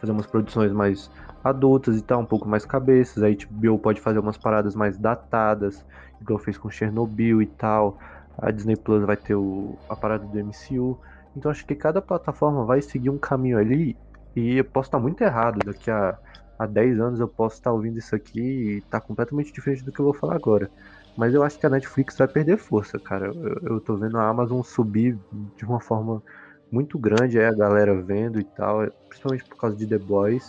fazer 0.00 0.10
umas 0.10 0.26
produções 0.26 0.72
mais 0.72 1.08
adultas 1.44 1.98
e 1.98 2.02
tal, 2.02 2.20
um 2.20 2.26
pouco 2.26 2.48
mais 2.48 2.66
cabeças. 2.66 3.22
A 3.22 3.28
HBO 3.28 3.78
pode 3.78 4.00
fazer 4.00 4.18
umas 4.18 4.36
paradas 4.36 4.74
mais 4.74 4.98
datadas, 4.98 5.86
igual 6.20 6.40
fez 6.40 6.58
com 6.58 6.68
Chernobyl 6.68 7.40
e 7.40 7.46
tal. 7.46 7.96
A 8.38 8.50
Disney 8.50 8.76
Plus 8.76 9.04
vai 9.04 9.16
ter 9.16 9.34
o, 9.34 9.78
a 9.88 9.96
parada 9.96 10.26
do 10.26 10.38
MCU. 10.38 10.98
Então 11.34 11.50
acho 11.50 11.66
que 11.66 11.74
cada 11.74 12.00
plataforma 12.02 12.64
vai 12.64 12.80
seguir 12.82 13.10
um 13.10 13.18
caminho 13.18 13.58
ali. 13.58 13.98
E 14.34 14.56
eu 14.58 14.64
posso 14.64 14.88
estar 14.88 14.98
muito 14.98 15.22
errado. 15.22 15.58
Daqui 15.64 15.90
a, 15.90 16.18
a 16.58 16.66
10 16.66 17.00
anos 17.00 17.20
eu 17.20 17.28
posso 17.28 17.56
estar 17.56 17.72
ouvindo 17.72 17.98
isso 17.98 18.14
aqui 18.14 18.40
e 18.40 18.82
tá 18.90 19.00
completamente 19.00 19.52
diferente 19.52 19.84
do 19.84 19.92
que 19.92 20.00
eu 20.00 20.04
vou 20.06 20.14
falar 20.14 20.36
agora. 20.36 20.70
Mas 21.16 21.34
eu 21.34 21.42
acho 21.42 21.58
que 21.58 21.66
a 21.66 21.70
Netflix 21.70 22.16
vai 22.18 22.28
perder 22.28 22.58
força, 22.58 22.98
cara. 23.00 23.26
Eu, 23.26 23.76
eu 23.76 23.80
tô 23.80 23.96
vendo 23.96 24.18
a 24.18 24.28
Amazon 24.28 24.62
subir 24.62 25.18
de 25.56 25.64
uma 25.64 25.80
forma 25.80 26.22
muito 26.70 26.98
grande, 26.98 27.38
aí 27.38 27.46
a 27.46 27.54
galera 27.54 28.00
vendo 28.02 28.40
e 28.40 28.44
tal, 28.44 28.86
principalmente 29.08 29.44
por 29.46 29.56
causa 29.56 29.76
de 29.76 29.86
The 29.86 29.98
Boys. 29.98 30.44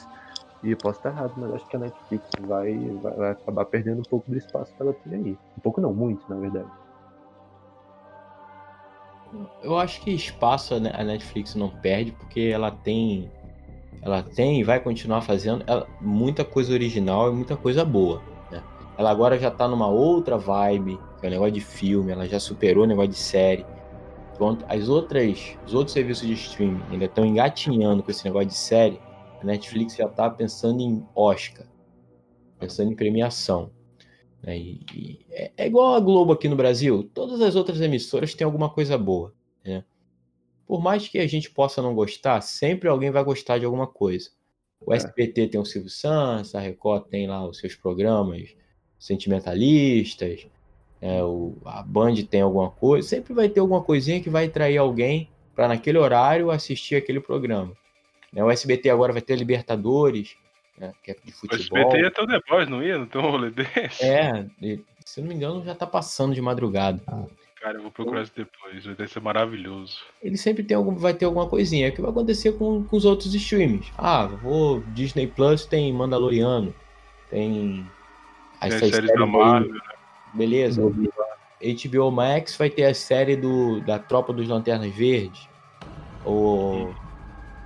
E 0.63 0.71
eu 0.71 0.77
posso 0.77 0.99
estar 0.99 1.09
errado, 1.11 1.33
mas 1.37 1.51
acho 1.53 1.67
que 1.67 1.75
a 1.75 1.79
Netflix 1.79 2.27
vai, 2.39 2.73
vai, 3.01 3.15
vai 3.15 3.31
acabar 3.31 3.65
perdendo 3.65 4.01
um 4.01 4.05
pouco 4.05 4.29
do 4.29 4.37
espaço 4.37 4.73
que 4.75 4.81
ela 4.81 4.93
tem 4.93 5.13
aí. 5.15 5.39
Um 5.57 5.61
pouco 5.61 5.79
não, 5.81 5.93
muito, 5.93 6.27
na 6.29 6.37
verdade. 6.37 6.69
Eu 9.61 9.77
acho 9.77 10.01
que 10.01 10.11
espaço 10.11 10.75
a 10.75 10.79
Netflix 10.79 11.55
não 11.55 11.69
perde, 11.69 12.11
porque 12.11 12.41
ela 12.53 12.71
tem. 12.71 13.31
Ela 14.01 14.21
tem 14.21 14.59
e 14.59 14.63
vai 14.63 14.79
continuar 14.79 15.21
fazendo 15.21 15.63
ela, 15.67 15.87
muita 15.99 16.45
coisa 16.45 16.71
original 16.71 17.31
e 17.31 17.35
muita 17.35 17.57
coisa 17.57 17.83
boa. 17.83 18.21
Né? 18.51 18.61
Ela 18.97 19.09
agora 19.09 19.37
já 19.37 19.49
tá 19.49 19.67
numa 19.67 19.87
outra 19.87 20.37
vibe, 20.37 20.99
que 21.19 21.25
é 21.25 21.29
o 21.29 21.31
negócio 21.31 21.53
de 21.53 21.61
filme, 21.61 22.11
ela 22.11 22.27
já 22.27 22.39
superou 22.39 22.83
o 22.83 22.87
negócio 22.87 23.11
de 23.11 23.17
série. 23.17 23.65
Enquanto 24.33 24.65
as 24.69 24.87
outras, 24.87 25.57
os 25.65 25.73
outros 25.73 25.93
serviços 25.93 26.27
de 26.27 26.33
streaming 26.33 26.81
ainda 26.91 27.05
estão 27.05 27.25
engatinhando 27.25 28.03
com 28.03 28.11
esse 28.11 28.23
negócio 28.23 28.47
de 28.49 28.55
série, 28.55 29.01
a 29.41 29.43
Netflix 29.43 29.95
já 29.95 30.07
tá 30.07 30.29
pensando 30.29 30.79
em 30.79 31.03
Oscar, 31.15 31.65
pensando 32.59 32.91
em 32.91 32.95
premiação. 32.95 33.71
Né? 34.47 34.57
E, 34.57 34.85
e 34.95 35.19
é, 35.29 35.51
é, 35.57 35.67
igual 35.67 35.93
a 35.93 35.99
Globo 35.99 36.31
aqui 36.31 36.47
no 36.47 36.55
Brasil, 36.55 37.11
todas 37.13 37.41
as 37.41 37.57
outras 37.57 37.81
emissoras 37.81 38.33
têm 38.33 38.45
alguma 38.45 38.69
coisa 38.69 38.97
boa. 38.97 39.33
Né? 39.63 39.83
Por 40.65 40.81
mais 40.81 41.09
que 41.09 41.19
a 41.19 41.27
gente 41.27 41.51
possa 41.51 41.81
não 41.81 41.93
gostar, 41.93 42.39
sempre 42.39 42.87
alguém 42.87 43.11
vai 43.11 43.23
gostar 43.25 43.57
de 43.57 43.65
alguma 43.65 43.85
coisa. 43.85 44.29
O 44.79 44.93
é. 44.93 44.97
SBT 44.97 45.47
tem 45.49 45.59
o 45.59 45.65
Silvio 45.65 45.89
Santos, 45.89 46.55
a 46.55 46.61
Record 46.61 47.09
tem 47.09 47.27
lá 47.27 47.45
os 47.45 47.57
seus 47.57 47.75
programas 47.75 48.55
sentimentalistas, 48.97 50.47
é, 51.01 51.21
o, 51.21 51.57
a 51.65 51.83
Band 51.83 52.15
tem 52.29 52.41
alguma 52.41 52.71
coisa, 52.71 53.05
sempre 53.05 53.33
vai 53.33 53.49
ter 53.49 53.59
alguma 53.59 53.83
coisinha 53.83 54.21
que 54.21 54.29
vai 54.29 54.45
atrair 54.45 54.77
alguém 54.77 55.29
para 55.53 55.67
naquele 55.67 55.97
horário 55.97 56.51
assistir 56.51 56.95
aquele 56.95 57.19
programa. 57.19 57.73
Né? 58.31 58.43
O 58.43 58.49
SBT 58.49 58.89
agora 58.89 59.11
vai 59.11 59.21
ter 59.21 59.35
Libertadores, 59.35 60.37
né, 60.77 60.93
que 61.03 61.11
é 61.11 61.15
de 61.23 61.31
futebol. 61.31 61.79
O 61.79 61.87
SBT 61.87 62.01
ia 62.01 62.11
ter 62.11 62.21
o 62.21 62.27
The 62.27 62.39
Boys, 62.47 62.69
não 62.69 62.83
ia? 62.83 62.97
Não 62.97 63.07
tem 63.07 63.21
um 63.21 63.29
rolê 63.29 63.49
desse? 63.49 64.03
É, 64.03 64.45
se 65.05 65.21
não 65.21 65.27
me 65.27 65.35
engano, 65.35 65.63
já 65.63 65.73
tá 65.73 65.87
passando 65.87 66.35
de 66.35 66.41
madrugada. 66.41 67.01
Cara, 67.61 67.77
eu 67.77 67.81
vou 67.81 67.91
procurar 67.91 68.21
isso 68.21 68.33
depois, 68.35 68.85
vai 68.85 69.07
ser 69.07 69.19
maravilhoso. 69.19 69.97
Ele 70.21 70.37
sempre 70.37 70.63
tem 70.63 70.77
algum, 70.77 70.95
vai 70.95 71.13
ter 71.13 71.25
alguma 71.25 71.47
coisinha. 71.47 71.87
É 71.87 71.89
o 71.89 71.93
que 71.93 72.01
vai 72.01 72.11
acontecer 72.11 72.53
com, 72.53 72.83
com 72.83 72.95
os 72.95 73.03
outros 73.03 73.33
streams. 73.33 73.91
Ah, 73.97 74.27
vou. 74.27 74.81
Disney 74.93 75.27
Plus 75.27 75.65
tem 75.65 75.91
Mandaloriano, 75.91 76.73
tem. 77.29 77.85
As 78.61 78.79
tem 78.79 78.91
séries 78.91 79.11
da 79.11 79.25
Marvel, 79.25 79.73
né? 79.73 79.79
Beleza. 80.33 80.81
HBO 80.81 82.11
Max 82.11 82.55
vai 82.55 82.69
ter 82.69 82.85
a 82.85 82.93
série 82.93 83.35
do, 83.35 83.81
da 83.81 83.97
Tropa 83.97 84.31
dos 84.31 84.47
Lanternas 84.47 84.93
Verdes. 84.93 85.49
Ou. 86.23 86.93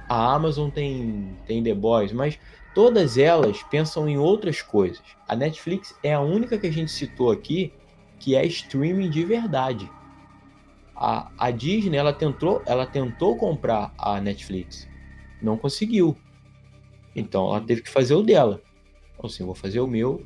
A 0.08 0.34
Amazon 0.34 0.70
tem, 0.70 1.38
tem 1.48 1.64
The 1.64 1.74
Boys, 1.74 2.12
mas 2.12 2.38
Todas 2.74 3.18
elas 3.18 3.62
pensam 3.64 4.08
em 4.08 4.18
outras 4.18 4.62
coisas. 4.62 5.02
A 5.28 5.36
Netflix 5.36 5.98
é 6.02 6.14
a 6.14 6.22
única 6.22 6.58
que 6.58 6.68
a 6.68 6.72
gente 6.72 6.92
citou 6.92 7.32
aqui 7.32 7.74
que 8.20 8.36
é 8.36 8.46
streaming 8.46 9.10
de 9.10 9.26
verdade. 9.26 9.90
A, 10.96 11.32
a 11.38 11.52
Disney 11.52 11.98
ela 11.98 12.14
tentou, 12.14 12.62
ela 12.66 12.86
tentou 12.86 13.36
comprar 13.36 13.92
a 13.98 14.22
Netflix, 14.22 14.88
não 15.42 15.58
conseguiu. 15.58 16.16
Então 17.16 17.48
ela 17.48 17.62
teve 17.62 17.82
que 17.82 17.90
fazer 17.90 18.14
o 18.14 18.22
dela. 18.22 18.62
Então, 19.14 19.26
assim, 19.26 19.44
vou 19.44 19.56
fazer 19.56 19.80
o 19.80 19.88
meu, 19.88 20.24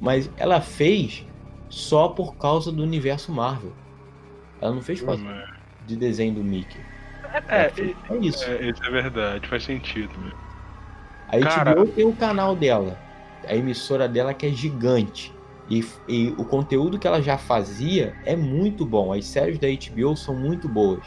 mas 0.00 0.30
ela 0.36 0.60
fez 0.60 1.26
só 1.68 2.08
por 2.08 2.36
causa 2.36 2.70
do 2.70 2.82
universo 2.82 3.32
Marvel. 3.32 3.72
Ela 4.60 4.74
não 4.74 4.82
fez 4.82 5.00
por 5.00 5.06
causa 5.06 5.24
hum, 5.24 5.42
de 5.86 5.96
desenho 5.96 6.34
do 6.34 6.44
Mickey. 6.44 6.78
É, 7.48 7.66
é, 7.66 7.72
é 8.10 8.16
isso. 8.18 8.44
É, 8.48 8.70
isso 8.70 8.84
é 8.84 8.90
verdade, 8.90 9.48
faz 9.48 9.64
sentido. 9.64 10.12
A 11.28 11.38
Cara... 11.38 11.74
HBO 11.74 11.86
tem 11.86 12.04
o 12.04 12.12
canal 12.12 12.54
dela, 12.54 12.98
a 13.46 13.54
emissora 13.54 14.08
dela 14.08 14.32
que 14.32 14.46
é 14.46 14.50
gigante. 14.50 15.34
E, 15.68 15.84
e, 16.08 16.34
o 16.38 16.44
conteúdo 16.44 16.98
que 16.98 17.08
ela 17.08 17.20
já 17.20 17.36
fazia 17.36 18.14
é 18.24 18.36
muito 18.36 18.86
bom. 18.86 19.12
As 19.12 19.24
séries 19.24 19.58
da 19.58 19.66
HBO 19.66 20.16
são 20.16 20.34
muito 20.34 20.68
boas. 20.68 21.00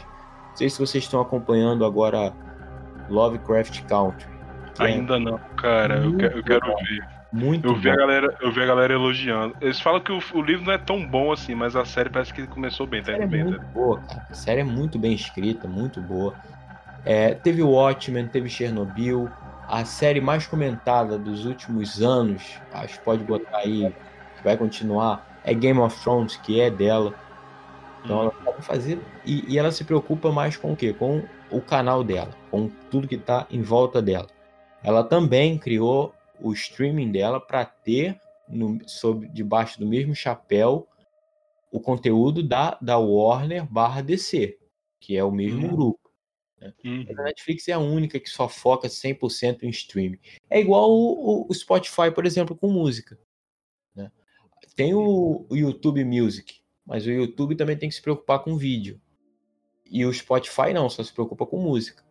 Não 0.50 0.56
sei 0.56 0.68
se 0.68 0.78
vocês 0.78 1.04
estão 1.04 1.20
acompanhando 1.20 1.84
agora 1.84 2.34
Lovecraft 3.08 3.82
Country. 3.84 4.28
É 4.78 4.84
Ainda 4.84 5.16
é 5.16 5.18
não, 5.18 5.38
cara. 5.56 5.98
Eu, 6.04 6.16
quero, 6.16 6.76
ver. 6.76 7.08
Muito 7.32 7.68
eu 7.68 7.74
vi 7.74 7.88
bom. 7.88 7.92
a 7.92 7.96
galera, 7.96 8.38
eu 8.40 8.52
vi 8.52 8.62
a 8.62 8.66
galera 8.66 8.92
elogiando. 8.92 9.56
Eles 9.60 9.80
falam 9.80 10.00
que 10.00 10.12
o, 10.12 10.20
o, 10.34 10.42
livro 10.42 10.66
não 10.66 10.72
é 10.72 10.78
tão 10.78 11.06
bom 11.06 11.32
assim, 11.32 11.54
mas 11.54 11.76
a 11.76 11.84
série 11.84 12.10
parece 12.10 12.32
que 12.32 12.46
começou 12.46 12.86
bem, 12.86 13.02
tá 13.02 13.12
indo 13.12 13.26
bem. 13.28 13.40
É 13.40 13.44
muito 13.44 13.60
tá? 13.60 13.66
boa, 13.72 14.00
cara. 14.00 14.26
A 14.30 14.34
série 14.34 14.60
é 14.60 14.64
muito 14.64 14.98
bem 14.98 15.12
escrita, 15.12 15.66
muito 15.68 16.00
boa. 16.00 16.34
É, 17.04 17.34
teve 17.34 17.62
Watchmen, 17.62 18.26
teve 18.26 18.48
Chernobyl, 18.48 19.30
a 19.70 19.84
série 19.84 20.20
mais 20.20 20.48
comentada 20.48 21.16
dos 21.16 21.46
últimos 21.46 22.02
anos, 22.02 22.58
acho 22.72 22.98
que 22.98 23.04
pode 23.04 23.22
botar 23.22 23.58
aí, 23.58 23.94
que 24.36 24.42
vai 24.42 24.56
continuar, 24.56 25.40
é 25.44 25.54
Game 25.54 25.78
of 25.78 25.96
Thrones, 26.02 26.36
que 26.36 26.60
é 26.60 26.68
dela. 26.68 27.14
Então 28.04 28.22
ela 28.22 28.30
pode 28.32 28.62
fazer. 28.62 28.98
E, 29.24 29.44
e, 29.52 29.58
ela 29.58 29.70
se 29.70 29.84
preocupa 29.84 30.32
mais 30.32 30.56
com 30.56 30.72
o 30.72 30.76
quê? 30.76 30.92
Com 30.92 31.22
o 31.52 31.60
canal 31.60 32.02
dela, 32.02 32.30
com 32.50 32.68
tudo 32.90 33.06
que 33.06 33.14
está 33.14 33.46
em 33.48 33.62
volta 33.62 34.02
dela. 34.02 34.26
Ela 34.82 35.04
também 35.04 35.56
criou 35.56 36.12
o 36.40 36.52
streaming 36.52 37.12
dela 37.12 37.38
para 37.40 37.64
ter 37.64 38.18
no, 38.48 38.78
sob, 38.86 39.28
debaixo 39.28 39.78
do 39.78 39.86
mesmo 39.86 40.16
chapéu 40.16 40.88
o 41.70 41.78
conteúdo 41.78 42.42
da, 42.42 42.76
da 42.80 42.98
Warner 42.98 43.64
barra 43.64 44.02
DC, 44.02 44.58
que 44.98 45.16
é 45.16 45.22
o 45.22 45.30
mesmo 45.30 45.68
uhum. 45.68 45.76
grupo. 45.76 46.09
Né? 46.60 46.72
Uhum. 46.84 47.06
A 47.18 47.22
Netflix 47.22 47.66
é 47.68 47.72
a 47.72 47.78
única 47.78 48.20
que 48.20 48.28
só 48.28 48.48
foca 48.48 48.88
100% 48.88 49.62
em 49.62 49.70
streaming. 49.70 50.18
É 50.48 50.60
igual 50.60 50.90
o, 50.90 51.46
o, 51.48 51.54
Spotify, 51.54 52.10
por 52.14 52.26
exemplo, 52.26 52.54
com 52.54 52.70
música. 52.70 53.18
Né? 53.94 54.10
Tem 54.76 54.92
o, 54.92 55.46
o, 55.48 55.56
YouTube 55.56 56.04
Music, 56.04 56.60
mas 56.84 57.06
o 57.06 57.10
YouTube 57.10 57.56
também 57.56 57.76
tem 57.76 57.88
que 57.88 57.94
se 57.94 58.02
preocupar 58.02 58.40
com 58.40 58.56
vídeo. 58.56 59.00
E 59.90 60.04
o 60.04 60.12
Spotify 60.12 60.72
não, 60.72 60.88
só 60.88 61.02
se 61.02 61.12
preocupa 61.12 61.46
com 61.46 61.58
música, 61.58 62.04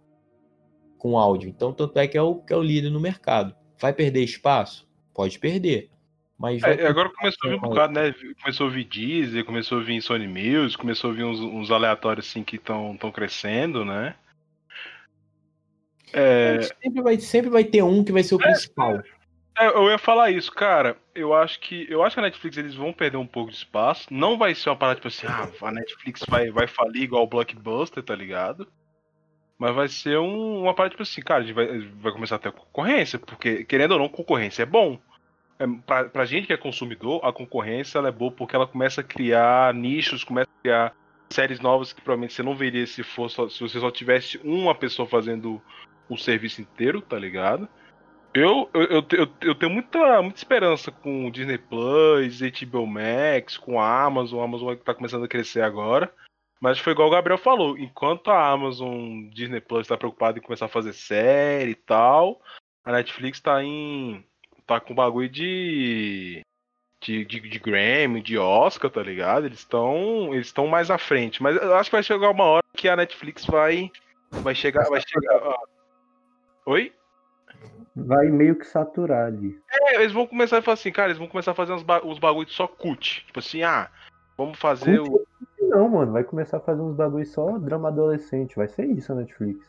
com 0.97 1.17
áudio. 1.17 1.49
Então, 1.49 1.71
tanto 1.71 1.97
é 1.97 2.07
que 2.07 2.17
é 2.17 2.21
o, 2.21 2.35
que 2.35 2.51
é 2.51 2.57
o 2.57 2.63
líder 2.63 2.89
no 2.89 2.99
mercado. 2.99 3.55
Vai 3.79 3.93
perder 3.93 4.23
espaço? 4.23 4.89
Pode 5.13 5.39
perder. 5.39 5.89
Mas 6.37 6.63
é, 6.63 6.87
agora 6.87 7.09
começou 7.09 7.47
a 7.47 7.49
vir 7.49 7.57
um 7.57 7.61
bocado, 7.61 7.93
né? 7.93 8.15
Começou 8.41 8.67
a 8.67 8.69
vir 8.69 8.85
Deezer, 8.85 9.43
começou 9.43 9.79
a 9.79 9.83
vir 9.83 10.01
Sony 10.01 10.25
Music, 10.25 10.77
começou 10.77 11.11
a 11.11 11.13
vir 11.13 11.25
uns, 11.25 11.39
uns 11.41 11.69
aleatórios 11.69 12.27
assim 12.27 12.45
que 12.45 12.55
estão 12.55 13.11
crescendo, 13.13 13.83
né? 13.83 14.15
É... 16.13 16.61
Sempre, 16.61 17.01
vai, 17.01 17.19
sempre 17.19 17.49
vai 17.49 17.63
ter 17.63 17.83
um 17.83 18.03
que 18.03 18.11
vai 18.11 18.23
ser 18.23 18.35
o 18.35 18.41
é, 18.41 18.43
principal. 18.43 19.01
É, 19.59 19.67
eu 19.67 19.89
ia 19.89 19.97
falar 19.97 20.31
isso, 20.31 20.51
cara. 20.51 20.97
Eu 21.13 21.33
acho 21.33 21.59
que 21.59 21.85
eu 21.89 22.01
acho 22.01 22.15
que 22.15 22.19
a 22.19 22.23
Netflix 22.23 22.57
eles 22.57 22.75
vão 22.75 22.93
perder 22.93 23.17
um 23.17 23.27
pouco 23.27 23.51
de 23.51 23.57
espaço. 23.57 24.07
Não 24.09 24.37
vai 24.37 24.55
ser 24.55 24.69
uma 24.69 24.77
parada 24.77 24.95
tipo 24.95 25.09
assim, 25.09 25.27
ah, 25.27 25.49
a 25.61 25.71
Netflix 25.71 26.21
vai, 26.27 26.49
vai 26.49 26.65
falir 26.65 27.03
igual 27.03 27.23
o 27.23 27.27
Blockbuster, 27.27 28.01
tá 28.01 28.15
ligado? 28.15 28.67
Mas 29.57 29.75
vai 29.75 29.89
ser 29.89 30.17
um, 30.17 30.61
uma 30.61 30.73
parada 30.73 30.91
tipo 30.91 31.03
assim, 31.03 31.21
cara, 31.21 31.41
a 31.41 31.45
gente 31.45 31.53
vai, 31.53 31.79
vai 31.79 32.13
começar 32.13 32.37
a 32.37 32.39
ter 32.39 32.53
concorrência, 32.53 33.19
porque, 33.19 33.65
querendo 33.65 33.91
ou 33.91 33.99
não, 33.99 34.07
concorrência 34.07 34.63
é 34.63 34.65
bom. 34.65 34.97
É, 35.59 35.67
pra, 35.85 36.05
pra 36.05 36.25
gente 36.25 36.47
que 36.47 36.53
é 36.53 36.57
consumidor, 36.57 37.19
a 37.25 37.33
concorrência 37.33 37.99
é 37.99 38.11
boa 38.11 38.31
porque 38.31 38.55
ela 38.55 38.65
começa 38.65 39.01
a 39.01 39.03
criar 39.03 39.73
nichos, 39.73 40.23
começa 40.23 40.49
a 40.49 40.61
criar 40.61 40.95
séries 41.29 41.59
novas 41.59 41.91
que 41.91 42.01
provavelmente 42.01 42.33
você 42.33 42.41
não 42.41 42.55
veria 42.55 42.87
se 42.87 43.03
fosse 43.03 43.35
se 43.49 43.59
você 43.59 43.79
só 43.79 43.91
tivesse 43.91 44.39
uma 44.43 44.73
pessoa 44.73 45.07
fazendo 45.07 45.61
o 46.09 46.17
serviço 46.17 46.61
inteiro, 46.61 47.01
tá 47.01 47.17
ligado? 47.17 47.69
Eu, 48.33 48.69
eu, 48.73 49.05
eu, 49.11 49.27
eu, 49.41 49.55
tenho 49.55 49.71
muita, 49.71 50.21
muita 50.21 50.37
esperança 50.37 50.91
com 50.91 51.25
o 51.25 51.31
Disney 51.31 51.57
Plus, 51.57 52.39
HBO 52.41 52.85
Max, 52.85 53.57
com 53.57 53.79
a 53.79 54.03
Amazon, 54.03 54.41
a 54.41 54.43
Amazon 54.43 54.75
que 54.75 54.83
tá 54.83 54.93
começando 54.93 55.23
a 55.23 55.27
crescer 55.27 55.61
agora. 55.61 56.13
Mas 56.61 56.77
foi 56.77 56.93
igual 56.93 57.07
o 57.07 57.11
Gabriel 57.11 57.37
falou, 57.37 57.77
enquanto 57.77 58.29
a 58.29 58.51
Amazon 58.51 59.29
Disney 59.29 59.61
Plus 59.61 59.87
tá 59.87 59.97
preocupada 59.97 60.37
em 60.37 60.41
começar 60.41 60.65
a 60.65 60.69
fazer 60.69 60.93
série 60.93 61.71
e 61.71 61.75
tal, 61.75 62.39
a 62.83 62.91
Netflix 62.91 63.39
tá 63.39 63.63
em. 63.63 64.23
tá 64.67 64.79
com 64.79 64.93
bagulho 64.93 65.29
de. 65.29 66.41
De, 67.01 67.23
de, 67.23 67.39
de 67.39 67.59
Grammy, 67.59 68.21
de 68.21 68.37
Oscar, 68.37 68.91
tá 68.91 69.01
ligado? 69.01 69.45
Eles 69.45 69.59
estão 69.59 70.33
eles 70.33 70.47
estão 70.47 70.67
mais 70.67 70.91
à 70.91 70.97
frente. 70.97 71.41
Mas 71.41 71.55
eu 71.55 71.73
acho 71.75 71.89
que 71.89 71.95
vai 71.95 72.03
chegar 72.03 72.29
uma 72.29 72.43
hora 72.43 72.63
que 72.75 72.89
a 72.89 72.95
Netflix 72.95 73.45
vai 73.45 73.89
vai 74.29 74.53
chegar, 74.53 74.83
vai 74.89 74.99
chegar. 74.99 75.41
ó. 75.41 75.78
Oi? 76.69 76.93
Vai 77.95 78.27
meio 78.27 78.55
que 78.55 78.63
saturar 78.63 79.25
ali. 79.25 79.59
É, 79.71 79.95
eles 79.95 80.13
vão 80.13 80.27
começar 80.27 80.59
a 80.59 80.61
falar 80.61 80.75
assim, 80.75 80.91
cara, 80.91 81.07
eles 81.07 81.17
vão 81.17 81.27
começar 81.27 81.49
a 81.49 81.55
fazer 81.55 81.73
uns, 81.73 81.81
ba 81.81 81.99
uns 82.05 82.19
bagulhos 82.19 82.53
só 82.53 82.67
cut. 82.67 83.25
Tipo 83.25 83.39
assim, 83.39 83.63
ah, 83.63 83.89
vamos 84.37 84.59
fazer 84.59 84.99
o. 84.99 85.25
Não, 85.59 85.89
mano, 85.89 86.11
vai 86.11 86.23
começar 86.23 86.57
a 86.57 86.59
fazer 86.59 86.79
uns 86.79 86.95
bagulhos 86.95 87.31
só 87.31 87.57
drama 87.57 87.87
adolescente. 87.87 88.55
Vai 88.55 88.67
ser 88.67 88.85
isso 88.85 89.11
a 89.11 89.15
Netflix. 89.15 89.65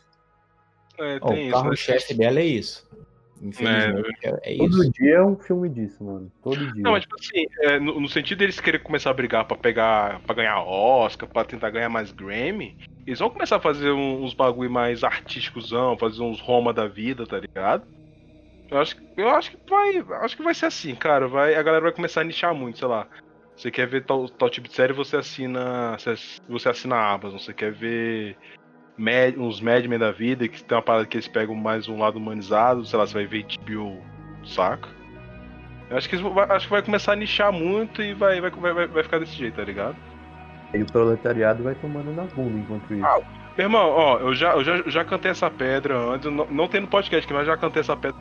É, 0.98 1.18
tem 1.20 1.30
o 1.30 1.34
isso, 1.36 1.46
né? 1.46 1.50
carro-chefe 1.52 2.12
dela 2.12 2.38
é 2.38 2.44
isso. 2.44 2.86
Infelizmente, 3.40 4.08
é, 4.24 4.54
é 4.54 4.58
Todo 4.58 4.90
dia 4.92 5.14
é 5.14 5.22
um 5.22 5.36
filme 5.38 5.68
disso, 5.68 6.04
mano. 6.04 6.30
Todo 6.42 6.70
dia. 6.72 6.82
Não, 6.82 6.92
mas 6.92 7.02
tipo 7.02 7.14
assim, 7.18 7.44
é, 7.62 7.78
no, 7.80 8.00
no 8.00 8.08
sentido 8.08 8.38
deles 8.38 8.60
querer 8.60 8.80
começar 8.80 9.10
a 9.10 9.14
brigar 9.14 9.44
pra 9.46 9.56
pegar, 9.56 10.20
para 10.20 10.34
ganhar 10.36 10.62
Oscar, 10.62 11.28
pra 11.28 11.44
tentar 11.44 11.70
ganhar 11.70 11.88
mais 11.88 12.12
Grammy, 12.12 12.76
eles 13.06 13.18
vão 13.18 13.30
começar 13.30 13.56
a 13.56 13.60
fazer 13.60 13.90
um- 13.90 14.22
uns 14.22 14.34
bagulho 14.34 14.70
mais 14.70 15.02
artísticosão, 15.02 15.96
fazer 15.98 16.22
uns 16.22 16.40
Roma 16.40 16.72
da 16.72 16.86
vida, 16.86 17.26
tá 17.26 17.40
ligado? 17.40 17.86
Eu 18.70 18.78
acho, 18.78 18.94
que- 18.96 19.02
eu 19.16 19.28
acho 19.30 19.50
que 19.50 19.58
vai, 19.68 19.98
acho 20.22 20.36
que 20.36 20.42
vai 20.44 20.54
ser 20.54 20.66
assim, 20.66 20.94
cara. 20.94 21.26
Vai, 21.26 21.54
a 21.54 21.62
galera 21.62 21.82
vai 21.84 21.92
começar 21.92 22.20
a 22.20 22.24
nichar 22.24 22.54
muito, 22.54 22.78
sei 22.78 22.86
lá. 22.88 23.08
Você 23.56 23.70
quer 23.70 23.86
ver 23.86 24.04
tal, 24.06 24.28
tal 24.28 24.48
tipo 24.48 24.68
de 24.68 24.74
série, 24.74 24.92
você 24.92 25.16
assina, 25.16 25.98
você, 25.98 26.10
ass- 26.10 26.36
você 26.46 26.68
assina 26.68 26.96
a 26.96 27.12
Amazon. 27.12 27.38
Você 27.38 27.52
quer 27.52 27.72
ver 27.72 28.38
Mad- 29.00 29.38
uns 29.38 29.62
Mad 29.62 29.86
Men 29.86 29.98
da 29.98 30.12
vida, 30.12 30.46
que 30.46 30.62
tem 30.62 30.76
uma 30.76 30.82
parada 30.82 31.06
que 31.06 31.16
eles 31.16 31.26
pegam 31.26 31.54
mais 31.54 31.88
um 31.88 31.98
lado 31.98 32.18
humanizado, 32.18 32.84
sei 32.84 32.98
lá, 32.98 33.06
você 33.06 33.14
vai 33.14 33.24
ver 33.26 33.46
HBO, 33.46 33.98
saca? 34.44 34.90
Eu 35.88 35.96
acho 35.96 36.08
que, 36.08 36.16
eles 36.16 36.26
acho 36.50 36.66
que 36.66 36.70
vai 36.70 36.82
começar 36.82 37.12
a 37.12 37.16
nichar 37.16 37.50
muito 37.50 38.02
e 38.02 38.12
vai, 38.12 38.40
vai, 38.42 38.50
vai, 38.50 38.86
vai 38.86 39.02
ficar 39.02 39.18
desse 39.18 39.32
jeito, 39.32 39.56
tá 39.56 39.64
ligado? 39.64 39.96
E 40.74 40.82
o 40.82 40.86
proletariado 40.86 41.62
vai 41.64 41.74
tomando 41.74 42.12
na 42.12 42.24
bunda 42.24 42.58
enquanto 42.58 42.94
isso. 42.94 43.04
Ah, 43.04 43.18
Meu 43.56 43.66
irmão, 43.66 43.88
ó, 43.90 44.18
eu 44.18 44.34
já, 44.34 44.52
eu 44.52 44.62
já, 44.62 44.76
eu 44.76 44.90
já 44.90 45.04
cantei 45.04 45.30
essa 45.30 45.50
pedra 45.50 45.96
antes, 45.96 46.30
não, 46.30 46.46
não 46.46 46.68
tem 46.68 46.82
no 46.82 46.86
podcast 46.86 47.24
aqui, 47.24 47.32
mas 47.32 47.46
já 47.46 47.56
cantei 47.56 47.80
essa 47.80 47.96
pedra 47.96 48.20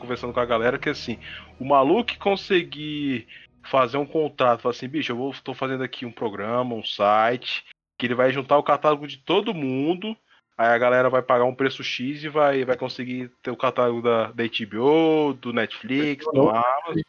conversando 0.00 0.32
com 0.32 0.40
a 0.40 0.46
galera, 0.46 0.78
que 0.78 0.88
assim, 0.88 1.18
o 1.60 1.64
maluco 1.64 2.04
que 2.04 2.18
conseguir 2.18 3.26
fazer 3.62 3.98
um 3.98 4.06
contrato, 4.06 4.62
falar 4.62 4.74
assim, 4.74 4.88
bicho, 4.88 5.12
eu 5.12 5.16
vou, 5.16 5.34
tô 5.44 5.52
fazendo 5.52 5.84
aqui 5.84 6.06
um 6.06 6.12
programa, 6.12 6.74
um 6.74 6.84
site, 6.84 7.64
que 7.98 8.06
ele 8.06 8.14
vai 8.14 8.32
juntar 8.32 8.58
o 8.58 8.62
catálogo 8.62 9.06
de 9.06 9.18
todo 9.18 9.54
mundo, 9.54 10.16
aí 10.56 10.68
a 10.68 10.78
galera 10.78 11.08
vai 11.08 11.22
pagar 11.22 11.44
um 11.44 11.54
preço 11.54 11.82
X 11.82 12.22
e 12.22 12.28
vai, 12.28 12.64
vai 12.64 12.76
conseguir 12.76 13.30
ter 13.42 13.50
o 13.50 13.56
catálogo 13.56 14.02
da, 14.02 14.32
da 14.32 14.44
HBO, 14.44 15.34
do 15.34 15.52
Netflix, 15.52 16.24
do 16.32 16.48
Amazon. 16.48 17.02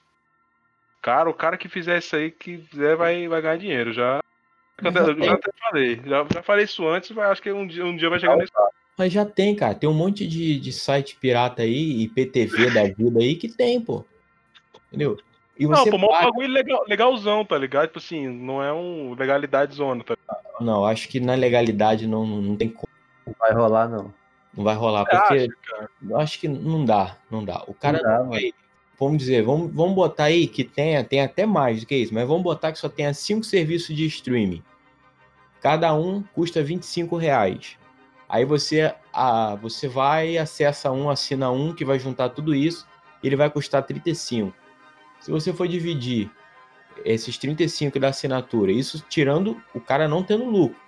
Cara, 1.02 1.30
o 1.30 1.34
cara 1.34 1.58
que 1.58 1.70
fizer 1.70 1.98
isso 2.00 2.16
aí, 2.16 2.32
que 2.32 2.58
quiser, 2.58 2.96
vai, 2.96 3.28
vai 3.28 3.42
ganhar 3.42 3.58
dinheiro, 3.58 3.94
já... 3.94 4.20
Já 4.80 4.92
já 4.92 5.34
até 5.34 5.52
falei, 5.60 6.02
já, 6.06 6.28
já 6.32 6.44
falei 6.44 6.66
isso 6.66 6.88
antes, 6.88 7.10
mas 7.10 7.32
acho 7.32 7.42
que 7.42 7.52
um 7.52 7.66
dia, 7.66 7.84
um 7.84 7.98
dia 7.98 8.12
vai 8.12 8.20
chegar 8.20 8.38
nesse 8.38 8.52
Mas 8.96 9.12
já 9.12 9.26
tem, 9.26 9.56
cara. 9.56 9.74
Tem 9.74 9.90
um 9.90 9.94
monte 9.94 10.28
de, 10.28 10.60
de 10.60 10.72
site 10.72 11.16
pirata 11.16 11.64
aí, 11.64 12.04
IPTV 12.04 12.70
da 12.70 12.84
vida 12.84 13.20
aí, 13.20 13.36
que 13.36 13.50
tem, 13.50 13.82
pô. 13.82 14.06
Entendeu? 14.88 15.18
E 15.60 15.66
Não, 15.66 15.78
você 15.78 15.90
pô, 15.90 15.98
mas 15.98 16.10
um 16.10 16.12
paga- 16.14 16.26
bagulho 16.26 16.48
legal, 16.50 16.84
legalzão, 16.88 17.44
tá 17.46 17.58
ligado? 17.58 17.88
Tipo 17.88 18.00
assim, 18.00 18.28
não 18.28 18.62
é 18.62 18.72
um 18.72 19.14
legalidade 19.16 19.74
zona, 19.76 20.04
tá 20.04 20.14
ligado? 20.16 20.64
Não, 20.64 20.86
acho 20.86 21.08
que 21.10 21.20
na 21.20 21.34
legalidade 21.36 22.08
não, 22.08 22.26
não 22.26 22.56
tem 22.56 22.70
como, 22.70 22.88
Não 23.26 23.36
vai 23.40 23.52
rolar, 23.54 23.88
não. 23.90 24.14
não 24.56 24.64
vai 24.64 24.76
rolar. 24.76 25.04
Você 25.06 25.10
Porque 25.18 25.34
acha, 25.74 25.90
eu 26.10 26.18
acho 26.20 26.40
que 26.40 26.48
não 26.48 26.86
dá, 26.86 27.16
não 27.30 27.44
dá. 27.44 27.64
O 27.68 27.74
cara 27.74 27.98
Não 27.98 28.04
dá, 28.04 28.20
não 28.20 28.30
vai. 28.30 28.54
Vamos 29.00 29.20
dizer, 29.20 29.44
vamos, 29.44 29.72
vamos 29.74 29.94
botar 29.96 30.24
aí 30.26 30.48
que 30.48 30.64
tenha, 30.64 31.04
tem 31.04 31.22
até 31.22 31.46
mais 31.46 31.82
do 31.82 31.86
que 31.86 31.96
isso, 31.96 32.12
mas 32.14 32.28
vamos 32.28 32.42
botar 32.44 32.72
que 32.72 32.80
só 32.80 32.90
tenha 32.90 33.14
cinco 33.14 33.44
serviços 33.44 33.96
de 33.96 34.06
streaming. 34.08 34.64
Cada 35.62 35.94
um 35.94 36.24
custa 36.34 36.64
25 36.64 37.16
reais. 37.18 37.78
Aí 38.30 38.44
você, 38.44 38.94
ah, 39.14 39.56
você 39.62 39.88
vai, 39.88 40.38
acessa 40.38 40.92
um, 40.92 41.10
assina 41.10 41.50
um, 41.52 41.74
que 41.74 41.86
vai 41.86 42.00
juntar 42.00 42.30
tudo 42.30 42.54
isso, 42.56 42.88
e 43.24 43.28
ele 43.28 43.36
vai 43.36 43.50
custar 43.50 43.84
35. 43.84 44.54
Se 45.28 45.32
você 45.32 45.52
for 45.52 45.68
dividir 45.68 46.32
esses 47.04 47.38
35 47.38 48.00
da 48.00 48.08
assinatura, 48.08 48.72
isso 48.72 49.04
tirando 49.10 49.62
o 49.76 49.82
cara 49.82 50.08
não 50.08 50.24
tendo 50.24 50.46
lucro. 50.46 50.80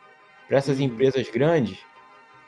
Para 0.47 0.57
essas 0.57 0.79
Uhum. 0.79 0.85
empresas 0.85 1.29
grandes, 1.29 1.77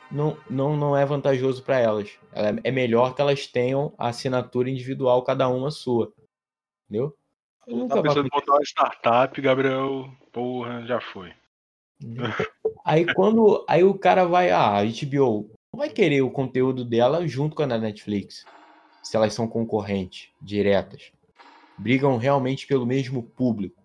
não, 0.10 0.38
não, 0.50 0.78
não 0.78 0.96
é 0.96 1.06
vantajoso 1.06 1.62
para 1.64 1.78
elas. 1.80 2.10
Ela- 2.32 2.58
É 2.64 2.72
melhor 2.72 3.14
que 3.14 3.22
elas 3.22 3.46
tenham 3.46 3.94
a 3.98 4.08
assinatura 4.08 4.70
individual, 4.70 5.22
cada 5.24 5.50
uma 5.50 5.70
sua. 5.70 6.14
Entendeu? 6.90 7.14
Nunca 7.68 7.96
Tá 7.96 7.96
vai 7.96 8.04
pensando 8.04 8.28
em 8.28 8.30
botar 8.30 8.54
uma 8.54 8.64
startup, 8.64 9.42
Gabriel, 9.42 10.10
porra, 10.32 10.86
já 10.86 11.02
foi. 11.02 11.34
Aí 12.86 13.14
quando 13.14 13.66
aí 13.68 13.84
o 13.84 13.94
cara 14.00 14.24
vai, 14.24 14.50
ah, 14.50 14.78
a 14.78 14.84
HBO 14.86 15.52
não 15.74 15.78
vai 15.80 15.90
querer 15.90 16.22
o 16.22 16.32
conteúdo 16.32 16.86
dela 16.86 17.28
junto 17.28 17.54
com 17.54 17.64
a 17.64 17.66
da 17.68 17.78
Netflix, 17.78 18.46
se 19.04 19.18
elas 19.18 19.34
são 19.34 19.46
concorrentes 19.46 20.30
diretas, 20.42 21.12
brigam 21.78 22.18
realmente 22.18 22.68
pelo 22.68 22.86
mesmo 22.86 23.24
público, 23.24 23.76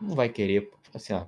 não 0.00 0.14
vai 0.14 0.28
querer, 0.28 0.62
pô. 0.70 0.76
assim, 0.94 1.12
ah, 1.12 1.26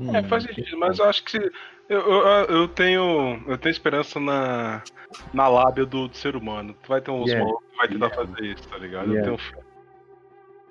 É, 0.00 0.20
hum, 0.20 0.28
faz 0.28 0.44
sentido, 0.44 0.78
mas 0.78 0.98
eu 0.98 1.04
acho 1.04 1.22
que 1.24 1.30
se- 1.32 1.50
eu, 1.88 2.00
eu, 2.00 2.44
eu 2.46 2.68
tenho 2.68 3.42
eu 3.46 3.58
tenho 3.58 3.70
esperança 3.72 4.18
na, 4.18 4.82
na 5.34 5.46
lábia 5.48 5.84
do, 5.84 6.08
do 6.08 6.16
ser 6.16 6.36
humano. 6.36 6.72
Tu 6.82 6.88
vai 6.88 7.00
ter 7.00 7.10
uns 7.10 7.28
Yeah. 7.28 7.44
malucos 7.44 7.68
que 7.70 7.76
vai 7.76 7.88
tentar 7.88 8.06
Yeah. 8.06 8.16
fazer 8.32 8.46
isso, 8.46 8.68
tá 8.68 8.78
ligado? 8.78 9.12
Yeah. 9.12 9.30
Eu 9.32 9.36
tenho 9.36 9.38
fé. 9.52 9.60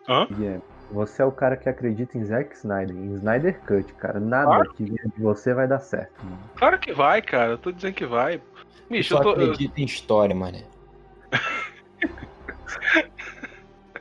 Hã? 0.08 0.26
Guilherme, 0.28 0.64
você 0.92 1.22
é 1.22 1.26
o 1.26 1.32
cara 1.32 1.56
que 1.56 1.70
acredita 1.70 2.18
em 2.18 2.26
Zack 2.26 2.56
Snyder, 2.56 2.96
em 2.96 3.14
Snyder 3.16 3.60
Cut, 3.62 3.94
cara. 3.94 4.20
Nada 4.20 4.46
Claro. 4.48 4.74
que 4.74 4.84
vier 4.86 5.08
de 5.16 5.22
você 5.22 5.54
vai 5.54 5.68
dar 5.68 5.80
certo. 5.80 6.14
mano. 6.24 6.40
Claro 6.56 6.80
que 6.80 6.92
vai, 6.94 7.22
cara. 7.22 7.52
Eu 7.52 7.58
tô 7.60 7.72
dizendo 7.72 7.94
que 7.94 8.06
vai. 8.08 8.36
eu 8.38 8.42
Bicho, 8.90 9.10
só 9.14 9.20
eu 9.20 9.24
tô. 9.24 9.30
eu- 9.40 9.52
acredito 9.52 9.78
em 9.78 9.86
história, 9.86 10.34
mano. 10.36 10.58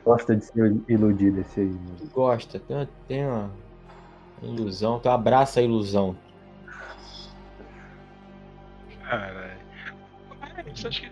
Gosta 0.03 0.35
de 0.35 0.45
ser 0.45 0.75
iludido 0.87 1.41
esse 1.41 1.59
aí, 1.59 1.67
mano. 1.67 1.95
Tu 1.99 2.07
gosta, 2.07 2.59
tem, 2.59 2.75
uma- 2.77 2.89
tem 3.07 3.25
uma 3.25 3.51
ilusão, 4.41 4.99
tu 4.99 5.09
abraça 5.09 5.59
a 5.59 5.63
ilusão. 5.63 6.15
Caralho. 9.03 9.59
É, 10.65 10.71
acho 10.87 11.01
que. 11.01 11.09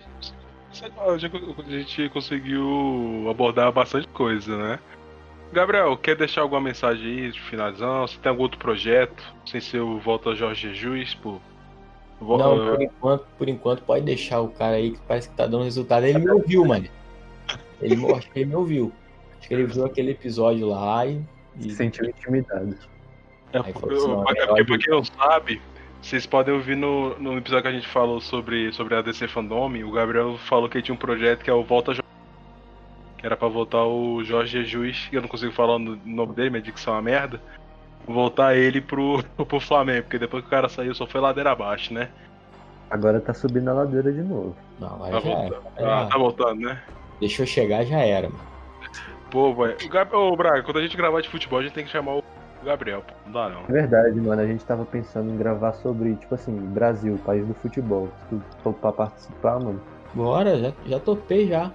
a 1.07 1.69
gente 1.69 2.09
conseguiu 2.09 3.27
abordar 3.29 3.71
bastante 3.71 4.07
coisa, 4.09 4.55
né? 4.57 4.79
Gabriel, 5.51 5.95
quer 5.97 6.15
deixar 6.15 6.41
alguma 6.41 6.61
mensagem 6.61 7.05
aí 7.05 7.31
de 7.31 7.41
finalizão? 7.41 8.05
Se 8.07 8.19
tem 8.19 8.29
algum 8.29 8.43
outro 8.43 8.59
projeto, 8.59 9.23
sem 9.45 9.61
ser 9.61 9.79
o 9.79 9.97
Volta 9.99 10.35
Jorge 10.35 10.73
Jesus, 10.73 11.15
pô. 11.15 11.39
Não, 12.19 12.61
eh, 12.67 12.71
por 12.71 12.81
enquanto, 12.81 13.25
por 13.37 13.49
enquanto 13.49 13.83
pode 13.83 14.03
deixar 14.03 14.41
o 14.41 14.49
cara 14.49 14.75
aí 14.75 14.91
que 14.91 14.99
parece 15.07 15.29
que 15.29 15.35
tá 15.35 15.45
dando 15.45 15.63
resultado. 15.63 16.05
Ele 16.05 16.19
me 16.19 16.29
ouviu, 16.31 16.65
mano. 16.65 16.87
Ele, 17.81 17.95
me- 17.95 18.11
acho 18.13 18.29
que 18.31 18.39
ele 18.39 18.45
me 18.49 18.55
ouviu. 18.55 18.91
Acho 19.39 19.47
que 19.47 19.53
ele 19.53 19.65
viu 19.65 19.85
aquele 19.85 20.11
episódio 20.11 20.67
lá 20.67 21.05
e. 21.05 21.21
Se 21.59 21.67
e- 21.67 21.71
sentiu 21.71 22.05
intimidado. 22.05 22.75
É 23.53 23.59
Aí 23.59 23.73
porque, 23.73 23.95
assim, 23.95 24.11
é 24.11 24.43
é 24.43 24.45
porque 24.47 24.63
pra 24.65 24.77
quem 24.77 24.93
não 24.93 25.03
sabe, 25.03 25.61
vocês 26.01 26.25
podem 26.25 26.53
ouvir 26.53 26.75
no, 26.75 27.17
no 27.17 27.37
episódio 27.37 27.63
que 27.63 27.67
a 27.69 27.71
gente 27.71 27.87
falou 27.87 28.19
sobre, 28.19 28.71
sobre 28.73 28.93
a 28.95 29.01
DC 29.01 29.27
Fandom, 29.27 29.71
o 29.83 29.91
Gabriel 29.91 30.37
falou 30.37 30.67
que 30.69 30.77
ele 30.77 30.83
tinha 30.83 30.93
um 30.95 30.97
projeto 30.97 31.43
que 31.43 31.49
é 31.49 31.53
o 31.53 31.63
Volta 31.63 31.93
Jorge. 31.93 32.01
Que 33.17 33.25
era 33.25 33.35
pra 33.37 33.47
voltar 33.47 33.83
o 33.85 34.23
Jorge 34.23 34.63
Jesus, 34.63 35.07
eu 35.11 35.21
não 35.21 35.27
consigo 35.29 35.51
falar 35.51 35.75
o 35.77 35.79
nome 35.79 36.33
dele, 36.35 36.49
minha 36.51 36.61
dicção 36.61 36.93
é 36.93 36.97
uma 36.97 37.01
merda. 37.01 37.41
Voltar 38.05 38.55
ele 38.55 38.79
pro, 38.81 39.23
pro 39.47 39.59
Flamengo, 39.59 40.03
porque 40.03 40.19
depois 40.19 40.43
que 40.43 40.47
o 40.47 40.51
cara 40.51 40.69
saiu 40.69 40.93
só 40.93 41.07
foi 41.07 41.19
ladeira 41.21 41.51
abaixo, 41.51 41.93
né? 41.93 42.09
Agora 42.89 43.19
tá 43.19 43.33
subindo 43.33 43.69
a 43.69 43.73
ladeira 43.73 44.11
de 44.13 44.21
novo. 44.21 44.55
Não, 44.79 44.99
Tá 44.99 45.07
era. 45.07 45.19
voltando. 45.19 45.63
Já- 45.79 46.01
Ah, 46.01 46.05
tá 46.05 46.17
voltando, 46.17 46.61
né? 46.61 46.83
Deixou 47.19 47.45
chegar, 47.45 47.83
já 47.85 47.99
era, 47.99 48.29
mano. 48.29 48.41
Pô, 49.31 49.53
velho. 49.53 49.77
O 49.85 49.89
Gab- 49.89 50.13
Ô, 50.13 50.35
Braga, 50.35 50.63
quando 50.63 50.77
a 50.77 50.81
gente 50.81 50.95
gravar 50.95 51.21
de 51.21 51.29
futebol, 51.29 51.59
a 51.59 51.63
gente 51.63 51.73
tem 51.73 51.83
que 51.83 51.89
chamar 51.91 52.15
o 52.17 52.23
Gabriel, 52.63 53.01
pô. 53.05 53.13
Não 53.25 53.31
dá 53.33 53.49
não. 53.49 53.61
É 53.63 53.71
verdade, 53.71 54.19
mano. 54.21 54.41
A 54.41 54.47
gente 54.47 54.63
tava 54.63 54.85
pensando 54.85 55.31
em 55.31 55.37
gravar 55.37 55.73
sobre, 55.73 56.15
tipo 56.15 56.33
assim, 56.35 56.51
Brasil, 56.55 57.19
país 57.25 57.45
do 57.45 57.53
futebol. 57.55 58.09
Se 58.29 58.39
tu 58.63 58.73
pra 58.73 58.91
participar, 58.91 59.59
mano. 59.59 59.81
Bora, 60.13 60.57
já, 60.59 60.73
já 60.85 60.99
topei 60.99 61.47
já. 61.47 61.71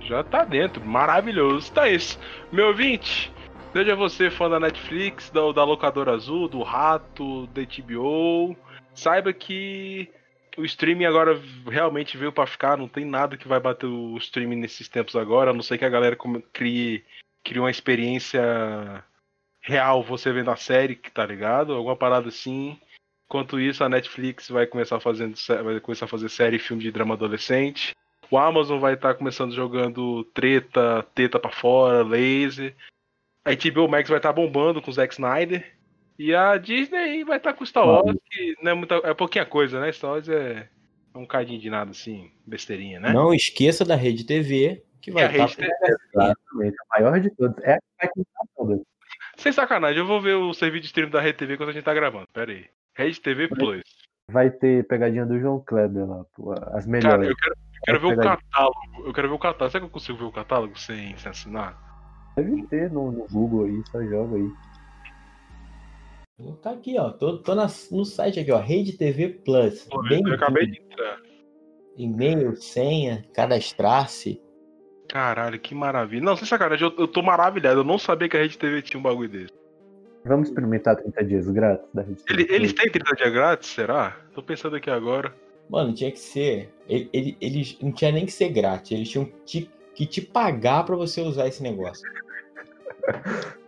Já 0.00 0.22
tá 0.22 0.44
dentro, 0.44 0.84
maravilhoso. 0.84 1.72
Tá 1.72 1.88
isso. 1.88 2.18
Meu 2.50 2.68
ouvinte, 2.68 3.32
seja 3.72 3.94
você 3.96 4.30
fã 4.30 4.50
da 4.50 4.60
Netflix, 4.60 5.30
da, 5.30 5.40
da 5.52 5.64
locadora 5.64 6.12
azul, 6.12 6.48
do 6.48 6.62
Rato, 6.62 7.46
da 7.48 7.62
HBO, 7.62 8.54
saiba 8.94 9.32
que 9.32 10.10
o 10.56 10.64
streaming 10.64 11.04
agora 11.04 11.40
realmente 11.68 12.16
veio 12.16 12.32
pra 12.32 12.46
ficar, 12.46 12.76
não 12.76 12.88
tem 12.88 13.04
nada 13.04 13.36
que 13.36 13.48
vai 13.48 13.60
bater 13.60 13.86
o 13.86 14.16
streaming 14.18 14.56
nesses 14.56 14.88
tempos 14.88 15.16
agora, 15.16 15.50
a 15.50 15.54
não 15.54 15.62
ser 15.62 15.78
que 15.78 15.84
a 15.84 15.90
galera 15.90 16.16
crie, 16.52 17.04
crie 17.44 17.58
uma 17.58 17.70
experiência 17.70 19.04
real 19.60 20.02
você 20.02 20.32
vendo 20.32 20.50
a 20.50 20.56
série, 20.56 20.96
tá 20.96 21.24
ligado? 21.24 21.72
Alguma 21.72 21.96
parada 21.96 22.28
assim. 22.28 22.78
Enquanto 23.26 23.58
isso, 23.58 23.82
a 23.82 23.88
Netflix 23.88 24.48
vai 24.50 24.66
começar 24.66 25.00
fazendo 25.00 25.34
vai 25.64 25.80
começar 25.80 26.04
a 26.04 26.08
fazer 26.08 26.28
série 26.28 26.56
e 26.56 26.60
filme 26.60 26.82
de 26.82 26.92
drama 26.92 27.14
adolescente. 27.14 27.94
O 28.30 28.36
Amazon 28.36 28.78
vai 28.78 28.94
estar 28.94 29.12
tá 29.12 29.14
começando 29.14 29.54
jogando 29.54 30.24
treta, 30.34 31.06
teta 31.14 31.38
para 31.38 31.50
fora, 31.50 32.02
laser. 32.02 32.74
A 33.44 33.50
HBO 33.52 33.88
Max 33.88 34.08
vai 34.08 34.18
estar 34.18 34.30
tá 34.30 34.32
bombando 34.32 34.82
com 34.82 34.90
o 34.90 34.94
Zack 34.94 35.14
Snyder. 35.14 35.72
E 36.22 36.32
a 36.36 36.56
Disney 36.56 37.24
vai 37.24 37.38
estar 37.38 37.52
tá 37.52 37.58
com 37.58 37.66
Star 37.66 37.84
Wars, 37.84 38.16
que 38.30 38.54
não 38.62 38.70
é, 38.70 38.74
muita, 38.74 38.94
é 39.02 39.12
pouquinha 39.12 39.44
coisa, 39.44 39.80
né? 39.80 39.90
Star 39.90 40.12
Wars 40.12 40.28
é, 40.28 40.68
é 41.12 41.18
um 41.18 41.26
cadinho 41.26 41.58
de 41.58 41.68
nada, 41.68 41.90
assim, 41.90 42.30
besteirinha, 42.46 43.00
né? 43.00 43.12
Não 43.12 43.34
esqueça 43.34 43.84
da 43.84 43.96
Rede 43.96 44.24
TV, 44.24 44.84
que 45.00 45.10
vai 45.10 45.24
estar... 45.24 45.46
Rede 45.46 45.56
TV, 45.56 45.72
exatamente, 46.14 46.76
a 46.78 47.00
maior 47.00 47.18
de 47.18 47.28
todas. 47.30 47.64
É 47.64 47.76
a 47.98 48.06
que 48.06 48.22
vai. 48.56 48.78
Sem 49.36 49.50
sacanagem, 49.50 49.98
eu 49.98 50.06
vou 50.06 50.20
ver 50.20 50.34
o 50.34 50.54
serviço 50.54 50.82
de 50.82 50.86
stream 50.86 51.10
da 51.10 51.20
Rede 51.20 51.38
TV 51.38 51.56
quando 51.56 51.70
a 51.70 51.72
gente 51.72 51.82
tá 51.82 51.92
gravando. 51.92 52.28
Pera 52.32 52.52
aí. 52.52 52.66
Rede 52.94 53.20
TV 53.20 53.48
Plus. 53.48 53.82
Vai 54.30 54.48
ter 54.48 54.86
pegadinha 54.86 55.26
do 55.26 55.40
João 55.40 55.58
Kleber 55.58 56.08
lá, 56.08 56.24
pô, 56.36 56.52
as 56.68 56.86
melhores. 56.86 57.26
Cara, 57.26 57.32
eu 57.32 57.36
quero, 57.36 57.54
eu 57.54 57.82
quero 57.84 58.00
ver 58.00 58.14
o 58.14 58.16
catálogo. 58.16 59.06
Eu 59.06 59.12
quero 59.12 59.28
ver 59.28 59.34
o 59.34 59.38
catálogo. 59.40 59.72
Será 59.72 59.80
que 59.80 59.86
eu 59.86 59.92
consigo 59.92 60.18
ver 60.18 60.24
o 60.26 60.32
catálogo 60.32 60.78
sem, 60.78 61.16
sem 61.16 61.30
assinar? 61.30 61.76
Deve 62.36 62.64
ter 62.68 62.92
no, 62.92 63.10
no 63.10 63.26
Google 63.26 63.64
aí, 63.64 63.82
só 63.90 64.00
joga 64.04 64.36
aí. 64.36 64.48
Tá 66.62 66.70
aqui, 66.70 66.98
ó. 66.98 67.10
Tô, 67.10 67.38
tô 67.38 67.54
na, 67.54 67.66
no 67.90 68.04
site 68.04 68.40
aqui, 68.40 68.52
ó. 68.52 68.58
Rede 68.58 68.96
TV 68.96 69.28
Plus. 69.28 69.84
Pô, 69.84 70.02
Bem 70.02 70.22
eu 70.24 70.34
acabei 70.34 70.66
de 70.66 70.80
entrar. 70.80 71.20
E-mail, 71.96 72.56
senha, 72.56 73.24
cadastrar-se. 73.34 74.40
Caralho, 75.08 75.60
que 75.60 75.74
maravilha. 75.74 76.22
Não, 76.22 76.36
sem 76.36 76.46
sacanagem, 76.46 76.88
eu, 76.88 76.94
eu 76.98 77.08
tô 77.08 77.22
maravilhado. 77.22 77.80
Eu 77.80 77.84
não 77.84 77.98
sabia 77.98 78.28
que 78.28 78.36
a 78.36 78.40
Rede 78.40 78.56
TV 78.56 78.80
tinha 78.80 78.98
um 78.98 79.02
bagulho 79.02 79.28
desse. 79.28 79.52
Vamos 80.24 80.48
experimentar 80.48 80.96
30 80.96 81.24
dias 81.24 81.48
grátis 81.50 81.88
da 81.92 82.02
Rede 82.02 82.22
TV. 82.22 82.42
Ele, 82.42 82.54
eles 82.54 82.72
têm 82.72 82.90
30 82.90 83.14
dias 83.16 83.32
grátis, 83.32 83.68
será? 83.70 84.16
Tô 84.34 84.42
pensando 84.42 84.76
aqui 84.76 84.88
agora. 84.88 85.34
Mano, 85.68 85.92
tinha 85.92 86.10
que 86.10 86.18
ser. 86.18 86.72
Ele, 86.88 87.10
ele, 87.12 87.36
eles 87.40 87.78
não 87.80 87.92
tinha 87.92 88.12
nem 88.12 88.24
que 88.24 88.32
ser 88.32 88.48
grátis. 88.50 88.92
Eles 88.92 89.08
tinham 89.08 89.30
que, 89.44 89.68
que 89.94 90.06
te 90.06 90.20
pagar 90.20 90.84
pra 90.84 90.96
você 90.96 91.20
usar 91.20 91.46
esse 91.46 91.62
negócio. 91.62 92.08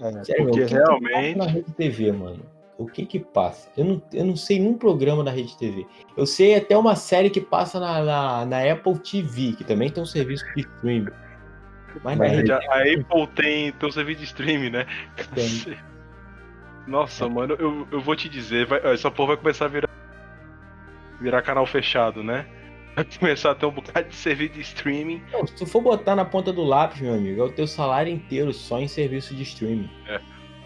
É, 0.00 0.24
Sério, 0.24 0.46
porque 0.46 0.64
realmente. 0.64 1.38
na 1.38 1.46
Rede 1.46 1.72
TV, 1.72 2.12
mano. 2.12 2.40
O 2.76 2.86
que 2.86 3.06
que 3.06 3.20
passa? 3.20 3.70
Eu 3.76 3.84
não, 3.84 4.02
eu 4.12 4.24
não 4.24 4.36
sei 4.36 4.60
um 4.60 4.76
programa 4.76 5.22
da 5.22 5.30
Rede 5.30 5.56
TV. 5.56 5.86
Eu 6.16 6.26
sei 6.26 6.56
até 6.56 6.76
uma 6.76 6.96
série 6.96 7.30
que 7.30 7.40
passa 7.40 7.78
na, 7.78 8.02
na, 8.02 8.44
na 8.46 8.72
Apple 8.72 8.98
TV, 8.98 9.52
que 9.52 9.62
também 9.62 9.90
tem 9.90 10.02
um 10.02 10.06
serviço 10.06 10.44
de 10.56 10.62
streaming. 10.62 11.12
Mas, 12.02 12.18
Mas 12.18 12.32
Rede... 12.32 12.50
a 12.50 12.58
Apple 12.58 13.26
tem, 13.36 13.72
tem 13.72 13.88
um 13.88 13.92
serviço 13.92 14.20
de 14.20 14.26
streaming, 14.26 14.70
né? 14.70 14.86
Tem. 15.34 15.78
Nossa, 16.86 17.24
é. 17.26 17.28
mano, 17.28 17.54
eu, 17.58 17.86
eu 17.90 18.00
vou 18.00 18.16
te 18.16 18.28
dizer, 18.28 18.66
vai, 18.66 18.80
essa 18.92 19.10
porra 19.10 19.28
vai 19.28 19.36
começar 19.38 19.66
a 19.66 19.68
virar, 19.68 19.88
virar 21.20 21.42
canal 21.42 21.66
fechado, 21.66 22.22
né? 22.22 22.46
Vai 22.96 23.04
começar 23.18 23.50
a 23.50 23.54
ter 23.54 23.66
um 23.66 23.70
bocado 23.70 24.08
de 24.08 24.14
serviço 24.14 24.54
de 24.54 24.60
streaming. 24.60 25.22
Não, 25.32 25.46
se 25.46 25.54
tu 25.54 25.66
for 25.66 25.80
botar 25.80 26.14
na 26.14 26.24
ponta 26.24 26.52
do 26.52 26.62
lápis, 26.62 27.00
meu 27.00 27.14
amigo, 27.14 27.40
é 27.40 27.44
o 27.44 27.52
teu 27.52 27.66
salário 27.66 28.12
inteiro 28.12 28.52
só 28.52 28.80
em 28.80 28.86
serviço 28.86 29.34
de 29.34 29.42
streaming. 29.42 29.90
É. 30.06 30.20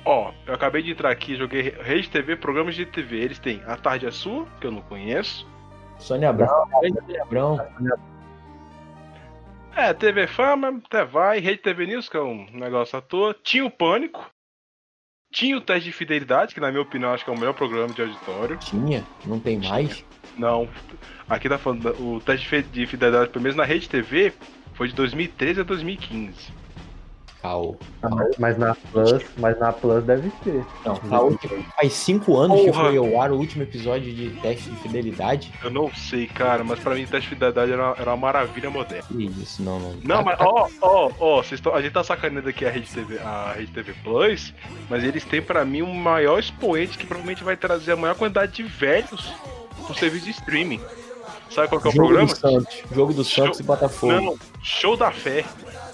Ó, 0.05 0.33
eu 0.47 0.55
acabei 0.55 0.83
de 0.83 0.93
entrar 0.93 1.11
aqui, 1.11 1.37
joguei 1.37 1.75
Rede 1.83 2.09
TV, 2.09 2.37
programas 2.37 2.75
de 2.75 2.87
TV. 2.87 3.17
Eles 3.17 3.39
têm 3.39 3.63
A 3.67 3.77
Tarde 3.77 4.07
é 4.07 4.11
Sua, 4.11 4.47
que 4.61 4.67
eu 4.67 4.71
não 4.71 4.83
conheço. 4.83 5.47
Sônia 5.99 6.31
Abrão, 6.31 6.49
Sônia 6.71 7.23
Abrão. 7.23 7.59
É, 9.75 9.93
TV 9.93 10.27
Fama, 10.27 10.81
até 10.87 11.05
vai. 11.05 11.41
Rede 11.41 11.59
TV 11.59 11.87
News, 11.87 12.09
que 12.09 12.17
é 12.17 12.23
um 12.23 12.47
negócio 12.53 12.99
à 12.99 13.03
toa. 13.03 13.35
Tinha 13.43 13.65
o 13.65 13.71
Pânico. 13.71 14.31
Tinha 15.33 15.57
o 15.57 15.61
Teste 15.61 15.85
de 15.85 15.93
Fidelidade, 15.93 16.55
que 16.55 16.61
na 16.61 16.71
minha 16.71 16.83
opinião 16.83 17.13
acho 17.13 17.25
que 17.25 17.31
é 17.31 17.35
o 17.35 17.39
melhor 17.39 17.53
programa 17.53 17.93
de 17.93 18.01
auditório. 18.01 18.57
Tinha? 18.59 19.05
Não 19.27 19.39
tem 19.39 19.59
mais? 19.59 20.05
Não. 20.39 20.69
Aqui 21.29 21.49
tá 21.49 21.59
falando, 21.59 21.89
o 22.01 22.21
Teste 22.21 22.63
de 22.63 22.87
Fidelidade, 22.87 23.31
pelo 23.31 23.43
menos 23.43 23.57
na 23.57 23.65
Rede 23.65 23.89
TV, 23.89 24.33
foi 24.75 24.89
de 24.89 24.95
2013 24.95 25.61
a 25.61 25.65
2015. 25.65 26.59
Caô. 27.43 27.77
Ah, 28.03 28.09
mas, 28.11 28.37
mas, 28.37 28.59
na 28.59 28.75
Plus, 28.75 29.25
mas 29.37 29.59
na 29.61 29.73
Plus 29.73 30.05
deve 30.05 30.31
ter. 30.43 30.65
Não, 30.85 30.97
faz 31.77 31.93
cinco 31.93 32.37
anos 32.37 32.59
Porra. 32.61 32.71
que 32.71 32.79
foi 32.79 32.97
ao 32.97 33.21
ar 33.21 33.31
o 33.31 33.37
último 33.37 33.63
episódio 33.63 34.13
de 34.13 34.31
teste 34.41 34.69
de 34.69 34.77
fidelidade. 34.77 35.53
Eu 35.63 35.71
não 35.71 35.93
sei, 35.95 36.27
cara, 36.27 36.65
mas 36.65 36.81
pra 36.81 36.97
mim 36.97 37.07
teste 37.07 37.29
de 37.29 37.35
fidelidade 37.37 37.73
era, 37.73 37.95
era 37.97 38.11
uma 38.11 38.17
maravilha 38.17 38.71
moderna. 38.71 39.07
Isso, 39.41 39.63
não, 39.63 39.79
não. 39.79 39.95
Não, 40.03 40.23
mas 40.25 40.41
ó, 40.41 40.69
ó, 40.81 41.11
ó, 41.21 41.41
a 41.41 41.81
gente 41.81 41.93
tá 41.93 42.03
sacaneando 42.03 42.49
aqui 42.49 42.65
a 42.65 42.71
Rede 42.71 42.91
TV, 42.91 43.19
a 43.21 43.53
Rede 43.53 43.73
TV 43.73 43.95
Plus, 44.03 44.53
mas 44.91 45.05
eles 45.05 45.25
têm 45.25 45.41
pra 45.41 45.65
mim 45.65 45.83
o 45.83 45.95
maior 45.95 46.41
expoente 46.41 46.99
que 46.99 47.07
provavelmente 47.07 47.45
vai 47.45 47.57
trazer 47.57 47.93
a 47.93 47.97
maior 47.97 48.17
quantidade 48.17 48.53
de 48.53 48.65
velhos 48.65 49.33
pro 49.89 49.99
serviço 49.99 50.27
de 50.27 50.31
streaming. 50.33 50.81
Sabe 51.51 51.69
qual 51.69 51.81
que 51.81 51.89
é 51.89 51.91
o 51.91 51.95
Jogo 51.95 52.09
programa? 52.09 52.29
Do 52.29 52.37
Santos. 52.37 52.83
Jogo 52.93 53.15
do 53.15 53.25
Santos 53.25 53.57
show... 53.57 53.61
e 53.61 53.63
Botafogo. 53.63 54.13
Não, 54.13 54.39
show 54.63 54.97
da 54.97 55.11
fé. 55.11 55.45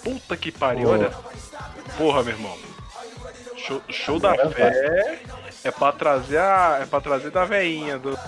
Puta 0.02 0.36
que 0.36 0.50
pariu, 0.50 0.88
oh. 0.88 0.92
olha. 0.92 1.12
Porra, 1.96 2.22
meu 2.22 2.34
irmão. 2.34 2.56
Show, 3.56 3.80
show 3.88 4.18
da 4.18 4.34
fé 4.50 5.20
é 5.62 5.70
pra 5.70 5.92
trazer 5.92 6.38
a. 6.38 6.80
É 6.82 6.86
pra 6.86 7.00
trazer 7.00 7.30
da 7.30 7.44
veinha 7.44 7.98
do. 7.98 8.18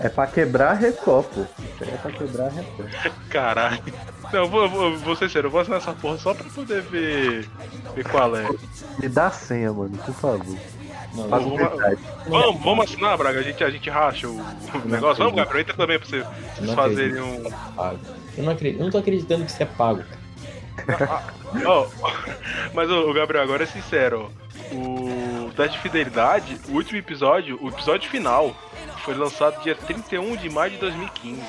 É 0.00 0.08
pra 0.08 0.26
quebrar 0.26 0.74
recopo. 0.74 1.46
É 1.80 1.96
pra 1.96 2.10
quebrar 2.10 2.50
recopo. 2.50 2.90
Caralho. 3.30 3.82
Não, 4.32 4.40
eu 4.40 4.48
vou, 4.48 4.62
eu 4.62 4.68
vou, 4.68 4.98
vou 4.98 5.16
ser 5.16 5.30
sério, 5.30 5.46
eu 5.46 5.50
vou 5.52 5.60
assinar 5.60 5.78
essa 5.78 5.92
porra 5.92 6.18
só 6.18 6.34
pra 6.34 6.44
poder 6.50 6.82
ver, 6.82 7.48
ver 7.94 8.08
qual 8.10 8.36
é. 8.36 8.48
Me 8.98 9.08
dá 9.08 9.28
a 9.28 9.30
senha, 9.30 9.72
mano, 9.72 9.96
por 9.98 10.14
favor. 10.14 10.58
Não, 11.16 11.28
vamos, 11.28 11.60
vamos, 12.28 12.62
vamos, 12.62 12.84
assinar, 12.84 13.16
Braga, 13.16 13.40
a 13.40 13.42
gente, 13.42 13.64
a 13.64 13.70
gente 13.70 13.88
racha 13.90 14.28
o, 14.28 14.36
o 14.36 14.88
negócio. 14.88 15.22
Vamos, 15.22 15.36
Gabriel, 15.36 15.60
entra 15.62 15.76
também 15.76 15.98
pra 15.98 16.08
vocês, 16.08 16.26
fazerem 16.74 17.20
um. 17.20 17.42
Eu 18.36 18.44
não, 18.44 18.52
acredito, 18.52 18.78
eu 18.78 18.84
não 18.84 18.90
tô 18.90 18.98
acreditando 18.98 19.44
que 19.44 19.50
isso 19.50 19.62
é 19.62 19.66
pago, 19.66 20.02
cara 20.02 20.26
oh, 21.64 21.86
mas 22.74 22.90
o 22.90 23.12
Gabriel, 23.12 23.44
agora 23.44 23.62
é 23.64 23.66
sincero. 23.66 24.30
O 24.72 25.50
Teste 25.56 25.76
de 25.76 25.82
Fidelidade, 25.82 26.60
o 26.68 26.72
último 26.72 26.98
episódio, 26.98 27.58
o 27.62 27.68
episódio 27.68 28.10
final, 28.10 28.54
foi 29.04 29.14
lançado 29.14 29.62
dia 29.62 29.74
31 29.74 30.36
de 30.36 30.50
maio 30.50 30.72
de 30.72 30.78
2015. 30.78 31.40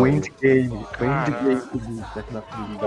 O 0.00 0.06
Endgame. 0.06 0.86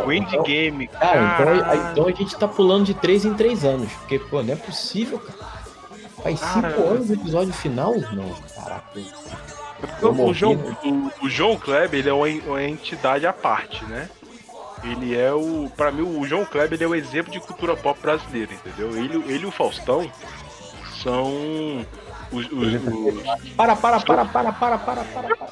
O 0.05 0.11
Endgame. 0.11 0.87
Cara, 0.87 1.55
então, 1.55 1.91
então, 1.91 2.07
a 2.07 2.11
gente 2.11 2.35
tá 2.37 2.47
pulando 2.47 2.85
de 2.85 2.93
3 2.93 3.25
em 3.25 3.33
3 3.33 3.65
anos. 3.65 3.91
Porque, 3.93 4.19
pô, 4.19 4.41
não 4.41 4.53
é 4.53 4.57
possível, 4.57 5.19
cara. 5.19 5.64
Faz 6.25 6.39
5 6.39 6.67
anos 6.81 7.09
o 7.09 7.13
episódio 7.13 7.53
final? 7.53 7.93
Não, 8.13 8.33
caraca. 8.55 8.99
O 10.01 10.33
João, 10.33 10.53
o, 10.53 11.25
o 11.25 11.29
João 11.29 11.55
Kleber 11.55 11.99
ele 11.99 12.09
é 12.09 12.13
uma, 12.13 12.27
uma 12.47 12.63
entidade 12.63 13.27
à 13.27 13.31
parte, 13.31 13.85
né? 13.85 14.09
ele 14.83 15.15
é 15.15 15.31
o. 15.31 15.69
Pra 15.75 15.91
mim, 15.91 16.01
o 16.01 16.25
João 16.25 16.43
Kleber 16.43 16.73
ele 16.73 16.83
é 16.83 16.87
o 16.87 16.95
exemplo 16.95 17.31
de 17.31 17.39
cultura 17.39 17.75
pop 17.75 17.99
brasileira, 18.01 18.53
entendeu? 18.53 18.95
Ele, 18.97 19.23
ele 19.31 19.43
e 19.43 19.45
o 19.45 19.51
Faustão 19.51 20.09
são. 21.03 21.85
Os, 22.31 22.51
os, 22.51 22.73
os... 22.73 23.49
Para, 23.55 23.75
para, 23.75 23.99
para, 23.99 24.25
para, 24.25 24.51
para, 24.51 24.77
para, 24.77 24.77
para, 24.77 25.03
para. 25.03 25.47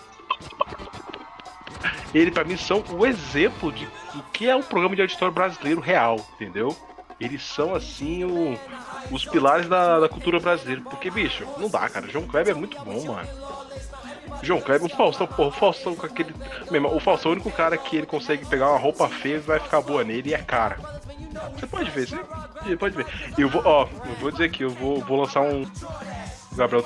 Ele, 2.14 2.32
pra 2.32 2.44
mim, 2.44 2.58
são 2.58 2.84
o 2.92 3.06
exemplo 3.06 3.72
de 3.72 3.88
o 4.16 4.24
que 4.32 4.50
é 4.50 4.56
um 4.56 4.64
programa 4.64 4.96
de 4.96 5.02
auditório 5.02 5.34
brasileiro 5.34 5.82
real, 5.82 6.18
entendeu? 6.36 6.76
Eles 7.24 7.44
são, 7.44 7.74
assim, 7.74 8.24
o, 8.24 8.58
os 9.12 9.26
pilares 9.26 9.68
da, 9.68 10.00
da 10.00 10.10
cultura 10.10 10.40
brasileira. 10.40 10.82
Porque, 10.82 11.10
bicho, 11.10 11.46
não 11.58 11.70
dá, 11.70 11.88
cara. 11.88 12.08
João 12.08 12.28
Kleber 12.28 12.56
é 12.56 12.58
muito 12.58 12.80
bom, 12.84 13.06
mano. 13.06 13.28
João 14.42 14.60
Kleber, 14.60 14.86
o 14.86 14.90
Faustão, 14.90 15.26
porra, 15.26 15.48
o 15.50 15.52
Faustão 15.52 15.96
com 15.96 16.06
aquele. 16.06 16.34
Mesmo, 16.70 16.94
o 16.94 17.00
Faustão 17.00 17.32
é 17.32 17.34
o 17.34 17.36
único 17.36 17.52
cara 17.52 17.78
que 17.78 17.96
ele 17.96 18.06
consegue 18.06 18.46
pegar 18.46 18.70
uma 18.70 18.80
roupa 18.80 19.08
feia 19.08 19.36
e 19.36 19.40
vai 19.40 19.60
ficar 19.60 19.82
boa 19.82 20.04
nele 20.04 20.32
e 20.32 20.34
é 20.34 20.40
cara. 20.40 20.78
Você 21.56 21.66
pode 21.66 21.90
ver, 21.92 22.08
você 22.08 22.78
pode 22.78 22.96
ver. 22.96 23.06
Eu 23.38 23.50
vou, 23.50 23.62
ó, 23.66 23.88
eu 24.06 24.16
vou 24.16 24.32
dizer 24.32 24.46
aqui, 24.46 24.64
eu 24.64 24.70
vou, 24.70 25.00
vou 25.00 25.22
lançar 25.22 25.42
um. 25.42 25.66
Gabriel 26.56 26.86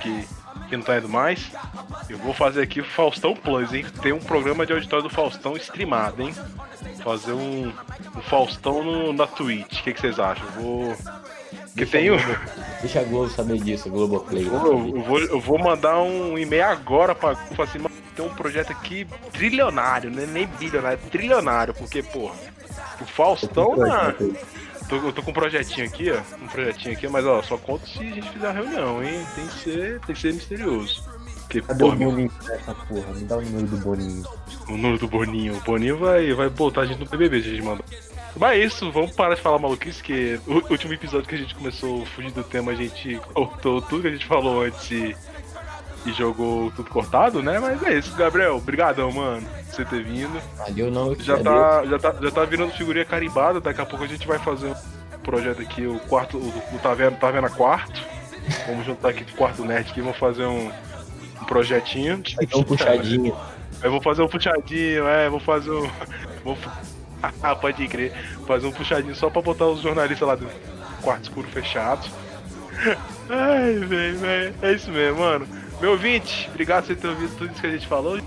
que, 0.00 0.26
que 0.68 0.76
não 0.76 0.84
tá 0.84 0.98
indo 0.98 1.08
mais. 1.08 1.50
Eu 2.08 2.18
vou 2.18 2.32
fazer 2.32 2.62
aqui 2.62 2.80
o 2.80 2.84
Faustão 2.84 3.34
Plus, 3.34 3.72
hein? 3.72 3.84
Tem 4.02 4.12
um 4.12 4.20
programa 4.20 4.66
de 4.66 4.72
auditório 4.72 5.08
do 5.08 5.10
Faustão 5.10 5.56
streamado, 5.56 6.22
hein? 6.22 6.34
Fazer 7.02 7.32
um, 7.32 7.72
um 8.16 8.20
Faustão 8.22 8.82
no, 8.84 9.12
na 9.12 9.26
Twitch. 9.26 9.80
O 9.80 9.82
que, 9.82 9.92
que 9.92 10.00
vocês 10.00 10.18
acham? 10.18 10.46
Eu 10.46 10.62
vou 10.62 10.96
que 11.78 11.86
tem 11.86 12.10
o... 12.10 12.16
Deixa 12.80 13.00
a 13.00 13.04
Globo 13.04 13.30
saber 13.30 13.60
disso, 13.60 13.88
Globoplay. 13.88 14.46
Eu, 14.46 14.52
eu, 14.52 15.02
vou, 15.02 15.18
eu 15.20 15.40
vou 15.40 15.58
mandar 15.58 16.00
um 16.00 16.36
e-mail 16.36 16.64
agora 16.64 17.14
pra 17.14 17.36
falar 17.36 17.68
assim, 17.68 17.78
tem 18.14 18.24
um 18.24 18.34
projeto 18.34 18.72
aqui 18.72 19.06
trilionário, 19.32 20.10
né? 20.10 20.26
nem 20.26 20.46
bilionário, 20.46 20.98
é 21.04 21.08
trilionário, 21.08 21.74
porque, 21.74 22.02
porra, 22.02 22.34
o 23.00 23.04
Faustão 23.04 23.76
na... 23.76 24.14
Tô, 24.88 24.96
eu 24.96 25.12
tô 25.12 25.22
com 25.22 25.30
um 25.30 25.34
projetinho 25.34 25.86
aqui, 25.86 26.10
ó. 26.10 26.20
Um 26.42 26.48
projetinho 26.48 26.94
aqui, 26.94 27.08
mas 27.08 27.24
ó, 27.26 27.42
só 27.42 27.56
conto 27.58 27.86
se 27.88 28.00
a 28.00 28.02
gente 28.04 28.30
fizer 28.30 28.48
a 28.48 28.52
reunião, 28.52 29.02
hein? 29.02 29.26
Tem 29.34 29.46
que 29.46 29.54
ser, 29.54 30.00
tem 30.00 30.14
que 30.14 30.20
ser 30.20 30.34
misterioso. 30.34 31.02
Porque, 31.40 31.62
Cadê 31.62 31.78
porra, 31.78 31.94
o 31.94 31.98
Boninho 31.98 32.32
nessa 32.46 32.74
porra? 32.74 33.14
Me 33.14 33.24
dá 33.24 33.36
o 33.36 33.40
número 33.42 33.66
do 33.66 33.76
Boninho. 33.78 34.24
O 34.68 34.72
número 34.72 34.98
do 34.98 35.08
Boninho. 35.08 35.56
O 35.56 35.60
Boninho 35.60 35.96
vai, 35.96 36.32
vai 36.34 36.48
botar 36.50 36.82
a 36.82 36.86
gente 36.86 37.00
no 37.00 37.06
BBB, 37.06 37.42
se 37.42 37.48
a 37.48 37.50
gente 37.52 37.62
mandar. 37.62 37.84
Mas 38.36 38.52
é 38.52 38.64
isso, 38.64 38.92
vamos 38.92 39.12
parar 39.12 39.34
de 39.34 39.40
falar 39.40 39.58
maluquice, 39.58 40.02
que 40.02 40.38
o 40.46 40.70
último 40.70 40.92
episódio 40.92 41.26
que 41.26 41.34
a 41.34 41.38
gente 41.38 41.54
começou 41.54 42.02
a 42.02 42.06
fugir 42.06 42.30
do 42.32 42.44
tema, 42.44 42.72
a 42.72 42.74
gente 42.74 43.20
cortou 43.32 43.80
tudo 43.82 44.02
que 44.02 44.08
a 44.08 44.12
gente 44.12 44.26
falou 44.26 44.62
antes 44.62 45.16
e, 46.06 46.12
jogou 46.12 46.70
tudo 46.72 46.90
cortado, 46.90 47.42
né? 47.42 47.58
Mas 47.58 47.82
é 47.82 47.98
isso, 47.98 48.14
Gabriel, 48.16 48.56
obrigadão, 48.56 49.10
mano, 49.12 49.46
por 49.46 49.74
você 49.74 49.84
ter 49.84 50.02
vindo. 50.02 50.40
Valeu, 50.56 50.90
não. 50.90 51.14
Já 51.14 51.38
tá, 51.38 51.84
já, 51.84 51.98
tá, 51.98 52.14
já 52.20 52.30
tá 52.30 52.44
virando 52.44 52.72
figurinha 52.72 53.04
carimbada, 53.04 53.60
daqui 53.60 53.80
a 53.80 53.86
pouco 53.86 54.04
a 54.04 54.08
gente 54.08 54.26
vai 54.26 54.38
fazer 54.38 54.68
um 54.68 55.18
projeto 55.22 55.60
aqui, 55.60 55.86
o 55.86 55.98
quarto, 56.00 56.38
o, 56.38 56.48
o 56.48 56.78
tá 56.78 56.94
vendo 56.94 57.16
quarto. 57.54 58.00
Vamos 58.66 58.86
juntar 58.86 59.10
aqui 59.10 59.24
com 59.24 59.32
o 59.32 59.36
quarto 59.36 59.64
nerd 59.64 59.90
aqui, 59.90 60.00
vamos 60.00 60.18
fazer 60.18 60.46
um, 60.46 60.70
um 61.40 61.44
projetinho. 61.44 62.22
Um 62.54 62.62
puxadinho. 62.62 63.36
Eu 63.82 63.90
vou 63.90 64.00
fazer 64.00 64.22
um 64.22 64.28
puxadinho, 64.28 65.06
é, 65.06 65.28
vou 65.28 65.40
fazer 65.40 65.70
um. 65.70 65.88
Vou... 66.44 66.56
Ah, 67.42 67.54
pode 67.54 67.86
crer. 67.88 68.12
Fazer 68.46 68.68
um 68.68 68.72
puxadinho 68.72 69.14
só 69.14 69.28
pra 69.28 69.42
botar 69.42 69.66
os 69.66 69.80
jornalistas 69.80 70.26
lá 70.26 70.36
do 70.36 70.48
quarto 71.02 71.24
escuro 71.24 71.48
fechado. 71.48 72.08
Ai, 73.28 73.74
velho, 73.74 74.18
velho. 74.18 74.54
É 74.62 74.72
isso 74.72 74.90
mesmo, 74.90 75.18
mano. 75.20 75.48
Meu 75.80 75.92
ouvinte, 75.92 76.48
obrigado 76.50 76.86
por 76.86 76.94
você 76.94 77.00
ter 77.00 77.08
ouvido 77.08 77.36
tudo 77.36 77.52
isso 77.52 77.60
que 77.60 77.66
a 77.66 77.70
gente 77.70 77.86
falou. 77.86 78.18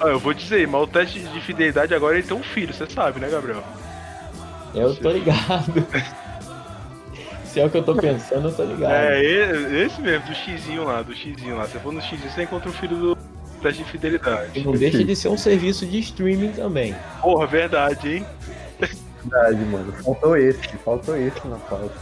Ah, 0.00 0.08
eu 0.08 0.18
vou 0.18 0.34
dizer, 0.34 0.66
mas 0.66 0.82
o 0.82 0.86
teste 0.86 1.20
de 1.20 1.40
fidelidade 1.40 1.94
agora 1.94 2.18
ele 2.18 2.26
tem 2.26 2.36
um 2.36 2.42
filho, 2.42 2.72
você 2.72 2.86
sabe, 2.86 3.20
né, 3.20 3.28
Gabriel? 3.28 3.62
Eu 4.74 4.94
tô 4.96 5.10
ligado. 5.10 5.72
Se 7.44 7.60
é 7.60 7.66
o 7.66 7.70
que 7.70 7.78
eu 7.78 7.84
tô 7.84 7.94
pensando, 7.94 8.48
eu 8.48 8.52
tô 8.52 8.64
ligado. 8.64 8.92
É, 8.92 9.22
esse 9.22 10.00
mesmo, 10.00 10.26
do 10.26 10.34
xizinho 10.34 10.82
lá, 10.82 11.02
do 11.02 11.14
xizinho 11.14 11.56
lá. 11.56 11.66
Você 11.66 11.78
for 11.78 11.92
no 11.92 12.02
xizinho, 12.02 12.28
você 12.28 12.42
encontra 12.42 12.68
o 12.68 12.72
filho 12.72 12.96
do 12.96 13.18
teste 13.62 13.84
de 13.84 13.90
fidelidade. 13.90 14.58
E 14.58 14.64
não 14.64 14.72
deixa 14.72 15.04
de 15.04 15.14
ser 15.14 15.28
um 15.28 15.38
serviço 15.38 15.86
de 15.86 16.00
streaming 16.00 16.50
também. 16.50 16.96
Porra, 17.20 17.46
verdade, 17.46 18.16
hein? 18.16 18.26
Verdade, 19.22 19.64
mano. 19.66 19.92
Faltou 20.02 20.36
esse, 20.36 20.68
faltou 20.84 21.16
esse 21.16 21.46
na 21.46 21.56
pauta. 21.56 21.94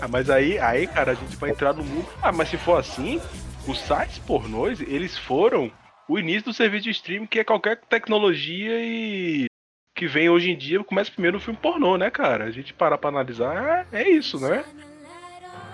Ah, 0.00 0.08
mas 0.08 0.30
aí, 0.30 0.58
aí, 0.58 0.86
cara, 0.86 1.12
a 1.12 1.14
gente 1.14 1.36
vai 1.36 1.50
entrar 1.50 1.72
no 1.72 1.82
mundo. 1.82 2.08
Ah, 2.22 2.32
mas 2.32 2.48
se 2.48 2.56
for 2.56 2.78
assim, 2.78 3.20
os 3.66 3.78
sites 3.80 4.18
pornôs, 4.18 4.80
eles 4.80 5.16
foram 5.18 5.70
o 6.08 6.18
início 6.18 6.44
do 6.44 6.54
serviço 6.54 6.84
de 6.84 6.90
streaming, 6.90 7.26
que 7.26 7.40
é 7.40 7.44
qualquer 7.44 7.80
tecnologia 7.88 8.80
e 8.80 9.46
que 9.94 10.06
vem 10.06 10.30
hoje 10.30 10.50
em 10.52 10.56
dia, 10.56 10.82
começa 10.84 11.10
primeiro 11.10 11.38
no 11.38 11.42
filme 11.42 11.58
pornô, 11.60 11.98
né, 11.98 12.08
cara? 12.08 12.44
A 12.44 12.50
gente 12.52 12.72
parar 12.72 12.96
pra 12.96 13.10
analisar, 13.10 13.84
é, 13.92 14.08
isso, 14.08 14.38
né? 14.38 14.64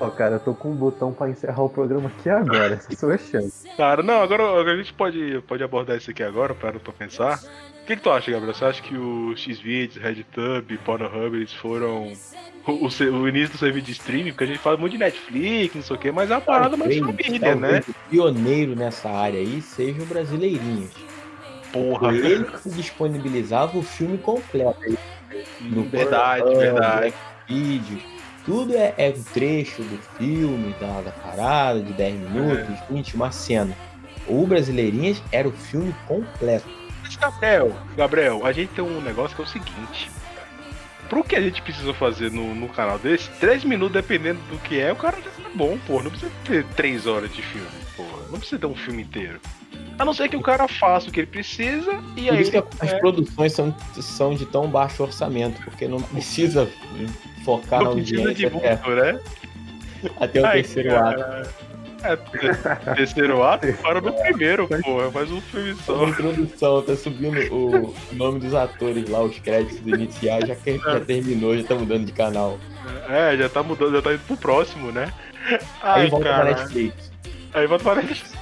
Ó, 0.00 0.08
cara, 0.08 0.36
eu 0.36 0.40
tô 0.40 0.54
com 0.54 0.70
um 0.70 0.74
botão 0.74 1.12
pra 1.12 1.28
encerrar 1.28 1.62
o 1.62 1.68
programa 1.68 2.08
aqui 2.08 2.28
agora. 2.30 2.74
Essa 2.74 2.90
é 2.90 2.94
a 2.94 2.98
sua 2.98 3.18
chance. 3.18 3.68
Cara, 3.76 4.02
não, 4.02 4.22
agora 4.22 4.72
a 4.72 4.76
gente 4.76 4.94
pode, 4.94 5.42
pode 5.46 5.62
abordar 5.62 5.98
isso 5.98 6.10
aqui 6.10 6.22
agora, 6.22 6.54
para 6.54 6.80
pra 6.80 6.92
pensar. 6.92 7.38
O 7.82 7.86
que, 7.86 7.96
que 7.96 8.02
tu 8.02 8.10
acha, 8.10 8.30
Gabriel? 8.30 8.54
Você 8.54 8.64
acha 8.64 8.82
que 8.82 8.96
o 8.96 9.36
Xvideos, 9.36 9.96
RedTube, 9.96 10.78
Pornhub, 10.78 11.36
eles 11.36 11.52
foram 11.52 12.12
o, 12.66 12.86
o, 12.86 13.28
início 13.28 13.52
do 13.52 13.58
serviço 13.58 13.86
de 13.86 13.92
streaming? 13.92 14.30
Porque 14.30 14.44
a 14.44 14.46
gente 14.46 14.58
fala 14.58 14.76
muito 14.76 14.92
de 14.92 14.98
Netflix, 14.98 15.74
não 15.74 15.82
sei 15.82 15.96
o 15.96 15.98
quê, 15.98 16.12
mas 16.12 16.30
é 16.30 16.34
uma 16.34 16.40
parada 16.40 16.76
mais 16.76 16.96
família, 16.98 17.54
né? 17.54 17.82
O 17.88 18.10
pioneiro 18.10 18.74
nessa 18.74 19.08
área 19.10 19.38
aí 19.38 19.60
seja 19.60 20.02
o 20.02 20.06
Brasileirinhos. 20.06 20.92
Porra. 21.72 22.10
Foi 22.10 22.16
ele 22.18 22.44
que 22.44 22.70
disponibilizava 22.70 23.76
o 23.76 23.82
filme 23.82 24.18
completo. 24.18 24.96
No 25.60 25.82
verdade, 25.84 26.42
Pornhub, 26.42 26.60
verdade. 26.60 27.14
Vídeo 27.48 28.14
tudo 28.44 28.76
é, 28.76 28.94
é 28.98 29.08
um 29.16 29.22
trecho 29.22 29.82
do 29.82 29.98
filme, 30.18 30.74
da, 30.78 31.00
da 31.00 31.10
parada, 31.10 31.80
de 31.80 31.92
10 31.94 32.14
minutos, 32.14 32.78
é. 32.78 32.92
20, 32.92 33.14
uma 33.14 33.32
cena. 33.32 33.74
O 34.28 34.46
Brasileirinhas 34.46 35.22
era 35.32 35.48
o 35.48 35.52
filme 35.52 35.94
completo. 36.06 36.68
Gabriel, 37.20 37.72
Gabriel, 37.96 38.46
a 38.46 38.52
gente 38.52 38.74
tem 38.74 38.84
um 38.84 39.00
negócio 39.00 39.34
que 39.34 39.42
é 39.42 39.44
o 39.44 39.48
seguinte. 39.48 40.10
Pro 41.08 41.22
que 41.22 41.36
a 41.36 41.40
gente 41.40 41.60
precisa 41.62 41.92
fazer 41.94 42.30
no, 42.30 42.54
no 42.54 42.68
canal 42.68 42.98
desse, 42.98 43.28
3 43.40 43.64
minutos, 43.64 43.94
dependendo 43.94 44.40
do 44.50 44.58
que 44.58 44.80
é, 44.80 44.92
o 44.92 44.96
cara 44.96 45.16
já 45.16 45.30
tá 45.30 45.50
bom, 45.54 45.78
pô. 45.86 46.02
Não 46.02 46.10
precisa 46.10 46.32
ter 46.44 46.64
3 46.76 47.06
horas 47.06 47.32
de 47.32 47.42
filme, 47.42 47.68
pô. 47.96 48.04
Não 48.30 48.38
precisa 48.38 48.58
ter 48.58 48.66
um 48.66 48.74
filme 48.74 49.02
inteiro. 49.02 49.40
A 49.98 50.04
não 50.04 50.12
ser 50.12 50.28
que 50.28 50.36
o 50.36 50.40
cara 50.40 50.66
faça 50.66 51.08
o 51.08 51.12
que 51.12 51.20
ele 51.20 51.26
precisa 51.26 51.92
e 52.16 52.24
Por 52.24 52.34
aí. 52.34 52.42
Isso 52.42 52.50
que 52.50 52.56
as 52.56 52.92
é... 52.92 52.98
produções 52.98 53.52
são, 53.52 53.74
são 54.00 54.34
de 54.34 54.46
tão 54.46 54.68
baixo 54.68 55.02
orçamento, 55.02 55.62
porque 55.62 55.86
não 55.86 56.00
precisa 56.00 56.68
focar 57.44 57.80
não 57.80 57.90
na 57.90 57.90
audiência. 57.90 58.34
De 58.34 58.50
muito, 58.50 58.66
até, 58.66 59.12
né? 59.12 59.20
até 60.18 60.40
o 60.40 60.46
Ai, 60.46 60.62
terceiro 60.62 60.90
cara. 60.90 61.42
ato. 61.42 61.73
É, 62.04 62.16
terceiro 62.94 63.42
ato, 63.42 63.72
para 63.82 64.00
no 64.00 64.12
primeiro, 64.12 64.68
porra. 64.68 65.10
Faz 65.10 65.30
um 65.32 65.40
filme 65.40 65.74
só. 65.84 66.06
introdução, 66.06 66.82
tá 66.82 66.94
subindo 66.94 67.38
o 67.52 67.94
nome 68.12 68.40
dos 68.40 68.54
atores 68.54 69.08
lá, 69.08 69.22
os 69.22 69.38
créditos 69.38 69.80
iniciais, 69.86 70.46
já, 70.46 70.54
que, 70.54 70.78
já 70.78 71.00
terminou, 71.00 71.56
já 71.56 71.64
tá 71.64 71.74
mudando 71.74 72.04
de 72.04 72.12
canal. 72.12 72.58
É, 73.08 73.36
já 73.36 73.48
tá 73.48 73.62
mudando, 73.62 73.94
já 73.94 74.02
tá 74.02 74.12
indo 74.12 74.26
pro 74.26 74.36
próximo, 74.36 74.92
né? 74.92 75.10
Ai, 75.82 76.02
Aí 76.02 76.10
volta 76.10 76.28
cara. 76.28 76.42
pra 76.44 76.54
Netflix. 76.56 77.12
Aí 77.54 77.66
volta 77.66 77.84
pra 77.84 77.94
Netflix. 77.96 78.34